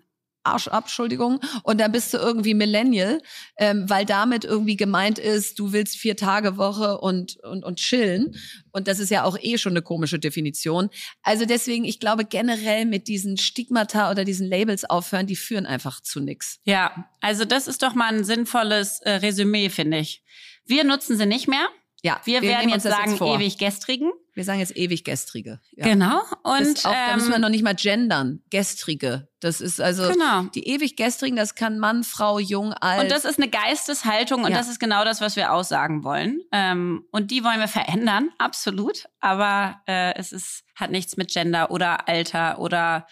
Arsch 0.48 0.68
ab, 0.68 0.86
Entschuldigung, 0.86 1.40
und 1.64 1.80
dann 1.80 1.92
bist 1.92 2.14
du 2.14 2.18
irgendwie 2.18 2.54
Millennial, 2.54 3.22
ähm, 3.58 3.90
weil 3.90 4.06
damit 4.06 4.46
irgendwie 4.46 4.78
gemeint 4.78 5.20
ist, 5.20 5.60
du 5.60 5.74
willst 5.74 5.98
vier 5.98 6.16
Tage 6.16 6.58
Woche 6.58 6.98
und, 7.00 7.38
und, 7.44 7.64
und 7.64 7.78
chillen. 7.78 8.36
Und 8.72 8.88
das 8.88 9.00
ist 9.00 9.10
ja 9.10 9.24
auch 9.24 9.38
eh 9.40 9.58
schon 9.58 9.74
eine 9.74 9.82
komische 9.82 10.20
Definition. 10.20 10.90
Also 11.24 11.46
deswegen, 11.46 11.86
ich 11.86 12.00
glaube 12.00 12.26
generell 12.26 12.86
mit 12.86 13.08
diesen 13.08 13.38
Stigmata 13.38 14.12
oder 14.12 14.24
diesen 14.24 14.48
Labels 14.48 14.86
aufhören, 14.86 15.28
die 15.28 15.36
führen 15.36 15.66
einfach 15.66 16.02
zu 16.02 16.20
nix. 16.20 16.60
Ja, 16.64 17.10
also 17.22 17.46
das 17.46 17.68
ist 17.68 17.84
doch 17.84 17.94
mal 17.94 18.14
ein 18.14 18.24
sinnvolles 18.24 19.00
äh, 19.02 19.12
Resümee, 19.12 19.70
finde 19.70 20.00
ich. 20.00 20.24
Wir 20.66 20.84
nutzen 20.84 21.18
sie 21.18 21.26
nicht 21.26 21.48
mehr. 21.48 21.68
Ja, 22.04 22.22
Wir, 22.26 22.42
werden 22.44 22.68
nehmen 22.68 22.74
jetzt 22.74 22.84
sagen, 22.84 23.18
vor. 23.18 23.36
ewig 23.36 23.58
gestrigen. 23.58 24.12
Wir 24.34 24.44
sagen 24.44 24.60
jetzt 24.60 24.78
ewig 24.78 25.04
gestrige. 25.04 25.60
Ja. 25.72 25.86
Genau. 25.88 26.20
Und 26.44 26.86
auch, 26.86 26.92
da 26.92 27.16
müssen 27.16 27.30
wir 27.30 27.36
ähm, 27.38 27.42
noch 27.42 27.50
nicht 27.50 27.64
mal 27.64 27.74
gendern. 27.74 28.44
Gestrige. 28.52 29.28
Das 29.40 29.62
ist 29.62 29.82
also 29.82 30.08
Genau. 30.12 30.44
die 30.54 30.68
ewig 30.68 30.96
gestrigen, 30.96 31.36
das 31.36 31.56
kann 31.56 31.80
Mann, 31.80 32.04
Frau, 32.04 32.38
jung, 32.38 32.72
alt. 32.74 33.02
Und 33.02 33.12
das 33.12 33.26
ist 33.26 33.40
eine 33.40 33.50
Geisteshaltung 33.50 34.44
und 34.44 34.52
Ja. 34.52 34.58
das 34.58 34.70
ist 34.70 34.80
genau 34.80 35.04
das, 35.06 35.22
was 35.22 35.36
wir 35.36 35.52
aussagen 35.52 36.04
wollen. 36.04 36.40
Ähm, 36.52 37.04
und 37.12 37.32
die 37.32 37.44
wollen 37.44 37.60
wir 37.60 37.68
verändern, 37.68 38.30
absolut. 38.38 39.06
Aber 39.20 39.82
äh, 39.88 40.14
es 40.16 40.32
ist, 40.32 40.64
hat 40.76 40.92
nichts 40.92 41.18
mit 41.18 41.32
Gender 41.32 41.72
oder 41.72 42.08
Alter 42.08 42.60
oder 42.60 43.08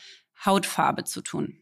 Hautfarbe 0.45 1.05
zu 1.05 1.21
tun. 1.21 1.57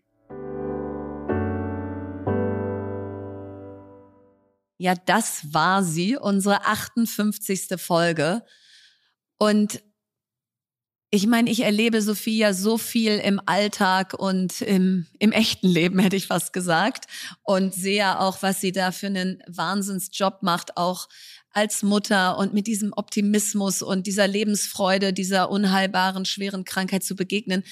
Ja, 4.83 4.95
das 4.95 5.53
war 5.53 5.81
sie, 5.81 6.17
unsere 6.17 6.65
58. 6.65 7.79
Folge. 7.79 8.43
Und 9.37 9.81
Ich 11.09 11.25
meine, 11.25 11.49
ich 11.49 11.61
erlebe 11.61 12.01
Sophia 12.01 12.53
so 12.53 12.77
viel 12.77 13.17
im 13.19 13.39
Alltag 13.45 14.13
und 14.13 14.61
im, 14.61 15.05
im 15.19 15.31
echten 15.31 15.69
Leben, 15.69 15.99
hätte 16.03 16.17
ich 16.17 16.27
fast 16.27 16.51
gesagt. 16.51 17.05
Und 17.43 17.73
sehe 17.73 18.19
auch, 18.19 18.41
was 18.41 18.59
sie 18.59 18.73
da 18.73 18.91
für 18.91 19.07
einen 19.07 19.41
Wahnsinnsjob 19.47 20.43
macht, 20.43 20.75
auch 20.75 21.07
als 21.51 21.81
Mutter 21.81 22.37
und 22.37 22.53
mit 22.53 22.67
diesem 22.67 22.91
Optimismus 22.93 23.81
und 23.83 24.05
dieser 24.05 24.27
Lebensfreude, 24.27 25.13
dieser 25.13 25.49
unheilbaren, 25.49 26.25
schweren 26.25 26.65
Krankheit 26.65 27.05
zu 27.05 27.15
begegnen. 27.15 27.63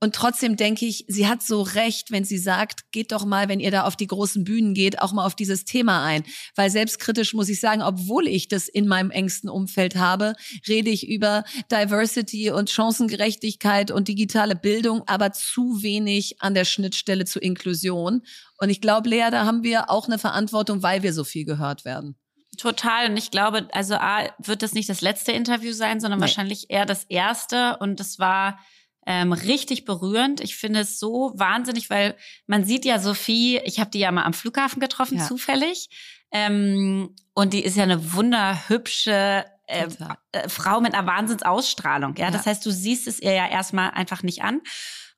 Und 0.00 0.14
trotzdem 0.14 0.56
denke 0.56 0.84
ich, 0.84 1.04
sie 1.08 1.26
hat 1.26 1.42
so 1.42 1.62
recht, 1.62 2.10
wenn 2.10 2.24
sie 2.24 2.36
sagt, 2.36 2.90
geht 2.92 3.12
doch 3.12 3.24
mal, 3.24 3.48
wenn 3.48 3.60
ihr 3.60 3.70
da 3.70 3.84
auf 3.84 3.96
die 3.96 4.06
großen 4.06 4.44
Bühnen 4.44 4.74
geht, 4.74 5.00
auch 5.00 5.12
mal 5.12 5.24
auf 5.24 5.34
dieses 5.34 5.64
Thema 5.64 6.04
ein. 6.04 6.24
Weil 6.56 6.70
selbstkritisch 6.70 7.32
muss 7.32 7.48
ich 7.48 7.58
sagen, 7.58 7.82
obwohl 7.82 8.28
ich 8.28 8.48
das 8.48 8.68
in 8.68 8.86
meinem 8.86 9.10
engsten 9.10 9.48
Umfeld 9.48 9.96
habe, 9.96 10.34
rede 10.68 10.90
ich 10.90 11.08
über 11.08 11.44
Diversity 11.70 12.50
und 12.50 12.70
Chancengerechtigkeit 12.70 13.90
und 13.90 14.08
digitale 14.08 14.56
Bildung, 14.56 15.02
aber 15.06 15.32
zu 15.32 15.82
wenig 15.82 16.42
an 16.42 16.54
der 16.54 16.64
Schnittstelle 16.64 17.24
zur 17.24 17.42
Inklusion. 17.42 18.22
Und 18.58 18.70
ich 18.70 18.80
glaube, 18.80 19.08
Lea, 19.08 19.28
da 19.30 19.46
haben 19.46 19.62
wir 19.62 19.90
auch 19.90 20.06
eine 20.06 20.18
Verantwortung, 20.18 20.82
weil 20.82 21.02
wir 21.02 21.12
so 21.12 21.24
viel 21.24 21.44
gehört 21.44 21.84
werden. 21.84 22.16
Total. 22.56 23.10
Und 23.10 23.16
ich 23.16 23.30
glaube, 23.30 23.68
also 23.72 23.94
A, 23.94 24.28
wird 24.38 24.62
das 24.62 24.74
nicht 24.74 24.88
das 24.88 25.00
letzte 25.00 25.32
Interview 25.32 25.72
sein, 25.72 26.00
sondern 26.00 26.18
nee. 26.18 26.24
wahrscheinlich 26.24 26.66
eher 26.68 26.86
das 26.86 27.04
erste. 27.04 27.76
Und 27.78 28.00
das 28.00 28.18
war 28.18 28.58
ähm, 29.06 29.32
richtig 29.32 29.84
berührend. 29.84 30.40
Ich 30.40 30.56
finde 30.56 30.80
es 30.80 30.98
so 30.98 31.32
wahnsinnig, 31.36 31.90
weil 31.90 32.16
man 32.46 32.64
sieht 32.64 32.84
ja 32.84 32.98
Sophie, 32.98 33.60
ich 33.64 33.80
habe 33.80 33.90
die 33.90 33.98
ja 33.98 34.10
mal 34.10 34.24
am 34.24 34.32
Flughafen 34.32 34.80
getroffen, 34.80 35.18
ja. 35.18 35.26
zufällig. 35.26 35.88
Ähm, 36.30 37.14
und 37.34 37.52
die 37.52 37.64
ist 37.64 37.76
ja 37.76 37.82
eine 37.84 38.12
wunderhübsche 38.12 39.44
äh, 39.66 39.86
äh, 40.32 40.48
Frau 40.48 40.80
mit 40.80 40.94
einer 40.94 41.06
Wahnsinnsausstrahlung. 41.06 42.16
Ja? 42.16 42.26
ja, 42.26 42.30
das 42.30 42.46
heißt, 42.46 42.64
du 42.64 42.70
siehst 42.70 43.06
es 43.06 43.20
ihr 43.20 43.32
ja 43.32 43.48
erstmal 43.48 43.90
einfach 43.90 44.22
nicht 44.22 44.42
an. 44.42 44.60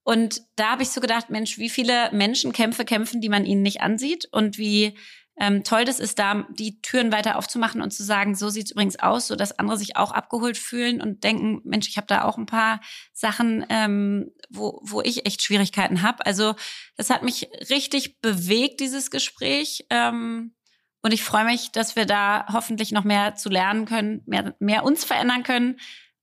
Und 0.03 0.43
da 0.55 0.71
habe 0.71 0.85
ich 0.85 0.91
so 0.91 1.01
gedacht, 1.01 1.31
Mensch, 1.31 1.59
wie 1.59 1.69
viele 1.69 2.13
Menschenkämpfe 2.13 2.85
kämpfen, 2.85 3.21
die 3.21 3.29
man 3.29 3.45
ihnen 3.45 3.63
nicht 3.63 3.81
ansieht 3.81 4.29
und 4.31 4.57
wie 4.57 4.97
ähm, 5.39 5.65
toll 5.65 5.85
das 5.85 6.01
ist, 6.01 6.19
da 6.19 6.47
die 6.51 6.81
Türen 6.81 7.13
weiter 7.13 7.37
aufzumachen 7.37 7.83
und 7.83 7.91
zu 7.91 8.03
sagen, 8.03 8.35
so 8.35 8.49
sieht's 8.49 8.71
übrigens 8.71 8.99
aus, 8.99 9.27
so 9.27 9.37
dass 9.37 9.59
andere 9.59 9.77
sich 9.77 9.97
auch 9.97 10.13
abgeholt 10.13 10.57
fühlen 10.57 11.01
und 11.03 11.25
denken, 11.25 11.61
Mensch, 11.65 11.89
ich 11.89 11.99
habe 11.99 12.07
da 12.07 12.25
auch 12.25 12.39
ein 12.39 12.47
paar 12.47 12.81
Sachen, 13.13 13.65
ähm, 13.69 14.31
wo, 14.49 14.81
wo 14.83 15.03
ich 15.03 15.27
echt 15.27 15.43
Schwierigkeiten 15.43 16.03
habe. 16.03 16.25
Also 16.25 16.55
das 16.97 17.11
hat 17.11 17.23
mich 17.23 17.51
richtig 17.69 18.21
bewegt, 18.21 18.81
dieses 18.81 19.11
Gespräch. 19.11 19.87
Ähm, 19.91 20.55
und 21.03 21.13
ich 21.13 21.23
freue 21.23 21.45
mich, 21.45 21.71
dass 21.71 21.97
wir 21.97 22.07
da 22.07 22.47
hoffentlich 22.53 22.93
noch 22.93 23.05
mehr 23.05 23.35
zu 23.35 23.51
lernen 23.51 23.85
können, 23.85 24.23
mehr, 24.27 24.55
mehr 24.59 24.85
uns 24.85 25.05
verändern 25.05 25.43
können 25.43 25.79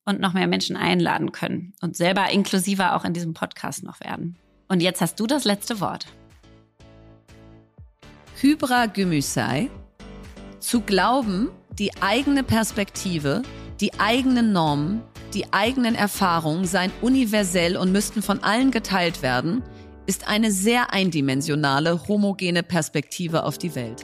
und 0.06 0.20
noch 0.20 0.34
mehr 0.34 0.48
Menschen 0.48 0.76
einladen 0.76 1.32
können 1.32 1.74
und 1.82 1.96
selber 1.96 2.30
inklusiver 2.32 2.96
auch 2.96 3.06
in 3.06 3.14
diesem 3.14 3.34
Podcast 3.34 3.84
noch 3.84 4.00
werden. 4.00 4.38
Und 4.68 4.82
jetzt 4.82 5.02
hast 5.02 5.20
du 5.20 5.28
das 5.28 5.46
letzte 5.46 5.80
Wort. 5.80 6.08
Hybra 8.42 8.88
Gümüşay, 8.88 9.70
zu 10.60 10.82
glauben, 10.82 11.50
die 11.78 11.92
eigene 12.02 12.44
Perspektive, 12.44 13.44
die 13.80 13.94
eigenen 14.00 14.52
Normen, 14.52 15.02
die 15.34 15.54
eigenen 15.54 15.94
Erfahrungen 15.94 16.66
seien 16.66 16.92
universell 17.02 17.78
und 17.78 17.92
müssten 17.92 18.22
von 18.24 18.44
allen 18.44 18.72
geteilt 18.72 19.22
werden, 19.22 19.62
ist 20.08 20.28
eine 20.28 20.52
sehr 20.52 20.92
eindimensionale, 20.94 22.08
homogene 22.08 22.64
Perspektive 22.64 23.44
auf 23.44 23.58
die 23.58 23.76
Welt. 23.76 24.04